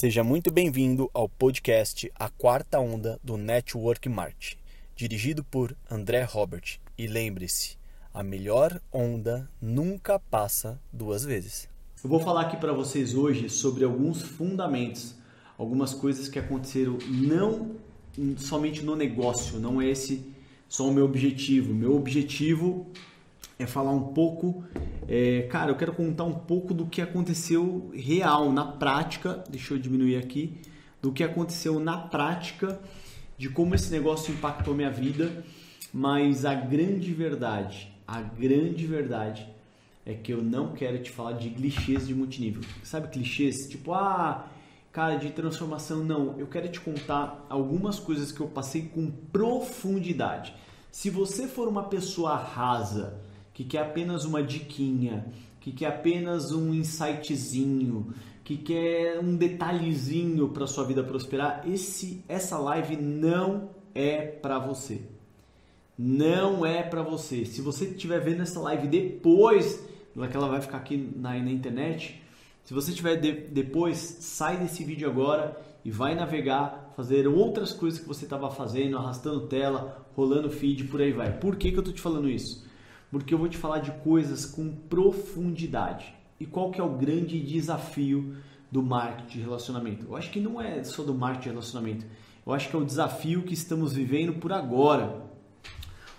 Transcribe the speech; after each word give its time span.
Seja 0.00 0.22
muito 0.22 0.52
bem-vindo 0.52 1.10
ao 1.12 1.28
podcast 1.28 2.08
A 2.14 2.28
Quarta 2.28 2.78
Onda 2.78 3.18
do 3.20 3.36
Network 3.36 4.08
Marketing, 4.08 4.56
dirigido 4.94 5.42
por 5.42 5.76
André 5.90 6.22
Robert. 6.22 6.78
E 6.96 7.08
lembre-se, 7.08 7.76
a 8.14 8.22
melhor 8.22 8.80
onda 8.92 9.50
nunca 9.60 10.16
passa 10.20 10.80
duas 10.92 11.24
vezes. 11.24 11.68
Eu 12.04 12.08
vou 12.08 12.20
falar 12.20 12.42
aqui 12.42 12.56
para 12.56 12.72
vocês 12.72 13.12
hoje 13.12 13.50
sobre 13.50 13.82
alguns 13.82 14.22
fundamentos, 14.22 15.16
algumas 15.58 15.92
coisas 15.92 16.28
que 16.28 16.38
aconteceram 16.38 16.96
não 17.08 17.74
somente 18.36 18.84
no 18.84 18.94
negócio, 18.94 19.58
não 19.58 19.82
é 19.82 19.90
esse 19.90 20.32
só 20.68 20.88
o 20.88 20.94
meu 20.94 21.06
objetivo. 21.06 21.74
Meu 21.74 21.96
objetivo 21.96 22.86
é 23.58 23.66
falar 23.66 23.90
um 23.90 24.12
pouco, 24.12 24.64
é, 25.08 25.42
cara, 25.50 25.70
eu 25.70 25.76
quero 25.76 25.92
contar 25.92 26.24
um 26.24 26.34
pouco 26.34 26.72
do 26.72 26.86
que 26.86 27.02
aconteceu 27.02 27.90
real, 27.92 28.52
na 28.52 28.64
prática, 28.64 29.42
deixa 29.50 29.74
eu 29.74 29.78
diminuir 29.78 30.16
aqui, 30.16 30.60
do 31.02 31.12
que 31.12 31.24
aconteceu 31.24 31.80
na 31.80 31.98
prática, 31.98 32.80
de 33.36 33.48
como 33.48 33.74
esse 33.74 33.90
negócio 33.90 34.32
impactou 34.32 34.74
minha 34.74 34.90
vida, 34.90 35.44
mas 35.92 36.44
a 36.44 36.54
grande 36.54 37.12
verdade, 37.12 37.92
a 38.06 38.20
grande 38.20 38.86
verdade 38.86 39.48
é 40.04 40.14
que 40.14 40.32
eu 40.32 40.42
não 40.42 40.72
quero 40.72 40.98
te 41.02 41.10
falar 41.10 41.32
de 41.32 41.50
clichês 41.50 42.06
de 42.06 42.14
multinível. 42.14 42.62
Sabe 42.82 43.08
clichês? 43.08 43.68
Tipo, 43.68 43.92
ah, 43.92 44.48
cara, 44.90 45.16
de 45.16 45.30
transformação, 45.30 46.02
não. 46.02 46.38
Eu 46.38 46.46
quero 46.46 46.66
te 46.68 46.80
contar 46.80 47.44
algumas 47.50 47.98
coisas 47.98 48.32
que 48.32 48.40
eu 48.40 48.48
passei 48.48 48.82
com 48.82 49.10
profundidade. 49.30 50.54
Se 50.90 51.10
você 51.10 51.46
for 51.46 51.68
uma 51.68 51.84
pessoa 51.84 52.36
rasa, 52.36 53.20
que 53.58 53.64
quer 53.64 53.80
apenas 53.80 54.24
uma 54.24 54.40
diquinha, 54.40 55.26
que 55.60 55.72
quer 55.72 55.86
apenas 55.86 56.52
um 56.52 56.72
insightzinho, 56.72 58.14
que 58.44 58.56
quer 58.56 59.18
um 59.18 59.34
detalhezinho 59.34 60.50
para 60.50 60.64
sua 60.68 60.84
vida 60.84 61.02
prosperar, 61.02 61.64
esse 61.66 62.22
essa 62.28 62.56
live 62.56 62.94
não 62.96 63.70
é 63.92 64.20
para 64.20 64.60
você. 64.60 65.02
Não 65.98 66.64
é 66.64 66.84
para 66.84 67.02
você. 67.02 67.44
Se 67.44 67.60
você 67.60 67.86
estiver 67.86 68.20
vendo 68.20 68.42
essa 68.42 68.60
live 68.60 68.86
depois, 68.86 69.84
que 70.30 70.36
ela 70.36 70.46
vai 70.46 70.60
ficar 70.60 70.76
aqui 70.76 70.96
na, 71.16 71.30
na 71.30 71.50
internet, 71.50 72.22
se 72.62 72.72
você 72.72 72.92
estiver 72.92 73.16
de, 73.16 73.32
depois, 73.32 73.98
sai 74.20 74.56
desse 74.58 74.84
vídeo 74.84 75.10
agora 75.10 75.60
e 75.84 75.90
vai 75.90 76.14
navegar, 76.14 76.92
fazer 76.94 77.26
outras 77.26 77.72
coisas 77.72 77.98
que 77.98 78.06
você 78.06 78.22
estava 78.22 78.48
fazendo, 78.52 78.96
arrastando 78.96 79.48
tela, 79.48 80.06
rolando 80.14 80.48
feed, 80.48 80.84
por 80.84 81.02
aí 81.02 81.10
vai. 81.10 81.36
Por 81.40 81.56
que, 81.56 81.72
que 81.72 81.76
eu 81.76 81.80
estou 81.80 81.92
te 81.92 82.00
falando 82.00 82.30
isso? 82.30 82.67
Porque 83.10 83.32
eu 83.32 83.38
vou 83.38 83.48
te 83.48 83.56
falar 83.56 83.78
de 83.78 83.90
coisas 84.02 84.46
com 84.46 84.70
profundidade. 84.70 86.14
E 86.38 86.46
qual 86.46 86.70
que 86.70 86.80
é 86.80 86.84
o 86.84 86.96
grande 86.96 87.40
desafio 87.40 88.36
do 88.70 88.82
marketing 88.82 89.38
de 89.38 89.44
relacionamento? 89.44 90.06
Eu 90.06 90.16
acho 90.16 90.30
que 90.30 90.40
não 90.40 90.60
é 90.60 90.84
só 90.84 91.02
do 91.02 91.14
marketing 91.14 91.44
de 91.44 91.50
relacionamento. 91.50 92.06
Eu 92.46 92.52
acho 92.52 92.68
que 92.68 92.76
é 92.76 92.78
o 92.78 92.84
desafio 92.84 93.42
que 93.42 93.54
estamos 93.54 93.92
vivendo 93.92 94.34
por 94.34 94.52
agora. 94.52 95.22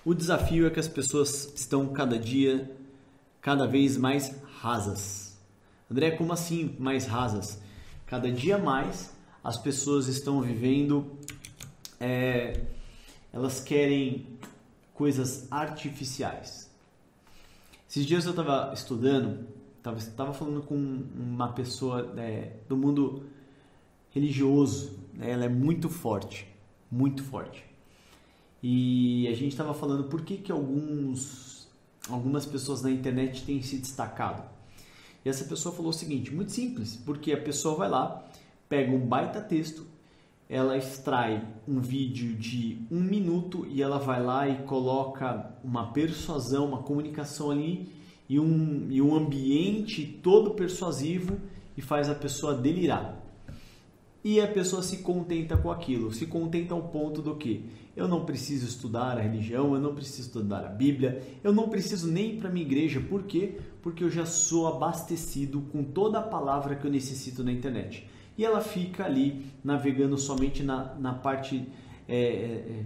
O 0.04 0.14
desafio 0.14 0.68
é 0.68 0.70
que 0.70 0.80
as 0.80 0.88
pessoas 0.88 1.54
estão 1.56 1.88
cada 1.88 2.18
dia 2.18 2.76
cada 3.42 3.66
vez 3.66 3.98
mais 3.98 4.36
rasas. 4.59 5.38
André, 5.90 6.12
como 6.12 6.34
assim 6.34 6.76
mais 6.78 7.06
rasas? 7.06 7.62
Cada 8.06 8.31
dia 8.31 8.58
mais 8.58 9.14
as 9.44 9.58
pessoas 9.58 10.08
estão 10.08 10.42
vivendo, 10.42 11.18
é, 12.00 12.62
elas 13.31 13.59
querem 13.59 14.28
coisas 14.94 15.48
artificiais. 15.50 16.69
Esses 17.90 18.06
dias 18.06 18.26
eu 18.26 18.30
estava 18.30 18.72
estudando, 18.72 19.48
estava 19.98 20.32
falando 20.32 20.62
com 20.62 20.76
uma 20.76 21.52
pessoa 21.54 22.14
é, 22.18 22.58
do 22.70 22.78
mundo 22.78 23.23
religioso, 24.12 25.00
né? 25.12 25.31
ela 25.31 25.46
é 25.46 25.50
muito 25.50 25.90
forte, 25.90 26.48
muito 26.92 27.23
forte. 27.23 27.66
E 28.62 29.28
a 29.28 29.34
gente 29.34 29.54
estava 29.54 29.73
falando 29.73 30.04
por 30.04 30.22
que, 30.22 30.38
que 30.38 30.52
alguns, 30.52 31.68
algumas 32.08 32.46
pessoas 32.46 32.84
na 32.84 32.91
internet 32.91 33.44
têm 33.44 33.59
se 33.63 33.78
destacado. 33.78 34.47
E 35.25 35.30
essa 35.30 35.46
pessoa 35.46 35.74
falou 35.74 35.90
o 35.90 35.94
seguinte, 35.94 36.31
muito 36.31 36.52
simples, 36.52 36.96
porque 36.96 37.34
a 37.34 37.42
pessoa 37.42 37.75
vai 37.75 37.90
lá, 37.90 38.24
pega 38.69 38.92
um 38.92 39.00
baita 39.00 39.42
texto, 39.42 39.84
ela 40.50 40.76
extrai 40.76 41.48
um 41.68 41.80
vídeo 41.80 42.36
de 42.36 42.82
um 42.90 43.00
minuto 43.00 43.68
e 43.70 43.84
ela 43.84 44.00
vai 44.00 44.22
lá 44.22 44.50
e 44.50 44.64
coloca 44.64 45.56
uma 45.64 45.92
persuasão, 45.94 46.66
uma 46.66 46.82
comunicação 46.82 47.52
ali 47.52 47.88
e 48.28 48.40
um, 48.40 48.88
e 48.90 49.00
um 49.00 49.16
ambiente 49.16 50.04
todo 50.24 50.56
persuasivo 50.56 51.38
e 51.78 51.82
faz 51.84 52.10
a 52.10 52.16
pessoa 52.16 52.56
delirar. 52.56 53.24
E 54.24 54.42
a 54.42 54.48
pessoa 54.48 54.82
se 54.82 54.98
contenta 54.98 55.56
com 55.56 55.72
aquilo, 55.72 56.12
se 56.12 56.26
contenta 56.26 56.74
ao 56.74 56.81
ponto 56.90 57.22
do 57.22 57.36
que 57.36 57.70
eu 57.96 58.08
não 58.08 58.26
preciso 58.26 58.66
estudar 58.66 59.18
a 59.18 59.22
religião, 59.22 59.76
eu 59.76 59.80
não 59.80 59.94
preciso 59.94 60.22
estudar 60.22 60.66
a 60.66 60.70
Bíblia, 60.70 61.22
eu 61.44 61.54
não 61.54 61.70
preciso 61.70 62.12
nem 62.12 62.34
ir 62.34 62.38
para 62.40 62.50
minha 62.50 62.66
igreja, 62.66 63.00
por 63.00 63.24
quê? 63.24 63.60
Porque 63.84 64.04
eu 64.04 64.10
já 64.10 64.26
sou 64.26 64.68
abastecido 64.68 65.62
com 65.72 65.84
toda 65.84 66.20
a 66.20 66.24
palavra 66.24 66.76
que 66.76 66.88
eu 66.88 66.92
necessito 66.92 67.44
na 67.44 67.52
internet 67.52 68.06
e 68.39 68.45
ela 68.45 68.61
fica 68.61 69.03
ali 69.03 69.47
navegando 69.61 70.17
somente 70.17 70.63
na, 70.63 70.95
na 70.95 71.13
parte, 71.13 71.67
é, 72.07 72.16
é, 72.16 72.23
é, 72.23 72.85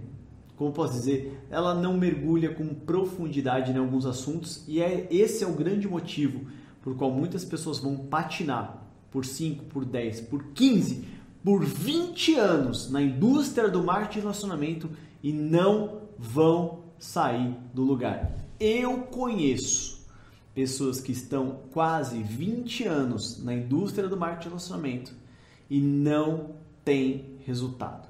como 0.56 0.72
posso 0.72 0.94
dizer, 0.94 1.46
ela 1.48 1.72
não 1.72 1.96
mergulha 1.96 2.52
com 2.52 2.74
profundidade 2.74 3.70
em 3.70 3.76
alguns 3.76 4.04
assuntos 4.04 4.64
e 4.66 4.82
é, 4.82 5.06
esse 5.12 5.44
é 5.44 5.46
o 5.46 5.52
grande 5.52 5.86
motivo 5.86 6.44
por 6.82 6.96
qual 6.96 7.12
muitas 7.12 7.44
pessoas 7.44 7.78
vão 7.78 7.96
patinar 7.96 8.82
por 9.12 9.24
5, 9.24 9.66
por 9.66 9.84
10, 9.84 10.22
por 10.22 10.42
15, 10.46 11.04
por 11.44 11.64
20 11.64 12.34
anos 12.34 12.90
na 12.90 13.00
indústria 13.00 13.68
do 13.68 13.80
marketing 13.80 14.18
e 14.18 14.22
relacionamento 14.22 14.90
e 15.22 15.32
não 15.32 16.00
vão 16.18 16.80
sair 16.98 17.54
do 17.72 17.84
lugar. 17.84 18.36
Eu 18.58 19.02
conheço 19.02 20.04
pessoas 20.52 21.00
que 21.00 21.12
estão 21.12 21.60
quase 21.70 22.20
20 22.24 22.86
anos 22.88 23.40
na 23.44 23.54
indústria 23.54 24.08
do 24.08 24.16
marketing 24.16 24.46
e 24.46 24.50
relacionamento 24.50 25.23
e 25.68 25.80
não 25.80 26.54
tem 26.84 27.38
resultado. 27.44 28.08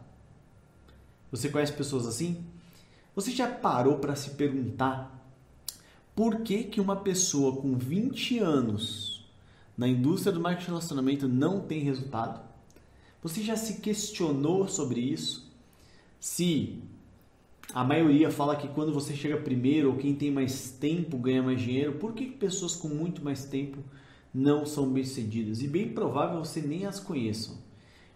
Você 1.31 1.49
conhece 1.49 1.73
pessoas 1.73 2.07
assim? 2.07 2.45
Você 3.15 3.31
já 3.31 3.49
parou 3.49 3.99
para 3.99 4.17
se 4.17 4.31
perguntar 4.31 5.15
por 6.15 6.43
que, 6.43 6.65
que 6.65 6.81
uma 6.81 6.97
pessoa 6.97 7.61
com 7.61 7.77
20 7.77 8.39
anos 8.39 9.27
na 9.77 9.89
indústria 9.89 10.33
do 10.33 10.41
marketing 10.41 10.67
de 10.67 10.71
relacionamento 10.71 11.29
não 11.29 11.61
tem 11.61 11.81
resultado? 11.81 12.41
Você 13.23 13.43
já 13.43 13.57
se 13.57 13.81
questionou 13.81 14.69
sobre 14.69 15.01
isso? 15.01 15.51
Se 16.21 16.83
a 17.73 17.83
maioria 17.83 18.31
fala 18.31 18.55
que 18.55 18.69
quando 18.69 18.93
você 18.93 19.15
chega 19.17 19.37
primeiro 19.37 19.91
ou 19.91 19.97
quem 19.97 20.15
tem 20.15 20.31
mais 20.31 20.71
tempo 20.71 21.19
ganha 21.19 21.43
mais 21.43 21.61
dinheiro, 21.61 21.95
por 21.95 22.13
que 22.13 22.27
pessoas 22.27 22.77
com 22.77 22.89
muito 22.89 23.25
mais 23.25 23.45
tempo 23.45 23.79
não 24.35 24.67
são 24.67 24.91
bem-sucedidas 24.91 25.63
e 25.63 25.69
bem 25.69 25.89
provável 25.91 26.41
você 26.41 26.61
nem 26.61 26.85
as 26.85 26.99
conheçam. 26.99 27.57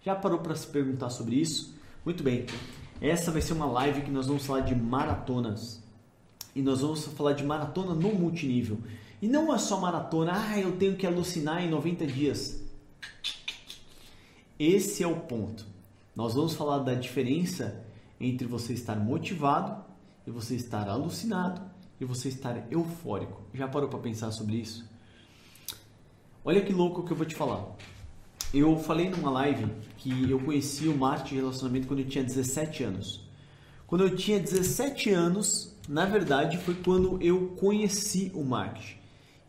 Já 0.03 0.17
parou 0.17 0.41
para 0.41 0.57
se 0.57 0.67
perguntar 0.67 1.11
sobre 1.11 1.37
isso? 1.37 1.77
Muito 2.05 2.25
bem. 2.25 2.47
Essa 3.01 3.31
vai 3.31 3.41
ser 3.41 3.53
uma 3.53 3.67
live 3.67 4.03
que 4.03 4.11
nós 4.11 4.27
vamos 4.27 4.45
falar 4.45 4.61
de 4.61 4.75
maratonas. 4.75 5.81
E 6.57 6.61
nós 6.61 6.81
vamos 6.81 7.05
falar 7.05 7.35
de 7.35 7.45
maratona 7.45 7.95
no 7.95 8.13
multinível. 8.15 8.79
E 9.23 9.29
não 9.29 9.55
é 9.55 9.59
só 9.59 9.79
maratona, 9.79 10.33
ah, 10.35 10.59
eu 10.59 10.77
tenho 10.77 10.97
que 10.97 11.07
alucinar 11.07 11.63
em 11.63 11.71
90 11.71 12.07
dias. 12.07 12.61
Esse 14.59 15.05
é 15.05 15.07
o 15.07 15.21
ponto. 15.21 15.67
Nós 16.17 16.35
vamos 16.35 16.55
falar 16.55 16.79
da 16.79 16.95
diferença 16.95 17.85
entre 18.21 18.47
você 18.47 18.73
estar 18.73 18.97
motivado 18.97 19.85
e 20.27 20.33
você 20.33 20.57
estar 20.57 20.89
alucinado 20.89 21.61
e 22.01 22.05
você 22.05 22.29
estar 22.29 22.67
eufórico. 22.73 23.43
Já 23.55 23.69
parou 23.69 23.89
para 23.89 24.01
pensar 24.01 24.33
sobre 24.33 24.57
isso? 24.57 24.88
Olha 26.45 26.61
que 26.61 26.73
louco 26.73 27.03
que 27.03 27.13
eu 27.13 27.17
vou 27.17 27.27
te 27.27 27.35
falar. 27.35 27.77
Eu 28.55 28.79
falei 28.79 29.11
numa 29.11 29.31
live 29.31 29.67
que 29.99 30.31
eu 30.31 30.39
conheci 30.41 30.89
o 30.89 30.97
marketing 30.97 31.35
de 31.35 31.41
relacionamento 31.41 31.87
quando 31.87 32.01
eu 32.01 32.09
tinha 32.09 32.25
17 32.25 32.85
anos. 32.85 33.29
Quando 33.87 34.05
eu 34.05 34.17
tinha 34.17 34.39
17 34.39 35.11
anos, 35.11 35.75
na 35.89 36.07
verdade, 36.07 36.57
foi 36.59 36.75
quando 36.75 37.21
eu 37.23 37.49
conheci 37.59 38.31
o 38.35 38.45
marketing. 38.45 38.97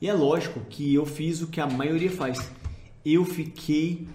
E 0.01 0.07
é 0.07 0.13
lógico 0.13 0.61
que 0.61 0.93
eu 0.93 1.05
fiz 1.05 1.41
o 1.41 1.47
que 1.47 1.61
a 1.61 1.67
maioria 1.67 2.11
faz. 2.11 2.51
Eu 3.05 3.23
fiquei 3.23 4.07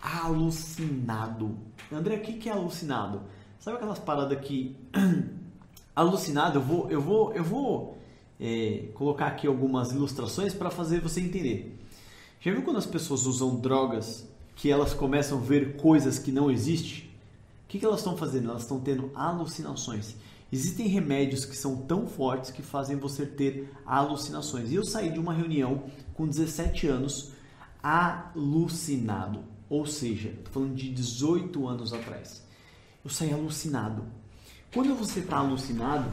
alucinado. 0.00 1.56
André, 1.92 2.16
o 2.16 2.20
que 2.20 2.48
é 2.48 2.52
alucinado? 2.52 3.22
Sabe 3.58 3.76
aquelas 3.76 3.98
paradas 3.98 4.40
que 4.40 4.76
alucinado? 5.94 6.58
Eu 6.58 6.62
vou, 6.62 6.90
eu 6.90 7.00
vou, 7.00 7.32
eu 7.32 7.44
vou 7.44 7.98
é, 8.40 8.88
colocar 8.94 9.26
aqui 9.26 9.46
algumas 9.46 9.92
ilustrações 9.92 10.54
para 10.54 10.70
fazer 10.70 11.00
você 11.00 11.20
entender. 11.20 11.76
Já 12.46 12.52
viu 12.52 12.62
quando 12.62 12.76
as 12.76 12.86
pessoas 12.86 13.26
usam 13.26 13.58
drogas 13.58 14.24
que 14.54 14.70
elas 14.70 14.94
começam 14.94 15.36
a 15.36 15.40
ver 15.40 15.76
coisas 15.78 16.16
que 16.16 16.30
não 16.30 16.48
existem? 16.48 16.98
O 17.64 17.66
que, 17.66 17.80
que 17.80 17.84
elas 17.84 17.98
estão 17.98 18.16
fazendo? 18.16 18.50
Elas 18.50 18.62
estão 18.62 18.78
tendo 18.78 19.10
alucinações. 19.16 20.14
Existem 20.52 20.86
remédios 20.86 21.44
que 21.44 21.56
são 21.56 21.76
tão 21.76 22.06
fortes 22.06 22.52
que 22.52 22.62
fazem 22.62 22.94
você 22.94 23.26
ter 23.26 23.74
alucinações. 23.84 24.70
E 24.70 24.76
eu 24.76 24.84
saí 24.84 25.12
de 25.12 25.18
uma 25.18 25.34
reunião 25.34 25.90
com 26.14 26.24
17 26.24 26.86
anos 26.86 27.32
alucinado. 27.82 29.40
Ou 29.68 29.84
seja, 29.84 30.32
tô 30.44 30.50
falando 30.52 30.76
de 30.76 30.88
18 30.88 31.66
anos 31.66 31.92
atrás. 31.92 32.44
Eu 33.04 33.10
saí 33.10 33.32
alucinado. 33.32 34.04
Quando 34.72 34.94
você 34.94 35.18
está 35.18 35.38
alucinado 35.38 36.12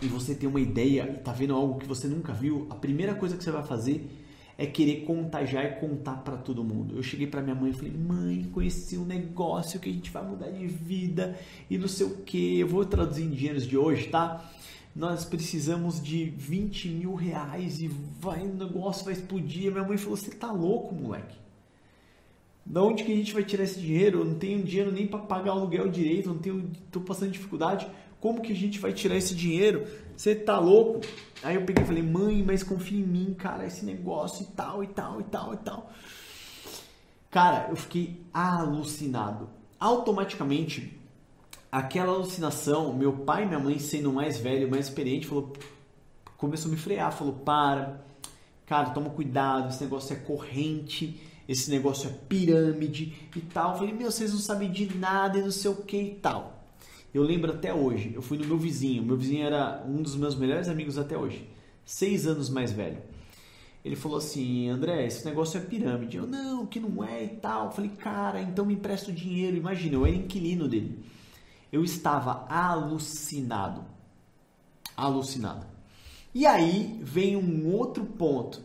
e 0.00 0.06
você 0.06 0.32
tem 0.32 0.48
uma 0.48 0.60
ideia 0.60 1.10
e 1.12 1.18
está 1.18 1.32
vendo 1.32 1.56
algo 1.56 1.80
que 1.80 1.88
você 1.88 2.06
nunca 2.06 2.32
viu, 2.32 2.68
a 2.70 2.76
primeira 2.76 3.16
coisa 3.16 3.36
que 3.36 3.42
você 3.42 3.50
vai 3.50 3.64
fazer 3.64 4.19
é 4.60 4.66
querer 4.66 5.06
contagiar 5.06 5.64
e 5.64 5.80
contar 5.80 6.16
para 6.16 6.36
todo 6.36 6.62
mundo. 6.62 6.94
Eu 6.94 7.02
cheguei 7.02 7.26
para 7.26 7.40
minha 7.40 7.54
mãe 7.54 7.70
e 7.70 7.72
falei: 7.72 7.94
"Mãe, 7.94 8.44
conheci 8.52 8.98
um 8.98 9.06
negócio 9.06 9.80
que 9.80 9.88
a 9.88 9.92
gente 9.92 10.10
vai 10.10 10.22
mudar 10.22 10.50
de 10.50 10.66
vida 10.66 11.34
e 11.70 11.78
não 11.78 11.88
sei 11.88 12.06
o 12.06 12.18
que. 12.18 12.60
Eu 12.60 12.68
vou 12.68 12.84
traduzir 12.84 13.24
em 13.24 13.30
dinheiros 13.30 13.66
de 13.66 13.78
hoje, 13.78 14.08
tá? 14.08 14.52
Nós 14.94 15.24
precisamos 15.24 16.02
de 16.02 16.26
20 16.26 16.90
mil 16.90 17.14
reais 17.14 17.80
e 17.80 17.88
vai, 17.88 18.42
o 18.42 18.52
negócio 18.52 19.02
vai 19.02 19.14
explodir. 19.14 19.72
Minha 19.72 19.82
mãe 19.84 19.96
falou: 19.96 20.14
Você 20.14 20.30
tá 20.30 20.52
louco, 20.52 20.94
moleque? 20.94 21.38
Da 22.66 22.82
onde 22.82 23.02
que 23.02 23.12
a 23.12 23.16
gente 23.16 23.32
vai 23.32 23.42
tirar 23.42 23.64
esse 23.64 23.80
dinheiro? 23.80 24.18
Eu 24.18 24.24
não 24.26 24.34
tenho 24.34 24.62
dinheiro 24.62 24.92
nem 24.92 25.06
para 25.06 25.20
pagar 25.20 25.54
o 25.54 25.60
aluguel 25.60 25.88
direito, 25.88 26.28
não 26.28 26.38
tenho, 26.38 26.70
tô 26.90 27.00
passando 27.00 27.30
dificuldade. 27.30 27.88
Como 28.20 28.42
que 28.42 28.52
a 28.52 28.56
gente 28.56 28.78
vai 28.78 28.92
tirar 28.92 29.16
esse 29.16 29.34
dinheiro? 29.34 29.86
Você 30.16 30.34
tá 30.34 30.58
louco? 30.58 31.00
Aí 31.42 31.54
eu 31.54 31.64
peguei 31.64 31.82
e 31.82 31.86
falei, 31.86 32.02
mãe, 32.02 32.42
mas 32.42 32.62
confia 32.62 33.00
em 33.00 33.06
mim, 33.06 33.34
cara, 33.34 33.66
esse 33.66 33.84
negócio 33.84 34.42
e 34.42 34.54
tal, 34.54 34.84
e 34.84 34.86
tal, 34.86 35.20
e 35.20 35.24
tal, 35.24 35.54
e 35.54 35.56
tal. 35.56 35.90
Cara, 37.30 37.68
eu 37.70 37.76
fiquei 37.76 38.20
alucinado. 38.32 39.48
Automaticamente, 39.78 41.00
aquela 41.72 42.12
alucinação, 42.12 42.92
meu 42.92 43.12
pai 43.12 43.44
e 43.44 43.46
minha 43.46 43.58
mãe 43.58 43.78
sendo 43.78 44.12
mais 44.12 44.38
velho, 44.38 44.70
mais 44.70 44.86
experiente, 44.86 45.26
falou, 45.26 45.54
começou 46.36 46.70
a 46.70 46.74
me 46.74 46.78
frear, 46.78 47.10
falou, 47.12 47.32
para, 47.32 48.04
cara, 48.66 48.90
toma 48.90 49.08
cuidado, 49.08 49.70
esse 49.70 49.82
negócio 49.82 50.12
é 50.12 50.16
corrente, 50.16 51.18
esse 51.48 51.70
negócio 51.70 52.10
é 52.10 52.12
pirâmide 52.28 53.14
e 53.34 53.40
tal. 53.40 53.72
Eu 53.72 53.78
falei, 53.78 53.94
meu, 53.94 54.10
vocês 54.10 54.32
não 54.32 54.38
sabem 54.38 54.70
de 54.70 54.94
nada 54.98 55.38
e 55.38 55.42
não 55.42 55.50
sei 55.50 55.70
o 55.70 55.76
que 55.76 55.96
e 55.96 56.14
tal. 56.16 56.59
Eu 57.12 57.22
lembro 57.22 57.50
até 57.50 57.74
hoje, 57.74 58.12
eu 58.14 58.22
fui 58.22 58.38
no 58.38 58.46
meu 58.46 58.56
vizinho, 58.56 59.02
meu 59.02 59.16
vizinho 59.16 59.44
era 59.44 59.84
um 59.86 60.00
dos 60.00 60.14
meus 60.14 60.36
melhores 60.36 60.68
amigos 60.68 60.96
até 60.96 61.18
hoje, 61.18 61.48
seis 61.84 62.26
anos 62.26 62.48
mais 62.48 62.70
velho. 62.70 62.98
Ele 63.84 63.96
falou 63.96 64.18
assim, 64.18 64.68
André, 64.68 65.06
esse 65.06 65.24
negócio 65.24 65.58
é 65.58 65.60
pirâmide. 65.60 66.18
Eu, 66.18 66.26
não, 66.26 66.66
que 66.66 66.78
não 66.78 67.02
é 67.02 67.24
e 67.24 67.28
tal. 67.28 67.66
Eu 67.66 67.70
falei, 67.72 67.90
cara, 67.90 68.40
então 68.42 68.66
me 68.66 68.74
empresta 68.74 69.10
o 69.10 69.14
dinheiro. 69.14 69.56
Imagina, 69.56 69.94
eu 69.94 70.04
era 70.04 70.14
inquilino 70.14 70.68
dele. 70.68 71.02
Eu 71.72 71.82
estava 71.82 72.46
alucinado. 72.48 73.84
Alucinado. 74.94 75.66
E 76.34 76.46
aí 76.46 77.00
vem 77.02 77.36
um 77.36 77.74
outro 77.74 78.04
ponto. 78.04 78.62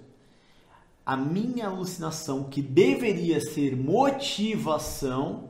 A 1.05 1.15
minha 1.15 1.67
alucinação, 1.67 2.43
que 2.43 2.61
deveria 2.61 3.39
ser 3.39 3.75
motivação, 3.77 5.49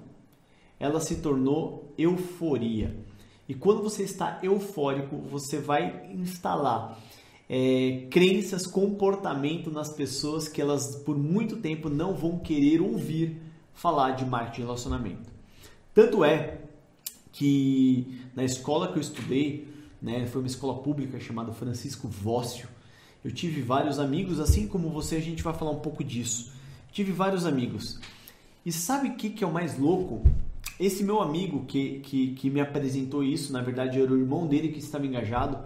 ela 0.80 1.00
se 1.00 1.16
tornou 1.16 1.85
euforia. 1.98 2.96
E 3.48 3.54
quando 3.54 3.82
você 3.82 4.04
está 4.04 4.40
eufórico, 4.42 5.18
você 5.18 5.60
vai 5.60 6.10
instalar 6.14 7.00
é, 7.50 8.08
crenças, 8.10 8.66
comportamento 8.66 9.70
nas 9.70 9.90
pessoas 9.90 10.48
que 10.48 10.62
elas 10.62 10.96
por 10.96 11.18
muito 11.18 11.58
tempo 11.58 11.90
não 11.90 12.16
vão 12.16 12.40
querer 12.40 12.82
ouvir 12.82 13.40
falar 13.74 14.12
de 14.12 14.26
marketing 14.26 14.62
de 14.62 14.62
relacionamento. 14.62 15.30
Tanto 15.94 16.24
é 16.24 16.60
que 17.32 18.20
na 18.36 18.44
escola 18.44 18.92
que 18.92 18.98
eu 18.98 19.02
estudei, 19.02 19.68
né, 20.02 20.26
foi 20.26 20.42
uma 20.42 20.48
escola 20.48 20.82
pública 20.82 21.20
chamada 21.20 21.52
Francisco 21.52 22.08
Vócio, 22.08 22.68
eu 23.24 23.32
tive 23.32 23.62
vários 23.62 24.00
amigos, 24.00 24.40
assim 24.40 24.68
como 24.68 24.90
você, 24.90 25.16
a 25.16 25.22
gente 25.22 25.42
vai 25.42 25.54
falar 25.54 25.72
um 25.72 25.80
pouco 25.80 26.04
disso. 26.04 26.54
Tive 26.92 27.12
vários 27.12 27.46
amigos. 27.46 28.00
E 28.66 28.72
sabe 28.72 29.10
o 29.10 29.16
que, 29.16 29.32
que 29.32 29.44
é 29.44 29.48
o 29.48 29.52
mais 29.52 29.78
louco? 29.78 30.24
Esse 30.80 31.04
meu 31.04 31.22
amigo 31.22 31.66
que, 31.66 32.00
que, 32.00 32.34
que 32.34 32.50
me 32.50 32.60
apresentou 32.60 33.24
isso, 33.24 33.54
na 33.54 33.62
verdade 33.62 34.02
era 34.02 34.12
o 34.12 34.18
irmão 34.18 34.46
dele 34.46 34.70
que 34.70 34.80
estava 34.80 35.06
engajado. 35.06 35.60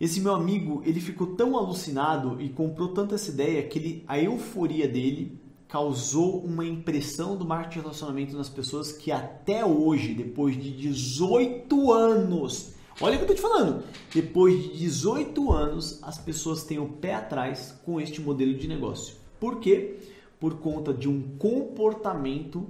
Esse 0.00 0.20
meu 0.20 0.34
amigo, 0.34 0.82
ele 0.84 1.00
ficou 1.00 1.28
tão 1.34 1.56
alucinado 1.56 2.40
e 2.40 2.48
comprou 2.48 2.88
tanto 2.88 3.14
essa 3.14 3.30
ideia 3.30 3.62
que 3.64 3.78
ele, 3.78 4.04
a 4.06 4.18
euforia 4.18 4.86
dele 4.86 5.40
causou 5.66 6.44
uma 6.44 6.64
impressão 6.64 7.36
do 7.36 7.44
marketing 7.44 7.78
de 7.78 7.80
relacionamento 7.80 8.36
nas 8.36 8.48
pessoas 8.48 8.92
que 8.92 9.10
até 9.10 9.64
hoje, 9.64 10.14
depois 10.14 10.60
de 10.60 10.70
18 10.70 11.92
anos, 11.92 12.74
olha 13.00 13.16
o 13.16 13.18
que 13.18 13.24
eu 13.24 13.28
tô 13.28 13.34
te 13.34 13.40
falando, 13.40 13.82
depois 14.14 14.62
de 14.62 14.78
18 14.78 15.50
anos, 15.50 15.98
as 16.02 16.18
pessoas 16.18 16.62
têm 16.62 16.78
o 16.78 16.86
pé 16.86 17.14
atrás 17.14 17.80
com 17.84 18.00
este 18.00 18.20
modelo 18.20 18.54
de 18.54 18.68
negócio. 18.68 19.16
Por 19.40 19.58
quê? 19.58 19.96
Por 20.38 20.58
conta 20.58 20.92
de 20.94 21.08
um 21.08 21.36
comportamento 21.38 22.68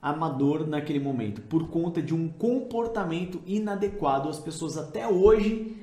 amador 0.00 0.66
naquele 0.66 1.00
momento, 1.00 1.40
por 1.42 1.68
conta 1.68 2.00
de 2.00 2.14
um 2.14 2.28
comportamento 2.28 3.40
inadequado. 3.46 4.28
As 4.28 4.38
pessoas 4.38 4.76
até 4.76 5.06
hoje 5.08 5.76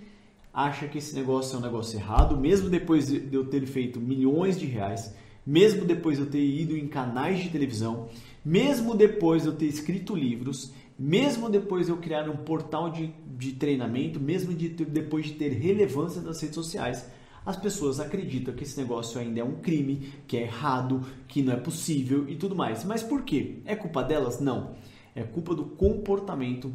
acham 0.53 0.87
que 0.87 0.97
esse 0.97 1.13
negócio 1.13 1.55
é 1.55 1.59
um 1.59 1.61
negócio 1.61 1.99
errado, 1.99 2.37
mesmo 2.37 2.69
depois 2.69 3.07
de 3.07 3.33
eu 3.35 3.45
ter 3.45 3.65
feito 3.65 3.99
milhões 3.99 4.57
de 4.57 4.65
reais, 4.65 5.13
mesmo 5.45 5.83
depois 5.83 6.17
de 6.17 6.23
eu 6.23 6.29
ter 6.29 6.43
ido 6.43 6.77
em 6.77 6.87
canais 6.87 7.43
de 7.43 7.49
televisão, 7.49 8.07
mesmo 8.43 8.95
depois 8.95 9.43
de 9.43 9.49
eu 9.49 9.55
ter 9.55 9.65
escrito 9.65 10.15
livros, 10.15 10.73
mesmo 10.97 11.49
depois 11.49 11.87
de 11.87 11.91
eu 11.91 11.97
criar 11.97 12.29
um 12.29 12.37
portal 12.37 12.89
de, 12.89 13.13
de 13.37 13.51
treinamento, 13.51 14.19
mesmo 14.19 14.53
de 14.53 14.69
depois 14.69 15.25
de 15.25 15.33
ter 15.33 15.49
relevância 15.49 16.21
nas 16.21 16.41
redes 16.41 16.55
sociais, 16.55 17.05
as 17.45 17.55
pessoas 17.55 17.99
acreditam 17.99 18.53
que 18.55 18.63
esse 18.63 18.77
negócio 18.79 19.19
ainda 19.19 19.39
é 19.39 19.43
um 19.43 19.57
crime, 19.57 20.13
que 20.27 20.35
é 20.35 20.41
errado, 20.41 21.05
que 21.27 21.41
não 21.41 21.53
é 21.53 21.57
possível 21.57 22.27
e 22.27 22.35
tudo 22.35 22.55
mais. 22.55 22.83
Mas 22.83 23.03
por 23.03 23.23
quê? 23.23 23.59
É 23.65 23.75
culpa 23.75 24.03
delas? 24.03 24.39
Não. 24.39 24.75
É 25.13 25.23
culpa 25.23 25.53
do 25.53 25.65
comportamento 25.65 26.73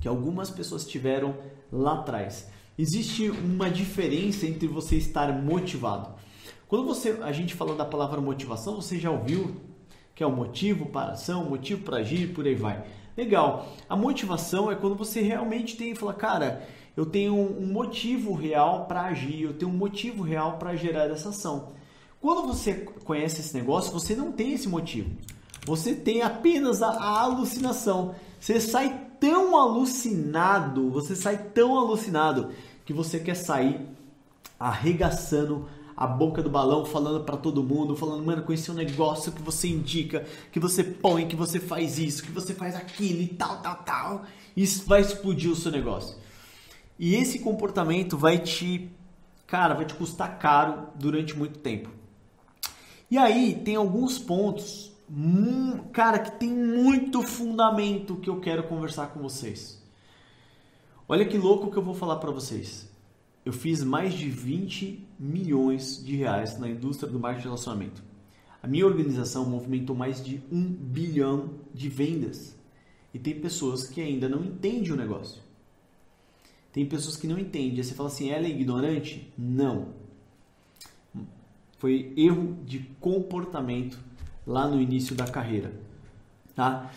que 0.00 0.08
algumas 0.08 0.50
pessoas 0.50 0.86
tiveram 0.86 1.36
lá 1.70 1.94
atrás. 2.00 2.50
Existe 2.78 3.28
uma 3.30 3.70
diferença 3.70 4.46
entre 4.46 4.66
você 4.66 4.96
estar 4.96 5.30
motivado. 5.42 6.14
Quando 6.66 6.86
você, 6.86 7.18
a 7.22 7.32
gente 7.32 7.54
fala 7.54 7.74
da 7.74 7.84
palavra 7.84 8.20
motivação, 8.20 8.76
você 8.76 8.98
já 8.98 9.10
ouviu 9.10 9.60
que 10.14 10.22
é 10.22 10.26
o 10.26 10.32
motivo 10.32 10.86
para 10.86 11.12
ação, 11.12 11.48
motivo 11.48 11.82
para 11.82 11.98
agir, 11.98 12.32
por 12.32 12.46
aí 12.46 12.54
vai. 12.54 12.84
Legal. 13.16 13.68
A 13.88 13.96
motivação 13.96 14.70
é 14.70 14.74
quando 14.74 14.94
você 14.94 15.20
realmente 15.20 15.76
tem 15.76 15.92
e 15.92 15.94
fala, 15.94 16.14
cara, 16.14 16.66
eu 16.96 17.06
tenho 17.06 17.34
um 17.34 17.66
motivo 17.66 18.34
real 18.34 18.86
para 18.86 19.02
agir, 19.02 19.42
eu 19.42 19.54
tenho 19.54 19.70
um 19.70 19.76
motivo 19.76 20.22
real 20.22 20.58
para 20.58 20.76
gerar 20.76 21.10
essa 21.10 21.30
ação. 21.30 21.72
Quando 22.20 22.46
você 22.46 22.74
conhece 23.04 23.40
esse 23.40 23.54
negócio, 23.54 23.92
você 23.92 24.14
não 24.14 24.30
tem 24.30 24.52
esse 24.52 24.68
motivo. 24.68 25.10
Você 25.64 25.94
tem 25.94 26.22
apenas 26.22 26.82
a, 26.82 26.90
a 26.90 27.20
alucinação. 27.20 28.14
Você 28.38 28.60
sai 28.60 29.08
tão 29.18 29.56
alucinado, 29.56 30.90
você 30.90 31.16
sai 31.16 31.36
tão 31.36 31.76
alucinado 31.78 32.50
que 32.84 32.92
você 32.92 33.18
quer 33.18 33.36
sair 33.36 33.80
arregaçando 34.58 35.66
a 35.96 36.06
boca 36.06 36.42
do 36.42 36.50
balão, 36.50 36.84
falando 36.84 37.24
para 37.24 37.36
todo 37.36 37.62
mundo, 37.62 37.96
falando, 37.96 38.24
mano, 38.24 38.42
conheci 38.42 38.70
um 38.70 38.74
negócio 38.74 39.32
que 39.32 39.42
você 39.42 39.68
indica, 39.68 40.24
que 40.50 40.58
você 40.58 40.82
põe, 40.82 41.26
que 41.26 41.36
você 41.36 41.60
faz 41.60 41.98
isso, 41.98 42.22
que 42.22 42.30
você 42.30 42.54
faz 42.54 42.74
aquilo 42.74 43.22
e 43.22 43.28
tal, 43.28 43.58
tal, 43.58 43.76
tal. 43.76 44.22
Isso 44.56 44.84
vai 44.86 45.00
explodir 45.00 45.50
o 45.50 45.56
seu 45.56 45.70
negócio. 45.70 46.16
E 46.98 47.14
esse 47.14 47.38
comportamento 47.38 48.16
vai 48.16 48.38
te, 48.38 48.90
cara, 49.46 49.74
vai 49.74 49.84
te 49.84 49.94
custar 49.94 50.38
caro 50.38 50.88
durante 50.94 51.36
muito 51.36 51.58
tempo. 51.58 51.90
E 53.10 53.18
aí 53.18 53.60
tem 53.62 53.76
alguns 53.76 54.18
pontos, 54.18 54.92
cara, 55.92 56.18
que 56.18 56.38
tem 56.38 56.48
muito 56.48 57.22
fundamento 57.22 58.16
que 58.16 58.30
eu 58.30 58.40
quero 58.40 58.62
conversar 58.62 59.08
com 59.08 59.20
vocês. 59.20 59.82
Olha 61.08 61.26
que 61.26 61.36
louco 61.36 61.70
que 61.70 61.76
eu 61.76 61.82
vou 61.82 61.94
falar 61.94 62.16
para 62.16 62.30
vocês. 62.30 62.90
Eu 63.44 63.52
fiz 63.52 63.82
mais 63.82 64.14
de 64.14 64.30
20 64.30 65.06
milhões 65.18 66.02
de 66.02 66.16
reais 66.16 66.58
na 66.58 66.68
indústria 66.68 67.10
do 67.10 67.18
marketing 67.18 67.42
de 67.42 67.48
relacionamento. 67.48 68.02
A 68.62 68.68
minha 68.68 68.86
organização 68.86 69.44
movimentou 69.44 69.96
mais 69.96 70.24
de 70.24 70.40
um 70.50 70.62
bilhão 70.62 71.50
de 71.74 71.88
vendas. 71.88 72.56
E 73.12 73.18
tem 73.18 73.38
pessoas 73.38 73.88
que 73.88 74.00
ainda 74.00 74.28
não 74.28 74.44
entendem 74.44 74.92
o 74.92 74.96
negócio. 74.96 75.42
Tem 76.72 76.86
pessoas 76.86 77.16
que 77.16 77.26
não 77.26 77.38
entendem. 77.38 77.76
Aí 77.76 77.84
você 77.84 77.94
fala 77.94 78.08
assim, 78.08 78.30
ela 78.30 78.46
é 78.46 78.50
ignorante? 78.50 79.30
Não. 79.36 79.88
Foi 81.78 82.12
erro 82.16 82.56
de 82.64 82.78
comportamento 83.00 83.98
lá 84.46 84.66
no 84.66 84.80
início 84.80 85.14
da 85.14 85.26
carreira. 85.26 85.72
Tá? 86.54 86.90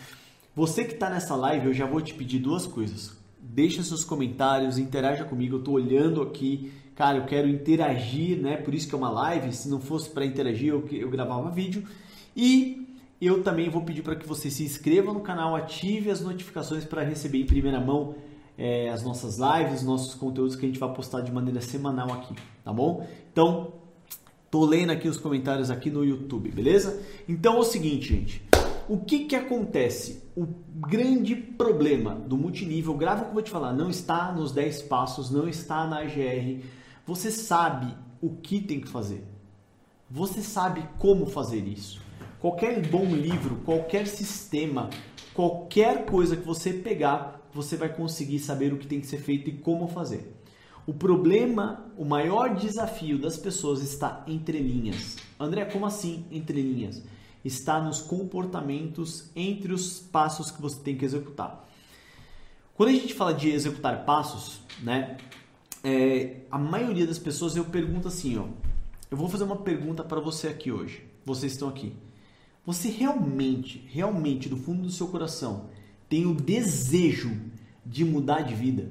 Você 0.54 0.84
que 0.84 0.94
está 0.94 1.10
nessa 1.10 1.36
live, 1.36 1.66
eu 1.66 1.74
já 1.74 1.86
vou 1.86 2.00
te 2.00 2.14
pedir 2.14 2.38
duas 2.38 2.66
coisas. 2.66 3.14
Deixa 3.38 3.82
seus 3.82 4.04
comentários, 4.04 4.78
interaja 4.78 5.24
comigo. 5.24 5.56
Eu 5.56 5.58
estou 5.58 5.74
olhando 5.74 6.22
aqui, 6.22 6.72
cara, 6.94 7.18
eu 7.18 7.26
quero 7.26 7.46
interagir, 7.46 8.40
né? 8.40 8.56
Por 8.56 8.74
isso 8.74 8.88
que 8.88 8.94
é 8.94 8.98
uma 8.98 9.10
live. 9.10 9.52
Se 9.52 9.68
não 9.68 9.80
fosse 9.80 10.08
para 10.08 10.24
interagir, 10.24 10.68
eu, 10.68 10.88
eu 10.90 11.10
gravava 11.10 11.50
vídeo. 11.50 11.86
E 12.34 12.96
eu 13.20 13.42
também 13.42 13.68
vou 13.68 13.82
pedir 13.82 14.02
para 14.02 14.16
que 14.16 14.26
você 14.26 14.50
se 14.50 14.64
inscreva 14.64 15.12
no 15.12 15.20
canal, 15.20 15.54
ative 15.54 16.10
as 16.10 16.20
notificações 16.20 16.84
para 16.84 17.02
receber 17.02 17.38
em 17.38 17.46
primeira 17.46 17.80
mão 17.80 18.14
é, 18.58 18.88
as 18.90 19.02
nossas 19.02 19.38
lives, 19.38 19.82
nossos 19.82 20.14
conteúdos 20.14 20.56
que 20.56 20.64
a 20.64 20.68
gente 20.68 20.78
vai 20.78 20.92
postar 20.92 21.20
de 21.20 21.32
maneira 21.32 21.60
semanal 21.60 22.12
aqui, 22.12 22.34
tá 22.64 22.72
bom? 22.72 23.06
Então, 23.32 23.72
Tô 24.56 24.64
lendo 24.64 24.90
aqui 24.90 25.08
os 25.08 25.18
comentários 25.18 25.70
aqui 25.70 25.90
no 25.90 26.04
YouTube, 26.04 26.50
beleza? 26.50 27.02
Então 27.28 27.56
é 27.56 27.58
o 27.58 27.64
seguinte, 27.64 28.08
gente. 28.08 28.42
O 28.88 28.96
que 28.98 29.24
que 29.24 29.34
acontece? 29.34 30.22
O 30.36 30.46
grande 30.74 31.34
problema 31.34 32.14
do 32.14 32.38
multinível, 32.38 32.94
grava 32.94 33.20
o 33.20 33.24
que 33.24 33.30
eu 33.30 33.34
vou 33.34 33.42
te 33.42 33.50
falar, 33.50 33.72
não 33.72 33.90
está 33.90 34.32
nos 34.32 34.52
10 34.52 34.82
passos, 34.82 35.30
não 35.30 35.48
está 35.48 35.86
na 35.86 35.98
AGR. 35.98 36.62
Você 37.04 37.32
sabe 37.32 37.92
o 38.22 38.30
que 38.30 38.60
tem 38.60 38.80
que 38.80 38.88
fazer. 38.88 39.24
Você 40.08 40.40
sabe 40.40 40.88
como 40.98 41.26
fazer 41.26 41.66
isso. 41.66 42.00
Qualquer 42.40 42.80
bom 42.88 43.04
livro, 43.04 43.56
qualquer 43.64 44.06
sistema, 44.06 44.88
qualquer 45.34 46.06
coisa 46.06 46.36
que 46.36 46.46
você 46.46 46.72
pegar, 46.72 47.45
você 47.56 47.76
vai 47.76 47.88
conseguir 47.88 48.38
saber 48.38 48.72
o 48.72 48.78
que 48.78 48.86
tem 48.86 49.00
que 49.00 49.06
ser 49.06 49.18
feito 49.18 49.48
e 49.48 49.54
como 49.54 49.88
fazer. 49.88 50.32
O 50.86 50.94
problema, 50.94 51.84
o 51.96 52.04
maior 52.04 52.54
desafio 52.54 53.18
das 53.18 53.36
pessoas 53.36 53.82
está 53.82 54.22
entre 54.28 54.58
linhas. 54.58 55.16
André, 55.40 55.64
como 55.64 55.86
assim 55.86 56.24
entre 56.30 56.62
linhas? 56.62 57.02
Está 57.44 57.80
nos 57.80 58.00
comportamentos 58.00 59.30
entre 59.34 59.72
os 59.72 59.98
passos 59.98 60.50
que 60.50 60.62
você 60.62 60.78
tem 60.80 60.96
que 60.96 61.04
executar. 61.04 61.66
Quando 62.74 62.90
a 62.90 62.92
gente 62.92 63.14
fala 63.14 63.32
de 63.32 63.48
executar 63.48 64.04
passos, 64.04 64.60
né, 64.82 65.16
é, 65.82 66.42
a 66.50 66.58
maioria 66.58 67.06
das 67.06 67.18
pessoas 67.18 67.56
eu 67.56 67.64
pergunto 67.64 68.06
assim, 68.06 68.36
ó, 68.38 68.44
eu 69.10 69.16
vou 69.16 69.28
fazer 69.28 69.44
uma 69.44 69.56
pergunta 69.56 70.04
para 70.04 70.20
você 70.20 70.48
aqui 70.48 70.70
hoje. 70.70 71.02
Vocês 71.24 71.52
estão 71.52 71.68
aqui. 71.68 71.94
Você 72.64 72.88
realmente, 72.90 73.88
realmente 73.88 74.48
do 74.48 74.56
fundo 74.56 74.82
do 74.82 74.90
seu 74.90 75.08
coração 75.08 75.70
tem 76.08 76.26
o 76.26 76.34
desejo 76.34 77.36
de 77.84 78.04
mudar 78.04 78.42
de 78.42 78.54
vida? 78.54 78.90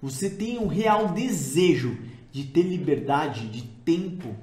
Você 0.00 0.30
tem 0.30 0.58
um 0.58 0.66
real 0.66 1.08
desejo 1.12 1.98
de 2.30 2.44
ter 2.44 2.62
liberdade, 2.62 3.48
de 3.48 3.62
tempo. 3.62 4.34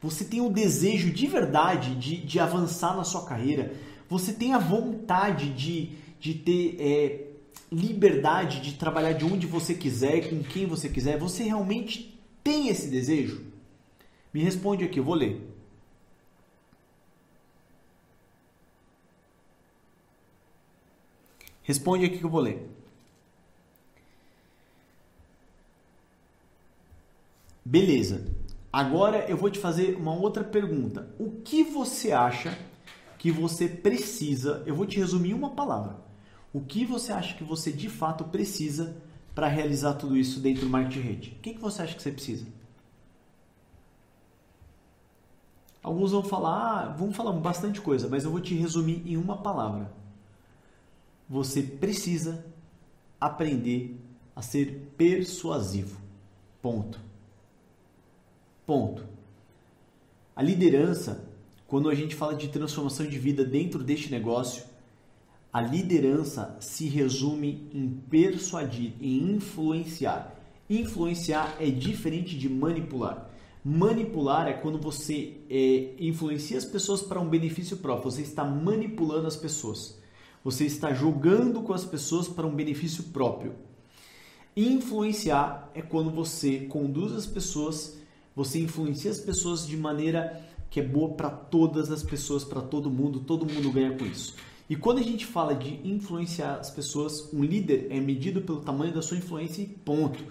Você 0.00 0.24
tem 0.24 0.40
o 0.40 0.48
desejo 0.48 1.10
de 1.10 1.26
verdade 1.26 1.94
de, 1.96 2.16
de 2.18 2.38
avançar 2.38 2.96
na 2.96 3.04
sua 3.04 3.24
carreira. 3.24 3.74
Você 4.08 4.32
tem 4.32 4.52
a 4.52 4.58
vontade 4.58 5.50
de, 5.50 5.90
de 6.20 6.34
ter 6.34 6.76
é, 6.78 7.32
liberdade 7.70 8.60
de 8.60 8.74
trabalhar 8.74 9.12
de 9.12 9.24
onde 9.24 9.46
você 9.46 9.74
quiser, 9.74 10.28
com 10.28 10.42
quem 10.42 10.66
você 10.66 10.88
quiser. 10.88 11.18
Você 11.18 11.42
realmente 11.44 12.20
tem 12.44 12.68
esse 12.68 12.88
desejo? 12.88 13.42
Me 14.32 14.42
responde 14.42 14.84
aqui, 14.84 14.98
eu 14.98 15.04
vou 15.04 15.14
ler. 15.14 15.51
Responde 21.62 22.04
aqui 22.04 22.18
que 22.18 22.24
eu 22.24 22.30
vou 22.30 22.40
ler. 22.40 22.68
Beleza. 27.64 28.26
Agora 28.72 29.26
eu 29.28 29.36
vou 29.36 29.50
te 29.50 29.58
fazer 29.58 29.96
uma 29.96 30.14
outra 30.14 30.42
pergunta. 30.42 31.08
O 31.18 31.30
que 31.42 31.62
você 31.62 32.10
acha 32.10 32.58
que 33.18 33.30
você 33.30 33.68
precisa? 33.68 34.62
Eu 34.66 34.74
vou 34.74 34.86
te 34.86 34.98
resumir 34.98 35.34
uma 35.34 35.50
palavra. 35.50 35.96
O 36.52 36.60
que 36.60 36.84
você 36.84 37.12
acha 37.12 37.34
que 37.34 37.44
você 37.44 37.70
de 37.70 37.88
fato 37.88 38.24
precisa 38.24 38.96
para 39.34 39.46
realizar 39.46 39.94
tudo 39.94 40.16
isso 40.16 40.40
dentro 40.40 40.64
do 40.64 40.70
marketing 40.70 41.00
rede? 41.00 41.36
O 41.38 41.42
que, 41.42 41.54
que 41.54 41.60
você 41.60 41.82
acha 41.82 41.94
que 41.94 42.02
você 42.02 42.10
precisa? 42.10 42.46
Alguns 45.82 46.12
vão 46.12 46.22
falar, 46.22 46.84
ah, 46.84 46.88
vão 46.88 47.12
falar 47.12 47.32
bastante 47.32 47.80
coisa, 47.80 48.08
mas 48.08 48.24
eu 48.24 48.30
vou 48.30 48.40
te 48.40 48.54
resumir 48.54 49.02
em 49.04 49.16
uma 49.16 49.36
palavra. 49.38 50.01
Você 51.32 51.62
precisa 51.62 52.44
aprender 53.18 53.96
a 54.36 54.42
ser 54.42 54.92
persuasivo. 54.98 55.98
Ponto. 56.60 57.00
Ponto. 58.66 59.02
A 60.36 60.42
liderança, 60.42 61.26
quando 61.66 61.88
a 61.88 61.94
gente 61.94 62.14
fala 62.14 62.34
de 62.34 62.48
transformação 62.48 63.06
de 63.06 63.18
vida 63.18 63.46
dentro 63.46 63.82
deste 63.82 64.10
negócio, 64.10 64.64
a 65.50 65.58
liderança 65.58 66.54
se 66.60 66.86
resume 66.86 67.66
em 67.72 67.88
persuadir, 68.10 68.92
em 69.00 69.32
influenciar. 69.32 70.38
Influenciar 70.68 71.56
é 71.58 71.70
diferente 71.70 72.36
de 72.36 72.46
manipular. 72.46 73.30
Manipular 73.64 74.48
é 74.48 74.52
quando 74.52 74.78
você 74.78 75.38
é, 75.48 75.94
influencia 75.98 76.58
as 76.58 76.66
pessoas 76.66 77.00
para 77.00 77.18
um 77.18 77.28
benefício 77.30 77.78
próprio. 77.78 78.10
Você 78.10 78.20
está 78.20 78.44
manipulando 78.44 79.26
as 79.26 79.36
pessoas. 79.36 80.01
Você 80.44 80.64
está 80.64 80.92
jogando 80.92 81.62
com 81.62 81.72
as 81.72 81.84
pessoas 81.84 82.28
para 82.28 82.46
um 82.46 82.54
benefício 82.54 83.04
próprio. 83.04 83.54
Influenciar 84.56 85.70
é 85.74 85.80
quando 85.80 86.10
você 86.10 86.60
conduz 86.60 87.12
as 87.12 87.26
pessoas 87.26 88.00
você 88.34 88.60
influencia 88.60 89.10
as 89.10 89.20
pessoas 89.20 89.66
de 89.66 89.76
maneira 89.76 90.42
que 90.70 90.80
é 90.80 90.82
boa 90.82 91.10
para 91.10 91.28
todas 91.28 91.90
as 91.90 92.02
pessoas, 92.02 92.44
para 92.44 92.62
todo 92.62 92.90
mundo, 92.90 93.20
todo 93.20 93.44
mundo 93.44 93.70
ganha 93.70 93.96
com 93.96 94.06
isso. 94.06 94.34
E 94.70 94.74
quando 94.74 94.98
a 94.98 95.02
gente 95.02 95.26
fala 95.26 95.54
de 95.54 95.86
influenciar 95.86 96.54
as 96.54 96.70
pessoas, 96.70 97.30
um 97.32 97.44
líder 97.44 97.88
é 97.90 98.00
medido 98.00 98.40
pelo 98.40 98.60
tamanho 98.60 98.94
da 98.94 99.02
sua 99.02 99.18
influência 99.18 99.60
e 99.60 99.66
ponto. 99.66 100.24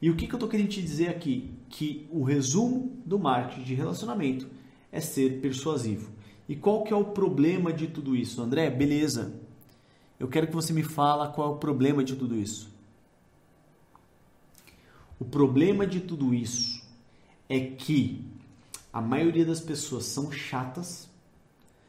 E 0.00 0.08
o 0.08 0.16
que, 0.16 0.26
que 0.26 0.32
eu 0.32 0.38
estou 0.38 0.48
querendo 0.48 0.70
te 0.70 0.80
dizer 0.80 1.08
aqui? 1.08 1.50
Que 1.68 2.08
o 2.10 2.22
resumo 2.22 2.96
do 3.04 3.18
marketing 3.18 3.64
de 3.64 3.74
relacionamento 3.74 4.48
é 4.90 5.00
ser 5.00 5.40
persuasivo. 5.42 6.10
E 6.48 6.56
qual 6.56 6.84
que 6.84 6.92
é 6.92 6.96
o 6.96 7.04
problema 7.04 7.70
de 7.70 7.86
tudo 7.86 8.16
isso? 8.16 8.40
André, 8.40 8.70
beleza. 8.70 9.41
Eu 10.22 10.28
quero 10.28 10.46
que 10.46 10.54
você 10.54 10.72
me 10.72 10.84
fala 10.84 11.32
qual 11.32 11.48
é 11.48 11.52
o 11.52 11.56
problema 11.56 12.04
de 12.04 12.14
tudo 12.14 12.36
isso. 12.36 12.70
O 15.18 15.24
problema 15.24 15.84
de 15.84 15.98
tudo 15.98 16.32
isso 16.32 16.80
é 17.48 17.58
que 17.58 18.24
a 18.92 19.00
maioria 19.00 19.44
das 19.44 19.58
pessoas 19.58 20.04
são 20.04 20.30
chatas, 20.30 21.10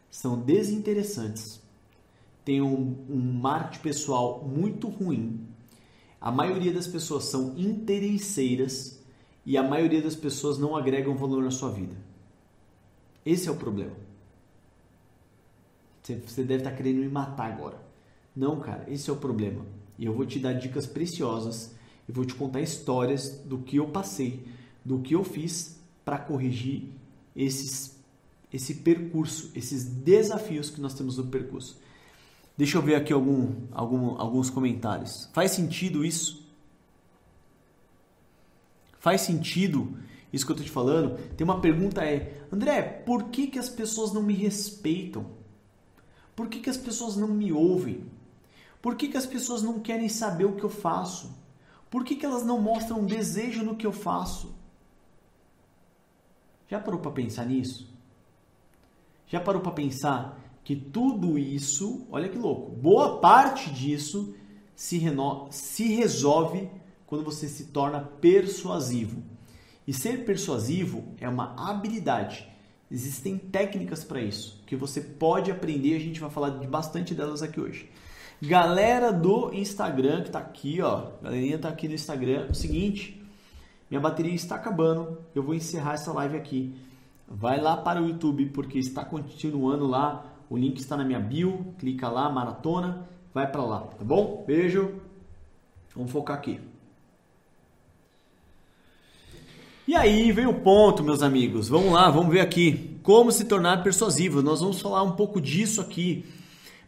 são 0.09 0.39
desinteressantes, 0.39 1.61
têm 2.43 2.59
um, 2.59 3.05
um 3.07 3.21
marketing 3.39 3.83
pessoal 3.83 4.43
muito 4.43 4.89
ruim, 4.89 5.47
a 6.19 6.31
maioria 6.31 6.73
das 6.73 6.87
pessoas 6.87 7.25
são 7.25 7.53
interesseiras 7.55 8.99
e 9.45 9.55
a 9.59 9.61
maioria 9.61 10.01
das 10.01 10.15
pessoas 10.15 10.57
não 10.57 10.75
agregam 10.75 11.15
valor 11.15 11.43
na 11.43 11.51
sua 11.51 11.69
vida. 11.69 11.95
Esse 13.23 13.47
é 13.47 13.51
o 13.51 13.57
problema. 13.57 13.95
Você 16.01 16.43
deve 16.43 16.63
estar 16.63 16.71
querendo 16.71 16.97
me 16.97 17.09
matar 17.09 17.51
agora. 17.51 17.92
Não, 18.35 18.59
cara, 18.59 18.85
esse 18.87 19.09
é 19.09 19.13
o 19.13 19.17
problema. 19.17 19.65
E 19.97 20.05
eu 20.05 20.13
vou 20.13 20.25
te 20.25 20.39
dar 20.39 20.53
dicas 20.53 20.85
preciosas 20.85 21.75
e 22.07 22.11
vou 22.11 22.25
te 22.25 22.33
contar 22.33 22.61
histórias 22.61 23.29
do 23.45 23.59
que 23.59 23.77
eu 23.77 23.87
passei 23.87 24.45
do 24.83 24.99
que 24.99 25.15
eu 25.15 25.23
fiz 25.23 25.79
para 26.03 26.17
corrigir 26.17 26.89
esses, 27.35 27.97
esse 28.51 28.75
percurso, 28.75 29.51
esses 29.55 29.85
desafios 29.85 30.69
que 30.69 30.81
nós 30.81 30.93
temos 30.93 31.17
no 31.17 31.27
percurso. 31.27 31.79
Deixa 32.57 32.77
eu 32.77 32.81
ver 32.81 32.95
aqui 32.95 33.13
algum, 33.13 33.53
algum, 33.71 34.19
alguns 34.19 34.49
comentários. 34.49 35.29
Faz 35.33 35.51
sentido 35.51 36.05
isso? 36.05 36.43
Faz 38.99 39.21
sentido 39.21 39.97
isso 40.31 40.45
que 40.45 40.51
eu 40.51 40.55
estou 40.55 40.65
te 40.65 40.71
falando? 40.71 41.17
Tem 41.35 41.45
uma 41.45 41.61
pergunta 41.61 42.03
é, 42.03 42.45
André, 42.51 42.81
por 42.81 43.25
que, 43.25 43.47
que 43.47 43.59
as 43.59 43.69
pessoas 43.69 44.11
não 44.11 44.21
me 44.21 44.33
respeitam? 44.33 45.25
Por 46.35 46.47
que, 46.47 46.59
que 46.59 46.69
as 46.69 46.77
pessoas 46.77 47.15
não 47.15 47.27
me 47.27 47.51
ouvem? 47.51 48.05
Por 48.83 48.97
que, 48.97 49.07
que 49.07 49.15
as 49.15 49.25
pessoas 49.25 49.63
não 49.63 49.79
querem 49.79 50.09
saber 50.09 50.43
o 50.43 50.57
que 50.57 50.63
eu 50.65 50.69
faço? 50.69 51.33
Por 51.89 52.03
que, 52.03 52.17
que 52.17 52.25
elas 52.25 52.45
não 52.45 52.61
mostram 52.61 53.05
desejo 53.05 53.63
no 53.63 53.77
que 53.77 53.87
eu 53.87 53.93
faço? 53.93 54.53
Já 56.67 56.81
parou 56.81 56.99
para 56.99 57.11
pensar 57.11 57.45
nisso? 57.45 57.89
Já 59.25 59.39
parou 59.39 59.61
para 59.61 59.71
pensar 59.71 60.37
que 60.65 60.75
tudo 60.75 61.39
isso, 61.39 62.05
olha 62.11 62.27
que 62.27 62.37
louco, 62.37 62.71
boa 62.71 63.21
parte 63.21 63.71
disso 63.71 64.35
se, 64.75 64.97
reno... 64.97 65.47
se 65.49 65.87
resolve 65.87 66.69
quando 67.07 67.23
você 67.23 67.47
se 67.47 67.67
torna 67.67 68.01
persuasivo. 68.01 69.23
E 69.87 69.93
ser 69.93 70.25
persuasivo 70.25 71.05
é 71.21 71.29
uma 71.29 71.55
habilidade. 71.69 72.49
Existem 72.91 73.37
técnicas 73.37 74.03
para 74.03 74.19
isso 74.19 74.61
que 74.67 74.75
você 74.75 74.99
pode 74.99 75.49
aprender. 75.49 75.95
A 75.95 75.99
gente 75.99 76.19
vai 76.19 76.29
falar 76.29 76.49
de 76.49 76.67
bastante 76.67 77.15
delas 77.15 77.41
aqui 77.41 77.61
hoje. 77.61 77.89
Galera 78.45 79.13
do 79.13 79.53
Instagram 79.53 80.19
que 80.19 80.27
está 80.27 80.39
aqui, 80.39 80.81
ó, 80.81 81.11
galerinha 81.21 81.55
está 81.55 81.69
aqui 81.69 81.87
no 81.87 81.93
Instagram. 81.93 82.47
O 82.49 82.53
seguinte, 82.53 83.25
minha 83.89 84.01
bateria 84.01 84.33
está 84.33 84.55
acabando, 84.55 85.17
eu 85.33 85.41
vou 85.41 85.55
encerrar 85.55 85.93
essa 85.93 86.11
live 86.11 86.35
aqui. 86.35 86.75
Vai 87.25 87.61
lá 87.61 87.77
para 87.77 88.01
o 88.01 88.05
YouTube 88.09 88.47
porque 88.47 88.77
está 88.77 89.05
continuando 89.05 89.87
lá. 89.87 90.25
O 90.49 90.57
link 90.57 90.77
está 90.77 90.97
na 90.97 91.05
minha 91.05 91.21
bio, 91.21 91.73
clica 91.79 92.09
lá, 92.09 92.29
maratona, 92.29 93.07
vai 93.33 93.49
para 93.49 93.63
lá, 93.63 93.79
tá 93.79 94.03
bom? 94.03 94.43
Beijo. 94.45 94.95
Vamos 95.95 96.11
focar 96.11 96.35
aqui. 96.35 96.59
E 99.87 99.95
aí 99.95 100.33
vem 100.33 100.47
o 100.47 100.59
ponto, 100.59 101.01
meus 101.01 101.21
amigos. 101.21 101.69
Vamos 101.69 101.93
lá, 101.93 102.09
vamos 102.09 102.33
ver 102.33 102.41
aqui 102.41 102.99
como 103.03 103.31
se 103.31 103.45
tornar 103.45 103.81
persuasivo. 103.83 104.41
Nós 104.41 104.59
vamos 104.59 104.81
falar 104.81 105.01
um 105.01 105.13
pouco 105.13 105.39
disso 105.39 105.79
aqui. 105.79 106.25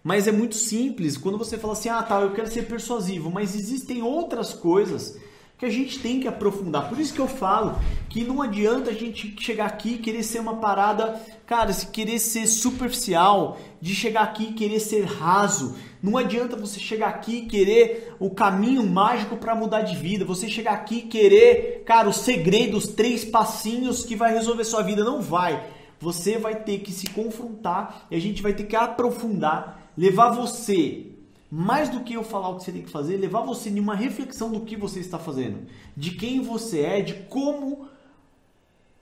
Mas 0.05 0.27
é 0.27 0.31
muito 0.31 0.53
simples. 0.53 1.17
Quando 1.17 1.35
você 1.35 1.57
fala 1.57 1.73
assim: 1.73 1.89
"Ah, 1.89 2.03
tá, 2.03 2.21
eu 2.21 2.31
quero 2.31 2.47
ser 2.47 2.67
persuasivo", 2.67 3.31
mas 3.31 3.55
existem 3.55 4.03
outras 4.03 4.53
coisas 4.53 5.17
que 5.57 5.65
a 5.65 5.69
gente 5.69 5.97
tem 5.99 6.19
que 6.19 6.27
aprofundar. 6.27 6.87
Por 6.89 6.99
isso 6.99 7.11
que 7.11 7.19
eu 7.19 7.27
falo 7.27 7.79
que 8.07 8.23
não 8.23 8.39
adianta 8.39 8.91
a 8.91 8.93
gente 8.93 9.35
chegar 9.41 9.65
aqui 9.65 9.95
e 9.95 9.97
querer 9.97 10.21
ser 10.21 10.39
uma 10.39 10.57
parada, 10.57 11.19
cara, 11.47 11.73
se 11.73 11.87
querer 11.87 12.19
ser 12.19 12.45
superficial, 12.45 13.57
de 13.81 13.95
chegar 13.95 14.21
aqui 14.21 14.49
e 14.49 14.53
querer 14.53 14.79
ser 14.79 15.05
raso. 15.05 15.75
Não 16.03 16.17
adianta 16.17 16.55
você 16.55 16.79
chegar 16.79 17.07
aqui 17.07 17.37
e 17.37 17.45
querer 17.47 18.13
o 18.19 18.29
caminho 18.29 18.85
mágico 18.85 19.37
para 19.37 19.55
mudar 19.55 19.81
de 19.81 19.95
vida. 19.95 20.23
Você 20.23 20.47
chegar 20.47 20.73
aqui 20.73 20.97
e 20.97 21.07
querer, 21.07 21.81
cara, 21.83 22.09
os 22.09 22.17
segredos, 22.17 22.85
três 22.85 23.25
passinhos 23.25 24.05
que 24.05 24.15
vai 24.15 24.33
resolver 24.33 24.65
sua 24.65 24.83
vida. 24.83 25.03
Não 25.03 25.19
vai. 25.19 25.65
Você 25.99 26.37
vai 26.37 26.61
ter 26.61 26.79
que 26.79 26.91
se 26.91 27.09
confrontar 27.09 28.05
e 28.11 28.15
a 28.15 28.21
gente 28.21 28.43
vai 28.43 28.53
ter 28.53 28.65
que 28.65 28.75
aprofundar, 28.75 29.84
levar 29.97 30.31
você 30.31 31.07
mais 31.49 31.89
do 31.89 32.01
que 32.01 32.13
eu 32.13 32.23
falar 32.23 32.49
o 32.49 32.57
que 32.57 32.63
você 32.63 32.71
tem 32.71 32.81
que 32.81 32.89
fazer, 32.89 33.17
levar 33.17 33.41
você 33.41 33.69
em 33.69 33.79
uma 33.79 33.95
reflexão 33.95 34.51
do 34.51 34.61
que 34.61 34.75
você 34.75 34.99
está 34.99 35.17
fazendo, 35.17 35.59
de 35.95 36.11
quem 36.11 36.41
você 36.41 36.81
é, 36.81 37.01
de 37.01 37.13
como 37.29 37.87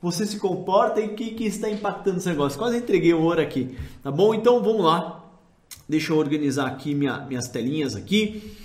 você 0.01 0.25
se 0.25 0.38
comporta 0.38 1.00
e 1.00 1.07
o 1.07 1.15
que, 1.15 1.31
que 1.31 1.45
está 1.45 1.69
impactando 1.69 2.17
esse 2.17 2.27
negócio. 2.27 2.59
Quase 2.59 2.77
entreguei 2.77 3.13
o 3.13 3.21
ouro 3.21 3.41
aqui, 3.41 3.77
tá 4.03 4.12
bom? 4.12 4.33
Então 4.33 4.62
vamos 4.62 4.83
lá. 4.83 5.23
Deixa 5.88 6.12
eu 6.12 6.17
organizar 6.17 6.67
aqui 6.67 6.93
minha, 6.93 7.19
minhas 7.19 7.47
telinhas 7.47 7.95
aqui. 7.95 8.55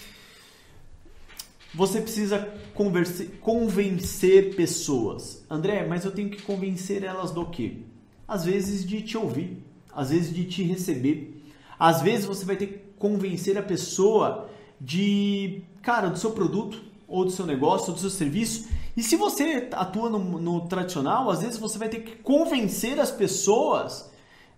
Você 1.75 2.01
precisa 2.01 2.53
converse, 2.75 3.27
convencer 3.41 4.57
pessoas. 4.57 5.45
André, 5.49 5.87
mas 5.87 6.05
eu 6.05 6.11
tenho 6.11 6.29
que 6.29 6.43
convencer 6.43 7.05
elas 7.05 7.31
do 7.31 7.47
quê? 7.47 7.79
Às 8.27 8.45
vezes 8.45 8.85
de 8.85 9.01
te 9.03 9.17
ouvir, 9.17 9.63
às 9.95 10.11
vezes 10.11 10.35
de 10.35 10.45
te 10.45 10.63
receber. 10.65 11.38
Às 11.79 12.03
vezes 12.03 12.27
você 12.27 12.45
vai 12.45 12.57
ter 12.57 12.67
que 12.67 12.79
convencer 12.99 13.57
a 13.57 13.63
pessoa 13.63 14.49
de, 14.81 15.63
cara, 15.83 16.09
do 16.09 16.19
seu 16.19 16.33
produto, 16.33 16.83
ou 17.07 17.25
do 17.25 17.31
seu 17.31 17.47
negócio, 17.47 17.89
ou 17.89 17.95
do 17.95 18.01
seu 18.01 18.11
serviço. 18.11 18.69
E 18.97 19.03
se 19.03 19.17
você 19.17 19.69
atua 19.73 20.11
no, 20.11 20.19
no 20.19 20.61
tradicional, 20.63 21.31
às 21.31 21.41
vezes 21.41 21.59
você 21.59 21.79
vai 21.79 21.89
ter 21.89 22.01
que 22.01 22.17
convencer 22.17 23.01
as 23.01 23.11
pessoas, 23.11 24.11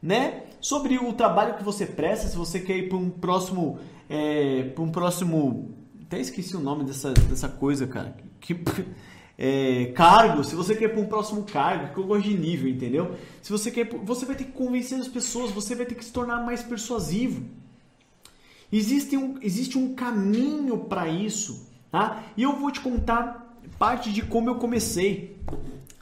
né, 0.03 0.45
sobre 0.61 0.99
o 0.99 1.13
trabalho 1.13 1.55
que 1.55 1.63
você 1.63 1.87
presta. 1.87 2.27
Se 2.27 2.37
você 2.37 2.59
quer 2.59 2.77
ir 2.77 2.89
para 2.89 2.99
um 2.99 3.11
próximo, 3.11 3.79
é, 4.09 4.65
para 4.75 4.83
um 4.83 4.91
próximo, 4.91 5.75
até 6.03 6.19
esqueci 6.19 6.57
o 6.57 6.61
nome 6.61 6.85
dessa, 6.85 7.13
dessa 7.13 7.49
coisa, 7.49 7.87
cara. 7.87 8.17
Que 8.41 8.55
é, 9.43 9.87
cargo, 9.95 10.45
se 10.45 10.55
você 10.55 10.77
quer 10.77 10.89
para 10.89 11.01
um 11.01 11.07
próximo 11.07 11.45
cargo, 11.45 11.95
que 11.95 11.99
eu 11.99 12.05
gosto 12.05 12.29
de 12.29 12.37
nível, 12.37 12.69
entendeu? 12.69 13.17
Se 13.41 13.51
você 13.51 13.71
quer, 13.71 13.89
você 14.05 14.27
vai 14.27 14.37
ter 14.37 14.45
que 14.45 14.53
convencer 14.53 15.01
as 15.01 15.09
pessoas, 15.09 15.51
você 15.51 15.75
vai 15.75 15.87
ter 15.87 15.95
que 15.95 16.05
se 16.05 16.13
tornar 16.13 16.45
mais 16.45 16.63
persuasivo. 16.63 17.43
Existe 18.71 19.17
um, 19.17 19.39
existe 19.41 19.79
um 19.79 19.95
caminho 19.95 20.81
para 20.81 21.09
isso, 21.09 21.67
tá? 21.91 22.23
E 22.37 22.43
eu 22.43 22.55
vou 22.55 22.71
te 22.71 22.81
contar 22.81 23.57
parte 23.79 24.13
de 24.13 24.21
como 24.21 24.51
eu 24.51 24.57
comecei. 24.57 25.39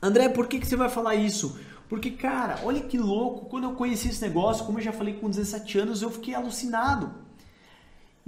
André, 0.03 0.29
por 0.31 0.49
que, 0.49 0.59
que 0.59 0.67
você 0.67 0.75
vai 0.75 0.89
falar 0.89 1.15
isso? 1.15 1.61
Porque, 1.89 2.11
cara, 2.11 2.59
olha 2.65 2.81
que 2.81 2.99
louco, 2.99 3.47
quando 3.47 3.65
eu 3.65 3.73
conheci 3.77 4.09
esse 4.09 4.21
negócio, 4.21 4.65
como 4.67 4.81
eu 4.81 4.83
já 4.83 4.93
falei 4.93 5.15
com 5.15 5.31
17 5.31 5.79
anos, 5.79 6.03
eu 6.03 6.11
fiquei 6.11 6.35
alucinado. 6.35 7.28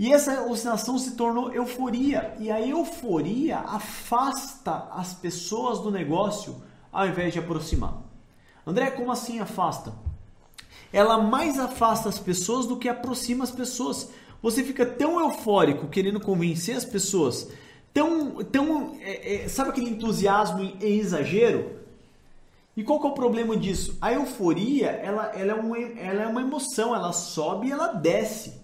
E 0.01 0.15
essa 0.15 0.35
alucinação 0.35 0.99
se 0.99 1.11
tornou 1.11 1.53
euforia. 1.53 2.35
E 2.39 2.51
a 2.51 2.59
euforia 2.59 3.59
afasta 3.59 4.89
as 4.93 5.13
pessoas 5.13 5.79
do 5.81 5.91
negócio 5.91 6.57
ao 6.91 7.07
invés 7.07 7.35
de 7.35 7.39
aproximar. 7.39 7.99
André, 8.67 8.93
como 8.93 9.13
assim 9.13 9.41
afasta? 9.41 9.93
Ela 10.91 11.19
mais 11.19 11.59
afasta 11.59 12.09
as 12.09 12.19
pessoas 12.19 12.65
do 12.65 12.79
que 12.79 12.89
aproxima 12.89 13.45
as 13.45 13.51
pessoas. 13.51 14.09
Você 14.43 14.65
fica 14.65 14.87
tão 14.87 15.21
eufórico 15.21 15.87
querendo 15.89 16.19
convencer 16.19 16.79
as 16.79 16.85
pessoas, 16.87 17.49
tão, 17.93 18.43
tão 18.43 18.97
é, 19.03 19.35
é, 19.35 19.49
sabe 19.51 19.69
aquele 19.69 19.91
entusiasmo 19.91 20.63
em, 20.63 20.79
em, 20.81 20.99
exagero? 20.99 21.73
E 22.75 22.83
qual 22.83 22.99
que 22.99 23.07
é 23.07 23.11
o 23.11 23.13
problema 23.13 23.55
disso? 23.55 23.99
A 24.01 24.15
euforia, 24.15 24.93
ela, 24.93 25.27
ela, 25.35 25.53
é 25.53 25.55
uma, 25.55 25.79
ela 25.79 26.23
é 26.23 26.27
uma 26.27 26.41
emoção, 26.41 26.95
ela 26.95 27.13
sobe 27.13 27.67
e 27.67 27.71
ela 27.71 27.89
desce. 27.89 28.60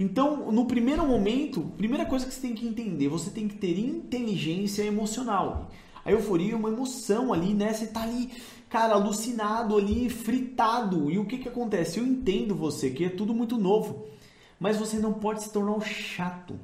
Então, 0.00 0.50
no 0.50 0.64
primeiro 0.64 1.06
momento, 1.06 1.60
primeira 1.76 2.06
coisa 2.06 2.24
que 2.24 2.32
você 2.32 2.40
tem 2.40 2.54
que 2.54 2.66
entender, 2.66 3.06
você 3.06 3.28
tem 3.28 3.46
que 3.46 3.56
ter 3.56 3.78
inteligência 3.78 4.82
emocional. 4.82 5.70
A 6.02 6.10
euforia 6.10 6.54
é 6.54 6.56
uma 6.56 6.70
emoção 6.70 7.34
ali, 7.34 7.52
né? 7.52 7.74
Você 7.74 7.86
tá 7.86 8.00
ali, 8.00 8.32
cara, 8.70 8.94
alucinado 8.94 9.76
ali, 9.76 10.08
fritado. 10.08 11.10
E 11.10 11.18
o 11.18 11.26
que 11.26 11.36
que 11.36 11.50
acontece? 11.50 11.98
Eu 11.98 12.06
entendo 12.06 12.54
você, 12.54 12.88
que 12.88 13.04
é 13.04 13.10
tudo 13.10 13.34
muito 13.34 13.58
novo. 13.58 14.06
Mas 14.58 14.78
você 14.78 14.98
não 14.98 15.12
pode 15.12 15.42
se 15.42 15.52
tornar 15.52 15.72
um 15.72 15.82
chato. 15.82 16.58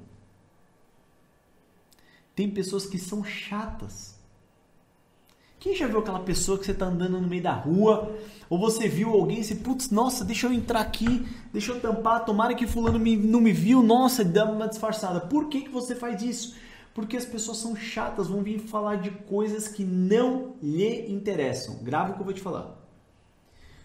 Tem 2.35 2.49
pessoas 2.49 2.87
que 2.87 2.99
são 2.99 3.23
chatas. 3.23 4.16
Quem 5.67 5.75
já 5.75 5.89
viu 5.89 5.99
aquela 5.99 6.21
pessoa 6.21 6.57
que 6.57 6.65
você 6.65 6.71
está 6.71 6.87
andando 6.87 7.21
no 7.21 7.27
meio 7.27 7.43
da 7.43 7.53
rua, 7.53 8.17
ou 8.49 8.57
você 8.57 8.89
viu 8.89 9.11
alguém 9.11 9.41
e 9.41 9.45
se, 9.45 9.57
putz, 9.57 9.91
nossa, 9.91 10.25
deixa 10.25 10.47
eu 10.47 10.53
entrar 10.53 10.79
aqui, 10.79 11.27
deixa 11.53 11.73
eu 11.73 11.81
tampar, 11.81 12.25
tomara 12.25 12.55
que 12.55 12.69
fulano 12.69 13.01
me, 13.01 13.17
não 13.17 13.41
me 13.41 13.51
viu, 13.51 13.83
nossa, 13.83 14.25
dá 14.25 14.45
uma 14.45 14.69
disfarçada. 14.69 15.23
Por 15.23 15.49
que, 15.49 15.63
que 15.63 15.69
você 15.69 15.97
faz 15.97 16.23
isso? 16.23 16.55
Porque 16.95 17.17
as 17.17 17.25
pessoas 17.25 17.59
são 17.59 17.75
chatas, 17.75 18.29
vão 18.29 18.45
vir 18.45 18.61
falar 18.61 18.95
de 18.99 19.11
coisas 19.11 19.67
que 19.67 19.83
não 19.83 20.55
lhe 20.63 21.13
interessam. 21.13 21.81
Grava 21.83 22.13
o 22.13 22.15
que 22.15 22.21
eu 22.21 22.25
vou 22.27 22.33
te 22.33 22.41
falar. 22.41 22.81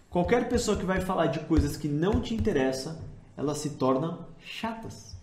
Qualquer 0.08 0.50
pessoa 0.50 0.78
que 0.78 0.86
vai 0.86 1.02
falar 1.02 1.26
de 1.26 1.40
coisas 1.40 1.78
que 1.78 1.88
não 1.88 2.22
te 2.22 2.36
interessam, 2.36 2.96
elas 3.36 3.58
se 3.58 3.72
tornam 3.72 4.28
chatas. 4.40 5.16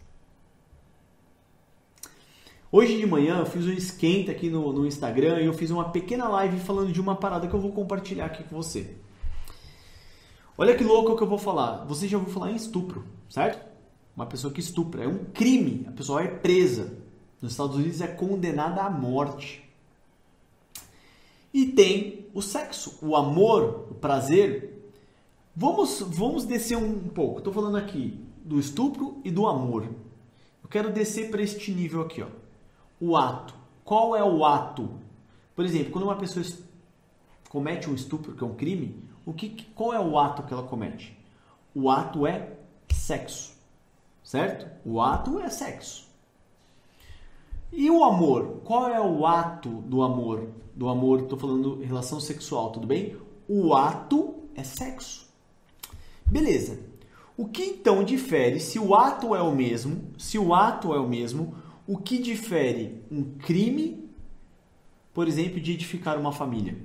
Hoje 2.70 2.98
de 2.98 3.06
manhã 3.06 3.38
eu 3.38 3.46
fiz 3.46 3.66
um 3.66 3.72
esquenta 3.72 4.30
aqui 4.30 4.50
no, 4.50 4.72
no 4.72 4.86
Instagram 4.86 5.40
e 5.40 5.46
eu 5.46 5.54
fiz 5.54 5.70
uma 5.70 5.90
pequena 5.90 6.28
live 6.28 6.58
falando 6.60 6.92
de 6.92 7.00
uma 7.00 7.16
parada 7.16 7.46
que 7.46 7.54
eu 7.54 7.60
vou 7.60 7.72
compartilhar 7.72 8.26
aqui 8.26 8.44
com 8.44 8.56
você. 8.56 8.94
Olha 10.56 10.76
que 10.76 10.84
louco 10.84 11.16
que 11.16 11.22
eu 11.22 11.26
vou 11.26 11.38
falar. 11.38 11.84
Você 11.86 12.06
já 12.06 12.18
ouviu 12.18 12.32
falar 12.32 12.50
em 12.50 12.56
estupro, 12.56 13.04
certo? 13.28 13.66
Uma 14.14 14.26
pessoa 14.26 14.52
que 14.52 14.60
estupra. 14.60 15.04
É 15.04 15.08
um 15.08 15.24
crime. 15.24 15.86
A 15.88 15.92
pessoa 15.92 16.22
é 16.22 16.28
presa. 16.28 16.92
Nos 17.40 17.52
Estados 17.52 17.76
Unidos 17.76 18.00
é 18.00 18.08
condenada 18.08 18.82
à 18.82 18.90
morte. 18.90 19.64
E 21.54 21.66
tem 21.66 22.26
o 22.34 22.42
sexo, 22.42 22.98
o 23.00 23.16
amor, 23.16 23.86
o 23.90 23.94
prazer, 23.94 24.78
Vamos, 25.60 26.00
vamos 26.06 26.44
descer 26.44 26.78
um 26.78 27.08
pouco. 27.08 27.38
Estou 27.38 27.52
falando 27.52 27.76
aqui 27.76 28.16
do 28.44 28.60
estupro 28.60 29.20
e 29.24 29.30
do 29.30 29.44
amor. 29.44 29.88
Eu 30.62 30.68
quero 30.70 30.92
descer 30.92 31.32
para 31.32 31.42
este 31.42 31.72
nível 31.72 32.00
aqui, 32.00 32.22
ó. 32.22 32.28
O 33.00 33.16
ato. 33.16 33.54
Qual 33.84 34.14
é 34.16 34.22
o 34.22 34.44
ato? 34.44 34.90
Por 35.54 35.64
exemplo, 35.64 35.92
quando 35.92 36.04
uma 36.04 36.16
pessoa 36.16 36.44
comete 37.48 37.88
um 37.88 37.94
estupro, 37.94 38.34
que 38.34 38.44
é 38.44 38.46
um 38.46 38.54
crime, 38.54 39.02
o 39.24 39.32
que, 39.32 39.64
qual 39.74 39.92
é 39.92 40.00
o 40.00 40.18
ato 40.18 40.42
que 40.42 40.52
ela 40.52 40.62
comete? 40.62 41.16
O 41.74 41.90
ato 41.90 42.26
é 42.26 42.52
sexo, 42.92 43.52
certo? 44.22 44.66
O 44.84 45.00
ato 45.00 45.40
é 45.40 45.48
sexo. 45.48 46.08
E 47.72 47.90
o 47.90 48.02
amor? 48.02 48.60
Qual 48.64 48.88
é 48.88 49.00
o 49.00 49.26
ato 49.26 49.68
do 49.68 50.02
amor? 50.02 50.48
Do 50.74 50.88
amor, 50.88 51.20
estou 51.20 51.38
falando 51.38 51.80
relação 51.82 52.20
sexual, 52.20 52.70
tudo 52.70 52.86
bem? 52.86 53.16
O 53.48 53.74
ato 53.74 54.34
é 54.54 54.62
sexo. 54.62 55.26
Beleza. 56.24 56.80
O 57.36 57.46
que 57.46 57.62
então 57.62 58.02
difere 58.02 58.58
se 58.58 58.78
o 58.78 58.94
ato 58.94 59.34
é 59.34 59.42
o 59.42 59.54
mesmo? 59.54 60.10
Se 60.18 60.38
o 60.38 60.54
ato 60.54 60.92
é 60.94 60.98
o 60.98 61.08
mesmo, 61.08 61.54
o 61.88 61.96
que 61.96 62.18
difere 62.18 63.02
um 63.10 63.24
crime, 63.38 64.10
por 65.14 65.26
exemplo, 65.26 65.58
de 65.58 65.72
edificar 65.72 66.20
uma 66.20 66.32
família? 66.32 66.76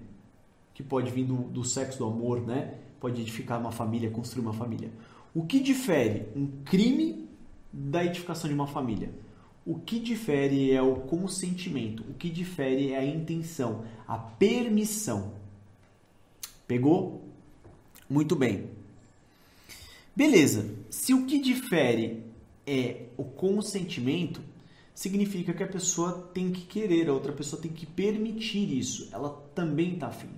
Que 0.74 0.82
pode 0.82 1.12
vir 1.12 1.26
do, 1.26 1.36
do 1.36 1.66
sexo 1.66 2.00
do 2.00 2.06
amor, 2.06 2.42
né? 2.42 2.76
Pode 3.02 3.20
edificar 3.20 3.60
uma 3.60 3.74
família, 3.74 4.10
construir 4.10 4.44
uma 4.44 4.54
família. 4.54 4.90
O 5.36 5.46
que 5.46 5.60
difere 5.60 6.28
um 6.34 6.48
crime 6.64 7.28
da 7.72 8.06
edificação 8.06 8.48
de 8.48 8.56
uma 8.56 8.66
família? 8.66 9.14
O 9.66 9.78
que 9.78 10.00
difere 10.00 10.72
é 10.72 10.82
o 10.82 10.96
consentimento, 10.96 12.04
o 12.10 12.14
que 12.14 12.30
difere 12.30 12.94
é 12.94 12.98
a 12.98 13.06
intenção, 13.06 13.84
a 14.08 14.18
permissão. 14.18 15.34
Pegou? 16.66 17.28
Muito 18.10 18.38
bem. 18.38 18.70
Beleza, 20.16 20.74
se 20.90 21.14
o 21.14 21.26
que 21.26 21.40
difere 21.40 22.24
é 22.66 23.08
o 23.18 23.26
consentimento, 23.26 24.42
significa 24.94 25.54
que 25.54 25.64
a 25.64 25.68
pessoa 25.68 26.30
tem 26.34 26.52
que 26.52 26.62
querer, 26.62 27.10
a 27.10 27.14
outra 27.14 27.32
pessoa 27.32 27.62
tem 27.62 27.72
que 27.72 27.86
permitir 27.86 28.78
isso, 28.78 29.10
ela 29.12 29.30
também 29.56 29.94
está 29.94 30.08
afim. 30.08 30.30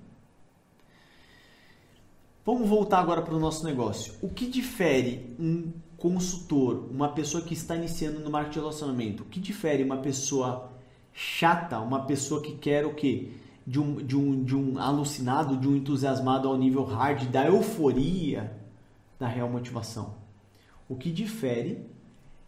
Vamos 2.45 2.69
voltar 2.69 2.99
agora 2.99 3.23
para 3.23 3.33
o 3.33 3.39
nosso 3.39 3.65
negócio. 3.65 4.13
O 4.21 4.29
que 4.29 4.45
difere 4.45 5.35
um 5.39 5.73
consultor, 5.97 6.87
uma 6.91 7.09
pessoa 7.09 7.43
que 7.43 7.55
está 7.55 7.75
iniciando 7.75 8.19
no 8.19 8.29
marketing 8.29 8.53
de 8.53 8.59
relacionamento? 8.59 9.23
O 9.23 9.25
que 9.25 9.39
difere 9.39 9.83
uma 9.83 9.97
pessoa 9.97 10.71
chata, 11.11 11.79
uma 11.79 12.05
pessoa 12.05 12.41
que 12.41 12.53
quer 12.53 12.85
o 12.85 12.93
quê? 12.93 13.31
De 13.65 13.79
um, 13.79 13.95
de 13.95 14.15
um, 14.15 14.43
de 14.43 14.55
um 14.55 14.77
alucinado, 14.77 15.57
de 15.57 15.67
um 15.67 15.75
entusiasmado 15.75 16.47
ao 16.47 16.55
nível 16.55 16.83
hard, 16.83 17.27
da 17.29 17.47
euforia, 17.47 18.55
da 19.17 19.27
real 19.27 19.49
motivação. 19.49 20.13
O 20.87 20.95
que 20.95 21.11
difere 21.11 21.83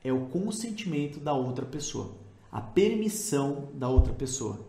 é 0.07 0.13
o 0.13 0.27
consentimento 0.27 1.19
da 1.19 1.33
outra 1.33 1.65
pessoa, 1.65 2.15
a 2.51 2.61
permissão 2.61 3.69
da 3.73 3.89
outra 3.89 4.13
pessoa. 4.13 4.65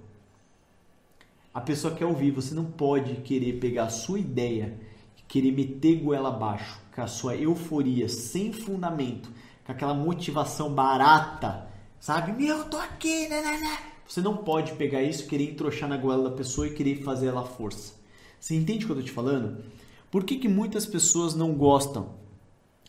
A 1.52 1.60
pessoa 1.60 1.94
quer 1.94 2.06
ouvir, 2.06 2.30
você 2.30 2.54
não 2.54 2.64
pode 2.64 3.16
querer 3.22 3.54
pegar 3.54 3.84
a 3.84 3.90
sua 3.90 4.18
ideia, 4.18 4.78
querer 5.26 5.52
meter 5.52 5.96
goela 5.96 6.28
abaixo, 6.28 6.80
com 6.94 7.02
a 7.02 7.06
sua 7.06 7.36
euforia 7.36 8.08
sem 8.08 8.52
fundamento, 8.52 9.30
com 9.64 9.72
aquela 9.72 9.94
motivação 9.94 10.72
barata, 10.72 11.68
sabe? 12.00 12.32
Meu, 12.32 12.58
eu 12.58 12.64
tô 12.64 12.76
aqui, 12.76 13.28
né, 13.28 13.40
né, 13.40 13.58
né. 13.58 13.78
Você 14.06 14.20
não 14.20 14.38
pode 14.38 14.72
pegar 14.72 15.02
isso, 15.02 15.26
querer 15.26 15.50
entrochar 15.50 15.88
na 15.88 15.96
goela 15.96 16.30
da 16.30 16.36
pessoa 16.36 16.66
e 16.66 16.74
querer 16.74 17.02
fazer 17.02 17.26
ela 17.26 17.44
força. 17.44 17.94
Você 18.40 18.54
entende 18.54 18.84
o 18.84 18.86
que 18.86 18.92
eu 18.92 18.96
tô 18.96 19.02
te 19.02 19.10
falando? 19.10 19.62
Por 20.10 20.24
que, 20.24 20.36
que 20.36 20.48
muitas 20.48 20.86
pessoas 20.86 21.34
não 21.34 21.52
gostam? 21.52 22.14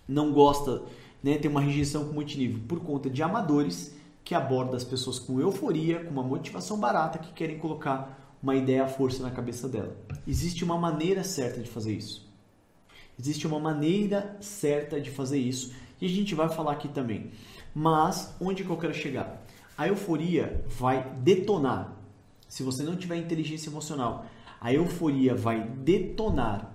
Não 0.07 0.31
gostam, 0.31 0.85
né? 1.23 1.37
Tem 1.37 1.49
uma 1.49 1.61
rejeição 1.61 2.05
com 2.05 2.13
multinível 2.13 2.61
por 2.67 2.79
conta 2.79 3.09
de 3.09 3.21
amadores 3.21 3.95
que 4.23 4.35
abordam 4.35 4.75
as 4.75 4.83
pessoas 4.83 5.17
com 5.17 5.39
euforia, 5.39 6.03
com 6.03 6.11
uma 6.11 6.23
motivação 6.23 6.79
barata, 6.79 7.17
que 7.17 7.33
querem 7.33 7.57
colocar 7.57 8.37
uma 8.41 8.55
ideia 8.55 8.83
à 8.83 8.87
força 8.87 9.23
na 9.23 9.31
cabeça 9.31 9.67
dela. 9.67 9.95
Existe 10.27 10.63
uma 10.63 10.77
maneira 10.77 11.23
certa 11.23 11.61
de 11.61 11.69
fazer 11.69 11.93
isso. 11.93 12.29
Existe 13.19 13.45
uma 13.45 13.59
maneira 13.59 14.37
certa 14.39 15.01
de 15.01 15.09
fazer 15.09 15.39
isso 15.39 15.73
e 15.99 16.05
a 16.05 16.09
gente 16.09 16.33
vai 16.35 16.47
falar 16.47 16.73
aqui 16.73 16.87
também. 16.87 17.31
Mas 17.73 18.35
onde 18.39 18.63
que 18.63 18.69
eu 18.69 18.77
quero 18.77 18.93
chegar? 18.93 19.45
A 19.77 19.87
euforia 19.87 20.63
vai 20.67 21.11
detonar. 21.17 21.95
Se 22.47 22.63
você 22.63 22.83
não 22.83 22.95
tiver 22.95 23.17
inteligência 23.17 23.69
emocional, 23.69 24.25
a 24.59 24.73
euforia 24.73 25.35
vai 25.35 25.63
detonar 25.63 26.71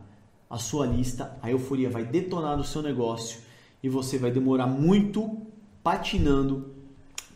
a 0.49 0.59
sua 0.59 0.87
lista, 0.87 1.37
a 1.43 1.51
euforia 1.51 1.89
vai 1.89 2.05
detonar 2.05 2.59
o 2.59 2.65
seu 2.65 2.83
negócio 2.83 3.41
e 3.85 3.89
você 3.91 4.17
vai 4.17 4.31
demorar 4.31 4.67
muito 4.67 5.43
patinando 5.83 6.71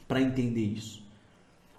para 0.09 0.23
entender 0.23 0.65
isso. 0.65 1.07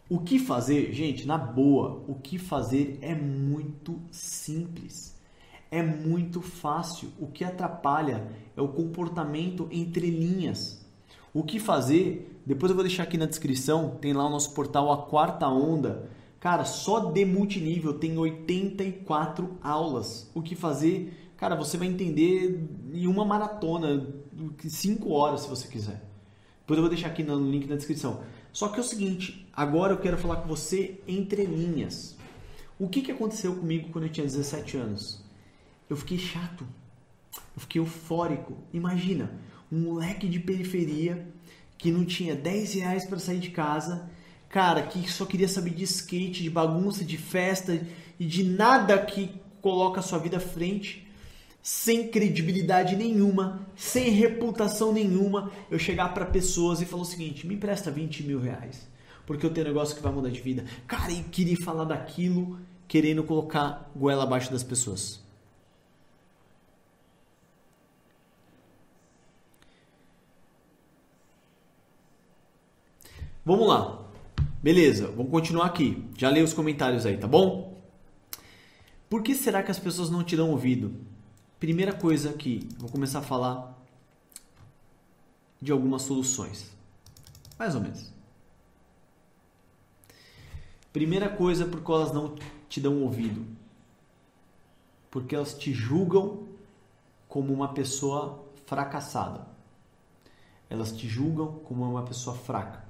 O 0.08 0.19
que 0.19 0.38
fazer, 0.38 0.93
gente, 0.93 1.25
na 1.25 1.39
boa, 1.39 2.03
o 2.08 2.13
que 2.13 2.38
fazer 2.38 2.99
é 3.01 3.15
muito 3.15 3.99
simples. 4.12 5.19
É 5.71 5.82
muito 5.82 6.39
fácil. 6.39 7.10
O 7.19 7.25
que 7.25 7.43
atrapalha 7.43 8.27
é 8.55 8.62
o 8.62 8.67
comportamento 8.67 9.67
entre 9.71 10.08
linhas. 10.08 10.86
O 11.34 11.41
que 11.41 11.60
fazer? 11.60 12.39
Depois 12.45 12.69
eu 12.69 12.75
vou 12.75 12.86
deixar 12.86 13.03
aqui 13.03 13.17
na 13.17 13.25
descrição, 13.25 13.97
tem 13.99 14.13
lá 14.13 14.27
o 14.27 14.29
nosso 14.29 14.53
portal 14.53 14.91
A 14.91 14.97
Quarta 14.97 15.47
Onda. 15.47 16.08
Cara, 16.39 16.63
só 16.63 16.99
de 16.99 17.25
multinível 17.25 17.95
tem 17.95 18.19
84 18.19 19.58
aulas. 19.63 20.29
O 20.36 20.43
que 20.43 20.55
fazer? 20.55 21.29
Cara, 21.39 21.56
você 21.56 21.78
vai 21.78 21.88
entender 21.88 22.67
em 22.93 23.08
uma 23.08 23.23
maratona, 23.23 24.06
5 24.60 25.10
horas 25.10 25.41
se 25.41 25.49
você 25.49 25.69
quiser. 25.69 26.04
Depois 26.60 26.78
eu 26.78 26.82
vou 26.82 26.89
deixar 26.89 27.08
aqui 27.08 27.23
no 27.23 27.49
link 27.49 27.65
na 27.65 27.78
descrição. 27.78 28.21
Só 28.52 28.67
que 28.67 28.78
é 28.78 28.82
o 28.82 28.84
seguinte, 28.84 29.47
agora 29.54 29.93
eu 29.93 29.99
quero 29.99 30.17
falar 30.17 30.41
com 30.41 30.49
você 30.49 30.99
entre 31.08 31.45
linhas. 31.45 32.17
O 32.78 32.89
que, 32.89 33.02
que 33.02 33.13
aconteceu 33.13 33.56
comigo 33.56 33.88
quando 33.89 34.04
eu 34.04 34.12
tinha 34.12 34.25
17 34.25 34.75
anos? 34.75 35.23
Eu 35.89 35.95
fiquei 35.95 36.17
chato. 36.17 36.67
Eu 37.56 37.62
fiquei 37.62 37.80
eufórico. 37.80 38.58
Imagina, 38.73 39.32
um 39.71 39.80
moleque 39.80 40.28
de 40.28 40.41
periferia 40.41 41.25
que 41.78 41.89
não 41.89 42.04
tinha 42.04 42.36
10 42.36 42.73
reais 42.73 43.06
para 43.06 43.17
sair 43.17 43.39
de 43.39 43.52
casa, 43.52 44.12
cara, 44.49 44.84
que 44.84 45.10
só 45.10 45.25
queria 45.25 45.47
saber 45.47 45.69
de 45.69 45.86
skate, 45.86 46.43
de 46.43 46.49
bagunça, 46.49 47.06
de 47.06 47.17
festa 47.17 47.82
e 48.19 48.25
de 48.25 48.43
nada 48.43 48.97
que 49.06 49.32
coloca 49.62 50.02
a 50.02 50.04
sua 50.04 50.19
vida 50.19 50.36
à 50.36 50.41
frente, 50.41 51.09
sem 51.62 52.08
credibilidade 52.08 52.95
nenhuma, 52.95 53.67
sem 53.76 54.10
reputação 54.10 54.93
nenhuma, 54.93 55.52
eu 55.69 55.78
chegar 55.78 56.13
para 56.13 56.26
pessoas 56.26 56.82
e 56.82 56.86
falar 56.86 57.04
o 57.04 57.06
seguinte: 57.06 57.45
me 57.45 57.56
empresta 57.56 57.91
20 57.91 58.24
mil 58.24 58.39
reais, 58.39 58.88
porque 59.26 59.45
eu 59.45 59.50
tenho 59.52 59.67
um 59.67 59.69
negócio 59.69 59.95
que 59.95 60.02
vai 60.02 60.12
mudar 60.12 60.30
de 60.30 60.41
vida. 60.41 60.65
Cara, 60.88 61.12
e 61.12 61.24
queria 61.24 61.58
falar 61.58 61.84
daquilo, 61.84 62.60
querendo 62.88 63.24
colocar 63.24 63.91
goela 63.95 64.24
abaixo 64.24 64.52
das 64.52 64.63
pessoas. 64.63 65.22
Vamos 73.45 73.67
lá. 73.67 74.00
Beleza, 74.62 75.08
vamos 75.08 75.32
continuar 75.32 75.65
aqui. 75.65 76.04
Já 76.17 76.30
leio 76.30 76.45
os 76.45 76.54
comentários 76.54 77.06
aí, 77.06 77.17
tá 77.17 77.28
bom? 77.28 77.82
Por 79.10 79.24
que 79.24 79.34
será 79.34 79.63
que 79.63 79.72
as 79.72 79.80
pessoas 79.80 80.10
não 80.10 80.24
te 80.24 80.36
dão 80.36 80.52
ouvido? 80.52 80.93
Primeira 81.60 81.93
coisa 81.93 82.30
aqui, 82.30 82.69
vou 82.78 82.89
começar 82.89 83.19
a 83.19 83.24
falar 83.24 83.78
de 85.62 85.72
algumas 85.72 86.04
soluções. 86.04 86.72
Mais 87.58 87.76
ou 87.76 87.82
menos. 87.82 88.13
Primeira 90.93 91.30
coisa, 91.30 91.65
porque 91.65 91.91
elas 91.91 92.13
não 92.13 92.36
te 92.67 92.80
dão 92.80 93.04
ouvido. 93.04 93.45
Porque 95.12 95.36
elas 95.36 95.54
te 95.54 95.74
julgam 95.74 96.48
como 97.28 97.54
uma 97.54 97.74
pessoa 97.74 98.45
fracassada. 98.65 99.48
Elas 100.69 100.91
te 100.91 101.08
julgam 101.08 101.60
como 101.60 101.84
uma 101.84 102.04
pessoa 102.04 102.36
fraca 102.36 102.89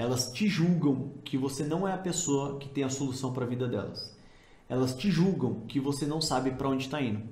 elas 0.00 0.32
te 0.32 0.48
julgam 0.48 1.12
que 1.24 1.36
você 1.36 1.64
não 1.64 1.86
é 1.86 1.92
a 1.92 1.98
pessoa 1.98 2.58
que 2.58 2.68
tem 2.68 2.84
a 2.84 2.88
solução 2.88 3.34
para 3.34 3.44
a 3.44 3.48
vida 3.48 3.68
delas. 3.68 4.16
Elas 4.68 4.94
te 4.94 5.10
julgam 5.10 5.60
que 5.68 5.80
você 5.80 6.06
não 6.06 6.22
sabe 6.22 6.52
para 6.52 6.68
onde 6.68 6.84
está 6.84 7.02
indo. 7.02 7.22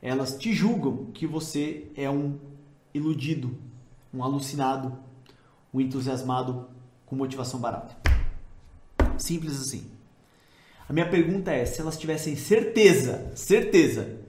Elas 0.00 0.36
te 0.36 0.52
julgam 0.52 1.06
que 1.12 1.26
você 1.26 1.86
é 1.96 2.08
um 2.10 2.38
iludido, 2.92 3.56
um 4.12 4.22
alucinado, 4.22 4.98
um 5.72 5.80
entusiasmado 5.80 6.68
com 7.04 7.16
motivação 7.16 7.60
barata. 7.60 7.96
Simples 9.18 9.60
assim. 9.60 9.90
A 10.88 10.92
minha 10.92 11.08
pergunta 11.08 11.50
é: 11.50 11.64
se 11.64 11.80
elas 11.80 11.98
tivessem 11.98 12.36
certeza, 12.36 13.32
certeza 13.34 14.20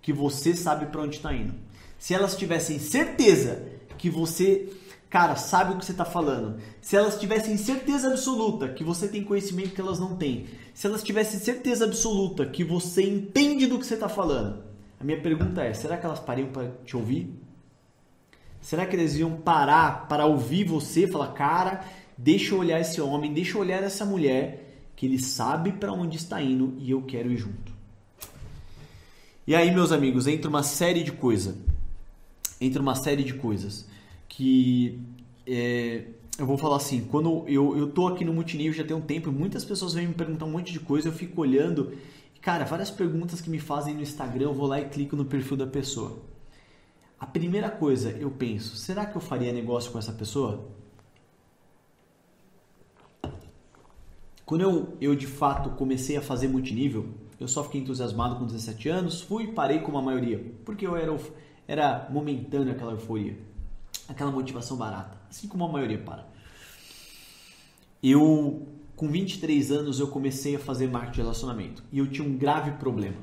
que 0.00 0.12
você 0.12 0.54
sabe 0.54 0.86
para 0.86 1.02
onde 1.02 1.16
está 1.16 1.34
indo, 1.34 1.54
se 1.98 2.14
elas 2.14 2.36
tivessem 2.36 2.78
certeza 2.78 3.66
que 3.98 4.08
você 4.08 4.72
cara, 5.08 5.36
sabe 5.36 5.72
o 5.72 5.78
que 5.78 5.84
você 5.84 5.92
está 5.92 6.04
falando. 6.04 6.60
Se 6.80 6.96
elas 6.96 7.18
tivessem 7.18 7.56
certeza 7.56 8.08
absoluta 8.08 8.68
que 8.68 8.84
você 8.84 9.08
tem 9.08 9.24
conhecimento 9.24 9.74
que 9.74 9.80
elas 9.80 9.98
não 9.98 10.16
têm, 10.16 10.46
se 10.74 10.86
elas 10.86 11.02
tivessem 11.02 11.40
certeza 11.40 11.84
absoluta 11.84 12.44
que 12.44 12.64
você 12.64 13.02
entende 13.02 13.66
do 13.66 13.78
que 13.78 13.86
você 13.86 13.94
está 13.94 14.08
falando, 14.08 14.62
a 15.00 15.04
minha 15.04 15.20
pergunta 15.20 15.62
é: 15.62 15.72
será 15.74 15.96
que 15.96 16.06
elas 16.06 16.20
pariam 16.20 16.48
para 16.48 16.70
te 16.84 16.96
ouvir? 16.96 17.32
Será 18.60 18.84
que 18.86 18.96
eles 18.96 19.14
iam 19.16 19.36
parar 19.36 20.08
para 20.08 20.26
ouvir 20.26 20.64
você 20.64 21.04
e 21.04 21.06
falar, 21.06 21.28
cara, 21.28 21.84
deixa 22.18 22.54
eu 22.54 22.58
olhar 22.58 22.80
esse 22.80 23.00
homem, 23.00 23.32
deixa 23.32 23.56
eu 23.56 23.60
olhar 23.60 23.82
essa 23.82 24.04
mulher, 24.04 24.90
que 24.96 25.06
ele 25.06 25.18
sabe 25.18 25.72
para 25.72 25.92
onde 25.92 26.16
está 26.16 26.42
indo 26.42 26.74
e 26.78 26.90
eu 26.90 27.02
quero 27.02 27.30
ir 27.30 27.36
junto? 27.36 27.72
E 29.46 29.54
aí, 29.54 29.70
meus 29.70 29.92
amigos, 29.92 30.26
entra 30.26 30.48
uma 30.48 30.64
série 30.64 31.04
de 31.04 31.12
coisas. 31.12 31.54
Entra 32.60 32.82
uma 32.82 32.96
série 32.96 33.22
de 33.22 33.34
coisas 33.34 33.86
que 34.28 34.98
é, 35.46 36.06
eu 36.38 36.44
vou 36.44 36.58
falar 36.58 36.76
assim, 36.76 37.06
quando 37.10 37.44
eu, 37.46 37.76
eu 37.78 37.88
tô 37.88 38.08
aqui 38.08 38.24
no 38.24 38.32
multinível 38.32 38.72
já 38.72 38.84
tem 38.84 38.96
um 38.96 39.00
tempo, 39.00 39.32
muitas 39.32 39.64
pessoas 39.64 39.94
vêm 39.94 40.08
me 40.08 40.14
perguntar 40.14 40.44
um 40.44 40.50
monte 40.50 40.72
de 40.72 40.80
coisa, 40.80 41.08
eu 41.08 41.12
fico 41.12 41.40
olhando, 41.40 41.92
e, 41.92 42.25
cara, 42.40 42.64
várias 42.64 42.90
perguntas 42.90 43.40
que 43.40 43.50
me 43.50 43.58
fazem 43.58 43.94
no 43.94 44.02
Instagram, 44.02 44.44
eu 44.44 44.54
vou 44.54 44.66
lá 44.66 44.80
e 44.80 44.88
clico 44.88 45.16
no 45.16 45.24
perfil 45.24 45.56
da 45.56 45.66
pessoa. 45.66 46.22
A 47.18 47.26
primeira 47.26 47.70
coisa, 47.70 48.10
eu 48.10 48.30
penso, 48.30 48.76
será 48.76 49.06
que 49.06 49.16
eu 49.16 49.20
faria 49.20 49.52
negócio 49.52 49.90
com 49.90 49.98
essa 49.98 50.12
pessoa? 50.12 50.68
Quando 54.44 54.60
eu, 54.60 54.96
eu 55.00 55.14
de 55.14 55.26
fato 55.26 55.70
comecei 55.70 56.16
a 56.16 56.22
fazer 56.22 56.48
multinível, 56.48 57.08
eu 57.40 57.48
só 57.48 57.64
fiquei 57.64 57.80
entusiasmado 57.80 58.36
com 58.36 58.46
17 58.46 58.88
anos, 58.88 59.20
fui 59.20 59.44
e 59.44 59.52
parei 59.52 59.80
como 59.80 59.98
a 59.98 60.02
maioria, 60.02 60.52
porque 60.64 60.86
eu 60.86 60.96
era, 60.96 61.16
era 61.66 62.08
momentâneo 62.10 62.72
aquela 62.72 62.92
euforia 62.92 63.36
aquela 64.08 64.30
motivação 64.30 64.76
barata, 64.76 65.16
assim 65.28 65.48
como 65.48 65.64
a 65.64 65.68
maioria 65.68 65.98
para. 65.98 66.26
Eu, 68.02 68.66
com 68.96 69.08
23 69.08 69.70
anos, 69.70 70.00
eu 70.00 70.08
comecei 70.08 70.56
a 70.56 70.58
fazer 70.58 70.88
marketing 70.88 71.12
de 71.12 71.20
relacionamento 71.20 71.84
e 71.92 71.98
eu 71.98 72.06
tinha 72.10 72.26
um 72.26 72.36
grave 72.36 72.72
problema. 72.72 73.18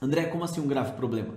André, 0.00 0.26
como 0.26 0.44
assim 0.44 0.60
um 0.60 0.66
grave 0.66 0.92
problema? 0.92 1.34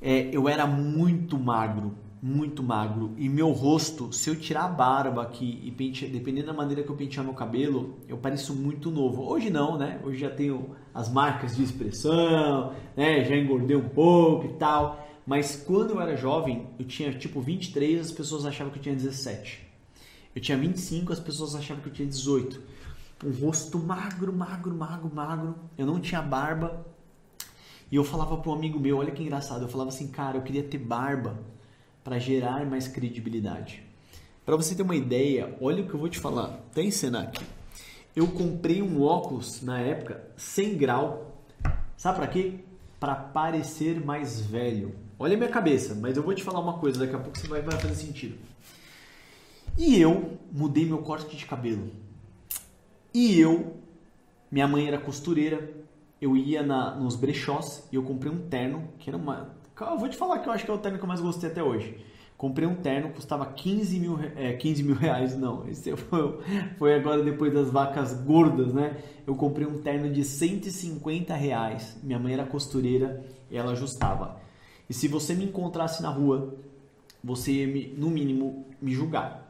É, 0.00 0.28
eu 0.32 0.48
era 0.48 0.66
muito 0.66 1.36
magro, 1.36 1.94
muito 2.22 2.62
magro 2.62 3.12
e 3.16 3.28
meu 3.28 3.50
rosto, 3.50 4.12
se 4.12 4.30
eu 4.30 4.36
tirar 4.36 4.64
a 4.64 4.68
barba 4.68 5.22
aqui 5.22 5.60
e 5.64 5.70
pentear, 5.72 6.10
dependendo 6.10 6.46
da 6.46 6.52
maneira 6.52 6.82
que 6.84 6.90
eu 6.90 6.94
pentear 6.94 7.24
meu 7.24 7.34
cabelo, 7.34 7.96
eu 8.06 8.16
pareço 8.16 8.54
muito 8.54 8.90
novo. 8.90 9.28
Hoje 9.28 9.50
não, 9.50 9.76
né? 9.76 10.00
Hoje 10.04 10.18
já 10.20 10.30
tenho 10.30 10.76
as 10.94 11.10
marcas 11.10 11.56
de 11.56 11.64
expressão, 11.64 12.72
né? 12.96 13.24
Já 13.24 13.34
engordei 13.34 13.76
um 13.76 13.88
pouco 13.88 14.46
e 14.46 14.52
tal. 14.54 15.04
Mas 15.26 15.56
quando 15.56 15.90
eu 15.90 16.00
era 16.00 16.16
jovem, 16.16 16.68
eu 16.78 16.86
tinha 16.86 17.12
tipo 17.12 17.40
23, 17.40 18.00
as 18.00 18.12
pessoas 18.12 18.46
achavam 18.46 18.72
que 18.72 18.78
eu 18.78 18.82
tinha 18.82 18.94
17. 18.94 19.65
Eu 20.36 20.42
tinha 20.42 20.58
25, 20.58 21.14
as 21.14 21.18
pessoas 21.18 21.54
achavam 21.54 21.82
que 21.82 21.88
eu 21.88 21.92
tinha 21.94 22.06
18. 22.06 22.60
Um 23.24 23.30
rosto 23.46 23.78
magro, 23.78 24.30
magro, 24.30 24.74
magro, 24.74 25.10
magro. 25.14 25.54
Eu 25.78 25.86
não 25.86 25.98
tinha 25.98 26.20
barba. 26.20 26.86
E 27.90 27.96
eu 27.96 28.04
falava 28.04 28.36
para 28.36 28.50
um 28.50 28.54
amigo 28.54 28.78
meu, 28.78 28.98
olha 28.98 29.12
que 29.12 29.22
engraçado, 29.22 29.62
eu 29.62 29.68
falava 29.68 29.88
assim, 29.88 30.08
cara, 30.08 30.36
eu 30.36 30.42
queria 30.42 30.62
ter 30.62 30.76
barba 30.76 31.38
para 32.04 32.18
gerar 32.18 32.66
mais 32.66 32.86
credibilidade. 32.86 33.82
Para 34.44 34.56
você 34.56 34.74
ter 34.74 34.82
uma 34.82 34.94
ideia, 34.94 35.56
olha 35.58 35.82
o 35.82 35.88
que 35.88 35.94
eu 35.94 36.00
vou 36.00 36.08
te 36.10 36.18
falar. 36.18 36.60
Até 36.70 36.82
ensinar 36.82 37.22
aqui. 37.22 37.44
Eu 38.14 38.26
comprei 38.26 38.82
um 38.82 39.00
óculos 39.00 39.62
na 39.62 39.80
época 39.80 40.22
100 40.36 40.76
grau. 40.76 41.42
Sabe 41.96 42.18
para 42.18 42.26
quê? 42.26 42.60
Para 43.00 43.14
parecer 43.14 44.04
mais 44.04 44.38
velho. 44.38 44.94
Olha 45.18 45.34
a 45.34 45.38
minha 45.38 45.50
cabeça, 45.50 45.94
mas 45.94 46.14
eu 46.14 46.22
vou 46.22 46.34
te 46.34 46.44
falar 46.44 46.60
uma 46.60 46.74
coisa, 46.74 46.98
daqui 46.98 47.14
a 47.14 47.18
pouco 47.18 47.38
você 47.38 47.48
vai, 47.48 47.62
vai 47.62 47.80
fazer 47.80 47.94
sentido. 47.94 48.36
E 49.78 50.00
eu 50.00 50.38
mudei 50.50 50.86
meu 50.86 50.98
corte 50.98 51.36
de 51.36 51.44
cabelo. 51.44 51.90
E 53.12 53.38
eu, 53.38 53.76
minha 54.50 54.66
mãe 54.66 54.88
era 54.88 54.98
costureira, 54.98 55.70
eu 56.20 56.34
ia 56.34 56.62
na, 56.62 56.94
nos 56.94 57.14
brechós 57.14 57.86
e 57.92 57.96
eu 57.96 58.02
comprei 58.02 58.32
um 58.32 58.48
terno, 58.48 58.88
que 58.98 59.10
era 59.10 59.16
uma. 59.18 59.54
Eu 59.78 59.98
vou 59.98 60.08
te 60.08 60.16
falar 60.16 60.38
que 60.38 60.48
eu 60.48 60.52
acho 60.52 60.64
que 60.64 60.70
é 60.70 60.74
o 60.74 60.78
terno 60.78 60.96
que 60.98 61.04
eu 61.04 61.08
mais 61.08 61.20
gostei 61.20 61.50
até 61.50 61.62
hoje. 61.62 61.98
Comprei 62.38 62.66
um 62.66 62.74
terno, 62.74 63.10
custava 63.10 63.46
15 63.46 64.00
mil, 64.00 64.18
é, 64.34 64.54
15 64.54 64.82
mil 64.82 64.94
reais, 64.94 65.36
não. 65.36 65.68
Esse 65.68 65.94
foi, 65.96 66.38
foi 66.78 66.94
agora 66.94 67.22
depois 67.22 67.52
das 67.52 67.70
vacas 67.70 68.14
gordas, 68.14 68.72
né? 68.72 68.96
Eu 69.26 69.34
comprei 69.34 69.66
um 69.66 69.82
terno 69.82 70.10
de 70.10 70.24
150 70.24 71.34
reais. 71.34 71.98
Minha 72.02 72.18
mãe 72.18 72.32
era 72.32 72.46
costureira 72.46 73.24
e 73.50 73.56
ela 73.56 73.72
ajustava. 73.72 74.40
E 74.88 74.94
se 74.94 75.06
você 75.06 75.34
me 75.34 75.44
encontrasse 75.44 76.02
na 76.02 76.08
rua, 76.08 76.54
você 77.22 77.52
ia, 77.52 77.66
me, 77.66 77.88
no 77.96 78.08
mínimo, 78.08 78.66
me 78.80 78.92
julgar. 78.92 79.45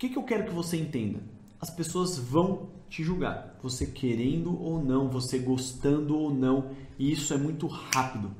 Que, 0.00 0.08
que 0.08 0.16
eu 0.16 0.22
quero 0.22 0.44
que 0.44 0.54
você 0.54 0.78
entenda? 0.78 1.20
As 1.60 1.68
pessoas 1.68 2.16
vão 2.16 2.70
te 2.88 3.04
julgar. 3.04 3.58
Você 3.62 3.84
querendo 3.84 4.58
ou 4.58 4.82
não, 4.82 5.10
você 5.10 5.38
gostando 5.38 6.16
ou 6.16 6.32
não. 6.32 6.70
E 6.98 7.12
isso 7.12 7.34
é 7.34 7.36
muito 7.36 7.66
rápido. 7.66 8.30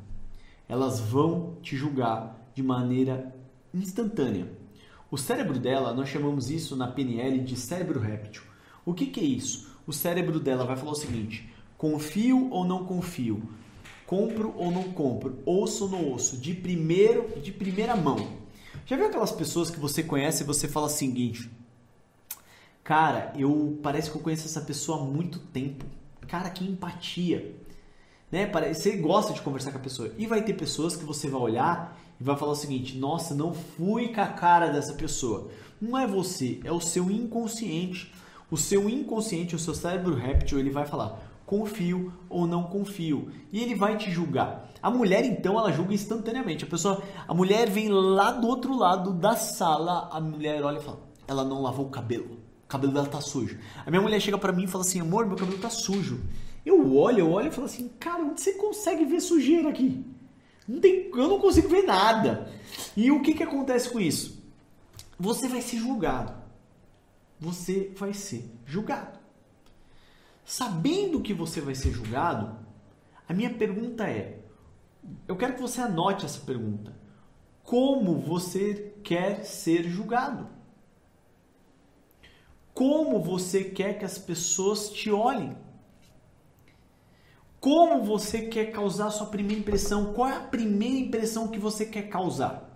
Elas 0.67 1.01
vão 1.01 1.57
te 1.61 1.77
julgar 1.77 2.51
de 2.55 2.63
maneira 2.63 3.37
instantânea. 3.75 4.51
O 5.11 5.19
cérebro 5.19 5.59
dela, 5.59 5.93
nós 5.93 6.09
chamamos 6.09 6.49
isso 6.49 6.75
na 6.75 6.89
PNL 6.89 7.41
de 7.41 7.57
cérebro 7.57 8.01
réptil. 8.01 8.41
O 8.83 8.95
que, 8.95 9.09
que 9.09 9.21
é 9.21 9.25
isso? 9.25 9.71
O 9.87 9.93
cérebro 9.93 10.41
dela 10.41 10.65
vai 10.65 10.79
falar 10.79 10.93
o 10.93 10.95
seguinte: 10.95 11.47
confio 11.77 12.49
ou 12.51 12.65
não 12.65 12.87
confio? 12.87 13.43
Compro 14.07 14.55
ou 14.57 14.71
não 14.71 14.85
compro? 14.85 15.39
Osso 15.45 15.85
ou 15.85 15.91
não 15.91 16.15
osso? 16.15 16.39
De 16.39 16.55
primeiro, 16.55 17.39
de 17.39 17.53
primeira 17.53 17.95
mão. 17.95 18.40
Já 18.91 18.97
viu 18.97 19.07
aquelas 19.07 19.31
pessoas 19.31 19.71
que 19.71 19.79
você 19.79 20.03
conhece 20.03 20.43
e 20.43 20.47
você 20.47 20.67
fala 20.67 20.87
o 20.87 20.91
seguinte: 20.91 21.49
Cara, 22.83 23.33
eu 23.37 23.79
parece 23.81 24.11
que 24.11 24.17
eu 24.17 24.21
conheço 24.21 24.47
essa 24.47 24.63
pessoa 24.63 24.99
há 24.99 25.05
muito 25.05 25.39
tempo. 25.39 25.85
Cara, 26.27 26.51
que 26.51 26.65
empatia. 26.65 27.55
Né? 28.33 28.51
Você 28.75 28.97
gosta 28.97 29.33
de 29.33 29.43
conversar 29.43 29.71
com 29.71 29.79
a 29.79 29.81
pessoa. 29.81 30.13
E 30.19 30.27
vai 30.27 30.43
ter 30.43 30.55
pessoas 30.55 30.97
que 30.97 31.05
você 31.05 31.29
vai 31.29 31.41
olhar 31.41 31.97
e 32.21 32.25
vai 32.25 32.37
falar 32.37 32.51
o 32.51 32.57
seguinte: 32.57 32.99
nossa, 32.99 33.33
não 33.33 33.55
fui 33.55 34.09
com 34.09 34.23
a 34.23 34.27
cara 34.27 34.71
dessa 34.71 34.95
pessoa. 34.95 35.53
Não 35.81 35.97
é 35.97 36.05
você, 36.05 36.59
é 36.65 36.73
o 36.73 36.81
seu 36.81 37.09
inconsciente. 37.13 38.13
O 38.51 38.57
seu 38.57 38.91
inconsciente, 38.91 39.55
o 39.55 39.59
seu 39.61 39.73
cérebro 39.73 40.17
réptil, 40.17 40.59
ele 40.59 40.71
vai 40.71 40.85
falar: 40.85 41.30
confio 41.51 42.13
ou 42.29 42.47
não 42.47 42.63
confio. 42.63 43.29
E 43.51 43.61
ele 43.61 43.75
vai 43.75 43.97
te 43.97 44.09
julgar. 44.09 44.71
A 44.81 44.89
mulher, 44.89 45.25
então, 45.25 45.59
ela 45.59 45.73
julga 45.73 45.93
instantaneamente. 45.93 46.63
A 46.63 46.67
pessoa, 46.69 47.03
a 47.27 47.35
mulher 47.35 47.69
vem 47.69 47.89
lá 47.89 48.31
do 48.31 48.47
outro 48.47 48.79
lado 48.79 49.13
da 49.13 49.35
sala, 49.35 50.09
a 50.13 50.21
mulher 50.21 50.63
olha 50.63 50.79
e 50.79 50.83
fala: 50.83 51.01
ela 51.27 51.45
não 51.45 51.61
lavou 51.61 51.87
o 51.87 51.91
cabelo. 51.91 52.39
O 52.65 52.69
cabelo 52.69 52.93
dela 52.93 53.09
tá 53.09 53.21
sujo. 53.21 53.59
A 53.85 53.91
minha 53.91 54.01
mulher 54.01 54.21
chega 54.21 54.39
para 54.39 54.53
mim 54.53 54.63
e 54.65 54.69
fala 54.69 54.85
assim: 54.85 55.01
amor, 55.01 55.27
meu 55.27 55.37
cabelo 55.37 55.59
tá 55.59 55.69
sujo. 55.69 56.21
Eu 56.65 56.95
olho, 56.97 57.19
eu 57.19 57.33
olho 57.33 57.49
e 57.49 57.51
falo 57.51 57.67
assim: 57.67 57.89
cara, 57.99 58.23
onde 58.23 58.41
você 58.41 58.53
consegue 58.53 59.05
ver 59.05 59.21
sujeira 59.21 59.71
aqui? 59.71 60.07
Não 60.69 60.79
tem, 60.79 61.11
eu 61.13 61.27
não 61.27 61.41
consigo 61.41 61.69
ver 61.69 61.83
nada. 61.83 62.49
E 62.97 63.11
o 63.11 63.21
que, 63.23 63.35
que 63.35 63.43
acontece 63.43 63.91
com 63.91 63.99
isso? 63.99 64.41
Você 65.19 65.49
vai 65.49 65.61
ser 65.61 65.79
julgado. 65.79 66.33
Você 67.41 67.93
vai 67.97 68.15
ser 68.15 68.49
julgado. 68.65 69.20
Sabendo 70.51 71.23
que 71.23 71.33
você 71.33 71.61
vai 71.61 71.77
ser 71.77 71.93
julgado, 71.93 72.59
a 73.29 73.33
minha 73.33 73.55
pergunta 73.55 74.11
é: 74.11 74.41
eu 75.29 75.37
quero 75.37 75.55
que 75.55 75.61
você 75.61 75.81
anote 75.81 76.27
essa 76.27 76.41
pergunta. 76.41 76.93
Como 77.63 78.19
você 78.19 78.97
quer 79.05 79.45
ser 79.45 79.85
julgado? 79.85 80.49
Como 82.75 83.23
você 83.23 83.63
quer 83.63 83.97
que 83.97 84.05
as 84.05 84.19
pessoas 84.19 84.91
te 84.91 85.09
olhem? 85.09 85.57
Como 87.61 88.03
você 88.03 88.49
quer 88.49 88.73
causar 88.73 89.13
sua 89.13 89.29
primeira 89.29 89.61
impressão? 89.61 90.13
Qual 90.13 90.29
é 90.29 90.37
a 90.37 90.41
primeira 90.41 90.97
impressão 90.97 91.47
que 91.47 91.61
você 91.61 91.87
quer 91.87 92.09
causar? 92.09 92.70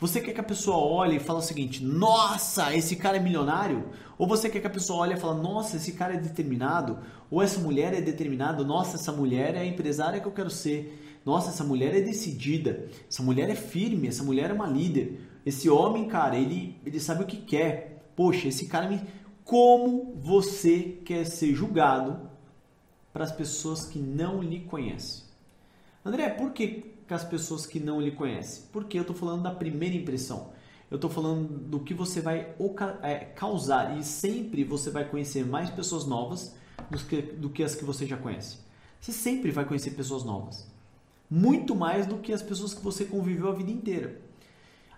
Você 0.00 0.18
quer 0.18 0.32
que 0.32 0.40
a 0.40 0.44
pessoa 0.44 0.78
olhe 0.78 1.16
e 1.16 1.20
fale 1.20 1.40
o 1.40 1.42
seguinte: 1.42 1.84
Nossa, 1.84 2.74
esse 2.74 2.96
cara 2.96 3.18
é 3.18 3.20
milionário? 3.20 3.90
Ou 4.16 4.26
você 4.26 4.48
quer 4.48 4.60
que 4.60 4.66
a 4.66 4.70
pessoa 4.70 5.00
olhe 5.00 5.12
e 5.12 5.20
fale: 5.20 5.42
Nossa, 5.42 5.76
esse 5.76 5.92
cara 5.92 6.14
é 6.14 6.16
determinado? 6.16 7.00
Ou 7.30 7.42
essa 7.42 7.60
mulher 7.60 7.92
é 7.92 8.00
determinada? 8.00 8.64
Nossa, 8.64 8.96
essa 8.96 9.12
mulher 9.12 9.54
é 9.54 9.58
a 9.58 9.66
empresária 9.66 10.18
que 10.18 10.26
eu 10.26 10.32
quero 10.32 10.48
ser. 10.48 11.20
Nossa, 11.24 11.50
essa 11.50 11.62
mulher 11.62 11.94
é 11.94 12.00
decidida. 12.00 12.88
Essa 13.06 13.22
mulher 13.22 13.50
é 13.50 13.54
firme. 13.54 14.08
Essa 14.08 14.24
mulher 14.24 14.48
é 14.48 14.54
uma 14.54 14.66
líder. 14.66 15.20
Esse 15.44 15.68
homem, 15.68 16.08
cara, 16.08 16.34
ele, 16.34 16.80
ele 16.84 16.98
sabe 16.98 17.22
o 17.22 17.26
que 17.26 17.36
quer. 17.36 18.10
Poxa, 18.16 18.48
esse 18.48 18.66
cara 18.66 18.88
me. 18.88 19.02
Como 19.44 20.14
você 20.16 20.98
quer 21.04 21.26
ser 21.26 21.54
julgado 21.54 22.30
para 23.12 23.24
as 23.24 23.32
pessoas 23.32 23.84
que 23.84 23.98
não 23.98 24.40
lhe 24.42 24.60
conhecem. 24.60 25.24
André, 26.04 26.30
por 26.30 26.52
que, 26.52 26.94
que 27.10 27.14
as 27.14 27.24
pessoas 27.24 27.66
que 27.66 27.80
não 27.80 28.00
lhe 28.00 28.12
conhecem? 28.12 28.62
Porque 28.70 28.96
eu 28.96 29.00
estou 29.00 29.16
falando 29.16 29.42
da 29.42 29.50
primeira 29.50 29.96
impressão. 29.96 30.52
Eu 30.88 30.94
estou 30.94 31.10
falando 31.10 31.48
do 31.48 31.80
que 31.80 31.92
você 31.92 32.20
vai 32.20 32.54
é, 33.02 33.16
causar 33.16 33.98
e 33.98 34.04
sempre 34.04 34.62
você 34.62 34.90
vai 34.90 35.04
conhecer 35.04 35.44
mais 35.44 35.70
pessoas 35.70 36.06
novas 36.06 36.54
do 37.36 37.50
que 37.50 37.64
as 37.64 37.74
que 37.74 37.84
você 37.84 38.06
já 38.06 38.16
conhece. 38.16 38.58
Você 39.00 39.10
sempre 39.10 39.50
vai 39.50 39.64
conhecer 39.64 39.90
pessoas 39.90 40.22
novas. 40.22 40.68
Muito 41.28 41.74
mais 41.74 42.06
do 42.06 42.18
que 42.18 42.32
as 42.32 42.44
pessoas 42.44 42.72
que 42.72 42.80
você 42.80 43.04
conviveu 43.04 43.48
a 43.48 43.54
vida 43.54 43.72
inteira. 43.72 44.20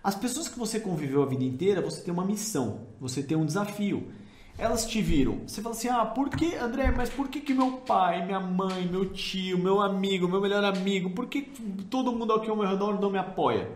As 0.03 0.13
pessoas 0.13 0.47
que 0.47 0.59
você 0.59 0.79
conviveu 0.79 1.23
a 1.23 1.25
vida 1.25 1.43
inteira, 1.43 1.81
você 1.81 1.99
tem 2.01 2.13
uma 2.13 2.25
missão, 2.25 2.81
você 3.01 3.23
tem 3.23 3.35
um 3.35 3.45
desafio 3.45 4.11
elas 4.57 4.85
te 4.85 5.01
viram. 5.01 5.41
Você 5.47 5.61
fala 5.61 5.75
assim: 5.75 5.89
ah, 5.89 6.05
por 6.05 6.29
que, 6.29 6.55
André, 6.55 6.93
mas 6.95 7.09
por 7.09 7.27
que, 7.27 7.41
que 7.41 7.53
meu 7.53 7.71
pai, 7.73 8.25
minha 8.25 8.39
mãe, 8.39 8.87
meu 8.87 9.05
tio, 9.09 9.57
meu 9.57 9.81
amigo, 9.81 10.27
meu 10.27 10.41
melhor 10.41 10.63
amigo, 10.63 11.09
por 11.09 11.27
que 11.27 11.41
todo 11.89 12.11
mundo 12.11 12.33
aqui 12.33 12.49
ao 12.49 12.55
meu 12.55 12.67
redor 12.67 12.99
não 12.99 13.09
me 13.09 13.17
apoia? 13.17 13.69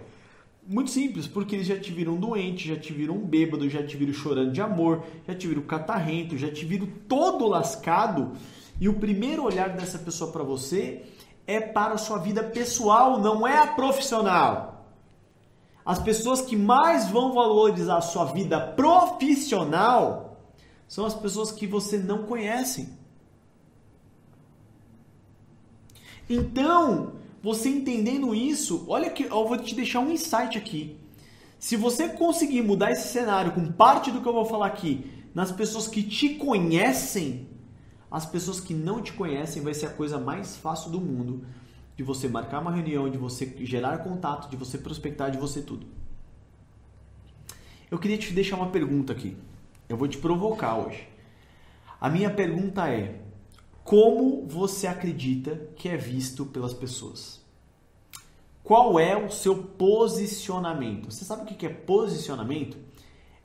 Muito 0.69 0.91
simples, 0.91 1.27
porque 1.27 1.55
eles 1.55 1.67
já 1.67 1.79
te 1.79 1.93
viram 1.93 2.17
doente, 2.17 2.67
já 2.67 2.75
te 2.75 2.91
viram 2.91 3.17
bêbado, 3.17 3.69
já 3.69 3.81
te 3.85 3.95
viram 3.95 4.13
chorando 4.13 4.51
de 4.51 4.61
amor, 4.61 5.03
já 5.25 5.33
te 5.33 5.47
viram 5.47 5.61
catarrento, 5.61 6.37
já 6.37 6.51
te 6.51 6.65
viram 6.65 6.87
todo 7.07 7.47
lascado. 7.47 8.33
E 8.79 8.89
o 8.89 8.95
primeiro 8.95 9.45
olhar 9.45 9.69
dessa 9.69 9.97
pessoa 9.97 10.31
para 10.31 10.43
você 10.43 11.03
é 11.47 11.61
para 11.61 11.93
a 11.93 11.97
sua 11.97 12.17
vida 12.17 12.43
pessoal, 12.43 13.17
não 13.19 13.47
é 13.47 13.57
a 13.57 13.67
profissional. 13.67 14.85
As 15.85 15.99
pessoas 15.99 16.41
que 16.41 16.57
mais 16.57 17.09
vão 17.09 17.31
valorizar 17.31 17.97
a 17.97 18.01
sua 18.01 18.25
vida 18.25 18.59
profissional 18.59 20.26
são 20.87 21.05
as 21.05 21.13
pessoas 21.13 21.51
que 21.51 21.67
você 21.67 21.97
não 21.97 22.23
conhece. 22.23 22.89
Então, 26.29 27.13
você 27.41 27.69
entendendo 27.69 28.33
isso, 28.35 28.85
olha 28.87 29.09
que 29.09 29.23
eu 29.23 29.47
vou 29.47 29.57
te 29.57 29.75
deixar 29.75 29.99
um 29.99 30.11
insight 30.11 30.57
aqui. 30.57 30.97
Se 31.59 31.75
você 31.75 32.09
conseguir 32.09 32.61
mudar 32.61 32.91
esse 32.91 33.07
cenário 33.07 33.53
com 33.53 33.71
parte 33.71 34.11
do 34.11 34.21
que 34.21 34.27
eu 34.27 34.33
vou 34.33 34.45
falar 34.45 34.67
aqui 34.67 35.09
nas 35.33 35.51
pessoas 35.51 35.87
que 35.87 36.03
te 36.03 36.35
conhecem, 36.35 37.47
as 38.09 38.25
pessoas 38.25 38.59
que 38.59 38.73
não 38.73 39.01
te 39.01 39.13
conhecem 39.13 39.61
vai 39.61 39.73
ser 39.73 39.87
a 39.87 39.91
coisa 39.91 40.19
mais 40.19 40.55
fácil 40.55 40.91
do 40.91 40.99
mundo 41.01 41.45
de 41.95 42.03
você 42.03 42.27
marcar 42.27 42.61
uma 42.61 42.71
reunião, 42.71 43.09
de 43.09 43.17
você 43.17 43.55
gerar 43.61 43.97
contato, 43.99 44.49
de 44.49 44.55
você 44.55 44.77
prospectar, 44.77 45.31
de 45.31 45.37
você 45.37 45.61
tudo. 45.61 45.87
Eu 47.89 47.97
queria 47.97 48.17
te 48.17 48.31
deixar 48.33 48.55
uma 48.55 48.69
pergunta 48.69 49.13
aqui. 49.13 49.35
Eu 49.89 49.95
vou 49.95 50.07
te 50.07 50.17
provocar 50.17 50.77
hoje. 50.77 51.07
A 51.99 52.09
minha 52.09 52.29
pergunta 52.29 52.87
é: 52.89 53.21
como 53.83 54.45
você 54.45 54.85
acredita 54.85 55.55
que 55.75 55.87
é 55.87 55.95
visto 55.95 56.45
pelas 56.45 56.73
pessoas? 56.73 57.41
Qual 58.63 58.99
é 58.99 59.15
o 59.15 59.29
seu 59.29 59.63
posicionamento? 59.63 61.09
Você 61.09 61.23
sabe 61.23 61.43
o 61.43 61.45
que 61.45 61.65
é 61.65 61.69
posicionamento? 61.69 62.77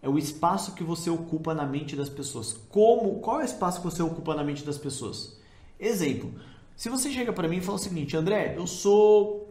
É 0.02 0.08
o 0.08 0.18
espaço 0.18 0.74
que 0.74 0.82
você 0.82 1.08
ocupa 1.08 1.54
na 1.54 1.64
mente 1.64 1.94
das 1.94 2.08
pessoas. 2.08 2.54
Como? 2.68 3.20
Qual 3.20 3.40
é 3.40 3.44
o 3.44 3.46
espaço 3.46 3.78
que 3.80 3.84
você 3.84 4.02
ocupa 4.02 4.34
na 4.34 4.42
mente 4.42 4.64
das 4.64 4.78
pessoas? 4.78 5.38
Exemplo: 5.78 6.34
se 6.74 6.88
você 6.88 7.08
chega 7.12 7.32
para 7.32 7.46
mim 7.46 7.58
e 7.58 7.60
fala 7.60 7.76
o 7.76 7.80
seguinte, 7.80 8.16
André, 8.16 8.56
eu 8.56 8.66
sou 8.66 9.48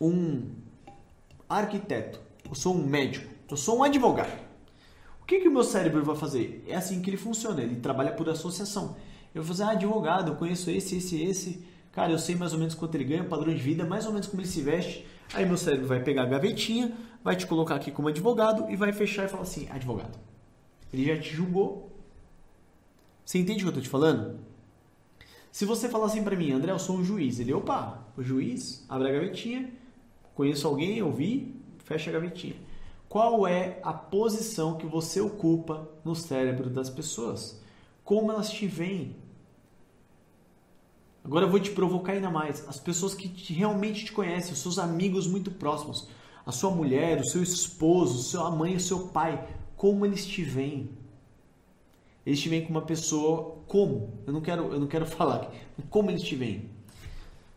um 0.00 0.48
arquiteto, 1.46 2.18
eu 2.48 2.54
sou 2.54 2.74
um 2.74 2.86
médico, 2.86 3.30
eu 3.50 3.56
sou 3.56 3.78
um 3.78 3.84
advogado. 3.84 4.45
O 5.26 5.28
que, 5.28 5.40
que 5.40 5.48
o 5.48 5.50
meu 5.50 5.64
cérebro 5.64 6.04
vai 6.04 6.14
fazer? 6.14 6.64
É 6.68 6.76
assim 6.76 7.02
que 7.02 7.10
ele 7.10 7.16
funciona, 7.16 7.60
ele 7.60 7.74
trabalha 7.74 8.12
por 8.12 8.28
associação. 8.28 8.96
Eu 9.34 9.42
vou 9.42 9.48
fazer, 9.48 9.64
ah, 9.64 9.70
advogado, 9.70 10.30
eu 10.30 10.36
conheço 10.36 10.70
esse, 10.70 10.98
esse, 10.98 11.20
esse. 11.20 11.64
Cara, 11.90 12.12
eu 12.12 12.18
sei 12.18 12.36
mais 12.36 12.52
ou 12.52 12.60
menos 12.60 12.76
quanto 12.76 12.94
ele 12.94 13.02
ganha, 13.02 13.24
o 13.24 13.28
padrão 13.28 13.52
de 13.52 13.60
vida, 13.60 13.84
mais 13.84 14.06
ou 14.06 14.12
menos 14.12 14.28
como 14.28 14.40
ele 14.40 14.48
se 14.48 14.62
veste. 14.62 15.04
Aí 15.34 15.44
meu 15.44 15.56
cérebro 15.56 15.88
vai 15.88 16.00
pegar 16.00 16.22
a 16.22 16.26
gavetinha, 16.26 16.96
vai 17.24 17.34
te 17.34 17.44
colocar 17.44 17.74
aqui 17.74 17.90
como 17.90 18.06
advogado 18.06 18.70
e 18.70 18.76
vai 18.76 18.92
fechar 18.92 19.24
e 19.24 19.28
falar 19.28 19.42
assim: 19.42 19.68
advogado. 19.68 20.16
Ele 20.92 21.04
já 21.04 21.20
te 21.20 21.34
julgou. 21.34 21.90
Você 23.24 23.38
entende 23.38 23.64
o 23.64 23.66
que 23.66 23.70
eu 23.70 23.74
tô 23.74 23.80
te 23.80 23.88
falando? 23.88 24.38
Se 25.50 25.64
você 25.64 25.88
falar 25.88 26.06
assim 26.06 26.22
para 26.22 26.36
mim, 26.36 26.52
André, 26.52 26.70
eu 26.70 26.78
sou 26.78 26.98
um 26.98 27.04
juiz. 27.04 27.40
Ele, 27.40 27.52
opa, 27.52 28.06
o 28.16 28.22
juiz, 28.22 28.86
abre 28.88 29.08
a 29.08 29.12
gavetinha, 29.12 29.72
conheço 30.36 30.68
alguém, 30.68 31.02
ouvi, 31.02 31.52
fecha 31.78 32.10
a 32.10 32.12
gavetinha. 32.12 32.54
Qual 33.08 33.46
é 33.46 33.78
a 33.82 33.92
posição 33.92 34.76
que 34.76 34.86
você 34.86 35.20
ocupa 35.20 35.88
no 36.04 36.14
cérebro 36.14 36.68
das 36.68 36.90
pessoas? 36.90 37.60
Como 38.04 38.30
elas 38.30 38.50
te 38.50 38.66
veem? 38.66 39.16
Agora 41.24 41.44
eu 41.44 41.50
vou 41.50 41.58
te 41.58 41.70
provocar 41.70 42.12
ainda 42.12 42.30
mais. 42.30 42.66
As 42.68 42.78
pessoas 42.78 43.14
que 43.14 43.28
te, 43.28 43.52
realmente 43.52 44.04
te 44.04 44.12
conhecem, 44.12 44.52
os 44.52 44.60
seus 44.60 44.78
amigos 44.78 45.26
muito 45.26 45.50
próximos, 45.50 46.08
a 46.44 46.52
sua 46.52 46.70
mulher, 46.70 47.20
o 47.20 47.24
seu 47.24 47.42
esposo, 47.42 48.22
sua 48.22 48.50
mãe, 48.50 48.76
o 48.76 48.80
seu 48.80 49.08
pai, 49.08 49.48
como 49.76 50.06
eles 50.06 50.24
te 50.26 50.42
veem? 50.42 50.90
Eles 52.24 52.40
te 52.40 52.48
veem 52.48 52.64
como 52.64 52.78
uma 52.78 52.86
pessoa 52.86 53.56
como? 53.66 54.20
Eu 54.26 54.32
não 54.32 54.40
quero, 54.40 54.72
eu 54.72 54.80
não 54.80 54.86
quero 54.86 55.06
falar 55.06 55.50
como 55.90 56.10
eles 56.10 56.22
te 56.22 56.34
veem. 56.34 56.70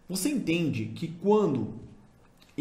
Você 0.07 0.29
entende 0.29 0.87
que 0.87 1.07
quando 1.07 1.75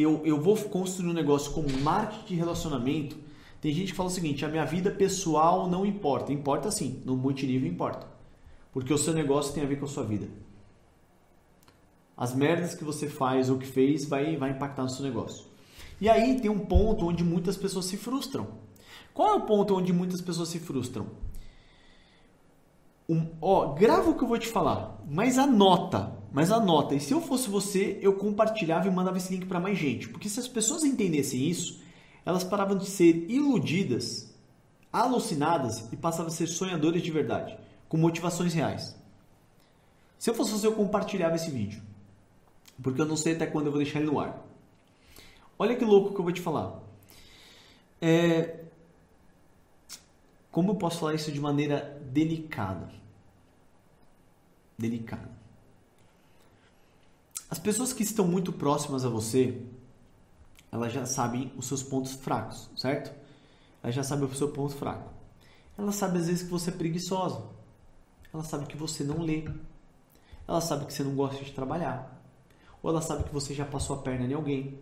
eu, 0.01 0.23
eu 0.25 0.41
vou 0.41 0.57
construir 0.57 1.11
um 1.11 1.15
negócio 1.15 1.53
como 1.53 1.69
marketing 1.81 2.27
de 2.27 2.35
relacionamento, 2.35 3.17
tem 3.61 3.73
gente 3.73 3.93
que 3.93 3.97
fala 3.97 4.09
o 4.09 4.13
seguinte: 4.13 4.45
a 4.45 4.49
minha 4.49 4.65
vida 4.65 4.91
pessoal 4.91 5.69
não 5.69 5.85
importa. 5.85 6.33
Importa 6.33 6.71
sim, 6.71 7.03
no 7.05 7.17
multinível 7.17 7.69
importa. 7.69 8.07
Porque 8.73 8.93
o 8.93 8.99
seu 8.99 9.13
negócio 9.13 9.53
tem 9.53 9.63
a 9.63 9.67
ver 9.67 9.77
com 9.77 9.87
a 9.87 9.89
sua 9.89 10.05
vida. 10.05 10.29
As 12.17 12.35
merdas 12.35 12.75
que 12.75 12.85
você 12.85 13.09
faz 13.09 13.49
ou 13.49 13.59
que 13.59 13.67
fez 13.67 14.05
vai, 14.05 14.37
vai 14.37 14.51
impactar 14.51 14.83
no 14.83 14.89
seu 14.89 15.05
negócio. 15.05 15.47
E 16.01 16.09
aí 16.09 16.41
tem 16.41 16.51
um 16.51 16.59
ponto 16.59 17.07
onde 17.07 17.25
muitas 17.25 17.57
pessoas 17.57 17.87
se 17.87 17.97
frustram. 17.97 18.47
Qual 19.15 19.29
é 19.29 19.35
o 19.35 19.41
ponto 19.43 19.77
onde 19.77 19.93
muitas 19.93 20.21
pessoas 20.21 20.49
se 20.49 20.61
frustram? 20.61 21.07
Um, 23.09 23.27
ó, 23.41 23.73
grava 23.73 24.11
o 24.11 24.15
que 24.15 24.23
eu 24.23 24.29
vou 24.29 24.39
te 24.39 24.49
falar, 24.49 25.03
mas 25.09 25.39
anota, 25.39 26.13
mas 26.33 26.51
anota. 26.51 26.95
E 26.95 27.01
se 27.01 27.13
eu 27.13 27.21
fosse 27.21 27.49
você, 27.49 27.99
eu 28.03 28.15
compartilhava 28.15 28.87
e 28.87 28.91
mandava 28.91 29.17
esse 29.17 29.33
link 29.33 29.47
para 29.47 29.61
mais 29.61 29.79
gente, 29.79 30.09
porque 30.09 30.29
se 30.29 30.41
as 30.41 30.49
pessoas 30.49 30.85
entendessem 30.85 31.49
isso, 31.49 31.81
elas 32.25 32.45
paravam 32.45 32.77
de 32.77 32.87
ser 32.87 33.31
iludidas, 33.31 34.35
alucinadas 34.93 35.91
e 35.93 35.97
passavam 35.97 36.27
a 36.27 36.35
ser 36.35 36.47
sonhadoras 36.47 37.03
de 37.03 37.11
verdade, 37.11 37.59
com 37.89 37.97
motivações 37.97 38.53
reais. 38.53 38.97
Se 40.19 40.29
eu 40.29 40.35
fosse 40.35 40.53
você, 40.53 40.67
eu 40.67 40.75
compartilhava 40.75 41.37
esse 41.37 41.51
vídeo, 41.51 41.83
porque 42.83 43.01
eu 43.01 43.07
não 43.07 43.17
sei 43.17 43.35
até 43.35 43.47
quando 43.47 43.67
eu 43.67 43.73
vou 43.73 43.83
deixar 43.83 44.01
ele 44.01 44.11
no 44.11 44.21
ar. 44.21 44.45
Olha 45.59 45.77
que 45.77 45.85
louco 45.85 46.13
que 46.13 46.21
eu 46.21 46.25
vou 46.25 46.33
te 46.33 46.41
falar. 46.41 46.81
É... 48.01 48.65
Como 50.51 50.73
eu 50.73 50.77
posso 50.77 51.01
falar 51.01 51.15
isso 51.15 51.33
de 51.33 51.41
maneira 51.41 52.01
delicada? 52.13 52.91
Delicada. 54.77 55.38
As 57.51 57.59
pessoas 57.59 57.93
que 57.93 58.03
estão 58.03 58.27
muito 58.27 58.53
próximas 58.53 59.05
a 59.05 59.09
você, 59.09 59.63
elas 60.71 60.93
já 60.93 61.07
sabem 61.07 61.51
os 61.57 61.67
seus 61.67 61.83
pontos 61.83 62.13
fracos, 62.13 62.69
certo? 62.77 63.11
Elas 63.83 63.95
já 63.95 64.03
sabem 64.03 64.29
o 64.29 64.35
seu 64.35 64.49
ponto 64.49 64.75
fraco. 64.75 65.11
Elas 65.77 65.95
sabem 65.95 66.21
às 66.21 66.27
vezes 66.27 66.43
que 66.43 66.51
você 66.51 66.69
é 66.71 66.75
preguiçosa. 66.75 67.43
Elas 68.35 68.49
sabem 68.49 68.67
que 68.67 68.77
você 68.77 69.03
não 69.03 69.23
lê. 69.23 69.49
Elas 70.47 70.65
sabem 70.65 70.87
que 70.87 70.93
você 70.93 71.03
não 71.03 71.15
gosta 71.15 71.43
de 71.43 71.53
trabalhar. 71.53 72.23
Ou 72.83 72.91
elas 72.91 73.05
sabem 73.05 73.25
que 73.25 73.33
você 73.33 73.55
já 73.55 73.65
passou 73.65 73.97
a 73.97 74.03
perna 74.03 74.27
em 74.27 74.35
alguém. 74.35 74.79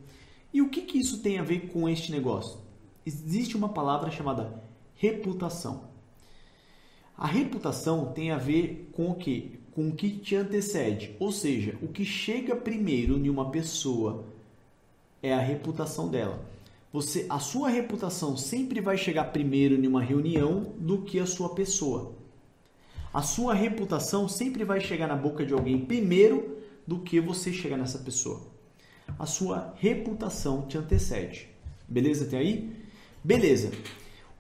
E 0.53 0.61
o 0.61 0.69
que, 0.69 0.83
que 0.83 0.99
isso 0.99 1.19
tem 1.19 1.39
a 1.39 1.45
ver 1.45 1.71
com 1.73 1.89
este 1.89 2.11
negócio? 2.11 2.59
Existe 3.05 3.57
uma 3.57 3.69
palavra 3.69 4.11
chamada 4.11 4.63
reputação. 4.95 5.85
A 7.17 7.27
reputação 7.27 8.13
tem 8.13 8.33
a 8.33 8.39
ver 8.39 8.91
com 8.93 9.11
o 9.11 9.15
que? 9.15 9.61
Com 9.77 9.89
o 9.89 9.93
que 9.93 10.09
te 10.09 10.35
antecede. 10.35 11.15
Ou 11.21 11.31
seja, 11.31 11.77
o 11.83 11.89
que 11.89 12.03
chega 12.03 12.57
primeiro 12.57 13.19
em 13.19 13.29
uma 13.29 13.51
pessoa 13.51 14.25
é 15.23 15.35
a 15.35 15.39
reputação 15.39 16.09
dela. 16.09 16.41
Você, 16.91 17.27
a 17.29 17.39
sua 17.39 17.69
reputação 17.69 18.39
sempre 18.39 18.81
vai 18.81 18.97
chegar 18.97 19.25
primeiro 19.25 19.75
em 19.75 19.87
uma 19.87 20.01
reunião 20.01 20.73
do 20.79 21.03
que 21.03 21.21
a 21.21 21.27
sua 21.27 21.51
pessoa. 21.51 22.15
A 23.13 23.21
sua 23.21 23.53
reputação 23.53 24.27
sempre 24.27 24.65
vai 24.65 24.81
chegar 24.81 25.09
na 25.09 25.15
boca 25.15 25.45
de 25.45 25.53
alguém 25.53 25.85
primeiro 25.85 26.57
do 26.87 27.01
que 27.01 27.21
você 27.21 27.53
chegar 27.53 27.77
nessa 27.77 27.99
pessoa. 27.99 28.41
A 29.19 29.27
sua 29.27 29.75
reputação 29.77 30.63
te 30.63 30.79
antecede. 30.79 31.51
Beleza 31.87 32.25
até 32.25 32.39
aí? 32.39 32.75
Beleza. 33.23 33.73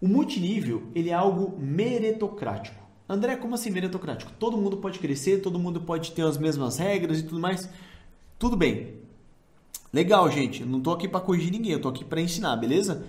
O 0.01 0.09
multinível 0.09 0.85
ele 0.95 1.11
é 1.11 1.15
algo 1.15 1.59
meritocrático. 1.61 2.86
André, 3.09 3.37
como 3.37 3.55
assim 3.55 3.71
meritocrático? 3.71 4.33
Todo 4.39 4.57
mundo 4.57 4.79
pode 4.79 4.99
crescer, 4.99 5.41
todo 5.41 5.59
mundo 5.59 5.81
pode 5.81 6.13
ter 6.13 6.23
as 6.23 6.37
mesmas 6.37 6.77
regras 6.77 7.21
e 7.21 7.23
tudo 7.23 7.41
mais. 7.41 7.69
Tudo 8.39 8.57
bem. 8.57 8.95
Legal, 9.93 10.31
gente. 10.31 10.65
Não 10.65 10.79
estou 10.79 10.93
aqui 10.93 11.07
para 11.07 11.21
corrigir 11.21 11.53
ninguém, 11.53 11.73
eu 11.73 11.77
estou 11.77 11.91
aqui 11.91 12.05
para 12.05 12.21
ensinar, 12.21 12.57
beleza? 12.57 13.07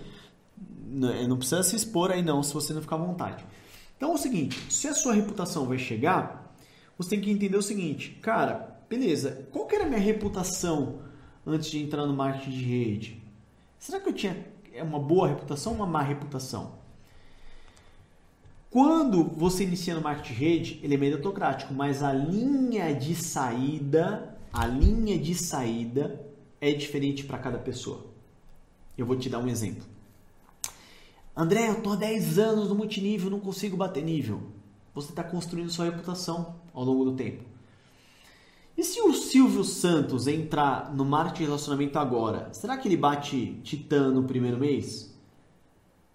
Não 0.90 1.38
precisa 1.38 1.64
se 1.64 1.76
expor 1.76 2.12
aí 2.12 2.22
não, 2.22 2.42
se 2.44 2.54
você 2.54 2.74
não 2.74 2.82
ficar 2.82 2.96
à 2.96 3.00
vontade. 3.00 3.46
Então 3.98 4.12
é 4.12 4.14
o 4.14 4.18
seguinte, 4.18 4.72
se 4.72 4.88
a 4.88 4.94
sua 4.94 5.14
reputação 5.14 5.66
vai 5.66 5.80
chegar, 5.80 6.56
você 6.98 7.10
tem 7.10 7.22
que 7.22 7.32
entender 7.32 7.58
o 7.58 7.64
seguinte, 7.64 8.12
cara, 8.22 8.80
beleza, 8.88 9.48
qual 9.52 9.66
que 9.66 9.76
era 9.76 9.86
a 9.86 9.88
minha 9.88 10.00
reputação 10.00 11.00
antes 11.46 11.70
de 11.70 11.80
entrar 11.80 12.06
no 12.06 12.14
marketing 12.14 12.52
de 12.52 12.64
rede? 12.64 13.24
Será 13.80 14.00
que 14.00 14.10
eu 14.10 14.14
tinha 14.14 14.46
uma 14.82 15.00
boa 15.00 15.28
reputação 15.28 15.74
ou 15.74 15.80
uma 15.80 15.88
má 15.88 16.04
reputação? 16.04 16.77
Quando 18.70 19.24
você 19.24 19.64
inicia 19.64 19.96
no 19.96 20.02
marketing 20.02 20.34
de 20.34 20.40
rede, 20.40 20.80
ele 20.84 20.96
é 20.96 20.98
meritocrático, 20.98 21.74
mas 21.74 22.04
a 22.04 22.12
linha 22.12 22.94
de 22.94 23.16
saída, 23.16 24.38
a 24.52 24.68
linha 24.68 25.18
de 25.18 25.34
saída 25.34 26.22
é 26.60 26.74
diferente 26.74 27.24
para 27.24 27.38
cada 27.38 27.58
pessoa. 27.58 28.06
Eu 28.98 29.06
vou 29.06 29.16
te 29.16 29.30
dar 29.30 29.40
um 29.40 29.48
exemplo. 29.48 29.84
André, 31.36 31.70
eu 31.70 31.82
tô 31.82 31.92
há 31.92 31.96
10 31.96 32.40
anos 32.40 32.70
no 32.70 32.76
multinível, 32.76 33.30
não 33.30 33.40
consigo 33.40 33.78
bater 33.78 34.04
nível. 34.04 34.42
Você 34.94 35.10
está 35.10 35.24
construindo 35.24 35.70
sua 35.70 35.86
reputação 35.86 36.56
ao 36.74 36.84
longo 36.84 37.06
do 37.06 37.14
tempo. 37.14 37.44
E 38.76 38.84
se 38.84 39.00
o 39.02 39.14
Silvio 39.14 39.64
Santos 39.64 40.28
entrar 40.28 40.94
no 40.94 41.06
marketing 41.06 41.40
de 41.40 41.46
relacionamento 41.46 41.98
agora, 41.98 42.50
será 42.54 42.78
que 42.78 42.88
ele 42.88 42.98
bate 42.98 43.60
Titã 43.64 44.12
no 44.12 44.24
primeiro 44.24 44.58
mês? 44.58 45.16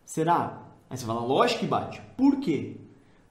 Será? 0.05 0.72
Aí 0.93 0.99
você 0.99 1.07
fala, 1.07 1.23
lógico 1.23 1.61
que 1.61 1.67
bate. 1.67 2.03
Por 2.19 2.37
quê? 2.37 2.77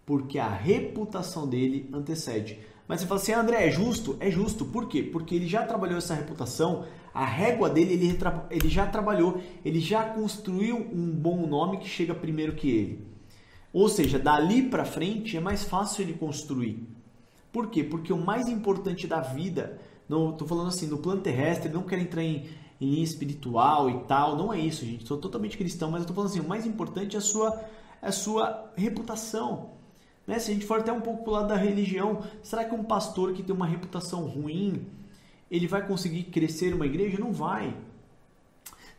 Porque 0.04 0.40
a 0.40 0.50
reputação 0.50 1.48
dele 1.48 1.88
antecede. 1.94 2.58
Mas 2.88 3.02
você 3.02 3.06
fala 3.06 3.22
assim, 3.22 3.34
André, 3.34 3.68
é 3.68 3.70
justo? 3.70 4.18
É 4.20 4.32
justo. 4.32 4.66
Por 4.66 4.88
quê? 4.88 5.04
Porque 5.04 5.36
ele 5.36 5.46
já 5.46 5.64
trabalhou 5.64 6.00
essa 6.00 6.16
reputação, 6.16 6.86
a 7.14 7.24
régua 7.24 7.70
dele 7.70 7.94
ele, 7.94 8.18
ele 8.50 8.68
já 8.68 8.88
trabalhou, 8.88 9.40
ele 9.64 9.80
já 9.80 10.04
construiu 10.06 10.76
um 10.76 11.12
bom 11.12 11.46
nome 11.46 11.78
que 11.78 11.88
chega 11.88 12.16
primeiro 12.16 12.56
que 12.56 12.68
ele. 12.68 13.08
Ou 13.72 13.88
seja, 13.88 14.18
dali 14.18 14.64
para 14.64 14.84
frente 14.84 15.38
é 15.38 15.40
mais 15.40 15.64
fácil 15.64 16.02
ele 16.02 16.14
construir. 16.14 16.84
Por 17.52 17.70
quê? 17.70 17.84
Porque 17.84 18.12
o 18.12 18.18
mais 18.18 18.48
importante 18.48 19.06
da 19.06 19.22
vida, 19.22 19.80
não 20.10 20.32
estou 20.32 20.48
falando 20.48 20.70
assim, 20.70 20.88
no 20.88 20.98
plano 20.98 21.22
terrestre, 21.22 21.72
não 21.72 21.84
quero 21.84 22.02
entrar 22.02 22.24
em, 22.24 22.50
linha 22.82 23.04
espiritual 23.04 23.90
e 23.90 24.00
tal. 24.06 24.36
Não 24.36 24.52
é 24.52 24.60
isso, 24.60 24.84
gente. 24.84 25.08
Sou 25.08 25.18
totalmente 25.18 25.58
cristão, 25.58 25.92
mas 25.92 26.00
eu 26.00 26.04
estou 26.04 26.16
falando 26.16 26.32
assim, 26.32 26.40
o 26.40 26.50
mais 26.50 26.66
importante 26.66 27.16
é 27.16 27.20
a 27.20 27.22
sua, 27.22 27.62
é 28.02 28.08
a 28.08 28.12
sua 28.12 28.72
reputação. 28.76 29.70
Né? 30.26 30.40
Se 30.40 30.52
a 30.52 30.54
gente 30.54 30.66
for 30.66 30.80
até 30.80 30.92
um 30.92 31.02
pouco 31.02 31.24
para 31.24 31.30
o 31.30 31.34
lado 31.34 31.48
da 31.50 31.56
religião, 31.56 32.24
será 32.42 32.66
que 32.66 32.74
um 32.74 32.84
pastor 32.84 33.34
que 33.34 33.44
tem 33.44 33.56
uma 33.56 33.68
reputação 33.68 34.26
ruim, 34.26 34.88
ele 35.50 35.68
vai 35.68 35.86
conseguir 35.86 36.24
crescer 36.24 36.74
uma 36.74 36.86
igreja? 36.86 37.20
Não 37.20 37.32
vai. 37.32 37.76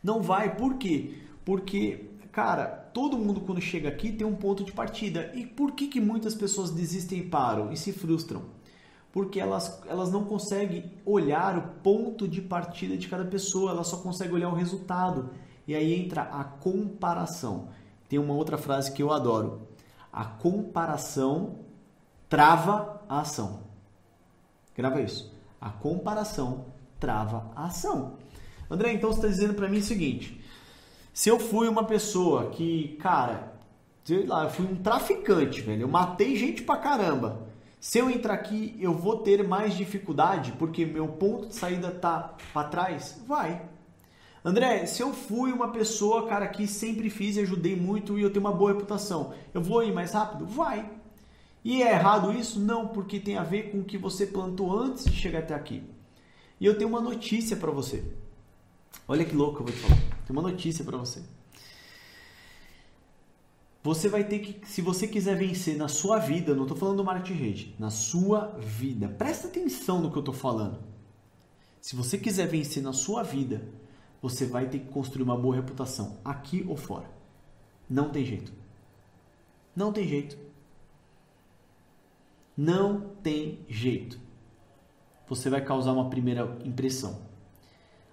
Não 0.01 0.21
vai. 0.21 0.55
Por 0.55 0.75
quê? 0.75 1.15
Porque, 1.43 2.05
cara, 2.31 2.65
todo 2.65 3.17
mundo 3.17 3.41
quando 3.41 3.59
chega 3.59 3.89
aqui 3.89 4.11
tem 4.11 4.25
um 4.25 4.35
ponto 4.35 4.63
de 4.63 4.71
partida. 4.71 5.31
E 5.35 5.45
por 5.45 5.73
que, 5.73 5.87
que 5.87 5.99
muitas 5.99 6.33
pessoas 6.33 6.69
desistem 6.69 7.19
e 7.19 7.23
param 7.23 7.71
e 7.71 7.77
se 7.77 7.91
frustram? 7.91 8.43
Porque 9.13 9.39
elas, 9.39 9.79
elas 9.87 10.11
não 10.11 10.25
conseguem 10.25 10.91
olhar 11.05 11.55
o 11.55 11.61
ponto 11.83 12.27
de 12.27 12.41
partida 12.41 12.97
de 12.97 13.07
cada 13.07 13.23
pessoa, 13.23 13.69
elas 13.69 13.87
só 13.87 13.97
conseguem 13.97 14.33
olhar 14.33 14.49
o 14.49 14.55
resultado. 14.55 15.29
E 15.67 15.75
aí 15.75 15.93
entra 15.93 16.23
a 16.23 16.43
comparação. 16.43 17.69
Tem 18.09 18.17
uma 18.17 18.33
outra 18.33 18.57
frase 18.57 18.91
que 18.91 19.03
eu 19.03 19.13
adoro. 19.13 19.67
A 20.11 20.25
comparação 20.25 21.59
trava 22.27 23.03
a 23.07 23.19
ação. 23.19 23.59
Grava 24.75 24.99
isso. 24.99 25.31
A 25.61 25.69
comparação 25.69 26.65
trava 26.99 27.51
a 27.55 27.65
ação. 27.65 28.17
André, 28.67 28.93
então 28.93 29.11
você 29.11 29.19
está 29.19 29.27
dizendo 29.27 29.53
para 29.53 29.69
mim 29.69 29.77
o 29.77 29.83
seguinte: 29.83 30.43
se 31.13 31.29
eu 31.29 31.39
fui 31.39 31.67
uma 31.67 31.83
pessoa 31.83 32.49
que, 32.49 32.97
cara, 32.99 33.53
sei 34.03 34.25
lá, 34.25 34.45
eu 34.45 34.49
fui 34.49 34.65
um 34.65 34.75
traficante, 34.75 35.61
velho, 35.61 35.83
eu 35.83 35.87
matei 35.87 36.35
gente 36.35 36.63
pra 36.63 36.77
caramba. 36.77 37.52
Se 37.83 37.99
eu 37.99 38.09
entrar 38.09 38.35
aqui, 38.35 38.77
eu 38.79 38.93
vou 38.93 39.17
ter 39.17 39.45
mais 39.45 39.75
dificuldade 39.75 40.53
porque 40.53 40.85
meu 40.85 41.05
ponto 41.05 41.47
de 41.47 41.55
saída 41.55 41.91
tá 41.91 42.33
para 42.53 42.69
trás? 42.69 43.21
Vai. 43.27 43.61
André, 44.43 44.85
se 44.85 45.03
eu 45.03 45.11
fui 45.11 45.51
uma 45.51 45.69
pessoa, 45.69 46.25
cara, 46.25 46.47
que 46.47 46.65
sempre 46.65 47.09
fiz 47.09 47.35
e 47.35 47.41
ajudei 47.41 47.75
muito 47.75 48.17
e 48.17 48.21
eu 48.21 48.31
tenho 48.31 48.45
uma 48.45 48.55
boa 48.55 48.71
reputação, 48.71 49.33
eu 49.53 49.61
vou 49.61 49.83
ir 49.83 49.91
mais 49.91 50.13
rápido? 50.13 50.45
Vai. 50.45 50.89
E 51.61 51.83
é 51.83 51.91
errado 51.91 52.31
isso? 52.31 52.57
Não, 52.57 52.87
porque 52.87 53.19
tem 53.19 53.37
a 53.37 53.43
ver 53.43 53.69
com 53.69 53.79
o 53.79 53.83
que 53.83 53.97
você 53.97 54.25
plantou 54.25 54.71
antes 54.71 55.03
de 55.03 55.17
chegar 55.17 55.39
até 55.39 55.53
aqui. 55.53 55.83
E 56.61 56.65
eu 56.65 56.77
tenho 56.77 56.89
uma 56.89 57.01
notícia 57.01 57.57
para 57.57 57.69
você. 57.69 58.01
Olha 59.05 59.25
que 59.25 59.35
louco 59.35 59.59
eu 59.59 59.65
vou 59.65 59.75
te 59.75 59.81
falar. 59.81 59.99
Tem 60.25 60.33
uma 60.33 60.41
notícia 60.41 60.85
para 60.85 60.95
você. 60.95 61.21
Você 63.83 64.07
vai 64.07 64.23
ter 64.23 64.39
que, 64.39 64.65
se 64.65 64.81
você 64.81 65.05
quiser 65.05 65.35
vencer 65.35 65.75
na 65.75 65.89
sua 65.89 66.17
vida, 66.17 66.55
não 66.55 66.63
estou 66.63 66.77
falando 66.77 66.97
do 66.97 67.03
marketing 67.03 67.33
rede, 67.33 67.75
na 67.77 67.89
sua 67.89 68.55
vida. 68.57 69.09
Presta 69.09 69.49
atenção 69.49 70.01
no 70.01 70.09
que 70.09 70.17
eu 70.17 70.21
estou 70.21 70.33
falando. 70.33 70.79
Se 71.81 71.93
você 71.93 72.17
quiser 72.17 72.47
vencer 72.47 72.81
na 72.81 72.93
sua 72.93 73.23
vida, 73.23 73.67
você 74.21 74.45
vai 74.45 74.69
ter 74.69 74.79
que 74.79 74.87
construir 74.87 75.23
uma 75.23 75.37
boa 75.37 75.57
reputação, 75.57 76.17
aqui 76.23 76.63
ou 76.65 76.77
fora. 76.77 77.11
Não 77.89 78.09
tem 78.09 78.23
jeito. 78.23 78.53
Não 79.75 79.91
tem 79.91 80.07
jeito. 80.07 80.37
Não 82.55 83.01
tem 83.21 83.65
jeito. 83.67 84.17
Você 85.27 85.49
vai 85.49 85.61
causar 85.61 85.91
uma 85.91 86.09
primeira 86.09 86.57
impressão. 86.63 87.21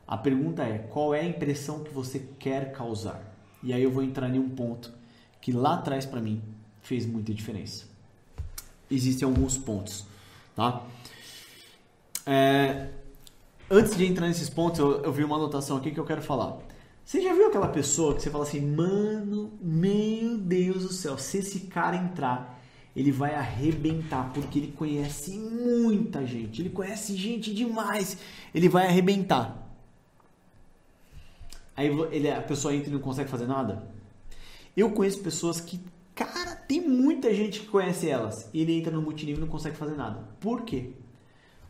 A 0.05 0.17
pergunta 0.17 0.65
é: 0.65 0.79
qual 0.79 1.15
é 1.15 1.21
a 1.21 1.29
impressão 1.29 1.85
que 1.85 1.95
você 1.95 2.19
quer 2.41 2.73
causar? 2.73 3.23
E 3.63 3.73
aí 3.73 3.85
eu 3.85 3.91
vou 3.93 4.03
entrar 4.03 4.35
em 4.35 4.39
um 4.41 4.49
ponto 4.49 4.99
que 5.41 5.53
lá 5.53 5.75
atrás 5.75 6.05
para 6.07 6.21
mim 6.21 6.43
fez 6.83 7.07
muita 7.07 7.33
diferença. 7.33 7.87
Existem 8.91 9.27
alguns 9.27 9.57
pontos, 9.57 10.05
tá? 10.55 10.83
É, 12.27 12.89
antes 13.71 13.97
de 13.97 14.05
entrar 14.05 14.27
nesses 14.27 14.51
pontos, 14.51 14.81
eu, 14.81 15.03
eu 15.03 15.13
vi 15.13 15.25
uma 15.25 15.37
anotação 15.37 15.77
aqui 15.77 15.91
que 15.91 16.01
eu 16.01 16.05
quero 16.05 16.23
falar. 16.23 16.59
Você 17.05 17.23
já 17.23 17.33
viu 17.33 17.49
aquela 17.49 17.69
pessoa 17.69 18.15
que 18.15 18.23
você 18.23 18.31
fala 18.31 18.45
assim, 18.45 18.61
mano, 18.61 19.53
meu 19.61 20.39
Deus 20.39 20.83
do 20.83 20.93
céu, 20.93 21.19
se 21.19 21.39
esse 21.39 21.61
cara 21.61 21.97
entrar, 21.97 22.61
ele 22.95 23.11
vai 23.11 23.35
arrebentar, 23.35 24.33
porque 24.33 24.59
ele 24.59 24.73
conhece 24.73 25.33
muita 25.39 26.27
gente, 26.27 26.61
ele 26.63 26.71
conhece 26.71 27.17
gente 27.17 27.55
demais, 27.55 28.19
ele 28.55 28.69
vai 28.69 28.87
arrebentar. 28.87 29.57
Aí 31.77 31.89
ele, 32.13 32.31
a 32.31 32.43
pessoa 32.43 32.75
entra 32.75 32.91
e 32.91 32.93
não 32.93 33.01
consegue 33.01 33.31
fazer 33.31 33.47
nada? 33.47 33.83
Eu 34.77 34.93
conheço 34.93 35.21
pessoas 35.21 35.61
que, 35.61 35.81
cara, 36.15 36.55
tem 36.55 36.81
muita 36.81 37.35
gente 37.35 37.61
que 37.61 37.67
conhece 37.67 38.09
elas 38.09 38.49
e 38.53 38.63
ele 38.63 38.79
entra 38.79 38.93
no 38.93 39.03
multinível 39.03 39.43
e 39.43 39.45
não 39.45 39.53
consegue 39.53 39.77
fazer 39.77 39.97
nada. 39.97 40.29
Por 40.41 40.63
quê? 40.63 40.93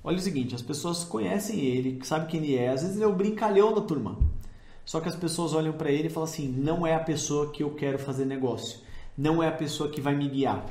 Olha 0.02 0.16
o 0.16 0.20
seguinte, 0.20 0.54
as 0.54 0.62
pessoas 0.62 1.04
conhecem 1.04 1.60
ele, 1.60 1.98
sabem 2.04 2.28
quem 2.28 2.42
ele 2.42 2.56
é, 2.56 2.70
às 2.70 2.82
vezes 2.82 2.96
ele 2.96 3.04
é 3.04 3.08
o 3.08 3.14
brincalhão 3.14 3.74
da 3.74 3.82
turma. 3.82 4.18
Só 4.84 4.98
que 4.98 5.08
as 5.08 5.16
pessoas 5.16 5.54
olham 5.54 5.72
para 5.72 5.90
ele 5.90 6.08
e 6.08 6.10
falam 6.10 6.28
assim: 6.28 6.48
não 6.48 6.86
é 6.86 6.94
a 6.94 7.00
pessoa 7.00 7.50
que 7.50 7.62
eu 7.62 7.74
quero 7.74 7.98
fazer 7.98 8.24
negócio, 8.24 8.80
não 9.16 9.42
é 9.42 9.48
a 9.48 9.52
pessoa 9.52 9.90
que 9.90 10.00
vai 10.00 10.14
me 10.14 10.28
guiar. 10.28 10.66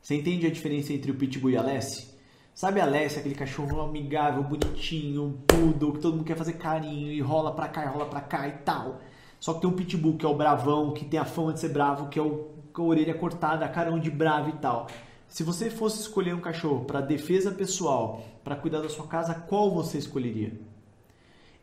Você 0.00 0.14
entende 0.14 0.46
a 0.46 0.50
diferença 0.50 0.92
entre 0.92 1.10
o 1.10 1.14
Pitbull 1.14 1.50
e 1.50 1.56
a 1.56 1.60
Alessi? 1.60 2.08
Sabe 2.54 2.80
a 2.80 2.84
Alessi, 2.84 3.18
aquele 3.18 3.34
cachorro 3.34 3.82
amigável, 3.82 4.42
bonitinho, 4.42 5.38
poodle, 5.46 5.92
que 5.92 6.00
todo 6.00 6.16
mundo 6.16 6.24
quer 6.24 6.36
fazer 6.36 6.54
carinho 6.54 7.12
e 7.12 7.20
rola 7.20 7.52
pra 7.52 7.68
cá 7.68 7.84
e 7.84 7.88
rola 7.88 8.06
pra 8.06 8.20
cá 8.20 8.48
e 8.48 8.52
tal. 8.52 9.00
Só 9.40 9.54
que 9.54 9.60
tem 9.60 9.70
um 9.70 9.72
pitbull 9.72 10.16
que 10.16 10.26
é 10.26 10.28
o 10.28 10.34
bravão, 10.34 10.92
que 10.92 11.04
tem 11.04 11.18
a 11.18 11.24
fama 11.24 11.52
de 11.52 11.60
ser 11.60 11.68
bravo, 11.68 12.08
que 12.08 12.18
é 12.18 12.22
o 12.22 12.58
com 12.78 12.84
a 12.84 12.86
orelha 12.86 13.14
cortada, 13.14 13.68
carão 13.68 13.98
de 13.98 14.08
bravo 14.08 14.50
e 14.50 14.52
tal. 14.52 14.86
Se 15.26 15.42
você 15.42 15.68
fosse 15.68 16.00
escolher 16.00 16.32
um 16.32 16.40
cachorro 16.40 16.84
para 16.84 17.00
defesa 17.00 17.50
pessoal, 17.50 18.22
para 18.44 18.54
cuidar 18.54 18.80
da 18.80 18.88
sua 18.88 19.06
casa, 19.06 19.34
qual 19.34 19.70
você 19.70 19.98
escolheria? 19.98 20.52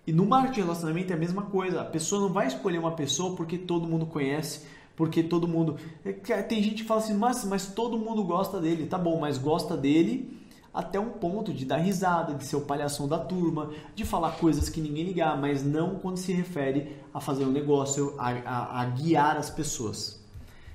E 0.06 0.12
no 0.12 0.26
marketing 0.26 0.56
de 0.56 0.62
relacionamento 0.62 1.14
é 1.14 1.16
a 1.16 1.20
mesma 1.20 1.44
coisa. 1.44 1.82
A 1.82 1.86
pessoa 1.86 2.22
não 2.22 2.30
vai 2.30 2.48
escolher 2.48 2.78
uma 2.78 2.92
pessoa 2.92 3.36
porque 3.36 3.58
todo 3.58 3.88
mundo 3.88 4.06
conhece, 4.06 4.68
porque 4.96 5.24
todo 5.24 5.48
mundo. 5.48 5.78
É 6.04 6.12
tem 6.44 6.62
gente 6.62 6.84
que 6.84 6.88
fala 6.88 7.00
assim, 7.00 7.16
mas, 7.16 7.44
mas 7.46 7.68
todo 7.68 7.98
mundo 7.98 8.24
gosta 8.24 8.60
dele. 8.60 8.86
Tá 8.86 8.98
bom, 8.98 9.20
mas 9.20 9.38
gosta 9.38 9.76
dele 9.78 10.38
até 10.76 11.00
um 11.00 11.10
ponto 11.10 11.54
de 11.54 11.64
dar 11.64 11.78
risada, 11.78 12.34
de 12.34 12.46
ser 12.46 12.58
o 12.58 12.62
palhação 12.62 13.08
da 13.08 13.18
turma, 13.18 13.72
de 13.96 14.04
falar 14.04 14.32
coisas 14.34 14.68
que 14.68 14.82
ninguém 14.82 15.06
ligar, 15.06 15.40
mas 15.40 15.64
não 15.64 15.96
quando 15.96 16.18
se 16.18 16.34
refere 16.34 16.98
a 17.14 17.22
fazer 17.22 17.46
um 17.46 17.52
negócio, 17.52 18.14
a, 18.18 18.32
a, 18.32 18.82
a 18.82 18.86
guiar 18.86 19.38
as 19.38 19.50
pessoas. 19.50 20.22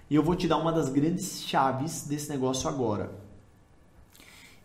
E 0.08 0.14
eu 0.14 0.22
vou 0.22 0.34
te 0.34 0.48
dar 0.48 0.56
uma 0.56 0.72
das 0.72 0.88
grandes 0.88 1.42
chaves 1.42 2.06
desse 2.06 2.30
negócio 2.30 2.66
agora. 2.66 3.12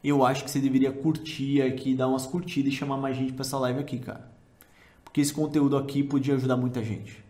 Eu 0.02 0.26
acho 0.26 0.46
que 0.46 0.50
você 0.50 0.60
deveria 0.60 0.92
curtir 0.92 1.62
aqui, 1.62 1.94
dar 1.94 2.08
umas 2.08 2.26
curtidas 2.26 2.72
e 2.72 2.76
chamar 2.76 2.98
mais 2.98 3.18
gente 3.18 3.34
para 3.34 3.42
essa 3.42 3.60
live 3.60 3.80
aqui, 3.80 4.00
cara. 4.00 4.32
Porque 5.04 5.20
esse 5.20 5.34
conteúdo 5.34 5.76
aqui 5.78 6.02
podia 6.02 6.36
ajudar 6.36 6.56
muita 6.56 6.82
gente. 6.82 7.24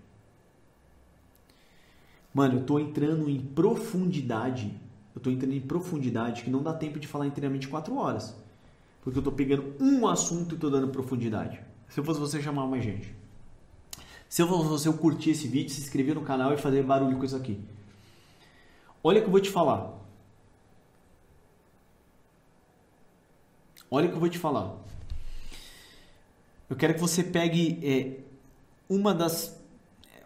Mano, 2.31 2.59
eu 2.59 2.63
tô 2.63 2.77
entrando 2.77 3.29
em 3.29 3.39
profundidade 3.39 4.84
eu 5.15 5.19
estou 5.19 5.31
entrando 5.31 5.53
em 5.53 5.61
profundidade 5.61 6.43
que 6.43 6.49
não 6.49 6.61
dá 6.61 6.73
tempo 6.73 6.99
de 6.99 7.07
falar 7.07 7.25
inteiramente 7.25 7.67
4 7.69 7.95
horas. 7.95 8.35
Porque 9.01 9.17
eu 9.17 9.21
estou 9.21 9.33
pegando 9.33 9.73
um 9.79 10.07
assunto 10.07 10.51
e 10.51 10.55
estou 10.55 10.69
dando 10.69 10.89
profundidade. 10.89 11.59
Se 11.87 11.99
eu 11.99 12.03
fosse 12.03 12.19
você, 12.19 12.41
chamar 12.41 12.67
mais 12.67 12.83
gente. 12.83 13.15
Se 14.27 14.41
eu 14.41 14.47
fosse 14.47 14.67
você, 14.67 14.87
eu 14.89 14.93
curtir 14.93 15.29
esse 15.29 15.47
vídeo, 15.47 15.69
se 15.71 15.79
inscrever 15.79 16.15
no 16.15 16.21
canal 16.21 16.53
e 16.53 16.57
fazer 16.57 16.83
barulho 16.83 17.17
com 17.17 17.23
isso 17.23 17.35
aqui. 17.35 17.59
Olha 19.01 19.19
o 19.19 19.21
que 19.21 19.27
eu 19.27 19.31
vou 19.31 19.39
te 19.39 19.49
falar. 19.49 19.93
Olha 23.89 24.07
o 24.07 24.09
que 24.09 24.15
eu 24.15 24.19
vou 24.19 24.29
te 24.29 24.39
falar. 24.39 24.75
Eu 26.69 26.75
quero 26.75 26.95
que 26.95 26.99
você 26.99 27.23
pegue 27.23 27.79
é, 27.87 28.19
uma 28.89 29.13
das 29.13 29.55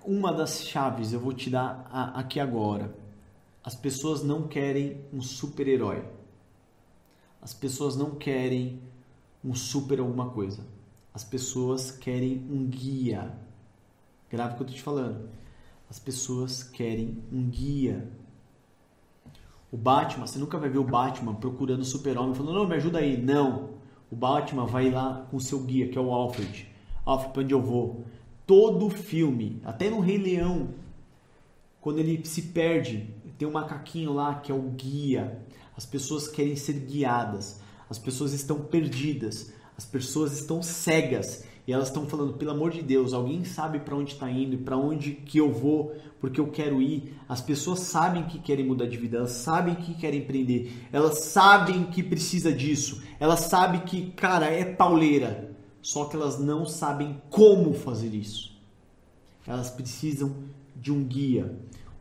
uma 0.04 0.34
das 0.34 0.64
chaves, 0.64 1.14
eu 1.14 1.20
vou 1.20 1.34
te 1.34 1.50
dar 1.50 1.88
a, 1.92 2.20
aqui 2.20 2.40
agora. 2.40 2.92
As 3.64 3.76
pessoas 3.76 4.24
não 4.24 4.47
querem 4.47 5.01
um 5.12 5.22
super-herói. 5.22 6.05
As 7.41 7.53
pessoas 7.53 7.95
não 7.95 8.12
querem 8.12 8.82
um 9.43 9.53
super 9.53 9.99
alguma 9.99 10.30
coisa. 10.30 10.66
As 11.14 11.24
pessoas 11.24 11.91
querem 11.91 12.45
um 12.49 12.66
guia. 12.66 13.34
Grave 14.30 14.53
o 14.53 14.55
que 14.57 14.62
eu 14.64 14.66
estou 14.66 14.78
te 14.78 14.84
falando. 14.84 15.30
As 15.89 15.99
pessoas 15.99 16.64
querem 16.64 17.24
um 17.32 17.49
guia. 17.49 18.10
O 19.72 19.78
Batman, 19.78 20.26
você 20.26 20.39
nunca 20.39 20.57
vai 20.57 20.70
ver 20.70 20.78
o 20.78 20.84
Batman 20.84 21.36
procurando 21.36 21.82
o 21.82 21.86
super-homem 21.86 22.34
falando, 22.34 22.55
não, 22.55 22.68
me 22.68 22.76
ajuda 22.76 22.99
aí. 22.99 23.22
Não. 23.22 23.72
O 24.12 24.16
Batman 24.16 24.66
vai 24.66 24.89
lá 24.89 25.28
com 25.30 25.38
o 25.38 25.41
seu 25.41 25.60
guia, 25.62 25.89
que 25.89 25.97
é 25.97 26.01
o 26.01 26.12
Alfred. 26.12 26.68
Alfred, 27.05 27.34
para 27.34 27.43
onde 27.43 27.53
eu 27.53 27.62
vou? 27.62 28.05
Todo 28.45 28.89
filme, 28.89 29.62
até 29.64 29.89
no 29.89 29.99
Rei 29.99 30.18
Leão, 30.18 30.70
quando 31.80 31.99
ele 31.99 32.26
se 32.26 32.41
perde, 32.41 33.14
tem 33.40 33.48
um 33.48 33.52
macaquinho 33.52 34.14
lá 34.14 34.36
que 34.36 34.52
é 34.52 34.56
o 34.56 34.62
guia. 34.62 35.42
As 35.76 35.86
pessoas 35.86 36.28
querem 36.28 36.56
ser 36.56 36.74
guiadas. 36.74 37.60
As 37.90 37.98
pessoas 37.98 38.34
estão 38.34 38.60
perdidas. 38.60 39.52
As 39.78 39.86
pessoas 39.86 40.34
estão 40.34 40.62
cegas 40.62 41.46
e 41.70 41.72
elas 41.72 41.90
estão 41.90 42.08
falando, 42.08 42.34
pelo 42.34 42.50
amor 42.50 42.72
de 42.72 42.82
Deus, 42.82 43.14
alguém 43.14 43.46
sabe 43.46 43.78
para 43.78 43.96
onde 43.96 44.14
está 44.14 44.28
indo 44.30 44.56
e 44.56 44.58
para 44.58 44.76
onde 44.76 45.12
que 45.12 45.38
eu 45.38 45.54
vou, 45.54 45.96
porque 46.20 46.40
eu 46.40 46.48
quero 46.48 46.82
ir. 46.82 47.14
As 47.30 47.42
pessoas 47.42 47.82
sabem 47.82 48.24
que 48.24 48.40
querem 48.40 48.66
mudar 48.66 48.88
de 48.88 48.98
vida, 48.98 49.18
elas 49.18 49.34
sabem 49.34 49.76
que 49.76 49.94
querem 49.94 50.22
empreender, 50.22 50.74
elas 50.92 51.20
sabem 51.26 51.84
que 51.84 52.02
precisa 52.02 52.52
disso, 52.52 53.04
elas 53.20 53.42
sabem 53.42 53.82
que, 53.82 54.10
cara, 54.14 54.48
é 54.48 54.66
pauleira, 54.66 55.56
só 55.80 56.06
que 56.06 56.16
elas 56.16 56.40
não 56.40 56.66
sabem 56.66 57.22
como 57.30 57.72
fazer 57.74 58.16
isso. 58.16 58.52
Elas 59.46 59.70
precisam 59.70 60.36
de 60.76 60.92
um 60.92 61.04
guia. 61.04 61.56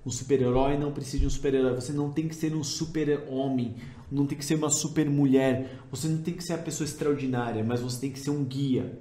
Um 0.07 0.11
super-herói 0.11 0.79
não 0.79 0.93
precisa 0.93 1.19
de 1.19 1.27
um 1.27 1.31
super-herói. 1.31 1.75
Você 1.75 1.93
não 1.93 2.11
tem 2.11 2.29
que 2.29 2.35
ser 2.35 2.55
um 2.55 2.65
super-homem, 2.65 3.75
não 4.11 4.27
tem 4.27 4.39
que 4.39 4.45
ser 4.45 4.55
uma 4.55 4.71
super-mulher. 4.71 5.81
Você 5.91 6.09
não 6.09 6.23
tem 6.23 6.35
que 6.35 6.43
ser 6.43 6.55
a 6.55 6.59
pessoa 6.59 6.87
extraordinária, 6.87 7.63
mas 7.63 7.81
você 7.81 8.01
tem 8.01 8.11
que 8.11 8.21
ser 8.21 8.31
um 8.31 8.45
guia. 8.45 8.99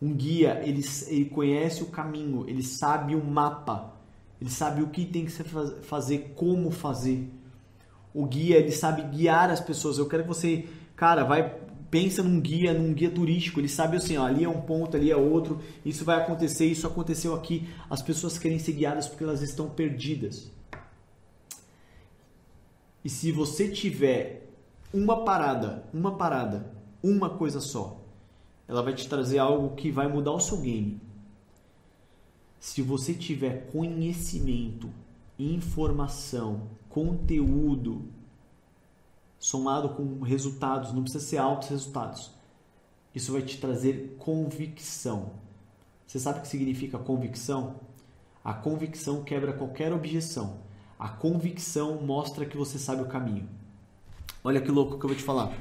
Um 0.00 0.14
guia, 0.14 0.60
ele, 0.64 0.84
ele 1.08 1.24
conhece 1.26 1.82
o 1.82 1.86
caminho, 1.86 2.48
ele 2.48 2.62
sabe 2.62 3.16
o 3.16 3.24
mapa, 3.24 3.96
ele 4.40 4.50
sabe 4.50 4.82
o 4.82 4.88
que 4.88 5.04
tem 5.04 5.24
que 5.24 5.32
fazer, 5.82 6.32
como 6.36 6.70
fazer. 6.70 7.28
O 8.14 8.24
guia, 8.24 8.58
ele 8.58 8.70
sabe 8.70 9.02
guiar 9.02 9.50
as 9.50 9.60
pessoas. 9.60 9.98
Eu 9.98 10.06
quero 10.06 10.22
que 10.22 10.28
você, 10.28 10.68
cara, 10.94 11.24
vai 11.24 11.67
pensa 11.90 12.22
num 12.22 12.40
guia, 12.40 12.72
num 12.72 12.92
guia 12.92 13.10
turístico, 13.10 13.60
ele 13.60 13.68
sabe 13.68 13.96
assim, 13.96 14.16
ó, 14.16 14.24
ali 14.24 14.44
é 14.44 14.48
um 14.48 14.60
ponto, 14.60 14.96
ali 14.96 15.10
é 15.10 15.16
outro, 15.16 15.60
isso 15.84 16.04
vai 16.04 16.20
acontecer, 16.20 16.66
isso 16.66 16.86
aconteceu 16.86 17.34
aqui. 17.34 17.68
As 17.88 18.02
pessoas 18.02 18.38
querem 18.38 18.58
ser 18.58 18.72
guiadas 18.72 19.08
porque 19.08 19.24
elas 19.24 19.42
estão 19.42 19.68
perdidas. 19.68 20.50
E 23.04 23.08
se 23.08 23.32
você 23.32 23.68
tiver 23.68 24.48
uma 24.92 25.24
parada, 25.24 25.84
uma 25.92 26.16
parada, 26.16 26.72
uma 27.02 27.30
coisa 27.30 27.60
só, 27.60 28.02
ela 28.66 28.82
vai 28.82 28.94
te 28.94 29.08
trazer 29.08 29.38
algo 29.38 29.74
que 29.76 29.90
vai 29.90 30.08
mudar 30.08 30.32
o 30.32 30.40
seu 30.40 30.58
game. 30.58 31.00
Se 32.60 32.82
você 32.82 33.14
tiver 33.14 33.70
conhecimento, 33.70 34.90
informação, 35.38 36.68
conteúdo, 36.88 38.04
somado 39.38 39.90
com 39.90 40.20
resultados, 40.20 40.92
não 40.92 41.02
precisa 41.02 41.24
ser 41.24 41.38
altos 41.38 41.68
resultados. 41.68 42.30
Isso 43.14 43.32
vai 43.32 43.42
te 43.42 43.58
trazer 43.58 44.16
convicção. 44.18 45.32
Você 46.06 46.18
sabe 46.18 46.38
o 46.38 46.42
que 46.42 46.48
significa 46.48 46.98
convicção? 46.98 47.76
A 48.44 48.54
convicção 48.54 49.22
quebra 49.22 49.52
qualquer 49.52 49.92
objeção. 49.92 50.58
A 50.98 51.08
convicção 51.08 52.00
mostra 52.02 52.46
que 52.46 52.56
você 52.56 52.78
sabe 52.78 53.02
o 53.02 53.06
caminho. 53.06 53.48
Olha 54.42 54.60
que 54.60 54.70
louco 54.70 54.98
que 54.98 55.04
eu 55.04 55.08
vou 55.08 55.16
te 55.16 55.22
falar. 55.22 55.52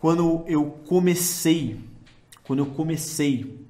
Quando 0.00 0.44
eu 0.46 0.70
comecei, 0.86 1.80
quando 2.42 2.58
eu 2.58 2.66
comecei 2.66 3.64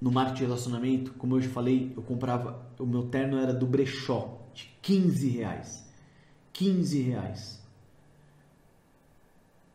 no 0.00 0.10
marketing 0.10 0.38
de 0.38 0.44
relacionamento, 0.44 1.12
como 1.14 1.36
eu 1.36 1.40
já 1.40 1.50
falei, 1.50 1.92
eu 1.96 2.02
comprava, 2.02 2.60
o 2.78 2.86
meu 2.86 3.04
terno 3.04 3.38
era 3.38 3.54
do 3.54 3.66
brechó, 3.66 4.40
de 4.52 4.68
15 4.82 5.28
reais. 5.28 5.81
15 6.52 7.00
reais. 7.02 7.62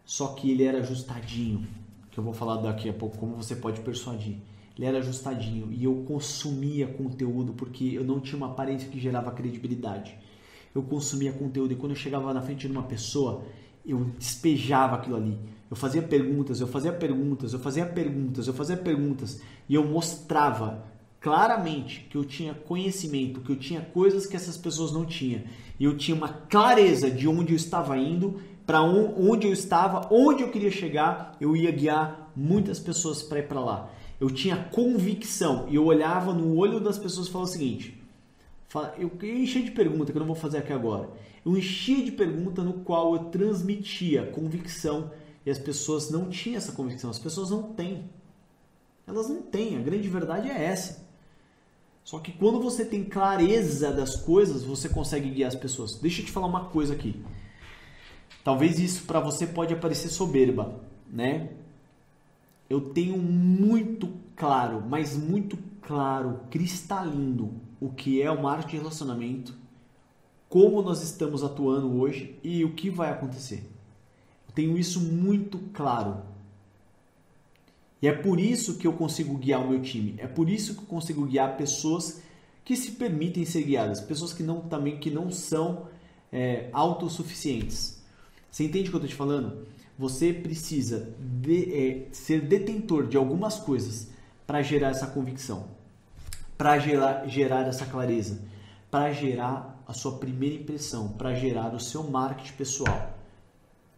Só 0.05 0.29
que 0.29 0.51
ele 0.51 0.63
era 0.63 0.79
ajustadinho, 0.79 1.67
que 2.11 2.17
eu 2.17 2.23
vou 2.23 2.33
falar 2.33 2.57
daqui 2.57 2.89
a 2.89 2.93
pouco, 2.93 3.17
como 3.17 3.35
você 3.35 3.55
pode 3.55 3.81
persuadir. 3.81 4.37
Ele 4.77 4.85
era 4.85 4.99
ajustadinho 4.99 5.71
e 5.71 5.83
eu 5.83 6.03
consumia 6.07 6.87
conteúdo 6.87 7.53
porque 7.53 7.85
eu 7.93 8.03
não 8.03 8.19
tinha 8.19 8.37
uma 8.37 8.47
aparência 8.47 8.87
que 8.89 8.99
gerava 8.99 9.31
credibilidade. 9.31 10.15
Eu 10.73 10.83
consumia 10.83 11.33
conteúdo 11.33 11.73
e 11.73 11.75
quando 11.75 11.93
eu 11.93 11.97
chegava 11.97 12.31
na 12.33 12.41
frente 12.41 12.67
de 12.67 12.71
uma 12.71 12.83
pessoa, 12.83 13.43
eu 13.85 14.05
despejava 14.19 14.95
aquilo 14.95 15.15
ali. 15.15 15.37
Eu 15.69 15.75
fazia 15.75 16.01
perguntas, 16.01 16.61
eu 16.61 16.67
fazia 16.67 16.93
perguntas, 16.93 17.53
eu 17.53 17.59
fazia 17.59 17.85
perguntas, 17.85 18.47
eu 18.47 18.53
fazia 18.53 18.77
perguntas 18.77 19.41
e 19.67 19.73
eu 19.73 19.85
mostrava 19.85 20.85
claramente 21.27 22.07
que 22.09 22.15
eu 22.15 22.23
tinha 22.23 22.53
conhecimento, 22.53 23.41
que 23.41 23.51
eu 23.51 23.57
tinha 23.57 23.81
coisas 23.81 24.25
que 24.25 24.37
essas 24.37 24.55
pessoas 24.55 24.93
não 24.93 25.05
tinham. 25.05 25.41
E 25.77 25.83
eu 25.83 25.97
tinha 25.97 26.15
uma 26.15 26.29
clareza 26.29 27.11
de 27.11 27.27
onde 27.27 27.51
eu 27.51 27.57
estava 27.57 27.97
indo, 27.97 28.39
para 28.65 28.81
onde 28.81 29.45
eu 29.45 29.51
estava, 29.51 30.07
onde 30.09 30.41
eu 30.41 30.49
queria 30.49 30.71
chegar, 30.71 31.35
eu 31.41 31.53
ia 31.53 31.69
guiar 31.69 32.31
muitas 32.33 32.79
pessoas 32.79 33.21
para 33.21 33.39
ir 33.39 33.47
para 33.49 33.59
lá. 33.59 33.91
Eu 34.21 34.29
tinha 34.29 34.55
convicção 34.55 35.67
e 35.69 35.75
eu 35.75 35.85
olhava 35.85 36.33
no 36.33 36.55
olho 36.55 36.79
das 36.79 36.97
pessoas 36.97 37.27
e 37.27 37.31
falava 37.31 37.49
o 37.49 37.53
seguinte: 37.53 38.01
eu 38.97 39.11
enchia 39.21 39.63
de 39.63 39.71
pergunta 39.71 40.13
que 40.13 40.17
eu 40.17 40.21
não 40.21 40.27
vou 40.27 40.35
fazer 40.35 40.59
aqui 40.59 40.71
agora. 40.71 41.09
Eu 41.45 41.57
enchia 41.57 42.05
de 42.05 42.11
pergunta 42.13 42.63
no 42.63 42.73
qual 42.73 43.15
eu 43.15 43.25
transmitia 43.25 44.27
convicção 44.27 45.11
e 45.45 45.51
as 45.51 45.59
pessoas 45.59 46.09
não 46.09 46.29
tinham 46.29 46.55
essa 46.57 46.71
convicção. 46.71 47.09
As 47.09 47.19
pessoas 47.19 47.49
não 47.49 47.63
têm. 47.63 48.09
Elas 49.05 49.27
não 49.27 49.41
têm. 49.41 49.77
A 49.77 49.81
grande 49.81 50.07
verdade 50.07 50.49
é 50.49 50.63
essa. 50.63 51.06
Só 52.07 52.19
que 52.19 52.31
quando 52.31 52.61
você 52.61 52.85
tem 52.85 53.03
clareza 53.03 53.91
das 53.91 54.15
coisas, 54.15 54.63
você 54.63 54.87
consegue 54.87 55.29
guiar 55.29 55.49
as 55.49 55.55
pessoas. 55.55 55.95
Deixa 55.95 56.21
eu 56.21 56.25
te 56.25 56.31
falar 56.31 56.47
uma 56.47 56.69
coisa 56.69 56.93
aqui. 56.93 57.21
Talvez 58.45 58.79
isso 58.79 59.03
para 59.03 59.19
você 59.19 59.45
pode 59.45 59.75
parecer 59.75 60.07
soberba, 60.07 60.79
né? 61.11 61.49
Eu 62.69 62.79
tenho 62.79 63.17
muito 63.17 64.13
claro, 64.37 64.81
mas 64.87 65.17
muito 65.17 65.57
claro, 65.81 66.39
cristalino, 66.49 67.59
o 67.77 67.89
que 67.89 68.21
é 68.21 68.31
o 68.31 68.41
marketing 68.41 68.69
de 68.69 68.77
relacionamento, 68.77 69.53
como 70.47 70.81
nós 70.81 71.03
estamos 71.03 71.43
atuando 71.43 71.99
hoje 71.99 72.39
e 72.41 72.63
o 72.63 72.71
que 72.71 72.89
vai 72.89 73.11
acontecer 73.11 73.69
tenho 74.57 74.75
isso 74.75 74.99
muito 74.99 75.59
claro. 75.71 76.17
E 78.01 78.07
é 78.07 78.11
por 78.11 78.39
isso 78.39 78.77
que 78.77 78.85
eu 78.85 78.93
consigo 78.93 79.37
guiar 79.37 79.63
o 79.63 79.69
meu 79.69 79.81
time. 79.81 80.15
É 80.17 80.27
por 80.27 80.49
isso 80.49 80.75
que 80.75 80.81
eu 80.81 80.85
consigo 80.85 81.25
guiar 81.25 81.57
pessoas 81.57 82.21
que 82.63 82.75
se 82.75 82.91
permitem 82.91 83.45
ser 83.45 83.63
guiadas, 83.63 84.01
pessoas 84.01 84.33
que 84.33 84.43
não 84.43 84.61
também 84.61 84.97
que 84.99 85.09
não 85.09 85.31
são 85.31 85.87
é, 86.31 86.69
autossuficientes. 86.73 88.03
Você 88.51 88.63
entende 88.65 88.89
o 88.89 88.91
que 88.91 88.95
eu 88.95 88.99
estou 88.99 89.09
te 89.09 89.15
falando? 89.15 89.65
Você 89.97 90.31
precisa 90.31 91.13
de, 91.19 91.73
é, 91.73 92.07
ser 92.11 92.41
detentor 92.41 93.07
de 93.07 93.17
algumas 93.17 93.57
coisas 93.57 94.09
para 94.45 94.61
gerar 94.61 94.89
essa 94.89 95.07
convicção, 95.07 95.67
para 96.57 96.77
gerar, 96.77 97.27
gerar 97.27 97.67
essa 97.67 97.85
clareza, 97.85 98.41
para 98.91 99.11
gerar 99.11 99.83
a 99.87 99.93
sua 99.93 100.17
primeira 100.17 100.55
impressão, 100.55 101.09
para 101.09 101.33
gerar 101.33 101.73
o 101.73 101.79
seu 101.79 102.03
marketing 102.03 102.53
pessoal 102.53 103.17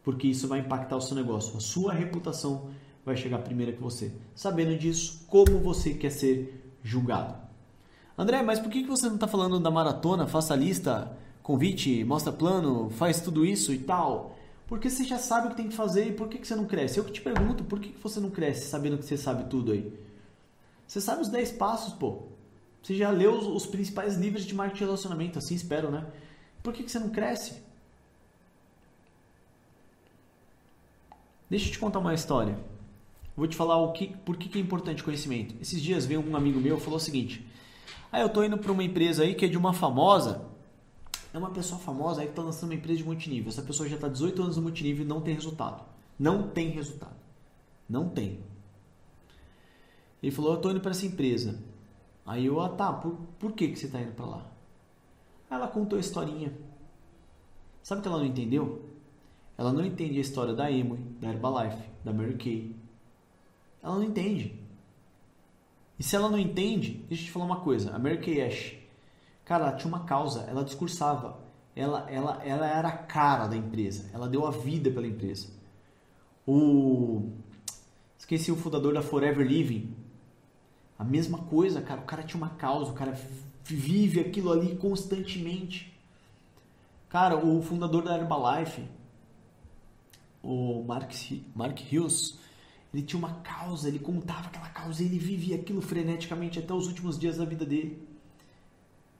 porque 0.03 0.27
isso 0.27 0.47
vai 0.47 0.59
impactar 0.59 0.97
o 0.97 1.01
seu 1.01 1.15
negócio. 1.15 1.55
A 1.57 1.59
sua 1.59 1.93
reputação 1.93 2.69
vai 3.05 3.15
chegar 3.15 3.39
primeiro 3.39 3.73
que 3.73 3.81
você. 3.81 4.11
Sabendo 4.35 4.77
disso, 4.77 5.25
como 5.27 5.59
você 5.59 5.93
quer 5.93 6.11
ser 6.11 6.73
julgado. 6.83 7.35
André, 8.17 8.41
mas 8.41 8.59
por 8.59 8.69
que 8.69 8.83
você 8.83 9.07
não 9.07 9.15
está 9.15 9.27
falando 9.27 9.59
da 9.59 9.71
maratona? 9.71 10.27
Faça 10.27 10.55
lista, 10.55 11.17
convite, 11.41 12.03
mostra 12.03 12.33
plano, 12.33 12.89
faz 12.89 13.21
tudo 13.21 13.45
isso 13.45 13.73
e 13.73 13.79
tal. 13.79 14.35
Porque 14.67 14.89
você 14.89 15.03
já 15.03 15.17
sabe 15.17 15.47
o 15.47 15.49
que 15.51 15.57
tem 15.57 15.69
que 15.69 15.75
fazer 15.75 16.07
e 16.07 16.13
por 16.13 16.27
que 16.27 16.45
você 16.45 16.55
não 16.55 16.65
cresce? 16.65 16.99
Eu 16.99 17.05
que 17.05 17.11
te 17.11 17.21
pergunto, 17.21 17.63
por 17.63 17.79
que 17.79 17.95
você 18.03 18.19
não 18.19 18.29
cresce 18.29 18.67
sabendo 18.67 18.97
que 18.97 19.05
você 19.05 19.17
sabe 19.17 19.49
tudo 19.49 19.71
aí? 19.71 19.91
Você 20.87 21.01
sabe 21.01 21.21
os 21.21 21.29
10 21.29 21.53
passos, 21.53 21.93
pô. 21.93 22.23
Você 22.83 22.95
já 22.95 23.09
leu 23.09 23.33
os, 23.33 23.47
os 23.47 23.65
principais 23.65 24.15
livros 24.15 24.45
de 24.45 24.53
marketing 24.53 24.79
de 24.79 24.85
relacionamento, 24.85 25.39
assim 25.39 25.55
espero, 25.55 25.89
né? 25.89 26.05
Por 26.61 26.73
que 26.73 26.87
você 26.87 26.99
não 26.99 27.09
cresce? 27.09 27.61
Deixa 31.49 31.67
eu 31.67 31.71
te 31.71 31.79
contar 31.79 31.99
uma 31.99 32.13
história. 32.13 32.59
Vou 33.39 33.47
te 33.47 33.55
falar 33.55 33.77
o 33.77 33.93
que, 33.93 34.07
por 34.25 34.35
que, 34.35 34.49
que 34.49 34.57
é 34.57 34.61
importante 34.61 35.01
conhecimento. 35.01 35.55
Esses 35.61 35.81
dias 35.81 36.05
veio 36.05 36.19
um 36.19 36.35
amigo 36.35 36.59
meu 36.59 36.75
e 36.75 36.79
falou 36.81 36.97
o 36.97 36.99
seguinte: 36.99 37.47
Ah, 38.11 38.19
eu 38.19 38.27
tô 38.27 38.43
indo 38.43 38.57
para 38.57 38.69
uma 38.69 38.83
empresa 38.83 39.23
aí 39.23 39.33
que 39.33 39.45
é 39.45 39.47
de 39.47 39.57
uma 39.57 39.71
famosa. 39.71 40.45
É 41.33 41.37
uma 41.37 41.49
pessoa 41.49 41.79
famosa 41.79 42.19
aí 42.19 42.27
que 42.27 42.33
está 42.33 42.41
lançando 42.41 42.71
uma 42.71 42.75
empresa 42.75 42.97
de 42.97 43.05
multinível. 43.05 43.47
Essa 43.47 43.61
pessoa 43.61 43.87
já 43.87 43.95
está 43.95 44.09
18 44.09 44.41
anos 44.41 44.57
no 44.57 44.63
multinível 44.63 45.05
e 45.05 45.07
não 45.07 45.21
tem 45.21 45.33
resultado. 45.33 45.85
Não 46.19 46.49
tem 46.49 46.69
resultado. 46.71 47.15
Não 47.87 48.09
tem. 48.09 48.41
Ele 50.21 50.33
falou: 50.33 50.55
Eu 50.55 50.59
tô 50.59 50.71
indo 50.71 50.81
para 50.81 50.91
essa 50.91 51.05
empresa. 51.05 51.63
Aí 52.25 52.45
eu, 52.45 52.59
ah 52.59 52.67
tá, 52.67 52.91
por, 52.91 53.15
por 53.39 53.53
que, 53.53 53.69
que 53.69 53.79
você 53.79 53.85
está 53.85 54.01
indo 54.01 54.11
para 54.11 54.25
lá? 54.25 54.45
Ela 55.49 55.69
contou 55.69 55.95
a 55.95 56.01
historinha. 56.01 56.51
Sabe 57.81 57.99
o 57.99 58.01
que 58.01 58.07
ela 58.09 58.17
não 58.17 58.25
entendeu? 58.25 58.83
Ela 59.57 59.71
não 59.71 59.85
entende 59.85 60.17
a 60.17 60.21
história 60.21 60.53
da 60.53 60.69
Emily, 60.69 61.01
da 61.21 61.29
Herbalife, 61.29 61.89
da 62.03 62.11
Mary 62.11 62.35
Kay. 62.35 62.78
Ela 63.81 63.95
não 63.95 64.03
entende. 64.03 64.59
E 65.97 66.03
se 66.03 66.15
ela 66.15 66.29
não 66.29 66.39
entende, 66.39 67.03
deixa 67.09 67.23
eu 67.23 67.27
te 67.27 67.31
falar 67.31 67.45
uma 67.45 67.61
coisa. 67.61 67.93
A 67.93 67.99
Mary 67.99 68.19
Kay 68.19 68.41
Ash, 68.41 68.75
cara, 69.43 69.67
ela 69.67 69.75
tinha 69.75 69.93
uma 69.93 70.05
causa, 70.05 70.41
ela 70.41 70.63
discursava. 70.63 71.37
Ela, 71.75 72.09
ela, 72.09 72.41
ela 72.43 72.67
era 72.67 72.87
a 72.87 72.97
cara 72.97 73.47
da 73.47 73.55
empresa. 73.55 74.09
Ela 74.13 74.27
deu 74.27 74.45
a 74.45 74.51
vida 74.51 74.89
pela 74.91 75.07
empresa. 75.07 75.47
O... 76.47 77.31
Esqueci 78.17 78.51
o 78.51 78.55
fundador 78.55 78.93
da 78.93 79.01
Forever 79.01 79.45
Living. 79.45 79.95
A 80.97 81.03
mesma 81.03 81.37
coisa, 81.37 81.81
cara. 81.81 82.01
O 82.01 82.05
cara 82.05 82.23
tinha 82.23 82.41
uma 82.41 82.49
causa, 82.55 82.91
o 82.91 82.95
cara 82.95 83.17
vive 83.63 84.19
aquilo 84.19 84.51
ali 84.51 84.75
constantemente. 84.75 85.97
Cara, 87.07 87.37
o 87.37 87.61
fundador 87.61 88.03
da 88.03 88.17
Herbalife, 88.17 88.83
o 90.43 90.83
Mark, 90.83 91.11
Mark 91.55 91.79
Hughes, 91.91 92.37
ele 92.93 93.03
tinha 93.03 93.19
uma 93.19 93.35
causa, 93.41 93.87
ele 93.87 93.99
contava 93.99 94.47
aquela 94.47 94.69
causa, 94.69 95.03
ele 95.03 95.19
vivia 95.19 95.55
aquilo 95.55 95.81
freneticamente 95.81 96.57
até 96.57 96.73
os 96.73 96.87
últimos 96.87 97.19
dias 97.19 97.37
da 97.37 97.45
vida 97.45 97.65
dele. 97.65 98.07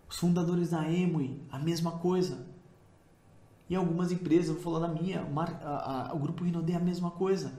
Os 0.10 0.18
fundadores 0.18 0.72
da 0.72 0.92
Emui, 0.92 1.40
a 1.52 1.60
mesma 1.60 1.92
coisa. 1.92 2.48
E 3.70 3.76
algumas 3.76 4.12
empresas, 4.12 4.56
vou 4.56 4.64
falar 4.64 4.88
da 4.88 4.88
minha, 4.88 5.22
a, 5.22 6.10
a, 6.10 6.14
o 6.16 6.20
Grupo 6.20 6.44
Rinode 6.44 6.72
é 6.72 6.76
a 6.76 6.80
mesma 6.80 7.12
coisa. 7.12 7.54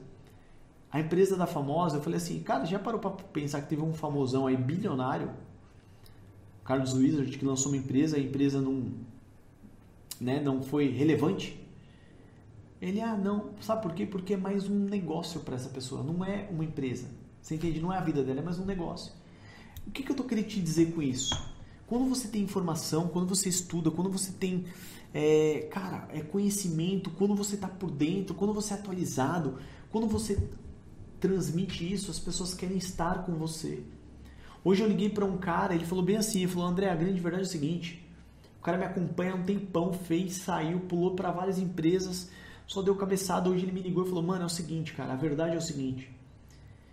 A 0.91 0.99
empresa 0.99 1.37
da 1.37 1.47
famosa, 1.47 1.99
eu 1.99 2.03
falei 2.03 2.17
assim, 2.17 2.43
cara, 2.43 2.65
já 2.65 2.81
parou 2.81 2.99
para 2.99 3.11
pensar 3.11 3.63
que 3.63 3.69
teve 3.69 3.83
um 3.83 3.95
famosão 3.95 4.49
aí, 4.49 4.57
bilionário, 4.57 5.31
Carlos 6.65 6.95
Wizard, 6.95 7.39
que 7.39 7.45
lançou 7.45 7.71
uma 7.71 7.79
empresa, 7.79 8.17
a 8.17 8.21
empresa 8.21 8.61
não, 8.61 8.93
né, 10.21 10.41
não 10.41 10.61
foi 10.63 10.89
relevante? 10.89 11.60
Ele, 12.81 13.01
ah, 13.01 13.17
não, 13.17 13.51
sabe 13.61 13.83
por 13.83 13.93
quê? 13.93 14.07
Porque 14.07 14.35
é 14.35 14.37
mais 14.37 14.69
um 14.69 14.75
negócio 14.75 15.41
para 15.41 15.55
essa 15.55 15.69
pessoa, 15.69 16.03
não 16.03 16.25
é 16.25 16.49
uma 16.51 16.65
empresa. 16.65 17.09
Você 17.43 17.55
entende? 17.55 17.81
Não 17.81 17.93
é 17.93 17.99
a 17.99 18.01
vida 18.01 18.23
dela, 18.23 18.41
é 18.41 18.43
mais 18.43 18.59
um 18.59 18.65
negócio. 18.65 19.13
O 19.87 19.91
que, 19.91 20.03
que 20.03 20.11
eu 20.11 20.15
estou 20.15 20.27
querendo 20.27 20.47
te 20.47 20.61
dizer 20.61 20.93
com 20.93 21.03
isso? 21.03 21.35
Quando 21.87 22.09
você 22.09 22.29
tem 22.29 22.43
informação, 22.43 23.09
quando 23.09 23.29
você 23.29 23.49
estuda, 23.49 23.91
quando 23.91 24.11
você 24.11 24.33
tem, 24.33 24.65
é, 25.13 25.69
cara, 25.71 26.09
é 26.11 26.21
conhecimento, 26.21 27.11
quando 27.11 27.35
você 27.35 27.57
está 27.57 27.69
por 27.69 27.91
dentro, 27.91 28.35
quando 28.35 28.55
você 28.55 28.73
é 28.73 28.77
atualizado, 28.77 29.59
quando 29.91 30.07
você 30.07 30.49
transmite 31.19 31.93
isso, 31.93 32.11
as 32.11 32.19
pessoas 32.19 32.55
querem 32.55 32.79
estar 32.79 33.25
com 33.25 33.33
você. 33.33 33.83
Hoje 34.65 34.83
eu 34.83 34.89
liguei 34.89 35.11
para 35.11 35.25
um 35.25 35.37
cara, 35.37 35.75
ele 35.75 35.85
falou 35.85 36.05
bem 36.05 36.17
assim, 36.17 36.43
ele 36.43 36.53
falou, 36.53 36.69
André, 36.69 36.89
a 36.89 36.95
grande 36.95 37.21
verdade 37.21 37.43
é 37.43 37.47
o 37.47 37.51
seguinte, 37.51 38.07
o 38.59 38.63
cara 38.63 38.79
me 38.79 38.85
acompanha 38.85 39.33
há 39.33 39.35
um 39.35 39.43
tempão, 39.43 39.93
fez, 39.93 40.37
saiu, 40.37 40.81
pulou 40.81 41.15
para 41.15 41.31
várias 41.31 41.59
empresas, 41.59 42.31
só 42.71 42.81
deu 42.83 42.95
cabeçada. 42.95 43.51
Hoje 43.51 43.65
ele 43.65 43.73
me 43.73 43.83
ligou 43.83 44.05
e 44.05 44.09
falou: 44.09 44.23
Mano, 44.23 44.45
é 44.45 44.47
o 44.47 44.49
seguinte, 44.49 44.93
cara, 44.93 45.13
a 45.13 45.17
verdade 45.17 45.57
é 45.57 45.59
o 45.59 45.61
seguinte. 45.61 46.09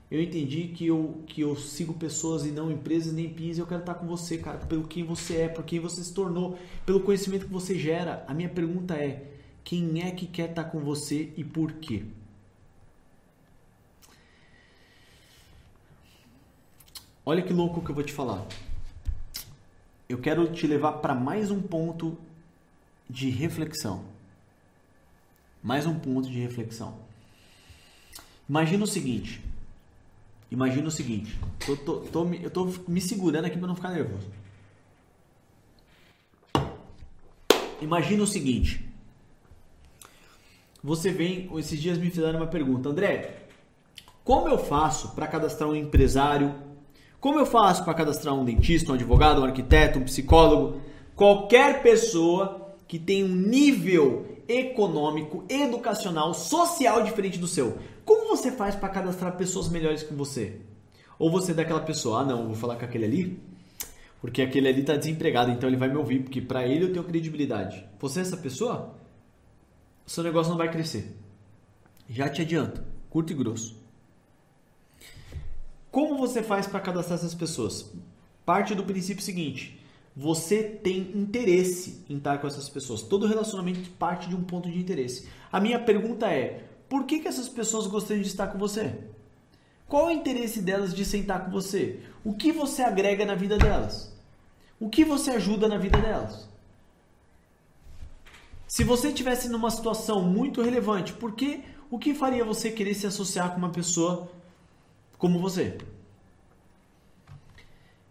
Eu 0.10 0.22
entendi 0.22 0.70
que 0.70 0.88
eu, 0.88 1.22
que 1.28 1.42
eu 1.42 1.56
sigo 1.56 1.94
pessoas 1.94 2.46
e 2.46 2.52
não 2.52 2.72
empresas 2.72 3.14
nem 3.14 3.30
pins. 3.30 3.58
Eu 3.58 3.68
quero 3.68 3.82
estar 3.82 3.94
com 3.94 4.08
você, 4.08 4.40
cara, 4.40 4.58
pelo 4.58 4.88
quem 4.88 5.04
você 5.04 5.42
é, 5.42 5.48
por 5.48 5.64
quem 5.64 5.80
você 5.80 6.04
se 6.04 6.14
tornou, 6.14 6.58
pelo 6.84 7.02
conhecimento 7.02 7.46
que 7.46 7.52
você 7.52 7.78
gera. 7.78 8.26
A 8.28 8.34
minha 8.34 8.50
pergunta 8.50 8.96
é: 8.96 9.32
quem 9.64 10.02
é 10.02 10.10
que 10.10 10.26
quer 10.26 10.50
estar 10.50 10.64
com 10.64 10.80
você 10.80 11.32
e 11.38 11.44
por 11.44 11.72
quê? 11.74 12.04
Olha 17.24 17.44
que 17.44 17.54
louco 17.54 17.84
que 17.84 17.92
eu 17.92 17.96
vou 17.96 18.04
te 18.04 18.14
falar. 18.14 18.48
Eu 20.10 20.18
quero 20.18 20.52
te 20.52 20.66
levar 20.66 20.94
para 20.94 21.14
mais 21.14 21.52
um 21.52 21.62
ponto 21.62 22.18
de 23.08 23.30
reflexão. 23.30 24.17
Mais 25.68 25.86
um 25.86 25.96
ponto 25.96 26.30
de 26.30 26.40
reflexão. 26.40 26.94
Imagina 28.48 28.86
o 28.86 28.88
seguinte. 28.88 29.42
Imagina 30.50 30.88
o 30.88 30.92
seguinte. 30.92 31.38
Tô, 31.66 31.76
tô, 31.76 31.96
tô, 31.98 32.26
eu 32.36 32.50
tô 32.50 32.74
me 32.88 33.02
segurando 33.02 33.44
aqui 33.44 33.58
para 33.58 33.68
não 33.68 33.76
ficar 33.76 33.90
nervoso. 33.90 34.26
Imagina 37.82 38.24
o 38.24 38.28
seguinte. 38.28 38.88
Você 40.82 41.12
vem, 41.12 41.50
esses 41.58 41.82
dias 41.82 41.98
me 41.98 42.10
fizeram 42.12 42.40
uma 42.40 42.48
pergunta, 42.48 42.88
André. 42.88 43.48
Como 44.24 44.48
eu 44.48 44.58
faço 44.58 45.14
para 45.16 45.28
cadastrar 45.28 45.70
um 45.70 45.76
empresário? 45.76 46.56
Como 47.20 47.40
eu 47.40 47.46
faço 47.46 47.84
para 47.84 47.94
cadastrar 47.94 48.34
um 48.34 48.46
dentista, 48.46 48.94
um 48.94 48.96
advogado, 48.96 49.42
um 49.42 49.44
arquiteto, 49.44 50.00
um 50.00 50.06
psicólogo? 50.06 50.80
Qualquer 51.14 51.84
pessoa 51.84 52.74
que 52.88 52.98
tem 52.98 53.22
um 53.26 53.36
nível 53.36 54.37
econômico, 54.48 55.44
educacional, 55.50 56.34
social 56.34 57.04
diferente 57.04 57.38
do 57.38 57.48
seu. 57.48 57.78
Como 58.06 58.28
você 58.30 58.52
faz 58.52 58.76
para 58.76 58.90
cadastrar 58.90 59.36
pessoas 59.38 59.70
melhores 59.70 60.04
que 60.04 60.14
você? 60.14 60.62
Ou 61.20 61.32
você 61.32 61.52
é 61.52 61.56
daquela 61.56 61.82
pessoa, 61.82 62.22
ah 62.22 62.26
não, 62.26 62.48
vou 62.48 62.56
falar 62.56 62.76
com 62.76 62.86
aquele 62.86 63.06
ali, 63.06 63.40
porque 64.22 64.42
aquele 64.42 64.68
ali 64.68 64.82
está 64.82 64.96
desempregado, 64.96 65.52
então 65.52 65.68
ele 65.68 65.78
vai 65.78 65.90
me 65.90 65.98
ouvir, 65.98 66.24
porque 66.24 66.42
para 66.42 66.66
ele 66.66 66.86
eu 66.86 66.94
tenho 66.94 67.04
credibilidade. 67.04 67.86
Você 68.00 68.20
é 68.20 68.22
essa 68.22 68.38
pessoa? 68.38 68.96
Seu 70.06 70.24
negócio 70.24 70.50
não 70.50 70.58
vai 70.58 70.72
crescer. 70.72 71.16
Já 72.10 72.30
te 72.30 72.42
adianto, 72.42 72.82
curto 73.10 73.34
e 73.34 73.36
grosso. 73.36 73.76
Como 75.92 76.18
você 76.18 76.44
faz 76.44 76.68
para 76.68 76.80
cadastrar 76.80 77.18
essas 77.18 77.34
pessoas? 77.34 77.92
Parte 78.46 78.74
do 78.74 78.84
princípio 78.84 79.24
seguinte: 79.24 79.77
você 80.20 80.64
tem 80.64 81.12
interesse 81.14 82.04
em 82.10 82.18
estar 82.18 82.40
com 82.40 82.48
essas 82.48 82.68
pessoas. 82.68 83.04
Todo 83.04 83.28
relacionamento 83.28 83.88
parte 83.92 84.28
de 84.28 84.36
um 84.36 84.44
ponto 84.44 84.68
de 84.68 84.80
interesse. 84.80 85.30
A 85.52 85.60
minha 85.60 85.78
pergunta 85.78 86.26
é: 86.26 86.64
por 86.90 87.06
que, 87.06 87.20
que 87.20 87.28
essas 87.28 87.48
pessoas 87.48 87.86
gostariam 87.86 88.24
de 88.24 88.28
estar 88.28 88.48
com 88.48 88.58
você? 88.58 88.98
Qual 89.88 90.10
é 90.10 90.14
o 90.16 90.18
interesse 90.18 90.60
delas 90.60 90.92
de 90.92 91.06
sentar 91.06 91.46
com 91.46 91.52
você? 91.52 92.00
O 92.26 92.34
que 92.34 92.52
você 92.52 92.82
agrega 92.82 93.28
na 93.28 93.36
vida 93.36 93.60
delas? 93.60 94.12
O 94.80 94.90
que 94.90 95.06
você 95.06 95.32
ajuda 95.32 95.68
na 95.68 95.78
vida 95.78 96.00
delas? 96.00 96.50
Se 98.68 98.84
você 98.84 99.10
estivesse 99.10 99.48
numa 99.50 99.70
situação 99.70 100.24
muito 100.24 100.64
relevante, 100.64 101.14
por 101.14 101.34
que, 101.34 101.64
o 101.92 102.00
que 102.00 102.16
faria 102.16 102.44
você 102.44 102.72
querer 102.72 102.96
se 102.96 103.06
associar 103.06 103.52
com 103.52 103.58
uma 103.58 103.70
pessoa 103.70 104.28
como 105.16 105.40
você? 105.40 105.78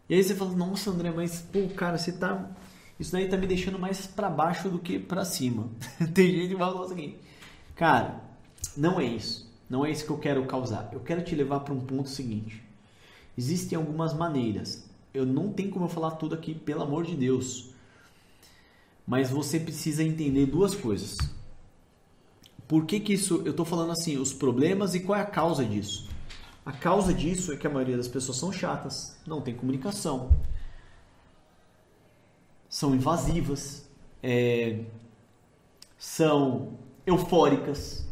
E 0.08 0.14
aí 0.14 0.22
você 0.22 0.34
fala, 0.34 0.54
nossa 0.54 0.90
André, 0.90 1.10
mas 1.10 1.40
pô, 1.40 1.68
cara, 1.74 1.98
você 1.98 2.12
tá. 2.12 2.48
Isso 2.98 3.12
daí 3.12 3.28
tá 3.28 3.36
me 3.36 3.46
deixando 3.46 3.78
mais 3.78 4.06
para 4.06 4.30
baixo 4.30 4.68
do 4.70 4.78
que 4.78 4.98
para 4.98 5.24
cima. 5.24 5.68
Tem 6.14 6.32
gente 6.32 6.48
que 6.48 6.54
vai 6.54 6.70
falar 6.70 6.84
o 6.84 6.88
seguinte, 6.88 7.18
cara, 7.74 8.20
não 8.76 9.00
é 9.00 9.04
isso. 9.04 9.46
Não 9.68 9.84
é 9.84 9.90
isso 9.90 10.04
que 10.04 10.10
eu 10.10 10.18
quero 10.18 10.44
causar. 10.46 10.88
Eu 10.92 11.00
quero 11.00 11.22
te 11.22 11.34
levar 11.34 11.60
para 11.60 11.74
um 11.74 11.80
ponto 11.80 12.08
seguinte. 12.08 12.62
Existem 13.36 13.76
algumas 13.76 14.14
maneiras. 14.14 14.84
Eu 15.12 15.26
não 15.26 15.52
tenho 15.52 15.70
como 15.70 15.86
eu 15.86 15.88
falar 15.88 16.12
tudo 16.12 16.34
aqui, 16.34 16.54
pelo 16.54 16.82
amor 16.82 17.04
de 17.04 17.16
Deus. 17.16 17.70
Mas 19.06 19.30
você 19.30 19.58
precisa 19.58 20.02
entender 20.02 20.46
duas 20.46 20.74
coisas. 20.74 21.16
Por 22.68 22.86
que, 22.86 23.00
que 23.00 23.12
isso. 23.12 23.42
Eu 23.44 23.50
estou 23.50 23.64
falando 23.64 23.92
assim, 23.92 24.16
os 24.16 24.32
problemas 24.32 24.94
e 24.94 25.00
qual 25.00 25.18
é 25.18 25.22
a 25.22 25.26
causa 25.26 25.64
disso? 25.64 26.05
A 26.66 26.72
causa 26.72 27.14
disso 27.14 27.52
é 27.52 27.56
que 27.56 27.64
a 27.64 27.70
maioria 27.70 27.96
das 27.96 28.08
pessoas 28.08 28.38
são 28.38 28.50
chatas, 28.52 29.16
não 29.24 29.40
tem 29.40 29.54
comunicação, 29.54 30.36
são 32.68 32.92
invasivas, 32.92 33.88
é, 34.20 34.84
são 35.96 36.76
eufóricas, 37.06 38.04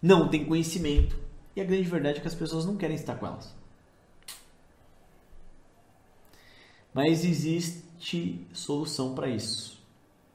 não 0.00 0.28
têm 0.28 0.44
conhecimento. 0.44 1.18
E 1.56 1.60
a 1.60 1.64
grande 1.64 1.88
verdade 1.88 2.18
é 2.18 2.20
que 2.20 2.28
as 2.28 2.34
pessoas 2.34 2.64
não 2.64 2.76
querem 2.76 2.94
estar 2.94 3.16
com 3.16 3.26
elas. 3.26 3.52
Mas 6.94 7.24
existe 7.24 8.46
solução 8.52 9.16
para 9.16 9.28
isso. 9.28 9.84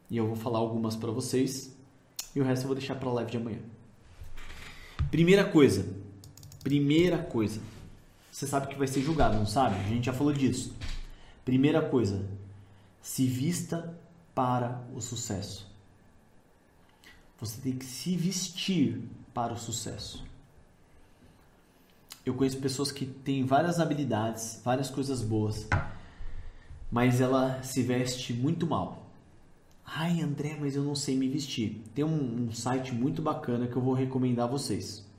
E 0.09 0.17
eu 0.17 0.27
vou 0.27 0.35
falar 0.35 0.59
algumas 0.59 0.97
para 0.97 1.09
vocês 1.09 1.73
e 2.35 2.41
o 2.41 2.43
resto 2.43 2.63
eu 2.63 2.67
vou 2.67 2.75
deixar 2.75 2.95
para 2.95 3.09
a 3.09 3.13
live 3.13 3.31
de 3.31 3.37
amanhã. 3.37 3.59
Primeira 5.09 5.45
coisa, 5.45 5.85
Primeira 6.63 7.17
coisa, 7.17 7.59
você 8.31 8.45
sabe 8.45 8.67
que 8.67 8.77
vai 8.77 8.87
ser 8.87 9.01
julgado, 9.01 9.35
não 9.35 9.47
sabe? 9.47 9.79
A 9.79 9.87
gente 9.87 10.05
já 10.05 10.13
falou 10.13 10.31
disso. 10.31 10.75
Primeira 11.43 11.81
coisa, 11.81 12.23
se 13.01 13.25
vista 13.25 13.97
para 14.35 14.79
o 14.93 15.01
sucesso. 15.01 15.67
Você 17.39 17.59
tem 17.59 17.73
que 17.73 17.85
se 17.85 18.15
vestir 18.15 19.01
para 19.33 19.53
o 19.53 19.57
sucesso. 19.57 20.23
Eu 22.23 22.35
conheço 22.35 22.59
pessoas 22.59 22.91
que 22.91 23.07
têm 23.07 23.43
várias 23.43 23.79
habilidades, 23.79 24.61
várias 24.63 24.91
coisas 24.91 25.23
boas, 25.23 25.67
mas 26.91 27.19
ela 27.19 27.63
se 27.63 27.81
veste 27.81 28.33
muito 28.33 28.67
mal. 28.67 29.09
Ai, 29.83 30.21
André, 30.21 30.55
mas 30.59 30.75
eu 30.75 30.83
não 30.83 30.93
sei 30.93 31.17
me 31.17 31.27
vestir. 31.27 31.81
Tem 31.95 32.05
um, 32.05 32.45
um 32.45 32.51
site 32.53 32.93
muito 32.93 33.19
bacana 33.19 33.65
que 33.65 33.75
eu 33.75 33.81
vou 33.81 33.95
recomendar 33.95 34.47
a 34.47 34.51
vocês 34.51 35.09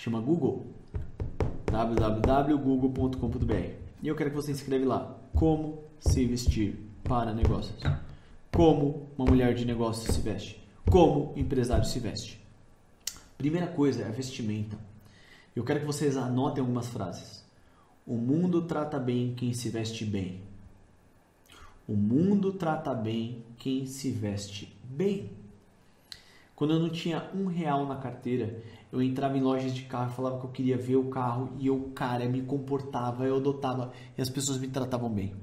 chama 0.00 0.18
Google, 0.18 0.66
www.google.com.br. 1.66 3.74
E 4.02 4.08
eu 4.08 4.16
quero 4.16 4.30
que 4.30 4.36
você 4.36 4.50
escreva 4.50 4.86
lá 4.86 5.14
como 5.34 5.84
se 5.98 6.24
vestir 6.24 6.78
para 7.04 7.34
negócios. 7.34 7.78
Como 8.50 9.06
uma 9.18 9.28
mulher 9.28 9.52
de 9.52 9.66
negócios 9.66 10.14
se 10.14 10.22
veste. 10.22 10.58
Como 10.90 11.34
empresário 11.36 11.84
se 11.84 12.00
veste. 12.00 12.40
Primeira 13.36 13.66
coisa 13.66 14.02
é 14.02 14.06
a 14.06 14.10
vestimenta. 14.10 14.78
Eu 15.54 15.64
quero 15.64 15.80
que 15.80 15.86
vocês 15.86 16.16
anotem 16.16 16.62
algumas 16.62 16.88
frases. 16.88 17.44
O 18.06 18.14
mundo 18.14 18.62
trata 18.62 18.98
bem 18.98 19.34
quem 19.34 19.52
se 19.52 19.68
veste 19.68 20.06
bem. 20.06 20.40
O 21.86 21.92
mundo 21.92 22.54
trata 22.54 22.94
bem 22.94 23.44
quem 23.58 23.84
se 23.84 24.10
veste 24.10 24.74
bem. 24.82 25.28
Quando 26.56 26.72
eu 26.72 26.80
não 26.80 26.88
tinha 26.88 27.28
um 27.34 27.44
real 27.46 27.86
na 27.86 27.96
carteira, 27.96 28.62
eu 28.92 29.00
entrava 29.00 29.38
em 29.38 29.40
lojas 29.40 29.72
de 29.72 29.82
carro, 29.82 30.12
falava 30.12 30.40
que 30.40 30.46
eu 30.46 30.50
queria 30.50 30.76
ver 30.76 30.96
o 30.96 31.08
carro 31.08 31.52
e 31.58 31.68
eu, 31.68 31.90
cara, 31.94 32.28
me 32.28 32.42
comportava, 32.42 33.24
eu 33.24 33.36
adotava 33.36 33.92
e 34.18 34.22
as 34.22 34.28
pessoas 34.28 34.58
me 34.58 34.66
tratavam 34.68 35.08
bem. 35.08 35.34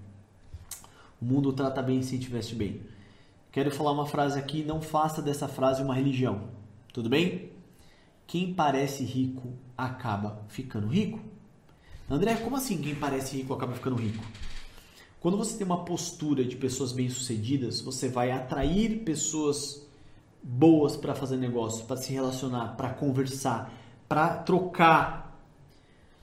O 1.22 1.26
mundo 1.26 1.54
trata 1.54 1.82
bem 1.82 2.02
se 2.02 2.20
tivesse 2.20 2.54
bem. 2.54 2.82
Quero 3.52 3.72
falar 3.72 3.92
uma 3.92 4.06
frase 4.06 4.38
aqui, 4.38 4.64
não 4.64 4.82
faça 4.82 5.22
dessa 5.22 5.48
frase 5.48 5.82
uma 5.82 5.96
religião. 5.96 6.50
Tudo 6.94 7.10
bem? 7.10 7.52
Quem 8.28 8.54
parece 8.54 9.04
rico 9.04 9.54
acaba 9.78 10.44
ficando 10.50 10.88
rico. 10.88 11.20
André, 12.10 12.36
como 12.36 12.58
assim 12.58 12.82
quem 12.82 12.96
parece 12.96 13.38
rico 13.38 13.54
acaba 13.54 13.74
ficando 13.74 13.96
rico? 13.96 14.24
Quando 15.20 15.38
você 15.38 15.58
tem 15.58 15.66
uma 15.66 15.84
postura 15.84 16.44
de 16.44 16.56
pessoas 16.56 16.92
bem-sucedidas, 16.92 17.82
você 17.82 18.10
vai 18.10 18.32
atrair 18.32 19.04
pessoas 19.04 19.87
boas 20.50 20.96
para 20.96 21.14
fazer 21.14 21.36
negócio, 21.36 21.86
para 21.86 21.98
se 21.98 22.14
relacionar, 22.14 22.78
para 22.78 22.90
conversar, 22.92 23.74
para 24.08 24.30
trocar. 24.30 25.38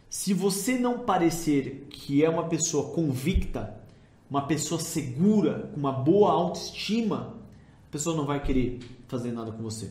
Se 0.08 0.32
você 0.32 0.78
não 0.78 1.00
parecer 1.00 1.86
que 1.90 2.24
é 2.24 2.30
uma 2.30 2.44
pessoa 2.44 2.94
convicta, 2.94 3.78
uma 4.30 4.46
pessoa 4.46 4.80
segura, 4.80 5.70
com 5.74 5.78
uma 5.78 5.92
boa 5.92 6.32
autoestima, 6.32 7.34
a 7.86 7.92
pessoa 7.92 8.16
não 8.16 8.24
vai 8.24 8.42
querer 8.42 8.80
fazer 9.08 9.30
nada 9.30 9.52
com 9.52 9.62
você. 9.62 9.90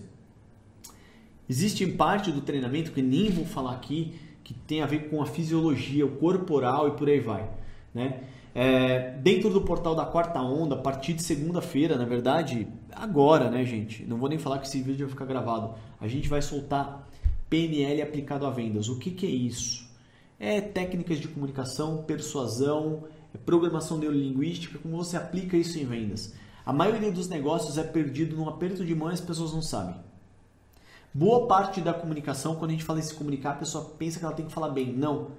Existe 1.47 1.85
parte 1.85 2.31
do 2.31 2.41
treinamento 2.41 2.91
que 2.91 3.01
nem 3.01 3.29
vou 3.29 3.45
falar 3.45 3.73
aqui, 3.73 4.15
que 4.43 4.53
tem 4.53 4.81
a 4.81 4.87
ver 4.87 5.09
com 5.09 5.21
a 5.21 5.25
fisiologia, 5.27 6.05
o 6.05 6.17
corporal 6.17 6.87
e 6.87 6.91
por 6.91 7.07
aí 7.07 7.19
vai, 7.19 7.47
né? 7.93 8.23
É, 8.55 9.11
dentro 9.17 9.49
do 9.49 9.61
portal 9.61 9.95
da 9.95 10.05
quarta 10.05 10.39
onda, 10.39 10.75
a 10.75 10.77
partir 10.77 11.13
de 11.13 11.23
segunda-feira, 11.23 11.97
na 11.97 12.05
verdade, 12.05 12.67
agora, 12.91 13.49
né, 13.49 13.65
gente? 13.65 14.05
Não 14.05 14.17
vou 14.17 14.29
nem 14.29 14.37
falar 14.37 14.59
que 14.59 14.67
esse 14.67 14.81
vídeo 14.81 15.07
vai 15.07 15.09
ficar 15.09 15.25
gravado. 15.25 15.73
A 15.99 16.07
gente 16.07 16.29
vai 16.29 16.41
soltar 16.41 17.07
PNL 17.49 18.01
aplicado 18.01 18.45
a 18.45 18.51
vendas. 18.51 18.89
O 18.89 18.99
que, 18.99 19.11
que 19.11 19.25
é 19.25 19.29
isso? 19.29 19.89
É 20.39 20.61
técnicas 20.61 21.19
de 21.19 21.27
comunicação, 21.27 22.03
persuasão, 22.03 23.05
é 23.33 23.37
programação 23.37 23.97
neurolinguística, 23.97 24.77
como 24.77 24.97
você 24.97 25.17
aplica 25.17 25.57
isso 25.57 25.79
em 25.79 25.85
vendas. 25.85 26.33
A 26.65 26.71
maioria 26.71 27.11
dos 27.11 27.27
negócios 27.27 27.77
é 27.77 27.83
perdido 27.83 28.35
num 28.35 28.47
aperto 28.47 28.85
de 28.85 28.93
mão 28.93 29.09
e 29.09 29.13
as 29.13 29.21
pessoas 29.21 29.51
não 29.51 29.61
sabem. 29.61 29.95
Boa 31.13 31.47
parte 31.47 31.81
da 31.81 31.93
comunicação, 31.93 32.55
quando 32.55 32.71
a 32.71 32.73
gente 32.73 32.83
fala 32.83 32.99
em 32.99 33.03
se 33.03 33.13
comunicar, 33.13 33.51
a 33.51 33.55
pessoa 33.55 33.85
pensa 33.97 34.19
que 34.19 34.25
ela 34.25 34.33
tem 34.33 34.45
que 34.45 34.51
falar 34.51 34.69
bem. 34.69 34.93
Não. 34.93 35.31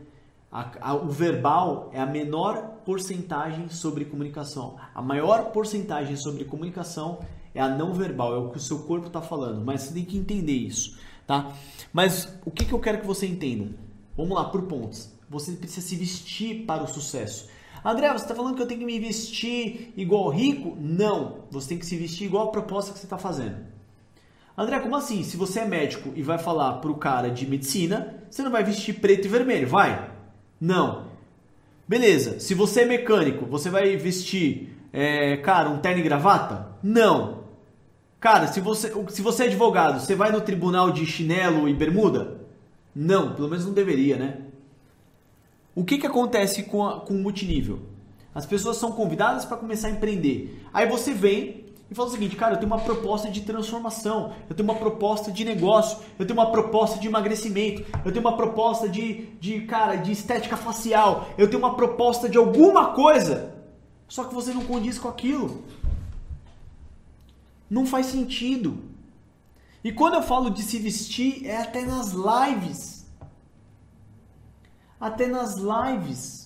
A, 0.54 0.90
a, 0.90 0.94
o 0.94 1.08
verbal 1.08 1.90
é 1.92 2.00
a 2.00 2.06
menor 2.06 2.76
porcentagem 2.84 3.68
sobre 3.68 4.04
comunicação. 4.04 4.76
A 4.94 5.02
maior 5.02 5.50
porcentagem 5.50 6.14
sobre 6.14 6.44
comunicação 6.44 7.18
é 7.52 7.60
a 7.60 7.68
não 7.68 7.92
verbal, 7.92 8.32
é 8.32 8.38
o 8.38 8.50
que 8.50 8.58
o 8.58 8.60
seu 8.60 8.84
corpo 8.84 9.08
está 9.08 9.20
falando. 9.20 9.64
Mas 9.64 9.82
você 9.82 9.94
tem 9.94 10.04
que 10.04 10.16
entender 10.16 10.52
isso, 10.52 10.96
tá? 11.26 11.52
Mas 11.92 12.38
o 12.46 12.52
que, 12.52 12.64
que 12.64 12.72
eu 12.72 12.78
quero 12.78 13.00
que 13.00 13.06
você 13.06 13.26
entenda? 13.26 13.74
Vamos 14.16 14.32
lá, 14.32 14.44
por 14.44 14.62
pontos. 14.62 15.12
Você 15.28 15.50
precisa 15.54 15.84
se 15.84 15.96
vestir 15.96 16.64
para 16.64 16.84
o 16.84 16.86
sucesso. 16.86 17.48
André, 17.84 18.12
você 18.12 18.24
está 18.24 18.34
falando 18.36 18.54
que 18.54 18.62
eu 18.62 18.68
tenho 18.68 18.78
que 18.78 18.86
me 18.86 19.00
vestir 19.00 19.92
igual 19.96 20.28
rico? 20.28 20.76
Não, 20.80 21.46
você 21.50 21.70
tem 21.70 21.78
que 21.78 21.84
se 21.84 21.96
vestir 21.96 22.26
igual 22.26 22.46
a 22.46 22.52
proposta 22.52 22.92
que 22.92 23.00
você 23.00 23.06
está 23.06 23.18
fazendo. 23.18 23.56
André, 24.56 24.78
como 24.78 24.94
assim? 24.94 25.24
Se 25.24 25.36
você 25.36 25.60
é 25.60 25.64
médico 25.64 26.12
e 26.14 26.22
vai 26.22 26.38
falar 26.38 26.74
para 26.74 26.92
o 26.92 26.96
cara 26.96 27.28
de 27.28 27.44
medicina, 27.44 28.22
você 28.30 28.40
não 28.40 28.52
vai 28.52 28.62
vestir 28.62 29.00
preto 29.00 29.24
e 29.24 29.28
vermelho, 29.28 29.66
vai? 29.66 30.13
Não. 30.64 31.08
Beleza, 31.86 32.40
se 32.40 32.54
você 32.54 32.80
é 32.80 32.86
mecânico, 32.86 33.44
você 33.44 33.68
vai 33.68 33.98
vestir, 33.98 34.74
é, 34.90 35.36
cara, 35.36 35.68
um 35.68 35.76
terno 35.76 36.00
e 36.00 36.02
gravata? 36.02 36.68
Não. 36.82 37.44
Cara, 38.18 38.46
se 38.46 38.60
você, 38.60 38.90
se 39.10 39.20
você 39.20 39.42
é 39.42 39.46
advogado, 39.48 40.00
você 40.00 40.14
vai 40.14 40.32
no 40.32 40.40
tribunal 40.40 40.90
de 40.90 41.04
chinelo 41.04 41.68
e 41.68 41.74
bermuda? 41.74 42.40
Não, 42.96 43.34
pelo 43.34 43.50
menos 43.50 43.66
não 43.66 43.74
deveria, 43.74 44.16
né? 44.16 44.38
O 45.74 45.84
que, 45.84 45.98
que 45.98 46.06
acontece 46.06 46.62
com, 46.62 46.88
com 47.00 47.12
o 47.12 47.18
multinível? 47.18 47.80
As 48.34 48.46
pessoas 48.46 48.78
são 48.78 48.90
convidadas 48.90 49.44
para 49.44 49.58
começar 49.58 49.88
a 49.88 49.90
empreender. 49.90 50.64
Aí 50.72 50.88
você 50.88 51.12
vem 51.12 51.63
e 51.90 51.94
fala 51.94 52.08
o 52.08 52.12
seguinte, 52.12 52.34
cara, 52.34 52.54
eu 52.54 52.58
tenho 52.58 52.72
uma 52.72 52.80
proposta 52.80 53.30
de 53.30 53.42
transformação, 53.42 54.32
eu 54.48 54.56
tenho 54.56 54.68
uma 54.68 54.78
proposta 54.78 55.30
de 55.30 55.44
negócio, 55.44 55.98
eu 56.18 56.26
tenho 56.26 56.38
uma 56.38 56.50
proposta 56.50 56.98
de 56.98 57.06
emagrecimento, 57.06 57.84
eu 58.04 58.10
tenho 58.10 58.24
uma 58.24 58.36
proposta 58.36 58.88
de, 58.88 59.26
de 59.38 59.60
cara, 59.62 59.96
de 59.96 60.10
estética 60.10 60.56
facial, 60.56 61.28
eu 61.36 61.48
tenho 61.48 61.58
uma 61.58 61.76
proposta 61.76 62.28
de 62.28 62.38
alguma 62.38 62.92
coisa. 62.92 63.54
Só 64.08 64.24
que 64.24 64.34
você 64.34 64.52
não 64.52 64.64
condiz 64.64 64.98
com 64.98 65.08
aquilo. 65.08 65.64
Não 67.68 67.86
faz 67.86 68.06
sentido. 68.06 68.78
E 69.82 69.92
quando 69.92 70.14
eu 70.14 70.22
falo 70.22 70.50
de 70.50 70.62
se 70.62 70.78
vestir, 70.78 71.46
é 71.46 71.58
até 71.58 71.82
nas 71.82 72.12
lives 72.12 72.94
até 75.04 75.26
nas 75.26 75.56
lives. 75.56 76.43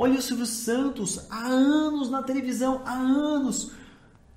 Olha 0.00 0.20
o 0.20 0.22
Silvio 0.22 0.46
Santos 0.46 1.26
há 1.28 1.44
anos 1.44 2.08
na 2.08 2.22
televisão, 2.22 2.82
há 2.86 2.92
anos. 2.92 3.72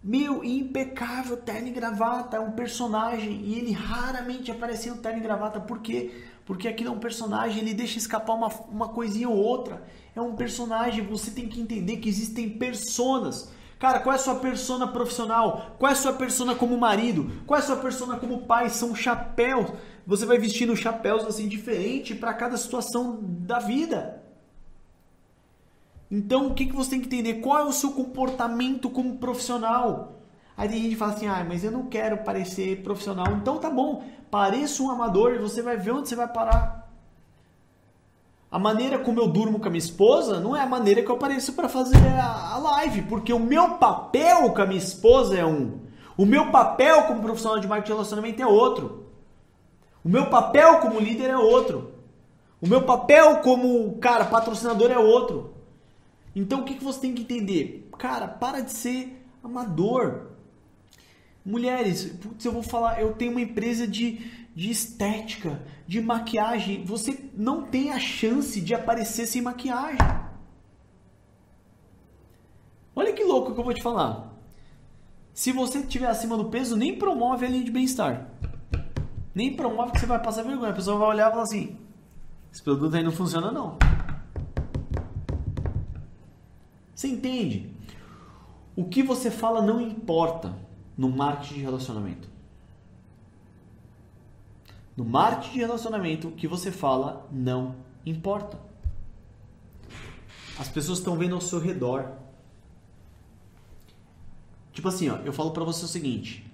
Meu, 0.03 0.43
impecável 0.43 1.38
terno 1.38 1.68
e 1.68 1.72
gravata, 1.72 2.38
é 2.38 2.39
um 2.39 2.53
personagem 2.53 3.41
e 3.43 3.59
ele 3.59 3.72
raramente 3.72 4.49
aparecia 4.49 4.91
no 4.91 4.99
terno 4.99 5.20
e 5.20 5.22
gravata. 5.22 5.59
Por 5.59 5.78
quê? 5.78 6.24
Porque 6.47 6.68
aquilo 6.68 6.89
é 6.89 6.91
um 6.91 6.99
personagem, 6.99 7.62
ele 7.62 7.76
deixa 7.76 7.99
escapar 7.99 8.34
uma, 8.34 8.47
uma 8.72 8.89
coisinha 8.89 9.30
ou 9.30 9.38
outra. 9.38 9.84
É 10.16 10.20
um 10.20 10.36
personagem, 10.36 11.05
você 11.05 11.30
tem 11.30 11.47
que 11.47 11.62
entender 11.62 11.97
que 11.97 12.09
existem 12.09 12.49
personas. 12.49 13.51
Cara, 13.78 13.99
qual 13.99 14.14
é 14.14 14.16
a 14.16 14.20
sua 14.20 14.36
persona 14.38 14.88
profissional? 14.88 15.76
Qual 15.78 15.91
é 15.91 15.93
a 15.93 15.95
sua 15.95 16.14
persona 16.14 16.55
como 16.55 16.76
marido? 16.76 17.30
Qual 17.45 17.59
é 17.59 17.62
a 17.62 17.66
sua 17.66 17.76
persona 17.76 18.18
como 18.18 18.47
pai? 18.47 18.68
São 18.72 18.95
chapéus. 18.95 19.72
Você 20.07 20.26
vai 20.26 20.39
vestindo 20.39 20.76
chapéus 20.76 21.24
assim 21.24 21.47
diferente 21.47 22.16
para 22.16 22.34
cada 22.34 22.57
situação 22.57 23.20
da 23.22 23.59
vida. 23.59 24.20
Então, 26.12 26.47
o 26.47 26.53
que, 26.53 26.66
que 26.66 26.76
você 26.76 26.91
tem 26.91 26.99
que 26.99 27.07
entender? 27.07 27.36
Qual 27.36 27.57
é 27.57 27.64
o 27.64 27.72
seu 27.72 27.91
comportamento 27.91 28.89
como 28.89 29.16
profissional? 29.16 30.22
Aí 30.57 30.68
tem 30.68 30.82
gente 30.82 30.91
que 30.91 30.97
fala 30.97 31.14
assim: 31.14 31.28
ah, 31.28 31.45
mas 31.47 31.64
eu 31.64 31.72
não 31.72 31.88
quero 31.88 32.18
parecer 32.18 32.84
profissional. 32.84 33.26
Então 33.41 33.57
tá 33.57 33.70
bom, 33.70 34.03
pareça 34.30 34.84
um 34.84 34.91
amador 34.91 35.34
e 35.34 35.39
você 35.39 35.62
vai 35.62 35.78
ver 35.78 35.91
onde 35.91 36.09
você 36.09 36.16
vai 36.16 36.28
parar. 36.28 36.91
A 38.51 38.59
maneira 38.59 38.99
como 38.99 39.20
eu 39.20 39.28
durmo 39.28 39.59
com 39.59 39.68
a 39.68 39.72
minha 39.72 39.80
esposa 39.80 40.41
não 40.41 40.55
é 40.55 40.62
a 40.62 40.66
maneira 40.66 41.01
que 41.01 41.09
eu 41.09 41.16
apareço 41.16 41.53
para 41.53 41.70
fazer 41.70 41.97
a, 42.20 42.57
live, 42.57 43.03
porque 43.03 43.32
o 43.32 43.39
meu 43.39 43.76
papel 43.76 44.51
com 44.51 44.62
a 44.62 44.66
minha 44.66 44.78
esposa 44.78 45.38
é 45.38 45.45
um. 45.45 45.80
O 46.18 46.26
meu 46.26 46.51
papel 46.51 47.03
como 47.03 47.22
profissional 47.22 47.59
de 47.59 47.68
marketing 47.68 47.88
de 47.88 47.93
relacionamento 47.93 48.41
é 48.41 48.45
outro. 48.45 49.07
O 50.03 50.09
meu 50.09 50.26
papel 50.30 50.80
como 50.80 50.99
líder 50.99 51.30
é 51.30 51.38
outro. 51.38 51.93
O 52.62 52.68
meu 52.68 52.84
papel 52.84 53.38
como, 53.38 53.97
cara, 53.99 54.26
patrocinador 54.26 54.91
é 54.91 54.99
outro. 54.99 55.61
Então 56.36 56.62
o 56.62 56.64
que, 56.64 56.76
que 56.76 56.84
você 56.84 57.02
tem 57.02 57.14
que 57.14 57.22
entender? 57.24 57.90
Cara, 57.98 58.28
para 58.28 58.62
de 58.62 58.72
ser 58.72 59.26
amador. 59.44 60.32
Mulheres, 61.44 62.06
putz, 62.22 62.46
eu 62.46 62.52
vou 62.52 62.64
falar, 62.64 63.02
eu 63.02 63.14
tenho 63.14 63.32
uma 63.32 63.42
empresa 63.42 63.88
de, 63.88 64.32
de 64.56 64.70
estética, 64.70 65.62
de 65.88 66.00
maquiagem. 66.00 66.84
Você 66.86 67.30
não 67.36 67.64
tem 67.64 67.92
a 67.92 68.00
chance 68.00 68.62
de 68.62 68.74
aparecer 68.74 69.26
sem 69.26 69.42
maquiagem. 69.42 69.98
Olha 72.96 73.14
que 73.14 73.24
louco 73.24 73.54
que 73.54 73.60
eu 73.60 73.64
vou 73.64 73.74
te 73.74 73.82
falar. 73.82 74.32
Se 75.34 75.52
você 75.52 75.80
estiver 75.80 76.08
acima 76.08 76.38
do 76.38 76.46
peso, 76.46 76.76
nem 76.76 76.98
promove 76.98 77.46
a 77.46 77.50
linha 77.50 77.64
de 77.64 77.72
bem-estar. 77.72 78.30
Nem 79.34 79.56
promove 79.56 79.94
que 79.94 80.00
você 80.00 80.06
vai 80.06 80.22
passar 80.22 80.44
vergonha. 80.44 80.72
A 80.72 80.76
pessoa 80.76 81.00
vai 81.00 81.10
olhar 81.10 81.30
e 81.30 81.32
falar 81.32 81.44
assim: 81.44 81.78
esse 82.52 82.62
produto 82.62 82.96
aí 82.96 83.04
não 83.04 83.12
funciona, 83.12 83.52
não. 83.52 83.78
Você 87.02 87.08
entende? 87.08 87.68
O 88.76 88.86
que 88.86 89.02
você 89.02 89.32
fala 89.32 89.60
não 89.60 89.82
importa 89.82 90.56
no 90.95 91.10
marketing 91.10 91.56
de 91.56 91.62
relacionamento. 91.62 92.30
No 94.95 95.04
marketing 95.04 95.54
de 95.54 95.60
relacionamento, 95.62 96.28
o 96.28 96.32
que 96.32 96.47
você 96.47 96.72
fala 96.72 97.28
não 97.32 97.76
importa. 98.06 98.60
As 100.60 100.70
pessoas 100.70 100.99
estão 100.99 101.18
vendo 101.18 101.34
ao 101.34 101.41
seu 101.41 101.60
redor. 101.60 102.08
Tipo 104.72 104.88
assim, 104.88 105.10
ó, 105.10 105.16
eu 105.26 105.34
falo 105.34 105.49
para 105.49 105.64
você 105.64 105.84
o 105.84 105.88
seguinte, 105.88 106.45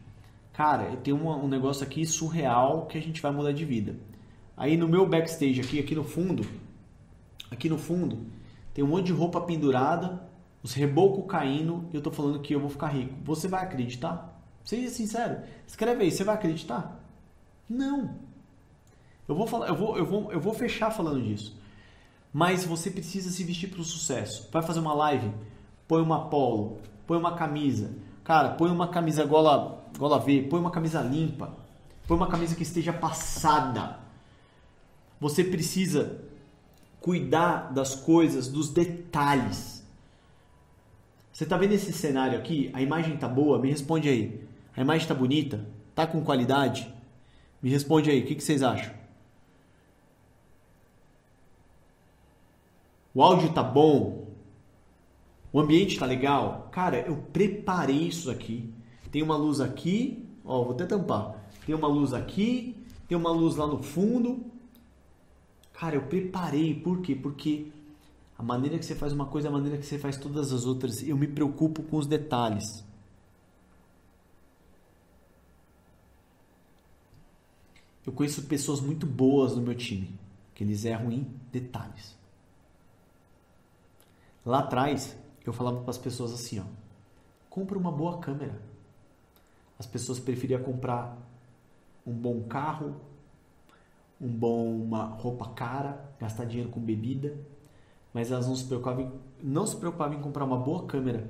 cara, 0.53 0.85
eu 0.91 0.95
tenho 0.95 1.17
um, 1.17 1.43
um 1.43 1.49
negócio 1.49 1.83
aqui 1.83 2.05
surreal 2.05 2.85
que 2.85 2.97
a 2.97 3.01
gente 3.01 3.21
vai 3.21 3.33
mudar 3.33 3.51
de 3.51 3.65
vida. 3.65 3.97
Aí 4.55 4.77
no 4.77 4.87
meu 4.87 5.05
backstage 5.05 5.59
aqui, 5.59 5.77
aqui 5.77 5.93
no 5.93 6.05
fundo, 6.05 6.47
aqui 7.51 7.67
no 7.67 7.77
fundo, 7.77 8.25
tem 8.73 8.81
um 8.81 8.87
monte 8.87 9.07
de 9.07 9.11
roupa 9.11 9.41
pendurada, 9.41 10.25
os 10.67 10.73
rebocos 10.73 11.23
caindo 11.29 11.87
eu 11.93 12.01
tô 12.01 12.11
falando 12.11 12.41
que 12.41 12.53
eu 12.53 12.59
vou 12.59 12.69
ficar 12.69 12.87
rico. 12.87 13.15
Você 13.23 13.47
vai 13.47 13.63
acreditar? 13.63 14.37
Seja 14.65 14.89
sincero. 14.89 15.39
Escreve 15.65 16.03
aí, 16.03 16.11
você 16.11 16.25
vai 16.25 16.35
acreditar? 16.35 17.01
Não. 17.69 18.15
Eu 19.29 19.33
vou 19.33 19.47
falar, 19.47 19.69
eu 19.69 19.75
vou, 19.77 19.97
eu 19.97 20.05
vou, 20.05 20.29
eu 20.29 20.41
vou 20.41 20.53
fechar 20.53 20.91
falando 20.91 21.23
disso. 21.23 21.57
Mas 22.33 22.65
você 22.65 22.91
precisa 22.91 23.31
se 23.31 23.45
vestir 23.45 23.69
para 23.69 23.79
o 23.79 23.83
sucesso. 23.85 24.49
Vai 24.51 24.61
fazer 24.61 24.81
uma 24.81 24.93
live? 24.93 25.31
Põe 25.87 26.01
uma 26.01 26.25
polo, 26.25 26.81
põe 27.07 27.17
uma 27.17 27.37
camisa. 27.37 27.95
Cara, 28.25 28.49
põe 28.49 28.69
uma 28.69 28.89
camisa 28.89 29.23
gola, 29.23 29.85
gola 29.97 30.19
V, 30.19 30.47
põe 30.49 30.59
uma 30.59 30.71
camisa 30.71 31.01
limpa. 31.01 31.55
Põe 32.05 32.17
uma 32.17 32.27
camisa 32.27 32.55
que 32.57 32.63
esteja 32.63 32.91
passada. 32.91 33.99
Você 35.17 35.45
precisa 35.45 36.19
cuidar 36.99 37.71
das 37.71 37.95
coisas, 37.95 38.49
dos 38.49 38.67
detalhes. 38.67 39.76
Você 41.37 41.43
está 41.43 41.55
vendo 41.55 41.73
esse 41.73 41.93
cenário 41.93 42.35
aqui? 42.35 42.71
A 42.73 42.81
imagem 42.81 43.15
tá 43.15 43.27
boa? 43.27 43.59
Me 43.59 43.69
responde 43.69 44.09
aí. 44.09 44.41
A 44.75 44.81
imagem 44.81 45.03
está 45.03 45.13
bonita? 45.13 45.69
Tá 45.93 46.07
com 46.07 46.23
qualidade? 46.23 46.91
Me 47.61 47.69
responde 47.69 48.09
aí, 48.09 48.21
o 48.21 48.25
que, 48.25 48.33
que 48.33 48.43
vocês 48.43 48.63
acham? 48.63 48.91
O 53.13 53.21
áudio 53.21 53.53
tá 53.53 53.61
bom? 53.61 54.29
O 55.53 55.59
ambiente 55.59 55.99
tá 55.99 56.07
legal? 56.07 56.69
Cara, 56.71 57.01
eu 57.01 57.17
preparei 57.31 58.07
isso 58.07 58.31
aqui. 58.31 58.73
Tem 59.11 59.21
uma 59.21 59.37
luz 59.37 59.61
aqui, 59.61 60.27
ó, 60.43 60.63
vou 60.63 60.73
até 60.73 60.87
tampar. 60.87 61.35
Tem 61.67 61.75
uma 61.75 61.87
luz 61.87 62.15
aqui, 62.15 62.75
tem 63.07 63.15
uma 63.15 63.29
luz 63.29 63.55
lá 63.55 63.67
no 63.67 63.83
fundo. 63.83 64.43
Cara, 65.71 65.97
eu 65.97 66.01
preparei, 66.01 66.73
por 66.73 66.99
quê? 66.99 67.13
Porque 67.13 67.67
a 68.37 68.43
maneira 68.43 68.77
que 68.77 68.85
você 68.85 68.93
faz 68.93 69.11
uma 69.11 69.25
coisa 69.25 69.47
é 69.47 69.49
a 69.49 69.53
maneira 69.53 69.77
que 69.77 69.85
você 69.85 69.97
faz 69.97 70.15
todas 70.15 70.53
as 70.53 70.65
outras. 70.65 71.01
Eu 71.01 71.17
me 71.17 71.27
preocupo 71.27 71.81
com 71.83 71.97
os 71.97 72.05
detalhes. 72.05 72.63
Eu 78.05 78.13
conheço 78.13 78.43
pessoas 78.43 78.79
muito 78.79 79.05
boas 79.05 79.55
no 79.55 79.61
meu 79.61 79.75
time, 79.75 80.17
que 80.53 80.63
eles 80.63 80.85
erram 80.85 81.11
em 81.11 81.23
detalhes. 81.51 82.15
Lá 84.45 84.59
atrás, 84.59 85.17
eu 85.45 85.51
falava 85.51 85.81
para 85.81 85.89
as 85.89 85.97
pessoas 85.97 86.31
assim, 86.31 86.59
ó: 86.59 86.63
compra 87.49 87.77
uma 87.77 87.91
boa 87.91 88.19
câmera. 88.19 88.61
As 89.79 89.87
pessoas 89.87 90.19
preferiam 90.19 90.61
comprar 90.61 91.17
um 92.05 92.13
bom 92.13 92.43
carro, 92.43 92.95
um 94.21 94.29
bom 94.29 94.79
uma 94.83 95.05
roupa 95.05 95.49
cara, 95.49 96.09
gastar 96.19 96.45
dinheiro 96.45 96.69
com 96.69 96.79
bebida, 96.79 97.37
mas 98.13 98.31
elas 98.31 98.47
não 98.47 98.55
se 98.55 98.65
preocupavam, 98.65 99.13
não 99.41 99.67
se 99.67 99.75
preocupavam 99.75 100.17
em 100.17 100.21
comprar 100.21 100.45
uma 100.45 100.57
boa 100.57 100.85
câmera 100.85 101.27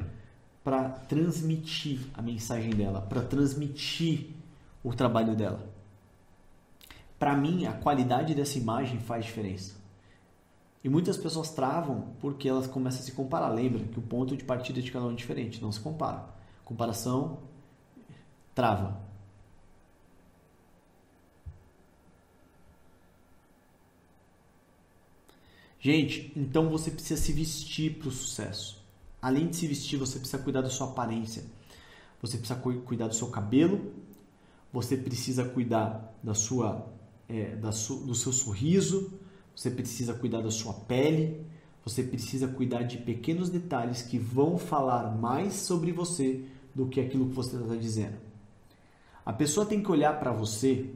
para 0.63 0.89
transmitir 0.89 1.99
a 2.13 2.21
mensagem 2.21 2.71
dela, 2.71 3.01
para 3.01 3.21
transmitir 3.21 4.31
o 4.83 4.93
trabalho 4.93 5.35
dela. 5.35 5.59
Para 7.17 7.35
mim, 7.35 7.65
a 7.65 7.73
qualidade 7.73 8.35
dessa 8.35 8.57
imagem 8.57 8.99
faz 8.99 9.25
diferença. 9.25 9.75
E 10.83 10.89
muitas 10.89 11.17
pessoas 11.17 11.49
travam 11.49 12.13
porque 12.19 12.47
elas 12.47 12.67
começam 12.67 13.01
a 13.01 13.03
se 13.03 13.11
comparar. 13.11 13.49
Lembra 13.49 13.83
que 13.85 13.99
o 13.99 14.01
ponto 14.01 14.37
de 14.37 14.43
partida 14.43 14.81
de 14.81 14.91
cada 14.91 15.05
um 15.05 15.11
é 15.11 15.15
diferente, 15.15 15.61
não 15.61 15.71
se 15.71 15.79
compara. 15.79 16.23
Comparação 16.63 17.39
trava. 18.53 19.06
Gente, 25.79 26.31
então 26.35 26.69
você 26.69 26.89
precisa 26.89 27.21
se 27.21 27.31
vestir 27.31 27.97
para 27.99 28.07
o 28.07 28.11
sucesso. 28.11 28.83
Além 29.21 29.47
de 29.47 29.55
se 29.55 29.67
vestir, 29.67 29.97
você 29.97 30.17
precisa 30.19 30.41
cuidar 30.41 30.61
da 30.61 30.69
sua 30.69 30.87
aparência. 30.87 31.43
Você 32.21 32.37
precisa 32.37 32.59
cuidar 32.59 33.07
do 33.07 33.15
seu 33.15 33.27
cabelo. 33.27 33.93
Você 34.73 34.97
precisa 34.97 35.45
cuidar 35.45 36.15
da 36.21 36.33
sua, 36.33 36.87
é, 37.29 37.55
da 37.55 37.71
su, 37.71 37.97
do 37.97 38.15
seu 38.15 38.31
sorriso. 38.33 39.13
Você 39.55 39.69
precisa 39.69 40.13
cuidar 40.13 40.41
da 40.41 40.51
sua 40.51 40.73
pele. 40.73 41.45
Você 41.83 42.03
precisa 42.03 42.47
cuidar 42.47 42.83
de 42.83 42.97
pequenos 42.97 43.49
detalhes 43.49 44.01
que 44.01 44.17
vão 44.17 44.57
falar 44.57 45.15
mais 45.15 45.53
sobre 45.53 45.91
você 45.91 46.43
do 46.73 46.87
que 46.87 46.99
aquilo 46.99 47.29
que 47.29 47.33
você 47.33 47.55
está 47.55 47.75
dizendo. 47.75 48.17
A 49.25 49.31
pessoa 49.31 49.65
tem 49.65 49.81
que 49.81 49.91
olhar 49.91 50.19
para 50.19 50.31
você. 50.31 50.89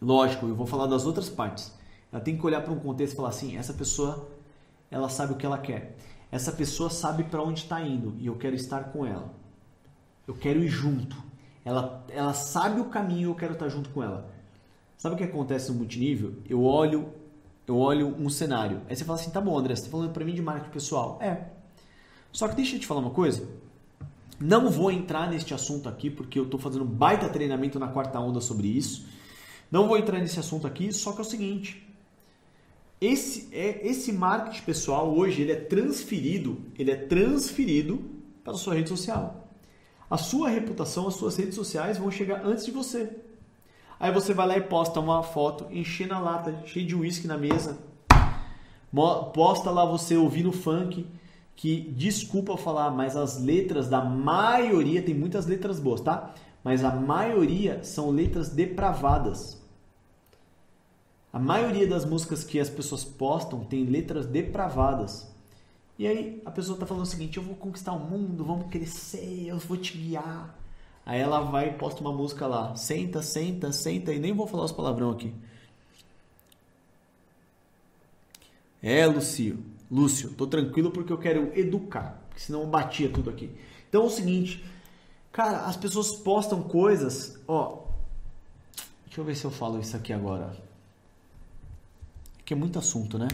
Lógico, 0.00 0.46
eu 0.46 0.54
vou 0.54 0.66
falar 0.66 0.86
das 0.86 1.06
outras 1.06 1.28
partes 1.28 1.75
ela 2.16 2.24
tem 2.24 2.34
que 2.34 2.46
olhar 2.46 2.62
para 2.62 2.72
um 2.72 2.78
contexto 2.78 3.12
e 3.12 3.16
falar 3.16 3.28
assim: 3.28 3.58
essa 3.58 3.74
pessoa, 3.74 4.26
ela 4.90 5.06
sabe 5.10 5.34
o 5.34 5.36
que 5.36 5.44
ela 5.44 5.58
quer. 5.58 5.98
Essa 6.32 6.50
pessoa 6.50 6.88
sabe 6.88 7.24
para 7.24 7.42
onde 7.42 7.60
está 7.60 7.78
indo 7.82 8.14
e 8.18 8.26
eu 8.26 8.36
quero 8.36 8.56
estar 8.56 8.84
com 8.84 9.04
ela. 9.04 9.34
Eu 10.26 10.34
quero 10.34 10.64
ir 10.64 10.68
junto. 10.68 11.14
Ela, 11.62 12.04
ela 12.08 12.32
sabe 12.32 12.80
o 12.80 12.86
caminho 12.86 13.20
e 13.20 13.30
eu 13.30 13.34
quero 13.34 13.52
estar 13.52 13.68
junto 13.68 13.90
com 13.90 14.02
ela. 14.02 14.30
Sabe 14.96 15.14
o 15.14 15.18
que 15.18 15.24
acontece 15.24 15.70
no 15.70 15.76
multinível? 15.76 16.36
Eu 16.48 16.64
olho, 16.64 17.12
eu 17.66 17.76
olho 17.76 18.08
um 18.18 18.30
cenário. 18.30 18.80
Aí 18.88 18.96
você 18.96 19.04
fala 19.04 19.20
assim: 19.20 19.30
tá 19.30 19.40
bom, 19.40 19.58
André, 19.58 19.76
você 19.76 19.82
está 19.82 19.90
falando 19.90 20.10
para 20.10 20.24
mim 20.24 20.34
de 20.34 20.40
marketing 20.40 20.72
pessoal. 20.72 21.18
É. 21.20 21.48
Só 22.32 22.48
que 22.48 22.56
deixa 22.56 22.76
eu 22.76 22.80
te 22.80 22.86
falar 22.86 23.00
uma 23.00 23.10
coisa. 23.10 23.46
Não 24.40 24.70
vou 24.70 24.90
entrar 24.90 25.28
neste 25.28 25.52
assunto 25.52 25.86
aqui 25.86 26.08
porque 26.08 26.38
eu 26.38 26.44
estou 26.44 26.58
fazendo 26.58 26.84
baita 26.86 27.28
treinamento 27.28 27.78
na 27.78 27.88
quarta 27.88 28.18
onda 28.18 28.40
sobre 28.40 28.68
isso. 28.68 29.06
Não 29.70 29.86
vou 29.86 29.98
entrar 29.98 30.18
nesse 30.18 30.40
assunto 30.40 30.66
aqui, 30.66 30.90
só 30.94 31.12
que 31.12 31.18
é 31.18 31.20
o 31.20 31.24
seguinte: 31.24 31.86
esse, 33.00 33.48
é, 33.52 33.86
esse 33.86 34.12
marketing 34.12 34.62
pessoal 34.62 35.14
hoje 35.14 35.42
ele 35.42 35.52
é 35.52 35.56
transferido, 35.56 36.58
ele 36.78 36.90
é 36.90 36.96
transferido 36.96 38.02
para 38.42 38.54
a 38.54 38.56
sua 38.56 38.74
rede 38.74 38.88
social. 38.88 39.48
A 40.08 40.16
sua 40.16 40.48
reputação, 40.48 41.08
as 41.08 41.14
suas 41.14 41.36
redes 41.36 41.54
sociais 41.54 41.98
vão 41.98 42.10
chegar 42.10 42.44
antes 42.44 42.64
de 42.64 42.70
você. 42.70 43.10
Aí 43.98 44.12
você 44.12 44.32
vai 44.32 44.46
lá 44.46 44.56
e 44.56 44.62
posta 44.62 45.00
uma 45.00 45.22
foto 45.22 45.66
enchendo 45.70 46.14
a 46.14 46.18
lata, 46.18 46.62
cheio 46.66 46.86
de 46.86 46.94
uísque 46.94 47.26
na 47.26 47.36
mesa. 47.36 47.78
Posta 49.34 49.70
lá 49.70 49.84
você 49.84 50.16
ouvindo 50.16 50.52
funk, 50.52 51.06
que 51.54 51.80
desculpa 51.96 52.56
falar, 52.56 52.90
mas 52.90 53.16
as 53.16 53.42
letras 53.42 53.88
da 53.88 54.02
maioria, 54.04 55.02
tem 55.02 55.14
muitas 55.14 55.46
letras 55.46 55.80
boas, 55.80 56.00
tá? 56.00 56.34
Mas 56.62 56.84
a 56.84 56.94
maioria 56.94 57.82
são 57.82 58.10
letras 58.10 58.48
depravadas. 58.48 59.60
A 61.36 61.38
maioria 61.38 61.86
das 61.86 62.06
músicas 62.06 62.42
que 62.42 62.58
as 62.58 62.70
pessoas 62.70 63.04
postam 63.04 63.62
tem 63.62 63.84
letras 63.84 64.24
depravadas. 64.24 65.30
E 65.98 66.06
aí 66.06 66.40
a 66.46 66.50
pessoa 66.50 66.76
está 66.76 66.86
falando 66.86 67.02
o 67.02 67.06
seguinte: 67.06 67.36
eu 67.36 67.42
vou 67.42 67.54
conquistar 67.54 67.92
o 67.92 67.98
mundo, 67.98 68.42
vamos 68.42 68.70
crescer, 68.70 69.44
eu 69.46 69.58
vou 69.58 69.76
te 69.76 69.98
guiar. 69.98 70.58
Aí 71.04 71.20
ela 71.20 71.40
vai 71.40 71.68
e 71.68 71.72
posta 71.74 72.00
uma 72.00 72.10
música 72.10 72.46
lá: 72.46 72.74
senta, 72.74 73.20
senta, 73.20 73.70
senta, 73.70 74.14
e 74.14 74.18
nem 74.18 74.32
vou 74.32 74.46
falar 74.46 74.64
os 74.64 74.72
palavrão 74.72 75.10
aqui. 75.10 75.34
É, 78.82 79.06
Lúcio, 79.06 79.62
Lúcio, 79.90 80.30
tô 80.30 80.46
tranquilo 80.46 80.90
porque 80.90 81.12
eu 81.12 81.18
quero 81.18 81.52
educar, 81.54 82.18
porque 82.30 82.40
senão 82.40 82.62
eu 82.62 82.66
batia 82.66 83.10
tudo 83.10 83.28
aqui. 83.28 83.50
Então 83.90 84.04
é 84.04 84.06
o 84.06 84.10
seguinte, 84.10 84.64
cara, 85.30 85.66
as 85.66 85.76
pessoas 85.76 86.12
postam 86.12 86.62
coisas, 86.62 87.38
ó. 87.46 87.84
Deixa 89.04 89.20
eu 89.20 89.24
ver 89.26 89.36
se 89.36 89.44
eu 89.44 89.50
falo 89.50 89.78
isso 89.78 89.94
aqui 89.94 90.14
agora 90.14 90.65
que 92.46 92.54
é 92.54 92.56
muito 92.56 92.78
assunto, 92.78 93.18
né? 93.18 93.26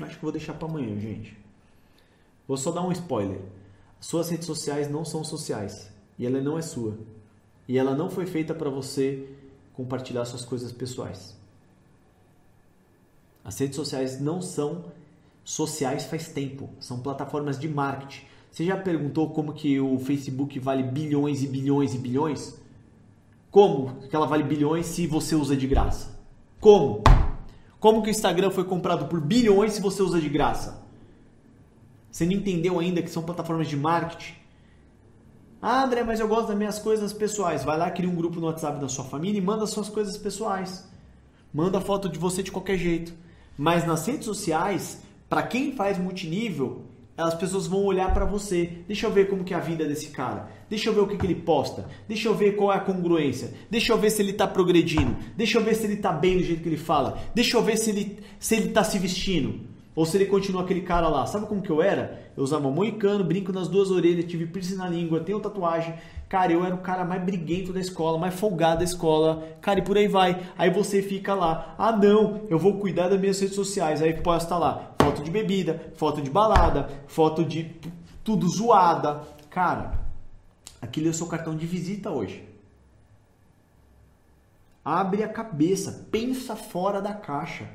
Acho 0.00 0.16
que 0.16 0.22
vou 0.22 0.32
deixar 0.32 0.54
para 0.54 0.66
amanhã, 0.66 0.98
gente. 0.98 1.36
Vou 2.48 2.56
só 2.56 2.72
dar 2.72 2.82
um 2.82 2.90
spoiler. 2.90 3.42
Suas 4.00 4.30
redes 4.30 4.46
sociais 4.46 4.90
não 4.90 5.04
são 5.04 5.22
sociais 5.22 5.92
e 6.18 6.26
ela 6.26 6.40
não 6.40 6.58
é 6.58 6.62
sua. 6.62 6.98
E 7.68 7.78
ela 7.78 7.94
não 7.94 8.10
foi 8.10 8.26
feita 8.26 8.54
para 8.54 8.70
você 8.70 9.28
compartilhar 9.74 10.24
suas 10.24 10.44
coisas 10.44 10.72
pessoais. 10.72 11.36
As 13.44 13.58
redes 13.58 13.76
sociais 13.76 14.18
não 14.18 14.40
são 14.40 14.86
sociais 15.44 16.06
faz 16.06 16.28
tempo, 16.28 16.70
são 16.80 17.00
plataformas 17.00 17.58
de 17.58 17.68
marketing. 17.68 18.24
Você 18.50 18.64
já 18.64 18.78
perguntou 18.78 19.30
como 19.30 19.52
que 19.52 19.78
o 19.78 19.98
Facebook 19.98 20.58
vale 20.58 20.82
bilhões 20.82 21.42
e 21.42 21.46
bilhões 21.46 21.94
e 21.94 21.98
bilhões? 21.98 22.58
Como 23.50 24.00
que 24.08 24.16
ela 24.16 24.26
vale 24.26 24.42
bilhões 24.42 24.86
se 24.86 25.06
você 25.06 25.34
usa 25.34 25.54
de 25.54 25.66
graça? 25.66 26.18
Como? 26.58 27.02
Como 27.84 28.00
que 28.00 28.08
o 28.08 28.10
Instagram 28.10 28.50
foi 28.50 28.64
comprado 28.64 29.08
por 29.08 29.20
bilhões 29.20 29.74
se 29.74 29.82
você 29.82 30.00
usa 30.00 30.18
de 30.18 30.30
graça? 30.30 30.82
Você 32.10 32.24
não 32.24 32.32
entendeu 32.32 32.78
ainda 32.78 33.02
que 33.02 33.10
são 33.10 33.22
plataformas 33.22 33.68
de 33.68 33.76
marketing? 33.76 34.36
Ah, 35.60 35.84
André, 35.84 36.02
mas 36.02 36.18
eu 36.18 36.26
gosto 36.26 36.48
das 36.48 36.56
minhas 36.56 36.78
coisas 36.78 37.12
pessoais. 37.12 37.62
Vai 37.62 37.76
lá, 37.76 37.90
cria 37.90 38.08
um 38.08 38.14
grupo 38.14 38.40
no 38.40 38.46
WhatsApp 38.46 38.80
da 38.80 38.88
sua 38.88 39.04
família 39.04 39.36
e 39.36 39.42
manda 39.42 39.66
suas 39.66 39.90
coisas 39.90 40.16
pessoais. 40.16 40.88
Manda 41.52 41.78
foto 41.78 42.08
de 42.08 42.18
você 42.18 42.42
de 42.42 42.50
qualquer 42.50 42.78
jeito. 42.78 43.12
Mas 43.54 43.86
nas 43.86 44.06
redes 44.06 44.24
sociais, 44.24 45.02
para 45.28 45.42
quem 45.42 45.76
faz 45.76 45.98
multinível, 45.98 46.86
as 47.16 47.34
pessoas 47.34 47.66
vão 47.66 47.84
olhar 47.84 48.12
para 48.12 48.24
você. 48.24 48.78
Deixa 48.88 49.06
eu 49.06 49.12
ver 49.12 49.28
como 49.28 49.44
que 49.44 49.54
é 49.54 49.56
a 49.56 49.60
vida 49.60 49.86
desse 49.86 50.08
cara. 50.08 50.48
Deixa 50.68 50.88
eu 50.88 50.94
ver 50.94 51.00
o 51.00 51.06
que, 51.06 51.16
que 51.16 51.24
ele 51.24 51.36
posta. 51.36 51.86
Deixa 52.08 52.28
eu 52.28 52.34
ver 52.34 52.56
qual 52.56 52.72
é 52.72 52.76
a 52.76 52.80
congruência. 52.80 53.54
Deixa 53.70 53.92
eu 53.92 53.98
ver 53.98 54.10
se 54.10 54.20
ele 54.20 54.32
está 54.32 54.46
progredindo. 54.46 55.16
Deixa 55.36 55.58
eu 55.58 55.62
ver 55.62 55.76
se 55.76 55.84
ele 55.84 55.94
está 55.94 56.12
bem 56.12 56.38
do 56.38 56.42
jeito 56.42 56.62
que 56.62 56.68
ele 56.68 56.76
fala. 56.76 57.18
Deixa 57.32 57.56
eu 57.56 57.62
ver 57.62 57.76
se 57.76 57.90
ele 57.90 58.18
se 58.38 58.56
ele 58.56 58.68
está 58.68 58.82
se 58.82 58.98
vestindo. 58.98 59.60
Ou 59.94 60.04
se 60.04 60.16
ele 60.16 60.26
continua 60.26 60.62
aquele 60.62 60.80
cara 60.80 61.06
lá. 61.06 61.24
Sabe 61.24 61.46
como 61.46 61.62
que 61.62 61.70
eu 61.70 61.80
era? 61.80 62.32
Eu 62.36 62.42
usava 62.42 62.68
moicano, 62.68 63.22
brinco 63.22 63.52
nas 63.52 63.68
duas 63.68 63.92
orelhas, 63.92 64.24
tive 64.24 64.46
piercing 64.46 64.74
na 64.74 64.88
língua, 64.88 65.20
tenho 65.20 65.38
tatuagem. 65.38 65.94
Cara, 66.28 66.52
eu 66.52 66.64
era 66.64 66.74
o 66.74 66.78
cara 66.78 67.04
mais 67.04 67.22
briguento 67.22 67.72
da 67.72 67.78
escola, 67.78 68.18
mais 68.18 68.34
folgado 68.34 68.78
da 68.78 68.84
escola. 68.84 69.46
Cara, 69.60 69.78
e 69.78 69.82
por 69.82 69.96
aí 69.96 70.08
vai. 70.08 70.42
Aí 70.58 70.68
você 70.68 71.00
fica 71.00 71.32
lá. 71.32 71.76
Ah, 71.78 71.92
não, 71.92 72.40
eu 72.48 72.58
vou 72.58 72.80
cuidar 72.80 73.08
das 73.08 73.20
minhas 73.20 73.38
redes 73.38 73.54
sociais. 73.54 74.02
Aí 74.02 74.14
posta 74.14 74.56
lá 74.56 74.93
foto 75.04 75.22
de 75.22 75.30
bebida, 75.30 75.92
foto 75.96 76.22
de 76.22 76.30
balada, 76.30 76.88
foto 77.06 77.44
de 77.44 77.70
tudo 78.22 78.48
zoada. 78.48 79.20
Cara, 79.50 80.00
aquilo 80.80 81.08
é 81.08 81.10
o 81.10 81.14
seu 81.14 81.26
cartão 81.26 81.54
de 81.54 81.66
visita 81.66 82.10
hoje. 82.10 82.42
Abre 84.82 85.22
a 85.22 85.28
cabeça, 85.28 86.06
pensa 86.10 86.56
fora 86.56 87.02
da 87.02 87.12
caixa. 87.12 87.68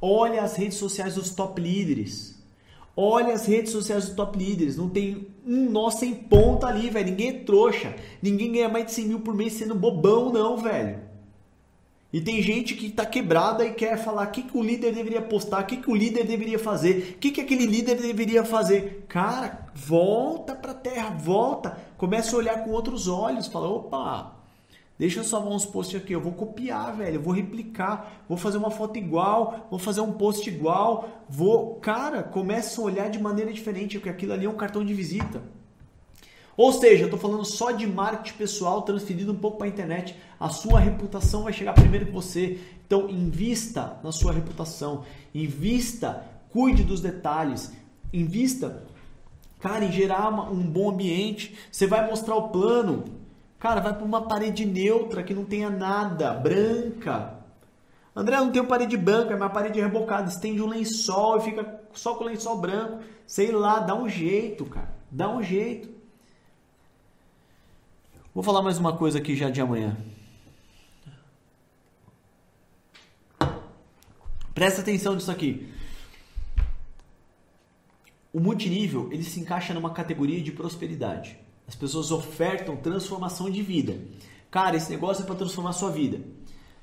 Olha 0.00 0.42
as 0.42 0.56
redes 0.56 0.78
sociais 0.78 1.16
dos 1.16 1.30
top 1.30 1.60
líderes. 1.60 2.42
Olha 2.96 3.34
as 3.34 3.46
redes 3.46 3.72
sociais 3.72 4.06
dos 4.06 4.14
top 4.14 4.38
líderes. 4.38 4.76
Não 4.76 4.88
tem 4.88 5.28
um 5.46 5.70
nó 5.70 5.90
sem 5.90 6.14
ponta 6.14 6.66
ali, 6.66 6.88
velho. 6.88 7.10
Ninguém 7.10 7.28
é 7.28 7.44
trouxa. 7.44 7.94
Ninguém 8.22 8.52
ganha 8.52 8.68
mais 8.68 8.86
de 8.86 8.92
100 8.92 9.06
mil 9.06 9.20
por 9.20 9.34
mês 9.34 9.52
sendo 9.52 9.74
bobão, 9.74 10.32
não, 10.32 10.56
velho. 10.56 11.09
E 12.12 12.20
tem 12.20 12.42
gente 12.42 12.74
que 12.74 12.86
está 12.86 13.06
quebrada 13.06 13.64
e 13.64 13.72
quer 13.72 13.96
falar 13.96 14.26
o 14.26 14.30
que, 14.30 14.42
que 14.42 14.58
o 14.58 14.62
líder 14.62 14.92
deveria 14.92 15.22
postar, 15.22 15.62
o 15.62 15.66
que, 15.66 15.76
que 15.76 15.90
o 15.90 15.94
líder 15.94 16.26
deveria 16.26 16.58
fazer, 16.58 17.14
o 17.16 17.18
que, 17.18 17.30
que 17.30 17.40
aquele 17.40 17.66
líder 17.66 17.96
deveria 17.96 18.44
fazer. 18.44 19.04
Cara, 19.08 19.66
volta 19.74 20.54
para 20.54 20.72
a 20.72 20.74
terra, 20.74 21.10
volta. 21.10 21.78
Começa 21.96 22.34
a 22.34 22.38
olhar 22.38 22.64
com 22.64 22.70
outros 22.70 23.06
olhos. 23.06 23.46
Fala, 23.46 23.68
opa, 23.68 24.40
Deixa 25.00 25.20
eu 25.20 25.24
salvar 25.24 25.54
uns 25.54 25.64
posts 25.64 25.98
aqui, 25.98 26.12
eu 26.12 26.20
vou 26.20 26.32
copiar, 26.32 26.94
velho, 26.94 27.14
eu 27.14 27.22
vou 27.22 27.32
replicar, 27.32 28.22
vou 28.28 28.36
fazer 28.36 28.58
uma 28.58 28.70
foto 28.70 28.98
igual, 28.98 29.66
vou 29.70 29.78
fazer 29.78 30.02
um 30.02 30.12
post 30.12 30.46
igual, 30.46 31.24
vou, 31.26 31.76
cara, 31.76 32.22
começa 32.22 32.78
a 32.78 32.84
olhar 32.84 33.08
de 33.08 33.18
maneira 33.18 33.50
diferente, 33.50 33.96
porque 33.96 34.10
aquilo 34.10 34.34
ali 34.34 34.44
é 34.44 34.50
um 34.50 34.58
cartão 34.58 34.84
de 34.84 34.92
visita. 34.92 35.40
Ou 36.56 36.72
seja, 36.72 37.02
eu 37.02 37.06
estou 37.06 37.18
falando 37.18 37.44
só 37.44 37.70
de 37.70 37.86
marketing 37.86 38.36
pessoal 38.36 38.82
transferido 38.82 39.32
um 39.32 39.36
pouco 39.36 39.58
para 39.58 39.66
a 39.66 39.70
internet. 39.70 40.16
A 40.38 40.48
sua 40.48 40.80
reputação 40.80 41.44
vai 41.44 41.52
chegar 41.52 41.72
primeiro 41.72 42.06
que 42.06 42.12
você. 42.12 42.58
Então, 42.86 43.08
invista 43.08 43.98
na 44.02 44.12
sua 44.12 44.32
reputação, 44.32 45.04
invista, 45.34 46.24
cuide 46.50 46.82
dos 46.82 47.00
detalhes, 47.00 47.72
invista, 48.12 48.82
cara, 49.60 49.84
em 49.84 49.92
gerar 49.92 50.28
um 50.50 50.62
bom 50.62 50.90
ambiente. 50.90 51.56
Você 51.70 51.86
vai 51.86 52.08
mostrar 52.08 52.34
o 52.34 52.48
plano, 52.48 53.04
Cara, 53.60 53.82
vai 53.82 53.92
para 53.92 54.06
uma 54.06 54.22
parede 54.22 54.64
neutra 54.64 55.22
que 55.22 55.34
não 55.34 55.44
tenha 55.44 55.68
nada, 55.68 56.32
branca. 56.32 57.34
André, 58.16 58.38
não 58.38 58.50
tenho 58.50 58.64
parede 58.64 58.96
branca, 58.96 59.34
é 59.34 59.36
uma 59.36 59.50
parede 59.50 59.78
rebocada. 59.78 60.30
Estende 60.30 60.62
um 60.62 60.66
lençol 60.66 61.36
e 61.36 61.42
fica 61.42 61.80
só 61.92 62.14
com 62.14 62.24
o 62.24 62.26
lençol 62.26 62.56
branco. 62.56 63.00
Sei 63.26 63.52
lá, 63.52 63.78
dá 63.78 63.94
um 63.94 64.08
jeito, 64.08 64.64
cara. 64.64 64.88
Dá 65.10 65.28
um 65.28 65.42
jeito. 65.42 65.90
Vou 68.32 68.44
falar 68.44 68.62
mais 68.62 68.78
uma 68.78 68.96
coisa 68.96 69.18
aqui 69.18 69.34
já 69.34 69.50
de 69.50 69.60
amanhã. 69.60 69.96
Presta 74.54 74.82
atenção 74.82 75.16
nisso 75.16 75.32
aqui. 75.32 75.68
O 78.32 78.38
multinível 78.38 79.08
ele 79.10 79.24
se 79.24 79.40
encaixa 79.40 79.74
numa 79.74 79.90
categoria 79.90 80.40
de 80.40 80.52
prosperidade. 80.52 81.36
As 81.66 81.74
pessoas 81.74 82.12
ofertam 82.12 82.76
transformação 82.76 83.50
de 83.50 83.62
vida. 83.62 83.98
Cara, 84.48 84.76
esse 84.76 84.90
negócio 84.92 85.24
é 85.24 85.26
para 85.26 85.34
transformar 85.34 85.70
a 85.70 85.72
sua 85.72 85.90
vida. 85.90 86.20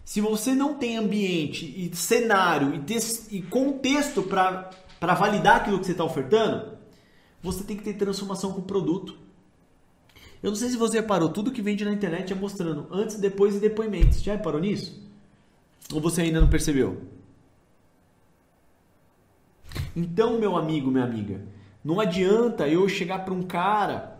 Se 0.04 0.20
você 0.20 0.54
não 0.54 0.74
tem 0.74 0.98
ambiente 0.98 1.66
e 1.66 1.95
cenário 1.95 2.74
e, 2.76 3.38
e 3.38 3.41
contexto 3.43 4.22
para 4.22 4.70
validar 5.02 5.58
aquilo 5.58 5.80
que 5.80 5.86
você 5.86 5.93
está 5.93 6.04
ofertando, 6.04 6.78
você 7.41 7.64
tem 7.64 7.78
que 7.78 7.84
ter 7.84 7.93
transformação 7.93 8.52
com 8.52 8.60
o 8.60 8.66
produto. 8.66 9.26
Eu 10.42 10.52
não 10.52 10.56
sei 10.56 10.70
se 10.70 10.78
você 10.78 10.98
reparou, 10.98 11.30
tudo 11.30 11.52
que 11.52 11.62
vende 11.62 11.84
na 11.84 11.92
internet 11.92 12.32
é 12.32 12.36
mostrando 12.36 12.88
antes, 12.92 13.18
depois 13.18 13.56
e 13.56 13.60
depoimentos. 13.60 14.22
Já 14.22 14.34
reparou 14.34 14.62
nisso? 14.62 15.04
Ou 15.92 16.00
você 16.00 16.22
ainda 16.22 16.40
não 16.40 16.50
percebeu? 16.50 17.02
Então, 19.96 20.40
meu 20.40 20.56
amigo, 20.56 20.92
minha 20.92 21.04
amiga, 21.04 21.42
não 21.84 22.00
adianta 22.00 22.68
eu 22.68 22.88
chegar 22.88 23.26
para 23.26 23.34
um 23.34 23.44
cara 23.44 24.20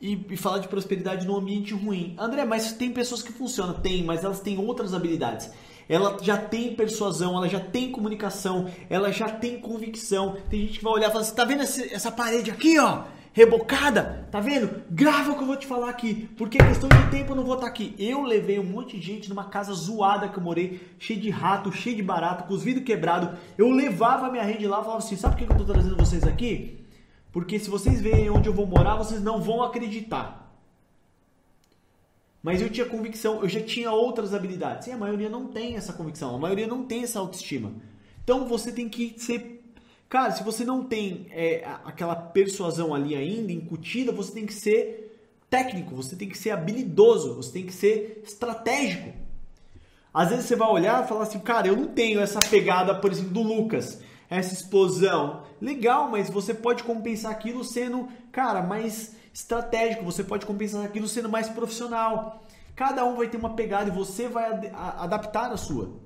e, 0.00 0.26
e, 0.30 0.36
falar 0.36 0.58
de 0.58 0.68
prosperidade 0.68 1.26
num 1.26 1.36
ambiente 1.36 1.72
ruim. 1.72 2.14
André, 2.18 2.44
mas 2.44 2.72
tem 2.72 2.92
pessoas 2.92 3.22
que 3.22 3.32
funcionam? 3.32 3.74
Tem, 3.74 4.02
mas 4.02 4.24
elas 4.24 4.40
têm 4.40 4.58
outras 4.58 4.92
habilidades. 4.92 5.50
Ela 5.88 6.16
já 6.22 6.36
tem 6.36 6.74
persuasão, 6.74 7.36
ela 7.36 7.48
já 7.48 7.60
tem 7.60 7.90
comunicação, 7.92 8.70
ela 8.88 9.12
já 9.12 9.28
tem 9.28 9.60
convicção. 9.60 10.36
Tem 10.50 10.62
gente 10.62 10.78
que 10.78 10.84
vai 10.84 10.94
olhar 10.94 11.08
e 11.08 11.12
falar 11.12 11.22
assim, 11.22 11.34
tá 11.34 11.44
vendo 11.44 11.62
essa 11.62 12.10
parede 12.10 12.50
aqui, 12.50 12.78
ó? 12.78 13.04
Rebocada, 13.34 14.26
tá 14.30 14.38
vendo? 14.38 14.82
Grava 14.88 15.32
o 15.32 15.36
que 15.36 15.42
eu 15.42 15.46
vou 15.46 15.56
te 15.56 15.66
falar 15.66 15.90
aqui, 15.90 16.30
porque 16.36 16.56
questão 16.56 16.88
de 16.88 17.10
tempo 17.10 17.32
eu 17.32 17.36
não 17.36 17.44
vou 17.44 17.54
estar 17.54 17.66
tá 17.66 17.72
aqui. 17.72 17.92
Eu 17.98 18.22
levei 18.22 18.60
um 18.60 18.64
monte 18.64 18.96
de 18.96 19.04
gente 19.04 19.28
numa 19.28 19.44
casa 19.44 19.74
zoada 19.74 20.28
que 20.28 20.38
eu 20.38 20.42
morei, 20.42 20.80
cheio 21.00 21.20
de 21.20 21.30
rato, 21.30 21.72
cheio 21.72 21.96
de 21.96 22.02
barato, 22.02 22.44
com 22.44 22.54
os 22.54 22.62
vidros 22.62 22.86
quebrados. 22.86 23.36
Eu 23.58 23.68
levava 23.70 24.28
a 24.28 24.30
minha 24.30 24.44
rede 24.44 24.66
lá 24.68 24.78
e 24.80 24.82
falava 24.82 24.98
assim: 24.98 25.16
sabe 25.16 25.36
por 25.36 25.46
que 25.46 25.52
eu 25.52 25.58
tô 25.58 25.72
trazendo 25.72 25.96
vocês 25.96 26.22
aqui? 26.22 26.78
Porque 27.32 27.58
se 27.58 27.68
vocês 27.68 28.00
verem 28.00 28.30
onde 28.30 28.48
eu 28.48 28.54
vou 28.54 28.66
morar, 28.66 28.94
vocês 28.94 29.20
não 29.20 29.42
vão 29.42 29.64
acreditar. 29.64 30.56
Mas 32.40 32.62
eu 32.62 32.70
tinha 32.70 32.86
convicção, 32.86 33.42
eu 33.42 33.48
já 33.48 33.60
tinha 33.60 33.90
outras 33.90 34.32
habilidades. 34.32 34.86
E 34.86 34.92
a 34.92 34.96
maioria 34.96 35.28
não 35.28 35.48
tem 35.48 35.74
essa 35.74 35.92
convicção, 35.92 36.36
a 36.36 36.38
maioria 36.38 36.68
não 36.68 36.84
tem 36.84 37.02
essa 37.02 37.18
autoestima. 37.18 37.72
Então 38.22 38.46
você 38.46 38.70
tem 38.70 38.88
que 38.88 39.14
ser 39.18 39.53
Cara, 40.14 40.30
se 40.30 40.44
você 40.44 40.64
não 40.64 40.84
tem 40.84 41.26
é, 41.32 41.66
aquela 41.84 42.14
persuasão 42.14 42.94
ali 42.94 43.16
ainda 43.16 43.50
incutida, 43.50 44.12
você 44.12 44.30
tem 44.30 44.46
que 44.46 44.54
ser 44.54 45.12
técnico, 45.50 45.92
você 45.92 46.14
tem 46.14 46.28
que 46.28 46.38
ser 46.38 46.50
habilidoso, 46.50 47.34
você 47.34 47.54
tem 47.54 47.66
que 47.66 47.72
ser 47.72 48.22
estratégico. 48.24 49.12
Às 50.14 50.28
vezes 50.30 50.44
você 50.44 50.54
vai 50.54 50.68
olhar 50.68 51.02
e 51.02 51.08
falar 51.08 51.24
assim, 51.24 51.40
cara, 51.40 51.66
eu 51.66 51.76
não 51.76 51.88
tenho 51.88 52.20
essa 52.20 52.38
pegada, 52.48 52.94
por 52.94 53.10
exemplo, 53.10 53.32
do 53.32 53.42
Lucas, 53.42 54.00
essa 54.30 54.54
explosão. 54.54 55.42
Legal, 55.60 56.08
mas 56.08 56.30
você 56.30 56.54
pode 56.54 56.84
compensar 56.84 57.32
aquilo 57.32 57.64
sendo, 57.64 58.08
cara, 58.30 58.62
mais 58.62 59.16
estratégico, 59.32 60.04
você 60.04 60.22
pode 60.22 60.46
compensar 60.46 60.84
aquilo 60.84 61.08
sendo 61.08 61.28
mais 61.28 61.48
profissional. 61.48 62.40
Cada 62.76 63.04
um 63.04 63.16
vai 63.16 63.26
ter 63.26 63.36
uma 63.36 63.56
pegada 63.56 63.90
e 63.90 63.92
você 63.92 64.28
vai 64.28 64.44
ad 64.44 64.70
adaptar 64.72 65.50
a 65.50 65.56
sua. 65.56 66.03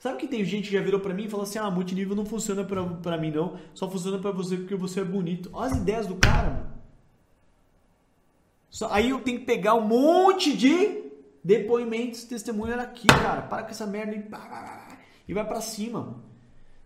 Sabe 0.00 0.16
que 0.16 0.26
tem 0.26 0.42
gente 0.46 0.68
que 0.68 0.74
já 0.74 0.80
virou 0.80 0.98
para 0.98 1.12
mim 1.12 1.24
e 1.24 1.28
falou 1.28 1.44
assim: 1.44 1.58
ah, 1.58 1.70
multinível 1.70 2.16
não 2.16 2.24
funciona 2.24 2.64
pra 2.64 3.18
mim 3.18 3.30
não, 3.30 3.58
só 3.74 3.88
funciona 3.88 4.18
para 4.18 4.30
você 4.30 4.56
porque 4.56 4.74
você 4.74 5.00
é 5.00 5.04
bonito. 5.04 5.50
Olha 5.52 5.70
as 5.70 5.76
ideias 5.76 6.06
do 6.06 6.16
cara, 6.16 6.50
mano. 6.50 6.72
Só, 8.70 8.90
aí 8.90 9.10
eu 9.10 9.20
tenho 9.20 9.40
que 9.40 9.44
pegar 9.44 9.74
um 9.74 9.86
monte 9.86 10.56
de 10.56 11.02
depoimentos, 11.44 12.24
testemunhos 12.24 12.78
aqui, 12.78 13.06
cara. 13.08 13.42
Para 13.42 13.62
com 13.62 13.70
essa 13.70 13.86
merda 13.86 14.14
e, 14.16 14.24
e 15.28 15.34
vai 15.34 15.46
para 15.46 15.60
cima. 15.60 16.24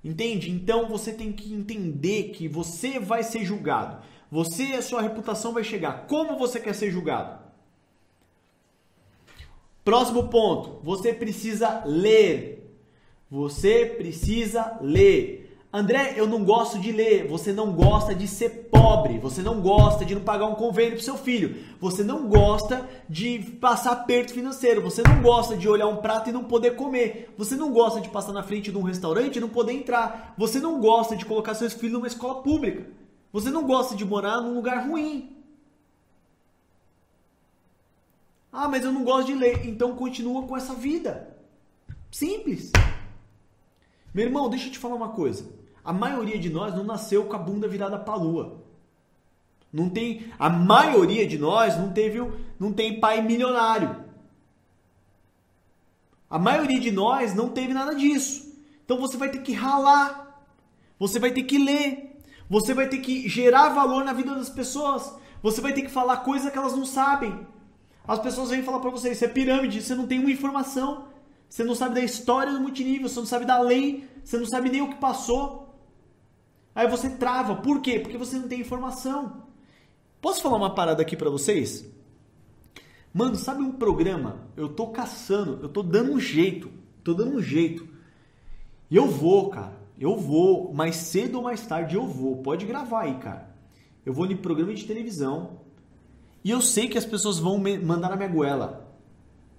Entende? 0.03 0.51
Então 0.51 0.89
você 0.89 1.13
tem 1.13 1.33
que 1.33 1.55
entender 1.55 2.31
que 2.31 2.49
você 2.49 2.99
vai 2.99 3.23
ser 3.23 3.45
julgado. 3.45 4.05
Você 4.29 4.65
e 4.65 4.75
a 4.75 4.83
sua 4.83 5.01
reputação 5.01 5.53
vai 5.53 5.63
chegar. 5.63 6.09
Como 6.09 6.37
você 6.37 6.59
quer 6.59 6.75
ser 6.75 6.91
julgado? 6.91 7.39
Próximo 9.85 10.27
ponto. 10.29 10.81
Você 10.83 11.13
precisa 11.15 11.85
ler 11.87 12.64
você 13.31 13.87
precisa 13.87 14.79
ler. 14.81 15.45
André, 15.73 16.15
eu 16.17 16.29
não 16.29 16.45
gosto 16.45 16.79
de 16.79 16.93
ler. 16.93 17.27
Você 17.27 17.53
não 17.53 17.73
gosta 17.73 18.15
de 18.15 18.29
ser 18.29 18.69
pobre. 18.71 19.19
Você 19.19 19.43
não 19.43 19.61
gosta 19.61 20.05
de 20.05 20.15
não 20.15 20.23
pagar 20.23 20.47
um 20.47 20.55
convênio 20.55 20.93
para 20.93 21.03
seu 21.03 21.17
filho. 21.17 21.57
Você 21.81 22.05
não 22.05 22.29
gosta 22.29 22.89
de 23.09 23.41
passar 23.61 23.91
aperto 23.91 24.33
financeiro. 24.33 24.81
Você 24.83 25.03
não 25.03 25.21
gosta 25.21 25.57
de 25.57 25.69
olhar 25.69 25.89
um 25.89 25.97
prato 25.97 26.31
e 26.31 26.33
não 26.33 26.45
poder 26.45 26.77
comer. 26.77 27.35
Você 27.37 27.57
não 27.57 27.73
gosta 27.73 28.01
de 28.01 28.09
passar 28.09 28.33
na 28.33 28.45
frente 28.45 28.71
de 28.71 28.79
um 28.79 28.83
restaurante 28.83 29.35
e 29.35 29.41
não 29.41 29.49
poder 29.49 29.73
entrar. 29.73 30.33
Você 30.39 30.61
não 30.61 30.81
gosta 30.81 31.17
de 31.17 31.25
colocar 31.25 31.55
seus 31.55 31.73
filhos 31.73 31.95
numa 31.95 32.07
escola 32.07 32.41
pública. 32.41 32.87
Você 33.33 33.51
não 33.51 33.67
gosta 33.67 33.97
de 33.97 34.05
morar 34.05 34.41
num 34.41 34.55
lugar 34.55 34.87
ruim. 34.87 35.37
Ah, 38.53 38.69
mas 38.69 38.85
eu 38.85 38.93
não 38.93 39.03
gosto 39.03 39.27
de 39.27 39.35
ler. 39.35 39.67
Então 39.67 39.97
continua 39.97 40.47
com 40.47 40.57
essa 40.57 40.73
vida. 40.73 41.37
Simples. 42.13 42.71
Meu 44.15 44.27
irmão, 44.27 44.49
deixa 44.49 44.69
eu 44.69 44.73
te 44.73 44.79
falar 44.79 44.95
uma 44.95 45.09
coisa. 45.09 45.45
A 45.85 45.93
maioria 45.93 46.39
de 46.39 46.49
nós 46.49 46.73
não 46.75 46.85
nasceu 46.85 47.25
com 47.25 47.35
a 47.35 47.39
bunda 47.39 47.67
virada 47.67 47.99
para 47.99 48.15
a 48.15 48.17
lua. 48.17 48.63
Não 49.73 49.91
tem, 49.91 50.33
a 50.39 50.49
maioria 50.49 51.27
de 51.27 51.37
nós 51.37 51.77
não 51.77 51.93
teve, 51.93 52.21
não 52.61 52.73
tem 52.73 53.01
pai 53.01 53.21
milionário. 53.21 54.05
A 56.31 56.39
maioria 56.39 56.79
de 56.79 56.93
nós 56.93 57.35
não 57.35 57.49
teve 57.49 57.75
nada 57.75 57.93
disso. 57.93 58.55
Então 58.85 58.99
você 58.99 59.17
vai 59.17 59.31
ter 59.31 59.43
que 59.43 59.53
ralar. 59.53 60.45
Você 60.99 61.19
vai 61.19 61.33
ter 61.33 61.43
que 61.43 61.59
ler. 61.59 62.21
Você 62.49 62.73
vai 62.73 62.89
ter 62.89 62.99
que 62.99 63.29
gerar 63.29 63.71
valor 63.71 64.05
na 64.05 64.13
vida 64.13 64.35
das 64.35 64.49
pessoas. 64.49 65.13
Você 65.43 65.61
vai 65.61 65.73
ter 65.73 65.83
que 65.83 65.91
falar 65.91 66.19
coisa 66.19 66.51
que 66.51 66.57
elas 66.57 66.77
não 66.77 66.87
sabem. 66.87 67.47
As 68.07 68.19
pessoas 68.19 68.51
vêm 68.51 68.63
falar 68.63 68.81
para 68.81 68.91
você, 68.91 69.13
isso 69.13 69.25
é 69.25 69.29
pirâmide, 69.29 69.83
você 69.83 69.95
não 69.95 70.07
tem 70.07 70.21
uma 70.21 70.31
informação. 70.31 71.09
Você 71.49 71.63
não 71.63 71.75
sabe 71.75 71.95
da 71.95 72.01
história 72.01 72.53
do 72.53 72.61
multinível, 72.61 73.09
você 73.09 73.21
não 73.21 73.27
sabe 73.27 73.45
da 73.45 73.61
lei, 73.61 74.09
você 74.25 74.37
não 74.37 74.47
sabe 74.47 74.71
nem 74.71 74.83
o 74.83 74.91
que 74.91 74.97
passou. 74.97 75.65
Aí 76.75 76.89
você 76.89 77.11
trava. 77.11 77.57
Por 77.57 77.81
quê? 77.81 78.01
Porque 78.01 78.19
você 78.19 78.37
não 78.37 78.49
tem 78.49 78.61
informação. 78.61 79.45
Posso 80.21 80.43
falar 80.43 80.57
uma 80.57 80.75
parada 80.75 81.03
aqui 81.03 81.17
para 81.17 81.31
vocês? 81.31 81.89
Mano, 83.13 83.37
sabe 83.37 83.63
um 83.63 83.73
programa? 83.73 84.49
Eu 84.57 84.69
tô 84.69 84.89
caçando, 84.89 85.61
eu 85.63 85.69
tô 85.69 85.83
dando 85.83 86.13
um 86.13 86.19
jeito, 86.19 86.69
tô 87.05 87.15
dando 87.15 87.37
um 87.37 87.43
jeito. 87.43 87.87
E 88.91 88.97
eu 88.97 89.07
vou, 89.07 89.51
cara. 89.51 89.85
Eu 89.99 90.17
vou, 90.17 90.75
mais 90.75 90.97
cedo 90.97 91.37
ou 91.37 91.45
mais 91.45 91.65
tarde 91.65 91.95
eu 91.95 92.07
vou. 92.07 92.39
Pode 92.39 92.67
gravar 92.67 93.03
aí, 93.03 93.15
cara. 93.19 93.55
Eu 94.05 94.13
vou 94.13 94.27
em 94.27 94.37
programa 94.37 94.75
de 94.75 94.85
televisão. 94.85 95.61
E 96.43 96.51
eu 96.51 96.61
sei 96.61 96.89
que 96.89 96.99
as 96.99 97.07
pessoas 97.07 97.39
vão 97.39 97.59
mandar 97.59 98.11
na 98.11 98.17
minha 98.17 98.29
goela. 98.29 98.93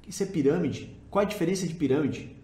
Isso 0.08 0.22
é 0.22 0.26
pirâmide? 0.26 0.95
Qual 1.16 1.24
a 1.24 1.30
diferença 1.30 1.66
de 1.66 1.74
pirâmide? 1.74 2.36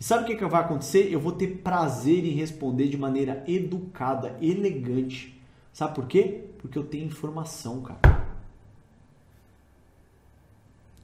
E 0.00 0.02
sabe 0.02 0.24
o 0.24 0.26
que, 0.26 0.34
que 0.34 0.44
vai 0.44 0.60
acontecer? 0.60 1.12
Eu 1.12 1.20
vou 1.20 1.30
ter 1.30 1.58
prazer 1.58 2.24
em 2.24 2.32
responder 2.32 2.88
de 2.88 2.98
maneira 2.98 3.44
educada, 3.46 4.36
elegante. 4.42 5.40
Sabe 5.72 5.94
por 5.94 6.08
quê? 6.08 6.46
Porque 6.58 6.76
eu 6.76 6.82
tenho 6.82 7.06
informação, 7.06 7.80
cara. 7.80 8.26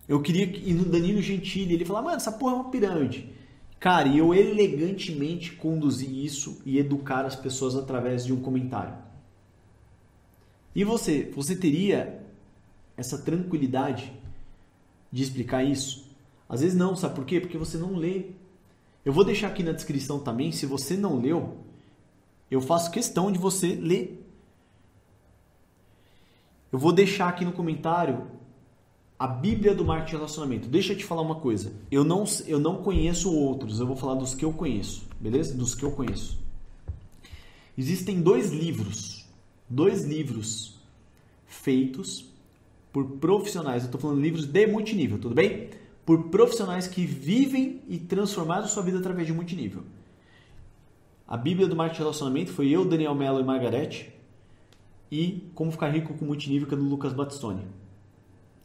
Eu 0.09 0.21
queria 0.21 0.43
ir 0.43 0.75
no 0.75 0.87
Danilo 0.87 1.23
Gentili, 1.23 1.75
ele 1.75 1.85
falar, 1.85 2.03
mano, 2.03 2.17
essa 2.17 2.33
porra 2.33 2.55
é 2.55 2.57
uma 2.57 2.71
pirâmide. 2.73 3.33
Cara, 3.79 4.09
e 4.09 4.19
eu 4.19 4.35
elegantemente 4.35 5.53
conduzi 5.53 6.25
isso 6.25 6.61
e 6.67 6.81
educar 6.81 7.25
as 7.25 7.37
pessoas 7.37 7.77
através 7.77 8.27
de 8.27 8.33
um 8.33 8.41
comentário. 8.43 8.97
E 10.75 10.83
você? 10.83 11.31
Você 11.33 11.55
teria 11.55 12.21
essa 12.97 13.17
tranquilidade 13.19 14.13
de 15.13 15.23
explicar 15.23 15.63
isso? 15.63 16.10
Às 16.51 16.61
vezes 16.61 16.77
não, 16.77 16.97
sabe 16.97 17.15
por 17.15 17.25
quê? 17.25 17.41
Porque 17.41 17.57
você 17.57 17.79
não 17.79 17.95
lê. 17.95 18.27
Eu 19.05 19.13
vou 19.13 19.25
deixar 19.25 19.47
aqui 19.47 19.63
na 19.63 19.71
descrição 19.71 20.19
também, 20.19 20.51
se 20.51 20.67
você 20.67 20.97
não 20.97 21.21
leu, 21.21 21.57
eu 22.51 22.61
faço 22.61 22.91
questão 22.91 23.31
de 23.31 23.39
você 23.39 23.69
ler. 23.77 24.27
Eu 26.73 26.79
vou 26.79 26.93
deixar 26.93 27.29
aqui 27.29 27.45
no 27.45 27.53
comentário 27.53 28.27
a 29.17 29.29
Bíblia 29.29 29.75
do 29.75 29.85
marketing 29.85 30.11
de 30.11 30.17
relacionamento. 30.17 30.69
Deixa 30.69 30.93
eu 30.93 30.99
te 30.99 31.05
falar 31.05 31.23
uma 31.23 31.37
coisa. 31.37 31.73
Eu 31.91 32.03
não, 32.03 32.25
eu 32.47 32.59
não 32.59 32.83
conheço 32.83 33.33
outros, 33.33 33.79
eu 33.79 33.87
vou 33.87 33.97
falar 33.97 34.15
dos 34.15 34.35
que 34.35 34.45
eu 34.45 34.53
conheço, 34.53 35.05
beleza? 35.21 35.55
Dos 35.55 35.75
que 35.75 35.85
eu 35.85 35.93
conheço. 35.93 36.39
Existem 37.79 38.21
dois 38.21 38.51
livros, 38.51 39.25
dois 39.69 40.05
livros 40.05 40.75
feitos 41.47 42.25
por 42.93 43.05
profissionais. 43.05 43.85
Eu 43.85 43.87
estou 43.87 44.01
falando 44.01 44.21
livros 44.21 44.47
de 44.47 44.67
multinível, 44.67 45.19
tudo 45.19 45.35
bem? 45.35 45.71
Por 46.05 46.25
profissionais 46.31 46.87
que 46.87 47.05
vivem 47.05 47.83
e 47.89 47.99
transformaram 47.99 48.67
sua 48.67 48.83
vida 48.83 48.99
através 48.99 49.27
de 49.27 49.33
multinível. 49.33 49.83
A 51.27 51.37
Bíblia 51.37 51.69
do 51.69 51.77
Marketing 51.77 52.01
Relacionamento 52.01 52.53
foi 52.53 52.69
eu, 52.69 52.85
Daniel 52.85 53.15
Mello 53.15 53.39
e 53.41 53.45
Margarete. 53.45 54.13
e 55.13 55.49
Como 55.55 55.71
Ficar 55.71 55.91
Rico 55.91 56.15
com 56.15 56.25
Multinível, 56.25 56.67
que 56.67 56.75
é 56.75 56.77
do 56.77 56.83
Lucas 56.83 57.13
Battistoni. 57.13 57.63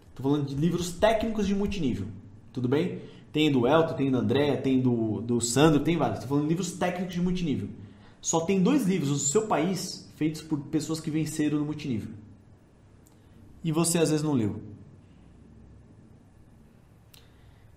Estou 0.10 0.32
falando 0.32 0.48
de 0.48 0.56
livros 0.56 0.94
técnicos 0.94 1.46
de 1.46 1.54
multinível, 1.54 2.08
tudo 2.54 2.70
bem? 2.70 3.02
Tem 3.34 3.52
do 3.52 3.68
Elton, 3.68 3.94
tem 3.96 4.10
do 4.10 4.18
André, 4.18 4.56
tem 4.56 4.80
do, 4.80 5.22
do 5.22 5.42
Sandro, 5.42 5.82
tem 5.82 5.98
vários. 5.98 6.20
Estou 6.20 6.30
falando 6.30 6.46
de 6.46 6.50
livros 6.50 6.72
técnicos 6.72 7.14
de 7.14 7.22
multinível. 7.22 7.68
Só 8.22 8.40
tem 8.40 8.64
dois 8.64 8.88
livros 8.88 9.10
no 9.10 9.18
seu 9.18 9.46
país 9.46 10.10
feitos 10.16 10.42
por 10.42 10.58
pessoas 10.62 11.00
que 11.00 11.12
venceram 11.12 11.60
no 11.60 11.66
multinível. 11.66 12.10
E 13.64 13.72
você 13.72 14.00
às 14.00 14.10
vezes 14.10 14.24
não 14.24 14.34
leu. 14.34 14.62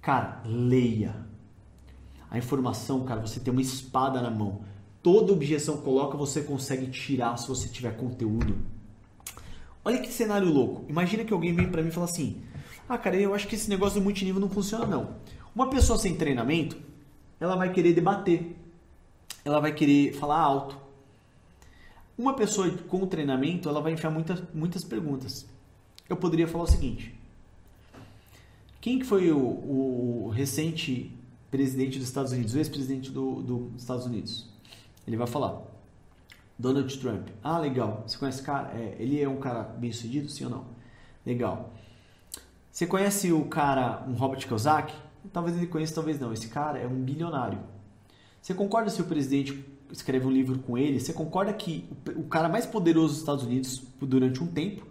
Cara, 0.08 0.40
leia. 0.46 1.14
A 2.30 2.38
informação, 2.38 3.04
cara, 3.04 3.20
você 3.20 3.38
tem 3.38 3.52
uma 3.52 3.60
espada 3.60 4.22
na 4.22 4.30
mão. 4.30 4.62
Toda 5.02 5.34
objeção 5.34 5.76
que 5.76 5.82
coloca, 5.82 6.16
você 6.16 6.40
consegue 6.40 6.86
tirar 6.86 7.36
se 7.36 7.46
você 7.46 7.68
tiver 7.68 7.94
conteúdo. 7.94 8.56
Olha 9.84 10.00
que 10.00 10.10
cenário 10.10 10.50
louco. 10.50 10.86
Imagina 10.88 11.24
que 11.24 11.32
alguém 11.34 11.52
vem 11.52 11.68
para 11.70 11.82
mim 11.82 11.90
e 11.90 11.92
fala 11.92 12.06
assim: 12.06 12.40
"Ah, 12.88 12.96
cara, 12.96 13.16
eu 13.16 13.34
acho 13.34 13.46
que 13.46 13.54
esse 13.54 13.68
negócio 13.68 14.00
do 14.00 14.04
multinível 14.04 14.40
não 14.40 14.48
funciona 14.48 14.86
não". 14.86 15.16
Uma 15.54 15.68
pessoa 15.68 15.98
sem 15.98 16.16
treinamento, 16.16 16.78
ela 17.38 17.54
vai 17.54 17.70
querer 17.70 17.92
debater 17.92 18.56
ela 19.44 19.60
vai 19.60 19.74
querer 19.74 20.14
falar 20.14 20.40
alto. 20.40 20.74
Uma 22.16 22.32
pessoa 22.32 22.70
com 22.88 23.06
treinamento, 23.06 23.68
ela 23.68 23.82
vai 23.82 23.92
enfiar 23.92 24.08
muitas, 24.08 24.42
muitas 24.54 24.82
perguntas. 24.84 25.46
Eu 26.08 26.16
poderia 26.16 26.48
falar 26.48 26.64
o 26.64 26.66
seguinte: 26.66 27.17
quem 28.80 28.98
que 28.98 29.04
foi 29.04 29.30
o, 29.32 29.38
o 29.38 30.28
recente 30.28 31.14
presidente 31.50 31.98
dos 31.98 32.08
Estados 32.08 32.32
Unidos, 32.32 32.54
o 32.54 32.58
ex-presidente 32.58 33.10
do, 33.10 33.42
dos 33.42 33.82
Estados 33.82 34.06
Unidos? 34.06 34.48
Ele 35.06 35.16
vai 35.16 35.26
falar: 35.26 35.62
Donald 36.58 36.98
Trump. 36.98 37.28
Ah, 37.42 37.58
legal. 37.58 38.04
Você 38.06 38.18
conhece 38.18 38.38
esse 38.38 38.46
cara? 38.46 38.70
É, 38.74 38.96
ele 38.98 39.20
é 39.20 39.28
um 39.28 39.38
cara 39.38 39.62
bem 39.62 39.92
sucedido, 39.92 40.28
sim 40.28 40.44
ou 40.44 40.50
não? 40.50 40.64
Legal. 41.24 41.72
Você 42.70 42.86
conhece 42.86 43.32
o 43.32 43.44
cara, 43.46 44.04
um 44.08 44.12
Robert 44.12 44.46
Kiyosaki? 44.46 44.94
Talvez 45.32 45.56
ele 45.56 45.66
conheça, 45.66 45.94
talvez 45.94 46.18
não. 46.20 46.32
Esse 46.32 46.48
cara 46.48 46.78
é 46.78 46.86
um 46.86 47.02
bilionário. 47.02 47.58
Você 48.40 48.54
concorda 48.54 48.88
se 48.90 49.02
o 49.02 49.04
presidente 49.04 49.64
escreve 49.90 50.26
um 50.26 50.30
livro 50.30 50.58
com 50.60 50.78
ele? 50.78 51.00
Você 51.00 51.12
concorda 51.12 51.52
que 51.52 51.88
o 52.16 52.24
cara 52.24 52.48
mais 52.48 52.66
poderoso 52.66 53.08
dos 53.08 53.18
Estados 53.18 53.44
Unidos 53.44 53.82
durante 54.00 54.42
um 54.42 54.46
tempo, 54.46 54.86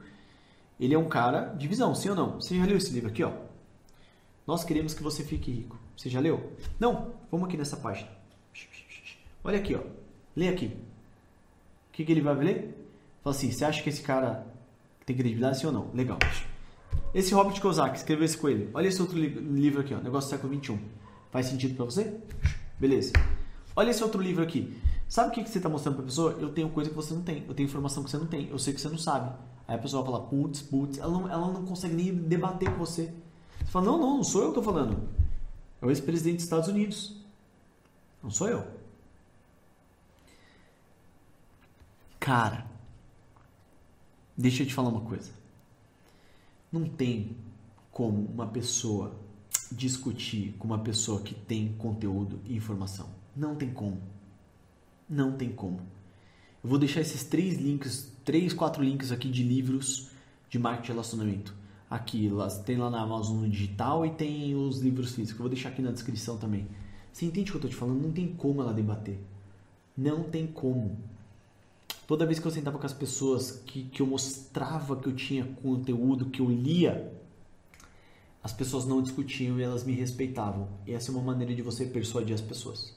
ele 0.80 0.94
é 0.94 0.98
um 0.98 1.08
cara 1.08 1.54
de 1.58 1.68
visão, 1.68 1.96
sim 1.96 2.10
ou 2.10 2.16
não? 2.16 2.36
Você 2.42 2.58
já 2.58 2.66
leu 2.66 2.78
esse 2.78 2.92
livro 2.92 3.10
aqui, 3.10 3.24
ó? 3.24 3.32
Nós 4.48 4.64
queremos 4.64 4.94
que 4.94 5.04
você 5.04 5.26
fique 5.26 5.52
rico. 5.52 5.78
Você 5.96 6.10
já 6.10 6.22
leu? 6.22 6.54
Não? 6.80 7.14
Vamos 7.30 7.50
aqui 7.50 7.58
nessa 7.58 7.76
página. 7.76 8.10
Olha 9.44 9.60
aqui, 9.60 9.76
ó. 9.76 9.82
Lê 10.34 10.48
aqui. 10.48 10.68
O 10.68 11.92
que, 11.92 12.06
que 12.06 12.12
ele 12.14 12.22
vai 12.22 12.34
ler? 12.36 12.90
Fala 13.22 13.36
assim, 13.36 13.52
você 13.52 13.66
acha 13.66 13.84
que 13.84 13.90
esse 13.90 14.02
cara 14.02 14.48
tem 15.06 15.18
credibilidade, 15.18 15.60
sim 15.60 15.68
ou 15.68 15.74
não? 15.74 15.92
Legal. 15.94 16.18
Esse 17.14 17.34
Robert 17.34 17.60
Kiyosaki 17.60 17.98
escreveu 17.98 18.24
esse 18.24 18.38
coelho. 18.38 18.70
Olha 18.74 18.88
esse 18.88 19.02
outro 19.02 19.20
livro 19.20 19.82
aqui, 19.82 19.94
ó. 19.94 19.98
Negócio 19.98 20.30
do 20.30 20.32
século 20.32 20.64
XXI. 20.64 20.80
Faz 21.30 21.48
sentido 21.48 21.76
para 21.76 21.84
você? 21.84 22.18
Beleza. 22.80 23.12
Olha 23.76 23.90
esse 23.90 24.02
outro 24.02 24.22
livro 24.22 24.44
aqui. 24.44 24.78
Sabe 25.10 25.30
o 25.30 25.32
que, 25.34 25.44
que 25.44 25.50
você 25.50 25.58
está 25.58 25.68
mostrando 25.68 25.96
para 25.96 26.04
a 26.04 26.08
pessoa? 26.08 26.38
Eu 26.40 26.54
tenho 26.54 26.70
coisa 26.70 26.90
que 26.90 26.96
você 26.96 27.14
não 27.14 27.22
tem. 27.22 27.44
Eu 27.48 27.54
tenho 27.54 27.68
informação 27.68 28.02
que 28.02 28.10
você 28.10 28.18
não 28.18 28.28
tem. 28.28 28.48
Eu 28.50 28.58
sei 28.58 28.74
que 28.74 28.80
você 28.80 28.88
não 28.88 28.98
sabe. 28.98 29.30
Aí 29.68 29.76
a 29.76 29.80
pessoa 29.80 30.04
vai 30.04 30.12
falar, 30.14 30.26
putz, 30.26 30.62
putz. 30.62 30.98
Ela 31.00 31.12
não, 31.12 31.30
ela 31.30 31.52
não 31.52 31.66
consegue 31.66 31.96
nem 31.96 32.14
debater 32.14 32.72
com 32.72 32.78
você. 32.78 33.14
Você 33.60 33.72
fala, 33.72 33.86
não, 33.86 33.98
não, 34.00 34.18
não 34.18 34.24
sou 34.24 34.42
eu 34.42 34.52
que 34.52 34.60
estou 34.60 34.74
falando. 34.74 35.10
É 35.82 35.86
o 35.86 35.90
ex-presidente 35.90 36.38
dos 36.38 36.44
Estados 36.44 36.68
Unidos. 36.68 37.16
Não 38.22 38.32
sou 38.32 38.48
eu. 38.48 38.66
Cara, 42.20 42.68
deixa 44.38 44.64
eu 44.64 44.68
te 44.68 44.74
falar 44.74 44.90
uma 44.90 45.02
coisa. 45.02 45.32
Não 46.72 46.86
tem 46.86 47.38
como 47.92 48.26
uma 48.26 48.48
pessoa 48.48 49.16
discutir 49.72 50.54
com 50.60 50.68
uma 50.68 50.80
pessoa 50.80 51.22
que 51.22 51.34
tem 51.34 51.74
conteúdo 51.78 52.40
e 52.46 52.56
informação. 52.56 53.10
Não 53.36 53.56
tem 53.56 53.72
como. 53.72 54.02
Não 55.10 55.38
tem 55.38 55.52
como. 55.52 55.80
Eu 56.64 56.70
vou 56.70 56.80
deixar 56.80 57.02
esses 57.02 57.24
três 57.24 57.58
links, 57.58 58.12
três, 58.26 58.54
quatro 58.54 58.84
links 58.84 59.12
aqui 59.12 59.30
de 59.30 59.44
livros 59.44 60.10
de 60.50 60.60
marketing 60.60 60.88
de 60.88 60.92
relacionamento. 60.92 61.56
Aqui, 61.90 62.30
tem 62.66 62.78
lá 62.78 62.90
na 62.90 63.02
Amazon 63.02 63.48
digital 63.48 64.06
e 64.06 64.12
tem 64.12 64.56
os 64.56 64.80
livros 64.80 65.14
físicos. 65.14 65.40
Eu 65.40 65.44
vou 65.44 65.50
deixar 65.50 65.70
aqui 65.70 65.82
na 65.82 65.92
descrição 65.92 66.38
também. 66.38 66.68
Você 67.14 67.26
entende 67.26 67.50
o 67.50 67.54
que 67.54 67.58
eu 67.58 67.68
estou 67.68 67.72
te 67.72 67.76
falando? 67.76 68.02
Não 68.02 68.12
tem 68.12 68.28
como 68.28 68.62
ela 68.62 68.74
debater. 68.74 69.18
Não 69.96 70.24
tem 70.24 70.46
como. 70.46 70.98
Toda 72.06 72.26
vez 72.26 72.40
que 72.40 72.46
eu 72.46 72.52
sentava 72.52 72.78
com 72.78 72.86
as 72.86 72.94
pessoas 72.94 73.64
que, 73.66 73.84
que 73.84 74.02
eu 74.02 74.08
mostrava 74.08 74.96
que 74.96 75.08
eu 75.08 75.16
tinha 75.16 75.46
conteúdo, 75.62 76.28
que 76.28 76.42
eu 76.42 76.50
lia, 76.50 77.12
as 78.44 78.54
pessoas 78.54 78.86
não 78.86 79.02
discutiam 79.02 79.60
e 79.60 79.64
elas 79.64 79.84
me 79.84 79.94
respeitavam. 79.94 80.68
E 80.86 80.94
essa 80.94 81.12
é 81.12 81.14
uma 81.14 81.24
maneira 81.24 81.54
de 81.56 81.62
você 81.62 81.86
persuadir 81.86 82.34
as 82.34 82.42
pessoas. 82.42 82.94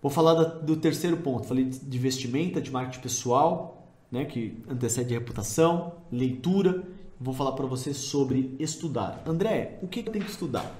Vou 0.00 0.10
falar 0.10 0.34
do 0.34 0.76
terceiro 0.76 1.18
ponto. 1.18 1.46
Falei 1.46 1.66
de 1.66 1.98
vestimenta, 1.98 2.60
de 2.60 2.70
marketing 2.70 3.00
pessoal, 3.00 3.86
né, 4.10 4.24
que 4.24 4.60
antecede 4.68 5.14
a 5.14 5.18
reputação, 5.18 5.92
leitura. 6.10 6.82
Vou 7.22 7.32
falar 7.32 7.52
para 7.52 7.66
você 7.66 7.94
sobre 7.94 8.56
estudar. 8.58 9.22
André, 9.24 9.78
o 9.80 9.86
que 9.86 10.00
eu 10.00 10.12
tenho 10.12 10.24
que 10.24 10.30
estudar? 10.32 10.74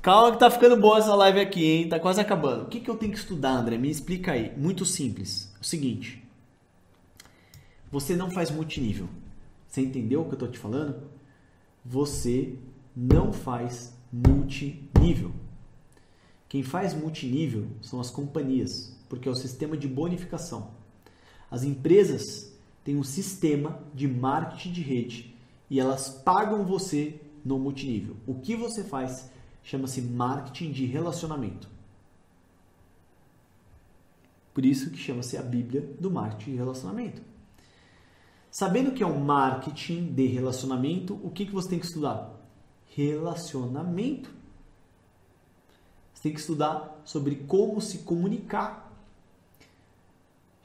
Calma 0.00 0.32
que 0.32 0.38
tá 0.38 0.50
ficando 0.50 0.80
boa 0.80 0.96
essa 0.96 1.14
live 1.14 1.40
aqui, 1.40 1.62
hein? 1.62 1.88
Tá 1.90 2.00
quase 2.00 2.22
acabando. 2.22 2.62
O 2.62 2.66
que, 2.68 2.80
que 2.80 2.88
eu 2.88 2.96
tenho 2.96 3.12
que 3.12 3.18
estudar, 3.18 3.50
André? 3.50 3.76
Me 3.76 3.90
explica 3.90 4.32
aí. 4.32 4.56
Muito 4.56 4.86
simples. 4.86 5.54
O 5.60 5.64
seguinte. 5.64 6.26
Você 7.92 8.16
não 8.16 8.30
faz 8.30 8.50
multinível. 8.50 9.10
Você 9.68 9.82
entendeu 9.82 10.22
o 10.22 10.24
que 10.24 10.32
eu 10.32 10.38
tô 10.38 10.48
te 10.48 10.58
falando? 10.58 11.02
Você 11.84 12.56
não 12.96 13.34
faz 13.34 13.92
multinível. 14.10 15.32
Quem 16.48 16.62
faz 16.62 16.94
multinível 16.94 17.66
são 17.82 18.00
as 18.00 18.10
companhias, 18.10 18.96
porque 19.06 19.28
é 19.28 19.30
o 19.30 19.36
sistema 19.36 19.76
de 19.76 19.86
bonificação. 19.86 20.70
As 21.50 21.62
empresas 21.62 22.55
têm 22.86 22.96
um 22.96 23.02
sistema 23.02 23.80
de 23.92 24.06
marketing 24.06 24.70
de 24.70 24.80
rede 24.80 25.36
e 25.68 25.80
elas 25.80 26.08
pagam 26.08 26.64
você 26.64 27.20
no 27.44 27.58
multinível. 27.58 28.16
O 28.24 28.36
que 28.36 28.54
você 28.54 28.84
faz 28.84 29.28
chama-se 29.60 30.00
marketing 30.00 30.70
de 30.70 30.86
relacionamento. 30.86 31.68
Por 34.54 34.64
isso 34.64 34.88
que 34.90 34.96
chama-se 34.96 35.36
a 35.36 35.42
Bíblia 35.42 35.96
do 35.98 36.08
marketing 36.12 36.52
de 36.52 36.56
relacionamento. 36.58 37.22
Sabendo 38.52 38.92
que 38.92 39.02
é 39.02 39.06
um 39.06 39.18
marketing 39.18 40.12
de 40.12 40.26
relacionamento, 40.28 41.18
o 41.24 41.30
que, 41.30 41.44
que 41.44 41.52
você 41.52 41.68
tem 41.68 41.80
que 41.80 41.86
estudar? 41.86 42.40
Relacionamento. 42.94 44.30
Você 46.14 46.22
tem 46.22 46.32
que 46.32 46.38
estudar 46.38 47.02
sobre 47.04 47.34
como 47.34 47.80
se 47.80 47.98
comunicar. 47.98 48.85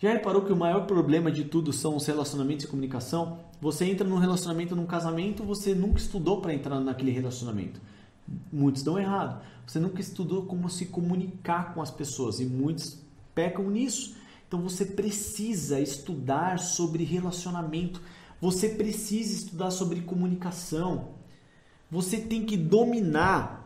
Já 0.01 0.13
reparou 0.13 0.41
que 0.41 0.51
o 0.51 0.55
maior 0.55 0.87
problema 0.87 1.31
de 1.31 1.43
tudo 1.43 1.71
são 1.71 1.95
os 1.95 2.07
relacionamentos 2.07 2.65
e 2.65 2.67
comunicação? 2.67 3.37
Você 3.61 3.85
entra 3.85 4.07
num 4.07 4.17
relacionamento, 4.17 4.75
num 4.75 4.87
casamento, 4.87 5.43
você 5.43 5.75
nunca 5.75 5.99
estudou 5.99 6.41
para 6.41 6.55
entrar 6.55 6.79
naquele 6.79 7.11
relacionamento. 7.11 7.79
Muitos 8.51 8.81
dão 8.81 8.97
errado. 8.97 9.43
Você 9.67 9.79
nunca 9.79 10.01
estudou 10.01 10.47
como 10.47 10.67
se 10.71 10.87
comunicar 10.87 11.75
com 11.75 11.83
as 11.83 11.91
pessoas 11.91 12.39
e 12.39 12.45
muitos 12.45 12.97
pecam 13.35 13.69
nisso. 13.69 14.15
Então 14.47 14.59
você 14.59 14.85
precisa 14.85 15.79
estudar 15.79 16.57
sobre 16.57 17.03
relacionamento, 17.03 18.01
você 18.41 18.69
precisa 18.69 19.35
estudar 19.35 19.69
sobre 19.69 20.01
comunicação. 20.01 21.09
Você 21.91 22.17
tem 22.17 22.43
que 22.43 22.57
dominar 22.57 23.61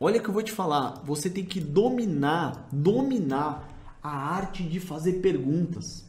Olha 0.00 0.20
que 0.20 0.28
eu 0.28 0.32
vou 0.32 0.44
te 0.44 0.52
falar, 0.52 1.02
você 1.04 1.28
tem 1.28 1.44
que 1.44 1.58
dominar, 1.58 2.68
dominar 2.70 3.67
a 4.08 4.34
arte 4.34 4.62
de 4.62 4.80
fazer 4.80 5.14
perguntas. 5.14 6.04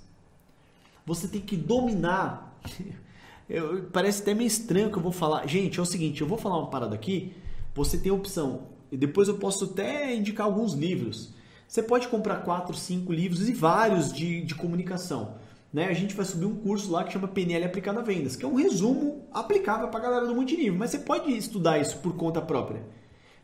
Você 1.06 1.28
tem 1.28 1.42
que 1.42 1.58
dominar. 1.58 2.60
Eu, 3.50 3.86
parece 3.92 4.22
até 4.22 4.32
meio 4.32 4.46
estranho 4.46 4.92
que 4.92 4.98
eu 4.98 5.02
vou 5.02 5.12
falar. 5.12 5.48
Gente, 5.48 5.80
é 5.80 5.82
o 5.82 5.86
seguinte, 5.86 6.22
eu 6.22 6.28
vou 6.28 6.38
falar 6.38 6.60
uma 6.60 6.70
parada 6.70 6.94
aqui. 6.94 7.34
Você 7.74 7.98
tem 7.98 8.12
a 8.12 8.14
opção. 8.14 8.68
E 8.92 8.96
depois 8.96 9.28
eu 9.28 9.40
posso 9.40 9.66
até 9.66 10.14
indicar 10.16 10.46
alguns 10.46 10.76
livros. 10.76 11.34
Você 11.68 11.82
pode 11.82 12.08
comprar 12.10 12.44
quatro, 12.44 12.78
cinco 12.78 13.12
livros 13.12 13.50
e 13.50 13.54
vários 13.54 14.14
de, 14.14 14.42
de 14.42 14.54
comunicação. 14.54 15.34
Né? 15.74 15.86
A 15.86 15.94
gente 15.94 16.16
vai 16.16 16.26
subir 16.26 16.46
um 16.46 16.58
curso 16.58 16.92
lá 16.92 17.04
que 17.04 17.12
chama 17.12 17.28
PNL 17.28 17.66
aplicado 17.66 17.98
a 17.98 18.04
vendas, 18.04 18.36
que 18.36 18.46
é 18.46 18.48
um 18.48 18.54
resumo 18.54 19.28
aplicável 19.32 19.88
para 19.88 20.00
a 20.00 20.04
galera 20.04 20.28
do 20.28 20.36
multinível. 20.36 20.78
Mas 20.78 20.92
você 20.92 21.00
pode 21.00 21.36
estudar 21.36 21.80
isso 21.80 21.98
por 21.98 22.16
conta 22.16 22.40
própria. 22.40 22.84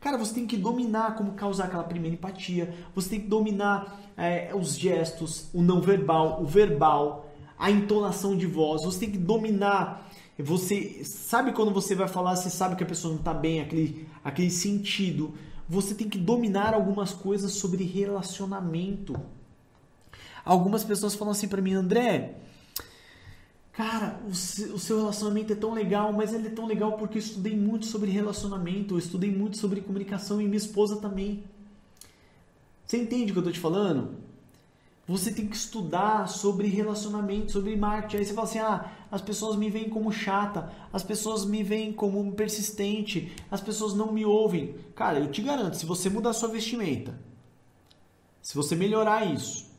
Cara, 0.05 0.19
você 0.19 0.35
tem 0.35 0.45
que 0.45 0.55
dominar 0.55 1.15
como 1.15 1.31
causar 1.31 1.63
aquela 1.63 1.83
primeira 1.83 2.13
empatia, 2.13 2.71
você 2.93 3.09
tem 3.09 3.21
que 3.21 3.27
dominar 3.27 3.99
é, 4.15 4.51
os 4.53 4.77
gestos, 4.77 5.47
o 5.51 5.63
não 5.63 5.81
verbal, 5.81 6.43
o 6.43 6.45
verbal, 6.45 7.33
a 7.57 7.71
entonação 7.71 8.37
de 8.37 8.45
voz, 8.45 8.83
você 8.83 8.99
tem 8.99 9.09
que 9.09 9.17
dominar. 9.17 10.07
Você 10.37 11.03
sabe 11.03 11.53
quando 11.53 11.71
você 11.71 11.95
vai 11.95 12.07
falar, 12.07 12.35
você 12.35 12.51
sabe 12.51 12.75
que 12.75 12.83
a 12.83 12.85
pessoa 12.85 13.13
não 13.13 13.19
está 13.19 13.33
bem, 13.33 13.61
aquele, 13.61 14.07
aquele 14.23 14.51
sentido. 14.51 15.33
Você 15.67 15.95
tem 15.95 16.07
que 16.07 16.19
dominar 16.19 16.75
algumas 16.75 17.11
coisas 17.11 17.53
sobre 17.53 17.83
relacionamento. 17.83 19.19
Algumas 20.45 20.83
pessoas 20.83 21.15
falam 21.15 21.31
assim 21.31 21.47
para 21.47 21.63
mim, 21.63 21.73
André, 21.73 22.35
cara, 23.75 24.21
o 24.25 24.33
seu 24.33 24.97
relacionamento 24.99 25.51
é 25.51 25.55
tão 25.55 25.73
legal, 25.73 26.13
mas 26.13 26.33
ele 26.33 26.47
é 26.47 26.51
tão 26.51 26.65
legal 26.65 26.93
porque 26.93 27.17
eu 27.17 27.21
estudei 27.21 27.55
muito 27.55 27.85
sobre 27.85 28.09
relacionamento, 28.09 28.93
eu 28.93 28.99
estudei 28.99 29.29
muito 29.29 29.57
sobre 29.57 29.81
comunicação 29.81 30.41
e 30.41 30.45
minha 30.45 30.57
esposa 30.57 30.95
também. 30.95 31.43
Você 32.85 32.97
entende 32.97 33.31
o 33.31 33.33
que 33.33 33.39
eu 33.39 33.43
tô 33.43 33.51
te 33.51 33.59
falando? 33.59 34.15
Você 35.05 35.31
tem 35.31 35.45
que 35.45 35.55
estudar 35.55 36.29
sobre 36.29 36.67
relacionamento, 36.69 37.51
sobre 37.51 37.75
marketing. 37.75 38.17
Aí 38.17 38.25
você 38.25 38.33
fala 38.33 38.47
assim: 38.47 38.59
ah, 38.59 38.91
as 39.11 39.21
pessoas 39.21 39.57
me 39.57 39.69
veem 39.69 39.89
como 39.89 40.11
chata, 40.11 40.71
as 40.91 41.03
pessoas 41.03 41.43
me 41.45 41.61
veem 41.61 41.91
como 41.91 42.31
persistente, 42.31 43.31
as 43.51 43.59
pessoas 43.59 43.93
não 43.93 44.11
me 44.11 44.25
ouvem. 44.25 44.73
Cara, 44.95 45.19
eu 45.19 45.29
te 45.29 45.41
garanto, 45.41 45.75
se 45.75 45.85
você 45.85 46.09
mudar 46.09 46.31
sua 46.33 46.49
vestimenta, 46.49 47.19
se 48.41 48.55
você 48.55 48.73
melhorar 48.73 49.25
isso, 49.25 49.69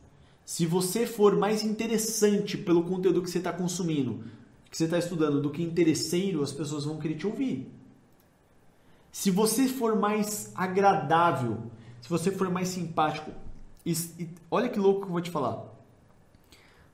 se 0.46 0.64
você 0.64 1.08
for 1.08 1.36
mais 1.36 1.64
interessante 1.64 2.56
pelo 2.56 2.84
conteúdo 2.84 3.20
que 3.20 3.28
você 3.28 3.38
está 3.38 3.52
consumindo, 3.52 4.22
que 4.70 4.76
você 4.76 4.84
está 4.84 4.96
estudando, 4.96 5.42
do 5.42 5.50
que 5.50 5.60
interesseiro, 5.60 6.40
as 6.40 6.52
pessoas 6.52 6.84
vão 6.84 6.98
querer 6.98 7.16
te 7.16 7.26
ouvir. 7.26 7.68
Se 9.10 9.28
você 9.28 9.66
for 9.66 9.96
mais 9.96 10.52
agradável, 10.54 11.64
se 12.00 12.08
você 12.08 12.30
for 12.30 12.48
mais 12.48 12.68
simpático, 12.68 13.32
e, 13.84 13.90
e, 13.90 14.28
olha 14.48 14.68
que 14.68 14.78
louco 14.78 15.00
que 15.00 15.06
eu 15.08 15.12
vou 15.12 15.20
te 15.20 15.30
falar. 15.30 15.64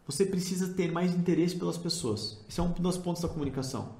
Você 0.06 0.24
precisa 0.24 0.72
ter 0.72 0.90
mais 0.90 1.14
interesse 1.14 1.54
pelas 1.54 1.76
pessoas. 1.76 2.42
Esse 2.48 2.58
é 2.58 2.62
um 2.62 2.70
dos 2.70 2.96
pontos 2.96 3.20
da 3.20 3.28
comunicação. 3.28 3.90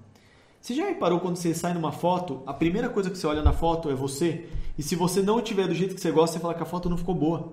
Você 0.63 0.73
já 0.73 0.87
reparou 0.87 1.21
quando 1.21 1.37
você 1.37 1.53
sai 1.53 1.75
numa 1.75 1.93
foto, 1.93 2.43
a 2.47 2.55
primeira 2.55 2.89
coisa 2.89 3.11
que 3.11 3.19
você 3.19 3.27
olha 3.27 3.43
na 3.43 3.53
foto 3.53 3.91
é 3.91 3.95
você, 3.95 4.49
e 4.79 4.83
se 4.83 4.97
você 4.97 5.21
não 5.21 5.43
tiver 5.43 5.69
do 5.69 5.75
jeito 5.75 5.95
que 5.95 6.01
você 6.01 6.11
gosta, 6.11 6.39
você 6.39 6.41
fala 6.41 6.55
que 6.55 6.63
a 6.63 6.67
foto 6.67 6.89
não 6.89 6.97
ficou 6.97 7.15
boa. 7.15 7.53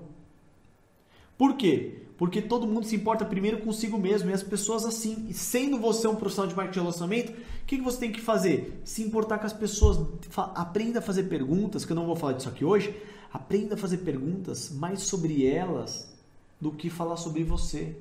Por 1.40 1.56
quê? 1.56 2.04
Porque 2.18 2.40
todo 2.42 2.68
mundo 2.68 2.86
se 2.86 2.96
importa 2.96 3.26
primeiro 3.26 3.62
consigo 3.62 3.98
mesmo 3.98 4.30
e 4.30 4.34
as 4.34 4.44
pessoas 4.44 4.86
assim. 4.86 5.26
E 5.28 5.34
sendo 5.34 5.80
você 5.80 6.08
um 6.08 6.16
profissional 6.16 6.50
de 6.50 6.56
marketing 6.56 6.74
de 6.74 6.80
relacionamento, 6.82 7.32
o 7.32 7.66
que, 7.66 7.82
você 7.82 7.98
tem 7.98 8.12
que 8.12 8.22
fazer? 8.22 8.80
Se 8.84 9.02
importar 9.02 9.40
com 9.40 9.48
as 9.48 9.54
pessoas. 9.54 10.06
Aprenda 10.54 11.00
a 11.00 11.02
fazer 11.02 11.24
perguntas, 11.24 11.84
que 11.84 11.92
eu 11.92 11.96
não 11.96 12.06
vou 12.06 12.16
falar 12.16 12.34
disso 12.34 12.50
aqui 12.50 12.64
hoje, 12.64 12.94
Aprenda 13.32 13.76
a 13.76 13.78
fazer 13.78 14.00
perguntas 14.00 14.72
mais 14.72 15.02
sobre 15.02 15.46
elas 15.46 16.12
do 16.60 16.72
que 16.72 16.90
falar 16.90 17.16
sobre 17.16 17.44
você. 17.44 17.96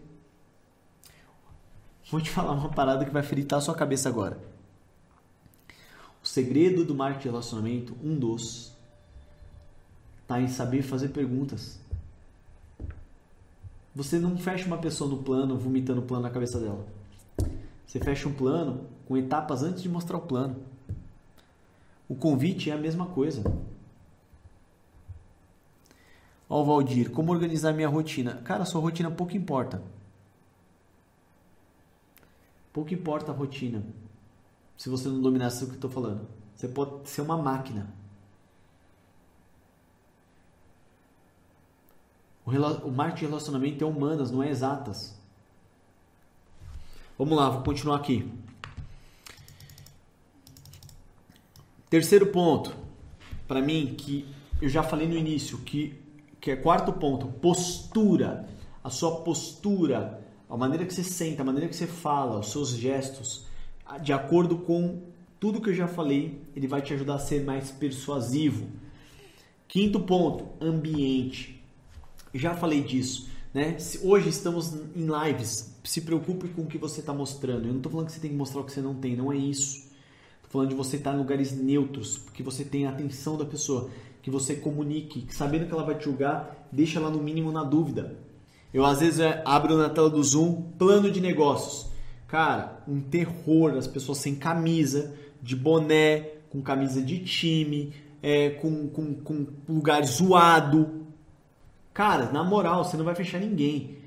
Vou 2.10 2.20
te 2.20 2.31
falar 2.31 2.52
uma 2.52 2.70
parada 2.70 3.05
que 3.05 3.10
vai 3.10 3.23
fritar 3.23 3.59
a 3.59 3.62
sua 3.62 3.74
cabeça 3.74 4.09
agora. 4.09 4.40
O 6.23 6.27
segredo 6.27 6.85
do 6.85 6.94
marketing 6.94 7.23
de 7.23 7.28
relacionamento, 7.28 7.97
um 8.02 8.19
dos, 8.19 8.73
está 10.23 10.40
em 10.40 10.48
saber 10.48 10.82
fazer 10.82 11.09
perguntas. 11.09 11.78
Você 13.99 14.16
não 14.16 14.39
fecha 14.39 14.65
uma 14.65 14.79
pessoa 14.79 15.11
no 15.11 15.25
plano 15.25 15.59
vomitando 15.59 16.01
o 16.01 16.05
plano 16.05 16.23
na 16.23 16.31
cabeça 16.31 16.61
dela. 16.61 16.87
Você 17.85 17.99
fecha 17.99 18.29
um 18.29 18.33
plano 18.33 18.87
com 19.09 19.16
etapas 19.16 19.65
antes 19.65 19.83
de 19.83 19.89
mostrar 19.89 20.19
o 20.19 20.20
plano. 20.20 20.55
O 22.09 22.15
convite 22.15 22.70
é 22.70 22.75
a 22.75 22.79
mesma 22.79 23.07
coisa. 23.07 23.43
Ó, 26.49 26.62
Valdir, 26.62 27.11
como 27.11 27.33
organizar 27.33 27.73
minha 27.73 27.89
rotina? 27.89 28.37
Cara, 28.45 28.65
sua 28.65 28.81
rotina 28.81 29.11
pouco 29.11 29.37
importa. 29.37 29.83
Pouco 32.73 32.95
importa 32.95 33.33
a 33.33 33.35
rotina. 33.35 33.83
Se 34.77 34.89
você 34.89 35.09
não 35.09 35.20
dominasse 35.20 35.65
o 35.65 35.66
que 35.66 35.73
eu 35.73 35.75
estou 35.75 35.91
falando. 35.91 36.25
Você 36.55 36.69
pode 36.69 37.11
ser 37.11 37.23
uma 37.23 37.37
máquina. 37.37 37.93
O, 42.49 42.91
marketing 42.91 43.25
de 43.25 43.27
relacionamento 43.27 43.85
é 43.85 43.87
humanas, 43.87 44.31
não 44.31 44.43
é 44.43 44.49
exatas. 44.49 45.16
Vamos 47.19 47.37
lá, 47.37 47.51
vou 47.51 47.62
continuar 47.62 47.97
aqui. 47.97 48.31
Terceiro 51.91 52.27
ponto, 52.27 52.75
para 53.47 53.61
mim, 53.61 53.95
que 53.97 54.27
eu 54.61 54.69
já 54.69 54.83
falei 54.83 55.09
no 55.09 55.16
início, 55.16 55.59
que 55.59 56.09
que 56.41 56.53
é 56.53 56.57
quarto 56.57 56.93
ponto, 56.93 57.27
postura. 57.27 58.49
A 58.83 58.91
sua 58.91 59.20
postura, 59.20 60.25
a 60.49 60.57
maneira 60.57 60.87
que 60.87 60.95
você 60.95 61.03
senta, 61.03 61.43
a 61.43 61.45
maneira 61.45 61.69
que 61.69 61.77
você 61.77 61.87
fala, 61.87 62.39
os 62.39 62.51
seus 62.51 62.70
gestos, 62.70 63.45
de 64.03 64.12
acordo 64.12 64.59
com 64.59 65.03
tudo 65.39 65.61
que 65.61 65.70
eu 65.70 65.75
já 65.75 65.87
falei, 65.87 66.41
ele 66.55 66.66
vai 66.66 66.81
te 66.81 66.95
ajudar 66.95 67.16
a 67.16 67.19
ser 67.19 67.45
mais 67.45 67.70
persuasivo. 67.70 68.66
Quinto 69.66 70.01
ponto, 70.01 70.47
ambiente. 70.65 71.57
Já 72.34 72.55
falei 72.55 72.82
disso, 72.82 73.28
né? 73.55 73.76
Hoje 74.02 74.28
estamos 74.28 74.74
em 74.94 75.06
lives. 75.06 75.74
Se 75.84 76.02
preocupe 76.02 76.48
com 76.48 76.62
o 76.62 76.66
que 76.66 76.76
você 76.76 77.00
está 77.00 77.12
mostrando. 77.12 77.66
Eu 77.66 77.70
não 77.70 77.78
estou 77.78 77.90
falando 77.90 78.06
que 78.06 78.12
você 78.12 78.20
tem 78.20 78.30
que 78.30 78.36
mostrar 78.36 78.60
o 78.60 78.64
que 78.64 78.72
você 78.72 78.82
não 78.82 78.94
tem, 78.94 79.16
não 79.16 79.32
é 79.32 79.36
isso. 79.36 79.88
Estou 80.36 80.50
falando 80.50 80.68
de 80.68 80.74
você 80.74 80.96
estar 80.96 81.14
em 81.14 81.18
lugares 81.18 81.52
neutros, 81.52 82.18
porque 82.18 82.42
você 82.42 82.64
tem 82.64 82.86
a 82.86 82.90
atenção 82.90 83.36
da 83.36 83.44
pessoa 83.44 83.90
que 84.22 84.30
você 84.30 84.55
comunique, 84.55 85.26
sabendo 85.30 85.66
que 85.66 85.72
ela 85.72 85.84
vai 85.84 85.96
te 85.96 86.05
julgar, 86.05 86.68
deixa 86.70 86.98
ela 86.98 87.10
no 87.10 87.22
mínimo 87.22 87.50
na 87.50 87.64
dúvida. 87.64 88.18
Eu 88.72 88.84
às 88.84 89.00
vezes 89.00 89.20
é, 89.20 89.42
abro 89.46 89.76
na 89.76 89.88
tela 89.88 90.10
do 90.10 90.22
Zoom 90.22 90.62
plano 90.78 91.10
de 91.10 91.20
negócios. 91.20 91.90
Cara, 92.26 92.82
um 92.86 93.00
terror, 93.00 93.74
as 93.76 93.86
pessoas 93.86 94.18
sem 94.18 94.34
camisa, 94.34 95.14
de 95.42 95.56
boné, 95.56 96.28
com 96.50 96.60
camisa 96.60 97.00
de 97.00 97.20
time, 97.20 97.94
é, 98.22 98.50
com, 98.50 98.88
com, 98.88 99.14
com 99.14 99.46
lugar 99.66 100.05
zoado. 100.05 101.06
Cara, 101.99 102.31
na 102.31 102.45
moral, 102.45 102.85
você 102.85 102.97
não 102.97 103.05
vai 103.05 103.16
fechar 103.16 103.41
ninguém. 103.41 103.99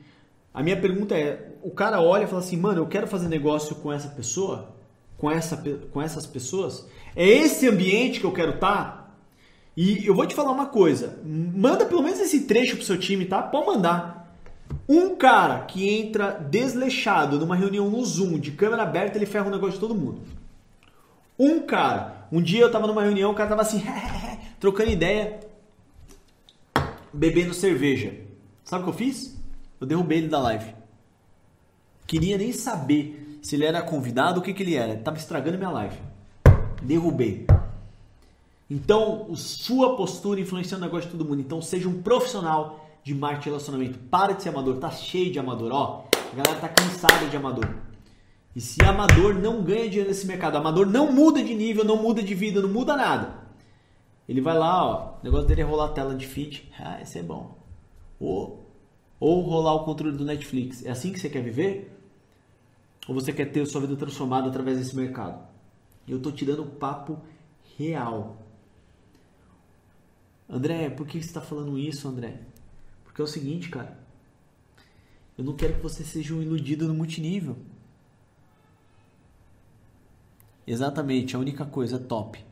A 0.54 0.64
minha 0.64 0.80
pergunta 0.80 1.14
é: 1.14 1.52
o 1.62 1.70
cara 1.72 2.00
olha 2.00 2.24
e 2.24 2.26
fala 2.26 2.40
assim, 2.40 2.56
mano, 2.56 2.80
eu 2.80 2.88
quero 2.88 3.06
fazer 3.06 3.28
negócio 3.28 3.76
com 3.76 3.92
essa 3.92 4.08
pessoa, 4.08 4.74
com, 5.18 5.30
essa, 5.30 5.62
com 5.92 6.02
essas 6.02 6.26
pessoas. 6.26 6.88
É 7.18 7.28
esse 7.28 7.68
ambiente 7.68 8.22
que 8.22 8.26
eu 8.26 8.32
quero 8.32 8.52
estar? 8.54 8.86
Tá? 8.86 9.12
E 9.76 10.08
eu 10.08 10.16
vou 10.16 10.26
te 10.26 10.34
falar 10.34 10.52
uma 10.54 10.68
coisa, 10.68 11.20
manda 11.26 11.86
pelo 11.86 12.02
menos 12.02 12.18
esse 12.22 12.46
trecho 12.46 12.78
pro 12.78 12.86
seu 12.86 12.98
time, 12.98 13.26
tá? 13.26 13.42
Pode 13.42 13.68
mandar. 13.68 14.34
Um 14.88 15.14
cara 15.18 15.60
que 15.66 15.90
entra 15.90 16.32
desleixado 16.32 17.38
numa 17.38 17.58
reunião 17.58 17.90
no 17.90 18.06
Zoom, 18.06 18.40
de 18.40 18.52
câmera 18.52 18.84
aberta, 18.84 19.18
ele 19.18 19.26
ferra 19.26 19.48
o 19.48 19.52
negócio 19.52 19.74
de 19.74 19.82
todo 19.82 19.94
mundo. 19.94 20.22
Um 21.38 21.60
cara, 21.60 22.26
um 22.32 22.42
dia 22.42 22.62
eu 22.62 22.72
tava 22.72 22.88
numa 22.88 23.04
reunião, 23.04 23.32
o 23.32 23.36
cara 23.36 23.50
tava 23.50 23.64
assim, 23.64 23.84
trocando 24.62 24.92
ideia, 24.92 25.51
bebendo 27.14 27.54
cerveja. 27.54 28.14
Sabe 28.64 28.82
o 28.82 28.86
que 28.86 28.92
eu 28.92 28.98
fiz? 28.98 29.38
Eu 29.80 29.88
derrubei 29.88 30.20
ele 30.20 30.28
da 30.28 30.40
live. 30.40 30.74
Queria 32.06 32.38
nem 32.38 32.52
saber 32.52 33.40
se 33.42 33.56
ele 33.56 33.66
era 33.66 33.82
convidado 33.82 34.36
ou 34.36 34.42
o 34.42 34.44
que, 34.44 34.54
que 34.54 34.64
ele 34.64 34.76
era. 34.76 34.94
Ele 34.94 35.02
tava 35.02 35.18
estragando 35.18 35.58
minha 35.58 35.70
live. 35.70 35.98
Derrubei. 36.82 37.48
Então, 38.70 39.34
sua 39.36 39.96
postura 39.96 40.40
influencia 40.40 40.78
no 40.78 40.86
negócio 40.86 41.10
de 41.10 41.18
todo 41.18 41.28
mundo. 41.28 41.42
Então, 41.42 41.62
seja 41.62 41.90
um 41.90 42.02
profissional 42.02 42.88
de 43.04 43.14
marketing 43.14 43.48
e 43.48 43.52
relacionamento. 43.52 44.00
Para 44.10 44.34
de 44.34 44.44
ser 44.44 44.50
amador. 44.50 44.78
Tá 44.78 44.92
cheio 44.92 45.32
de 45.32 45.40
amador, 45.40 45.72
ó. 45.72 46.06
A 46.32 46.36
galera 46.36 46.60
tá 46.60 46.70
cansada 46.70 47.26
de 47.28 47.36
amador. 47.36 47.68
E 48.56 48.60
se 48.60 48.84
amador 48.84 49.34
não 49.36 49.64
ganha 49.64 49.88
dinheiro 49.88 50.10
nesse 50.10 50.28
mercado, 50.28 50.58
amador 50.58 50.86
não 50.86 51.12
muda 51.12 51.42
de 51.42 51.54
nível, 51.54 51.86
não 51.86 51.96
muda 51.96 52.22
de 52.22 52.36
vida, 52.36 52.62
não 52.62 52.70
muda 52.70 52.98
nada. 52.98 53.41
Ele 54.27 54.41
vai 54.41 54.57
lá, 54.57 54.85
ó. 54.85 55.19
O 55.19 55.23
negócio 55.23 55.48
dele 55.48 55.61
é 55.61 55.64
rolar 55.64 55.85
a 55.85 55.93
tela 55.93 56.15
de 56.15 56.27
feed. 56.27 56.72
Ah, 56.80 57.02
esse 57.02 57.19
é 57.19 57.23
bom. 57.23 57.57
Ou, 58.19 58.65
ou 59.19 59.41
rolar 59.41 59.73
o 59.73 59.84
controle 59.84 60.15
do 60.15 60.26
Netflix. 60.26 60.85
É 60.85 60.91
assim 60.91 61.11
que 61.11 61.19
você 61.19 61.30
quer 61.30 61.43
viver? 61.43 61.98
Ou 63.07 63.15
você 63.15 63.34
quer 63.34 63.52
ter 63.52 63.65
sua 63.65 63.81
vida 63.81 63.95
transformada 63.95 64.48
através 64.48 64.77
desse 64.77 64.95
mercado? 64.95 65.43
Eu 66.07 66.22
tô 66.22 66.31
tirando 66.31 66.64
o 66.64 66.69
papo 66.69 67.19
real. 67.77 68.38
André, 70.49 70.89
por 70.89 71.07
que 71.07 71.19
você 71.19 71.27
está 71.27 71.41
falando 71.41 71.77
isso, 71.77 72.07
André? 72.07 72.39
Porque 73.03 73.22
é 73.22 73.23
o 73.23 73.27
seguinte, 73.27 73.69
cara. 73.69 73.99
Eu 75.38 75.43
não 75.43 75.56
quero 75.56 75.76
que 75.76 75.81
você 75.81 76.03
seja 76.03 76.34
um 76.34 76.41
iludido 76.41 76.88
no 76.88 76.93
multinível. 76.93 77.57
Exatamente, 80.68 81.35
a 81.35 81.39
única 81.39 81.65
coisa 81.65 81.98
top. 81.98 82.43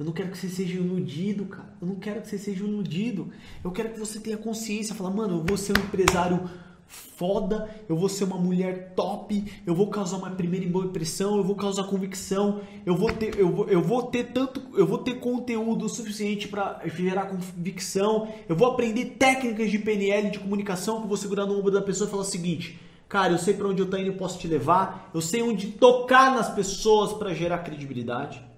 Eu 0.00 0.06
não 0.06 0.14
quero 0.14 0.30
que 0.30 0.38
você 0.38 0.48
seja 0.48 0.78
iludido, 0.78 1.44
cara. 1.44 1.74
Eu 1.78 1.86
não 1.86 1.96
quero 1.96 2.22
que 2.22 2.28
você 2.28 2.38
seja 2.38 2.64
iludido. 2.64 3.28
Eu 3.62 3.70
quero 3.70 3.90
que 3.90 3.98
você 3.98 4.18
tenha 4.18 4.38
consciência, 4.38 4.94
falar, 4.94 5.10
mano, 5.10 5.40
eu 5.40 5.44
vou 5.44 5.58
ser 5.58 5.76
um 5.76 5.82
empresário 5.82 6.48
foda, 6.86 7.68
eu 7.86 7.94
vou 7.94 8.08
ser 8.08 8.24
uma 8.24 8.38
mulher 8.38 8.94
top, 8.96 9.44
eu 9.66 9.74
vou 9.74 9.88
causar 9.88 10.16
uma 10.16 10.30
primeira 10.30 10.66
boa 10.66 10.86
impressão, 10.86 11.36
eu 11.36 11.44
vou 11.44 11.54
causar 11.54 11.84
convicção, 11.84 12.62
eu 12.86 12.96
vou 12.96 13.12
ter, 13.12 13.38
eu 13.38 13.50
vou, 13.52 13.68
eu 13.68 13.82
vou 13.82 14.04
ter 14.04 14.32
tanto, 14.32 14.62
eu 14.74 14.86
vou 14.86 14.96
ter 14.96 15.20
conteúdo 15.20 15.86
suficiente 15.86 16.48
para 16.48 16.80
gerar 16.86 17.26
convicção, 17.26 18.26
eu 18.48 18.56
vou 18.56 18.68
aprender 18.68 19.16
técnicas 19.18 19.70
de 19.70 19.78
PNL 19.78 20.30
de 20.30 20.38
comunicação 20.38 20.96
que 20.96 21.04
eu 21.04 21.08
vou 21.08 21.16
segurar 21.18 21.44
no 21.44 21.58
ombro 21.58 21.70
da 21.70 21.82
pessoa 21.82 22.08
e 22.08 22.10
falar 22.10 22.22
o 22.22 22.26
seguinte, 22.26 22.80
cara, 23.06 23.34
eu 23.34 23.38
sei 23.38 23.52
para 23.52 23.68
onde 23.68 23.82
eu 23.82 23.90
tô 23.90 23.98
indo, 23.98 24.06
eu 24.06 24.16
posso 24.16 24.38
te 24.38 24.48
levar, 24.48 25.10
eu 25.12 25.20
sei 25.20 25.42
onde 25.42 25.72
tocar 25.72 26.34
nas 26.34 26.48
pessoas 26.48 27.12
para 27.12 27.34
gerar 27.34 27.58
credibilidade. 27.58 28.49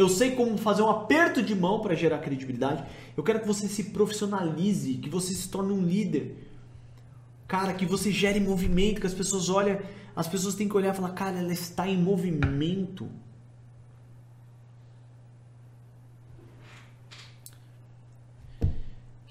Eu 0.00 0.08
sei 0.08 0.32
como 0.32 0.56
fazer 0.56 0.82
um 0.82 0.90
aperto 0.90 1.42
de 1.42 1.54
mão 1.54 1.80
para 1.80 1.94
gerar 1.94 2.18
credibilidade. 2.18 2.84
Eu 3.16 3.22
quero 3.22 3.40
que 3.40 3.46
você 3.46 3.68
se 3.68 3.84
profissionalize, 3.90 4.94
que 4.94 5.08
você 5.08 5.34
se 5.34 5.48
torne 5.48 5.72
um 5.72 5.82
líder 5.84 6.50
Cara, 7.50 7.74
que 7.74 7.84
você 7.84 8.12
gere 8.12 8.38
movimento, 8.38 9.00
que 9.00 9.08
as 9.08 9.12
pessoas 9.12 9.48
olham, 9.48 9.80
as 10.14 10.28
pessoas 10.28 10.54
têm 10.54 10.68
que 10.68 10.76
olhar 10.76 10.94
e 10.94 10.96
falar, 10.96 11.10
cara, 11.10 11.36
ela 11.36 11.52
está 11.52 11.88
em 11.88 11.98
movimento. 11.98 13.08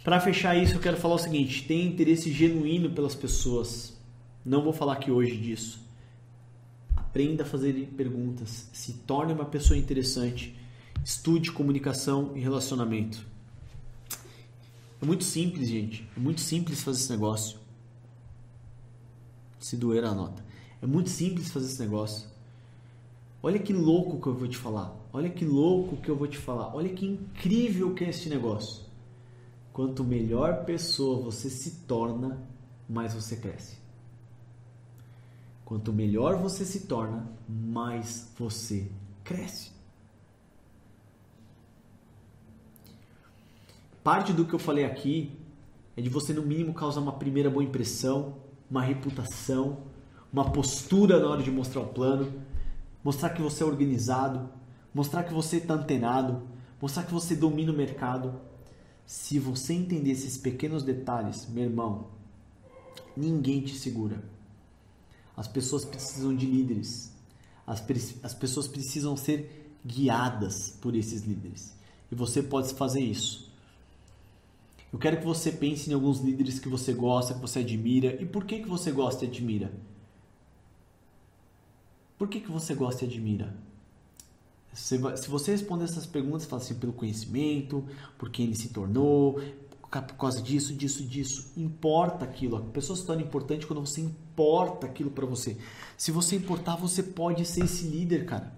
Para 0.03 0.19
fechar 0.19 0.53
isso, 0.57 0.75
eu 0.75 0.81
quero 0.81 0.97
falar 0.97 1.15
o 1.15 1.17
seguinte: 1.17 1.65
tem 1.65 1.87
interesse 1.87 2.29
genuíno 2.29 2.89
pelas 2.89 3.15
pessoas. 3.15 3.97
Não 4.45 4.61
vou 4.61 4.73
falar 4.73 4.93
aqui 4.93 5.09
hoje 5.09 5.37
disso. 5.37 5.88
Aprenda 7.09 7.41
a 7.41 7.45
fazer 7.45 7.73
perguntas, 7.97 8.69
se 8.71 8.93
torne 8.93 9.33
uma 9.33 9.45
pessoa 9.45 9.75
interessante, 9.75 10.55
estude 11.03 11.51
comunicação 11.51 12.33
e 12.35 12.39
relacionamento. 12.39 13.25
É 15.01 15.05
muito 15.05 15.23
simples, 15.23 15.67
gente. 15.67 16.07
É 16.15 16.19
muito 16.19 16.39
simples 16.39 16.83
fazer 16.83 16.99
esse 16.99 17.11
negócio. 17.11 17.57
Se 19.59 19.75
doer 19.75 20.03
a 20.03 20.13
nota. 20.13 20.45
É 20.83 20.85
muito 20.85 21.09
simples 21.09 21.49
fazer 21.49 21.65
esse 21.65 21.81
negócio. 21.81 22.29
Olha 23.41 23.57
que 23.57 23.73
louco 23.73 24.21
que 24.21 24.27
eu 24.27 24.35
vou 24.35 24.47
te 24.47 24.57
falar. 24.57 24.95
Olha 25.11 25.31
que 25.31 25.43
louco 25.43 25.97
que 25.97 26.09
eu 26.09 26.15
vou 26.15 26.27
te 26.27 26.37
falar. 26.37 26.75
Olha 26.75 26.89
que 26.89 27.07
incrível 27.07 27.95
que 27.95 28.03
é 28.03 28.09
esse 28.09 28.29
negócio. 28.29 28.83
Quanto 29.73 30.03
melhor 30.03 30.63
pessoa 30.63 31.23
você 31.23 31.49
se 31.49 31.71
torna, 31.87 32.37
mais 32.87 33.15
você 33.15 33.35
cresce. 33.35 33.78
Quanto 35.69 35.93
melhor 35.93 36.35
você 36.35 36.65
se 36.65 36.87
torna, 36.87 37.31
mais 37.47 38.33
você 38.35 38.89
cresce. 39.23 39.69
Parte 44.03 44.33
do 44.33 44.45
que 44.45 44.55
eu 44.55 44.57
falei 44.57 44.83
aqui 44.83 45.31
é 45.95 46.01
de 46.01 46.09
você, 46.09 46.33
no 46.33 46.41
mínimo, 46.41 46.73
causar 46.73 47.01
uma 47.01 47.11
primeira 47.11 47.51
boa 47.51 47.63
impressão, 47.63 48.37
uma 48.67 48.81
reputação, 48.81 49.83
uma 50.33 50.51
postura 50.51 51.19
na 51.19 51.29
hora 51.29 51.43
de 51.43 51.51
mostrar 51.51 51.81
o 51.81 51.89
plano, 51.89 52.33
mostrar 53.03 53.29
que 53.29 53.41
você 53.43 53.61
é 53.61 53.67
organizado, 53.67 54.49
mostrar 54.91 55.21
que 55.23 55.31
você 55.35 55.57
está 55.57 55.75
antenado, 55.75 56.47
mostrar 56.81 57.03
que 57.03 57.13
você 57.13 57.35
domina 57.35 57.71
o 57.71 57.77
mercado. 57.77 58.41
Se 59.05 59.37
você 59.37 59.75
entender 59.75 60.09
esses 60.09 60.35
pequenos 60.35 60.81
detalhes, 60.81 61.47
meu 61.47 61.65
irmão, 61.65 62.07
ninguém 63.15 63.61
te 63.61 63.75
segura. 63.75 64.38
As 65.39 65.47
pessoas 65.47 65.85
precisam 65.85 66.35
de 66.35 66.45
líderes. 66.45 67.13
As, 67.65 67.81
as 68.21 68.33
pessoas 68.33 68.67
precisam 68.67 69.15
ser 69.15 69.73
guiadas 69.85 70.71
por 70.81 70.93
esses 70.93 71.21
líderes. 71.21 71.73
E 72.11 72.15
você 72.15 72.43
pode 72.43 72.73
fazer 72.73 72.99
isso. 72.99 73.49
Eu 74.91 74.99
quero 74.99 75.17
que 75.17 75.25
você 75.25 75.49
pense 75.49 75.89
em 75.89 75.93
alguns 75.93 76.19
líderes 76.19 76.59
que 76.59 76.67
você 76.67 76.91
gosta, 76.91 77.33
que 77.33 77.39
você 77.39 77.59
admira. 77.59 78.21
E 78.21 78.25
por 78.25 78.43
que, 78.43 78.59
que 78.59 78.67
você 78.67 78.91
gosta 78.91 79.23
e 79.23 79.29
admira? 79.29 79.71
Por 82.17 82.27
que, 82.27 82.41
que 82.41 82.51
você 82.51 82.75
gosta 82.75 83.05
e 83.05 83.07
admira? 83.07 83.55
Se 84.73 84.97
você 84.97 85.51
responder 85.51 85.85
essas 85.85 86.05
perguntas, 86.05 86.47
fala 86.47 86.61
assim, 86.61 86.75
pelo 86.75 86.91
conhecimento, 86.91 87.87
por 88.17 88.29
quem 88.29 88.47
ele 88.47 88.57
se 88.57 88.69
tornou, 88.69 89.41
por 89.89 90.15
causa 90.15 90.41
disso, 90.41 90.73
disso, 90.73 91.03
disso. 91.03 91.51
Importa 91.57 92.25
aquilo. 92.25 92.57
A 92.57 92.61
pessoa 92.61 92.95
se 92.95 93.05
torna 93.05 93.21
importante 93.21 93.65
quando 93.65 93.85
você 93.85 94.01
importa 94.01 94.85
aquilo 94.85 95.09
para 95.09 95.25
você. 95.25 95.57
Se 95.97 96.11
você 96.11 96.35
importar, 96.35 96.75
você 96.75 97.01
pode 97.01 97.45
ser 97.45 97.65
esse 97.65 97.85
líder, 97.87 98.25
cara. 98.25 98.53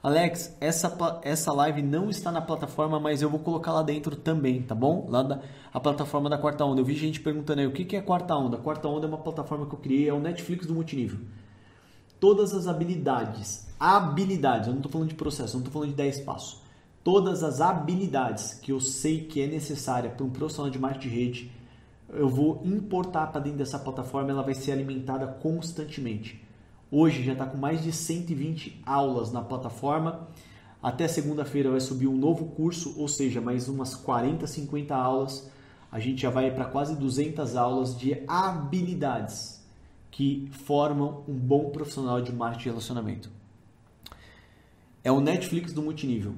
Alex, 0.00 0.56
essa, 0.60 1.20
essa 1.22 1.52
live 1.52 1.82
não 1.82 2.08
está 2.08 2.30
na 2.30 2.40
plataforma, 2.40 3.00
mas 3.00 3.20
eu 3.20 3.28
vou 3.28 3.40
colocar 3.40 3.72
lá 3.72 3.82
dentro 3.82 4.14
também, 4.14 4.62
tá 4.62 4.74
bom? 4.74 5.06
Lá 5.08 5.22
da 5.22 5.42
a 5.74 5.80
plataforma 5.80 6.30
da 6.30 6.38
Quarta 6.38 6.64
Onda. 6.64 6.80
Eu 6.80 6.84
vi 6.84 6.94
gente 6.94 7.20
perguntando 7.20 7.60
aí 7.60 7.66
o 7.66 7.72
que, 7.72 7.84
que 7.84 7.96
é 7.96 8.00
Quarta 8.00 8.34
Onda. 8.34 8.56
A 8.56 8.60
Quarta 8.60 8.88
Onda 8.88 9.06
é 9.06 9.08
uma 9.08 9.18
plataforma 9.18 9.66
que 9.66 9.74
eu 9.74 9.78
criei, 9.78 10.08
é 10.08 10.12
o 10.12 10.20
Netflix 10.20 10.66
do 10.66 10.74
multinível 10.74 11.18
todas 12.20 12.52
as 12.52 12.66
habilidades, 12.66 13.66
habilidades, 13.78 14.66
eu 14.66 14.72
não 14.72 14.80
estou 14.80 14.92
falando 14.92 15.08
de 15.08 15.14
processo, 15.14 15.56
eu 15.56 15.60
não 15.60 15.66
estou 15.66 15.72
falando 15.72 15.90
de 15.90 15.96
10 15.96 16.20
passos, 16.20 16.60
todas 17.08 17.42
as 17.42 17.62
habilidades 17.62 18.52
que 18.52 18.70
eu 18.70 18.78
sei 18.78 19.22
que 19.22 19.40
é 19.40 19.46
necessária 19.46 20.10
para 20.10 20.26
um 20.26 20.28
profissional 20.28 20.70
de 20.70 20.78
marketing 20.78 21.08
de 21.08 21.14
rede, 21.14 21.50
eu 22.10 22.28
vou 22.28 22.60
importar 22.66 23.28
para 23.28 23.40
dentro 23.40 23.60
dessa 23.60 23.78
plataforma, 23.78 24.30
ela 24.30 24.42
vai 24.42 24.52
ser 24.52 24.72
alimentada 24.72 25.26
constantemente. 25.26 26.38
Hoje 26.90 27.24
já 27.24 27.32
está 27.32 27.46
com 27.46 27.56
mais 27.56 27.82
de 27.82 27.92
120 27.92 28.82
aulas 28.84 29.32
na 29.32 29.40
plataforma. 29.40 30.28
Até 30.82 31.08
segunda-feira 31.08 31.70
vai 31.70 31.80
subir 31.80 32.06
um 32.06 32.14
novo 32.14 32.44
curso, 32.48 32.94
ou 33.00 33.08
seja, 33.08 33.40
mais 33.40 33.70
umas 33.70 33.94
40, 33.94 34.46
50 34.46 34.94
aulas. 34.94 35.50
A 35.90 35.98
gente 35.98 36.20
já 36.20 36.28
vai 36.28 36.50
para 36.50 36.66
quase 36.66 36.94
200 36.94 37.56
aulas 37.56 37.98
de 37.98 38.22
habilidades 38.28 39.66
que 40.10 40.46
formam 40.50 41.24
um 41.26 41.32
bom 41.32 41.70
profissional 41.70 42.20
de 42.20 42.34
marketing 42.34 42.64
de 42.64 42.68
relacionamento. 42.68 43.30
É 45.02 45.10
o 45.10 45.22
Netflix 45.22 45.72
do 45.72 45.80
multinível. 45.80 46.34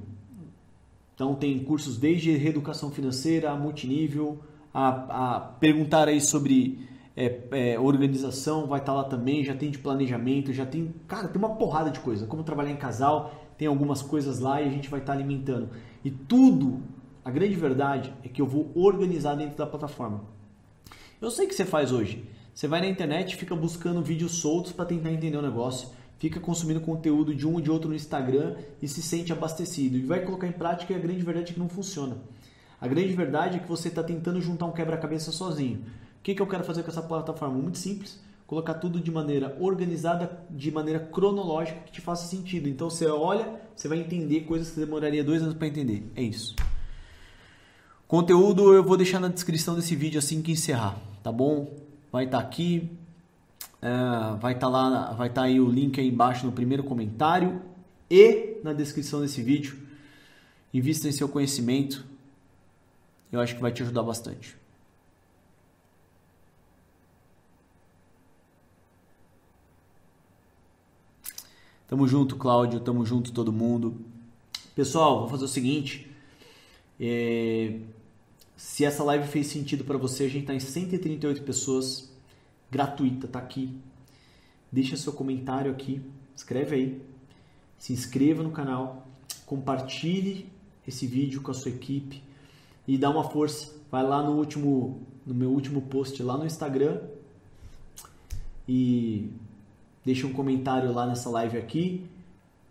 Então 1.21 1.35
tem 1.35 1.59
cursos 1.59 1.99
desde 1.99 2.35
reeducação 2.35 2.89
financeira 2.89 3.51
a 3.51 3.55
multinível, 3.55 4.39
a, 4.73 5.35
a 5.35 5.39
perguntar 5.39 6.07
aí 6.07 6.19
sobre 6.19 6.89
é, 7.15 7.41
é, 7.51 7.79
organização, 7.79 8.65
vai 8.65 8.79
estar 8.79 8.93
tá 8.93 8.97
lá 8.97 9.03
também, 9.03 9.43
já 9.43 9.53
tem 9.53 9.69
de 9.69 9.77
planejamento, 9.77 10.51
já 10.51 10.65
tem, 10.65 10.91
cara, 11.07 11.27
tem 11.27 11.37
uma 11.37 11.57
porrada 11.57 11.91
de 11.91 11.99
coisa, 11.99 12.25
como 12.25 12.43
trabalhar 12.43 12.71
em 12.71 12.75
casal, 12.75 13.35
tem 13.55 13.67
algumas 13.67 14.01
coisas 14.01 14.39
lá 14.39 14.63
e 14.63 14.67
a 14.67 14.71
gente 14.71 14.89
vai 14.89 14.99
estar 14.99 15.13
tá 15.13 15.19
alimentando. 15.19 15.69
E 16.03 16.09
tudo, 16.09 16.81
a 17.23 17.29
grande 17.29 17.53
verdade 17.53 18.11
é 18.23 18.27
que 18.27 18.41
eu 18.41 18.47
vou 18.47 18.71
organizar 18.73 19.35
dentro 19.35 19.55
da 19.55 19.67
plataforma. 19.67 20.23
Eu 21.21 21.29
sei 21.29 21.45
que 21.45 21.53
você 21.53 21.65
faz 21.65 21.91
hoje. 21.91 22.25
Você 22.51 22.67
vai 22.67 22.81
na 22.81 22.87
internet, 22.87 23.35
fica 23.35 23.55
buscando 23.55 24.01
vídeos 24.01 24.31
soltos 24.39 24.71
para 24.71 24.85
tentar 24.85 25.11
entender 25.11 25.37
o 25.37 25.41
negócio, 25.43 25.89
fica 26.21 26.39
consumindo 26.39 26.79
conteúdo 26.79 27.33
de 27.33 27.47
um 27.47 27.55
ou 27.55 27.61
de 27.61 27.71
outro 27.71 27.89
no 27.89 27.95
Instagram 27.95 28.55
e 28.79 28.87
se 28.87 29.01
sente 29.01 29.33
abastecido. 29.33 29.97
E 29.97 30.03
vai 30.03 30.23
colocar 30.23 30.45
em 30.45 30.51
prática 30.51 30.93
e 30.93 30.95
a 30.95 30.99
grande 30.99 31.23
verdade 31.23 31.49
é 31.49 31.53
que 31.55 31.59
não 31.59 31.67
funciona. 31.67 32.15
A 32.79 32.87
grande 32.87 33.11
verdade 33.11 33.57
é 33.57 33.59
que 33.59 33.67
você 33.67 33.87
está 33.87 34.03
tentando 34.03 34.39
juntar 34.39 34.67
um 34.67 34.71
quebra-cabeça 34.71 35.31
sozinho. 35.31 35.79
O 35.79 36.21
que, 36.21 36.35
que 36.35 36.41
eu 36.41 36.45
quero 36.45 36.63
fazer 36.63 36.83
com 36.83 36.91
essa 36.91 37.01
plataforma? 37.01 37.57
Muito 37.57 37.79
simples. 37.79 38.19
Colocar 38.45 38.75
tudo 38.75 38.99
de 38.99 39.09
maneira 39.09 39.57
organizada, 39.59 40.45
de 40.51 40.69
maneira 40.69 40.99
cronológica, 40.99 41.79
que 41.87 41.91
te 41.91 42.01
faça 42.01 42.27
sentido. 42.27 42.69
Então 42.69 42.87
você 42.87 43.07
olha, 43.07 43.59
você 43.75 43.87
vai 43.87 43.97
entender 43.97 44.41
coisas 44.41 44.69
que 44.69 44.79
demoraria 44.79 45.23
dois 45.23 45.41
anos 45.41 45.55
para 45.55 45.65
entender. 45.65 46.07
É 46.15 46.21
isso. 46.21 46.55
Conteúdo 48.07 48.75
eu 48.75 48.83
vou 48.83 48.95
deixar 48.95 49.19
na 49.19 49.27
descrição 49.27 49.73
desse 49.73 49.95
vídeo 49.95 50.19
assim 50.19 50.39
que 50.43 50.51
encerrar, 50.51 50.99
tá 51.23 51.31
bom? 51.31 51.81
vai 52.11 52.25
estar 52.25 52.39
tá 52.39 52.43
aqui, 52.43 52.91
é, 53.81 54.37
vai 54.39 54.53
estar 54.53 54.67
tá 54.67 54.69
lá, 54.69 55.13
vai 55.13 55.27
estar 55.27 55.41
tá 55.41 55.47
aí 55.47 55.59
o 55.59 55.69
link 55.69 55.99
aí 55.99 56.07
embaixo 56.07 56.45
no 56.45 56.51
primeiro 56.51 56.83
comentário 56.83 57.61
e 58.09 58.59
na 58.63 58.73
descrição 58.73 59.21
desse 59.21 59.41
vídeo. 59.41 59.77
Invista 60.73 61.07
em 61.07 61.11
seu 61.11 61.27
conhecimento, 61.27 62.05
eu 63.31 63.39
acho 63.39 63.55
que 63.55 63.61
vai 63.61 63.71
te 63.71 63.81
ajudar 63.83 64.03
bastante. 64.03 64.55
Tamo 71.91 72.07
junto, 72.07 72.37
Cláudio. 72.37 72.79
Tamo 72.79 73.05
junto, 73.05 73.33
todo 73.33 73.51
mundo. 73.51 73.99
Pessoal, 74.73 75.19
vou 75.19 75.29
fazer 75.29 75.43
o 75.43 75.47
seguinte. 75.47 76.09
É, 76.97 77.79
se 78.55 78.85
essa 78.85 79.03
live 79.03 79.27
fez 79.27 79.47
sentido 79.47 79.83
para 79.83 79.97
você, 79.97 80.23
a 80.23 80.29
gente 80.29 80.43
está 80.43 80.53
em 80.53 80.59
138 80.59 81.41
pessoas, 81.41 82.09
gratuita, 82.71 83.27
tá 83.27 83.39
aqui. 83.39 83.77
Deixa 84.71 84.95
seu 84.95 85.11
comentário 85.11 85.69
aqui, 85.69 86.01
escreve 86.33 86.75
aí, 86.75 87.01
se 87.77 87.91
inscreva 87.91 88.41
no 88.41 88.51
canal, 88.51 89.05
compartilhe 89.45 90.49
esse 90.87 91.05
vídeo 91.05 91.41
com 91.41 91.51
a 91.51 91.53
sua 91.53 91.71
equipe 91.71 92.23
e 92.87 92.97
dá 92.97 93.09
uma 93.09 93.25
força. 93.25 93.69
Vai 93.91 94.03
lá 94.03 94.23
no 94.23 94.37
último, 94.37 95.01
no 95.25 95.33
meu 95.33 95.49
último 95.49 95.81
post 95.81 96.23
lá 96.23 96.37
no 96.37 96.45
Instagram 96.45 97.01
e 98.67 99.29
deixa 100.05 100.25
um 100.25 100.31
comentário 100.31 100.93
lá 100.93 101.05
nessa 101.05 101.29
live 101.29 101.57
aqui. 101.57 102.05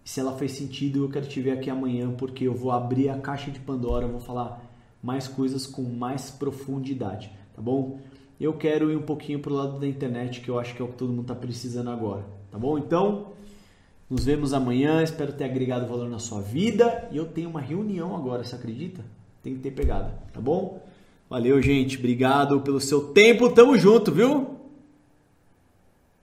Se 0.02 0.18
ela 0.18 0.36
fez 0.36 0.52
sentido, 0.52 1.04
eu 1.04 1.10
quero 1.10 1.26
te 1.26 1.40
ver 1.42 1.52
aqui 1.52 1.68
amanhã 1.68 2.10
porque 2.12 2.44
eu 2.44 2.54
vou 2.54 2.72
abrir 2.72 3.10
a 3.10 3.18
caixa 3.18 3.50
de 3.50 3.60
Pandora, 3.60 4.08
vou 4.08 4.20
falar 4.20 4.64
mais 5.02 5.28
coisas 5.28 5.66
com 5.66 5.82
mais 5.82 6.30
profundidade, 6.30 7.30
tá 7.54 7.60
bom? 7.60 8.00
Eu 8.40 8.54
quero 8.54 8.90
ir 8.90 8.96
um 8.96 9.02
pouquinho 9.02 9.38
pro 9.38 9.52
lado 9.52 9.78
da 9.78 9.86
internet, 9.86 10.40
que 10.40 10.48
eu 10.48 10.58
acho 10.58 10.74
que 10.74 10.80
é 10.80 10.84
o 10.84 10.88
que 10.88 10.96
todo 10.96 11.10
mundo 11.10 11.22
está 11.22 11.34
precisando 11.34 11.90
agora, 11.90 12.24
tá 12.50 12.58
bom? 12.58 12.78
Então, 12.78 13.32
nos 14.08 14.24
vemos 14.24 14.54
amanhã, 14.54 15.02
espero 15.02 15.32
ter 15.32 15.44
agregado 15.44 15.86
valor 15.86 16.08
na 16.08 16.18
sua 16.18 16.40
vida 16.40 17.06
e 17.12 17.18
eu 17.18 17.26
tenho 17.26 17.50
uma 17.50 17.60
reunião 17.60 18.16
agora, 18.16 18.42
você 18.42 18.54
acredita? 18.54 19.04
Tem 19.42 19.54
que 19.54 19.60
ter 19.60 19.72
pegada, 19.72 20.18
tá 20.32 20.40
bom? 20.40 20.82
Valeu, 21.28 21.60
gente, 21.60 21.98
obrigado 21.98 22.62
pelo 22.62 22.80
seu 22.80 23.12
tempo, 23.12 23.50
tamo 23.50 23.76
junto, 23.76 24.10
viu? 24.10 24.59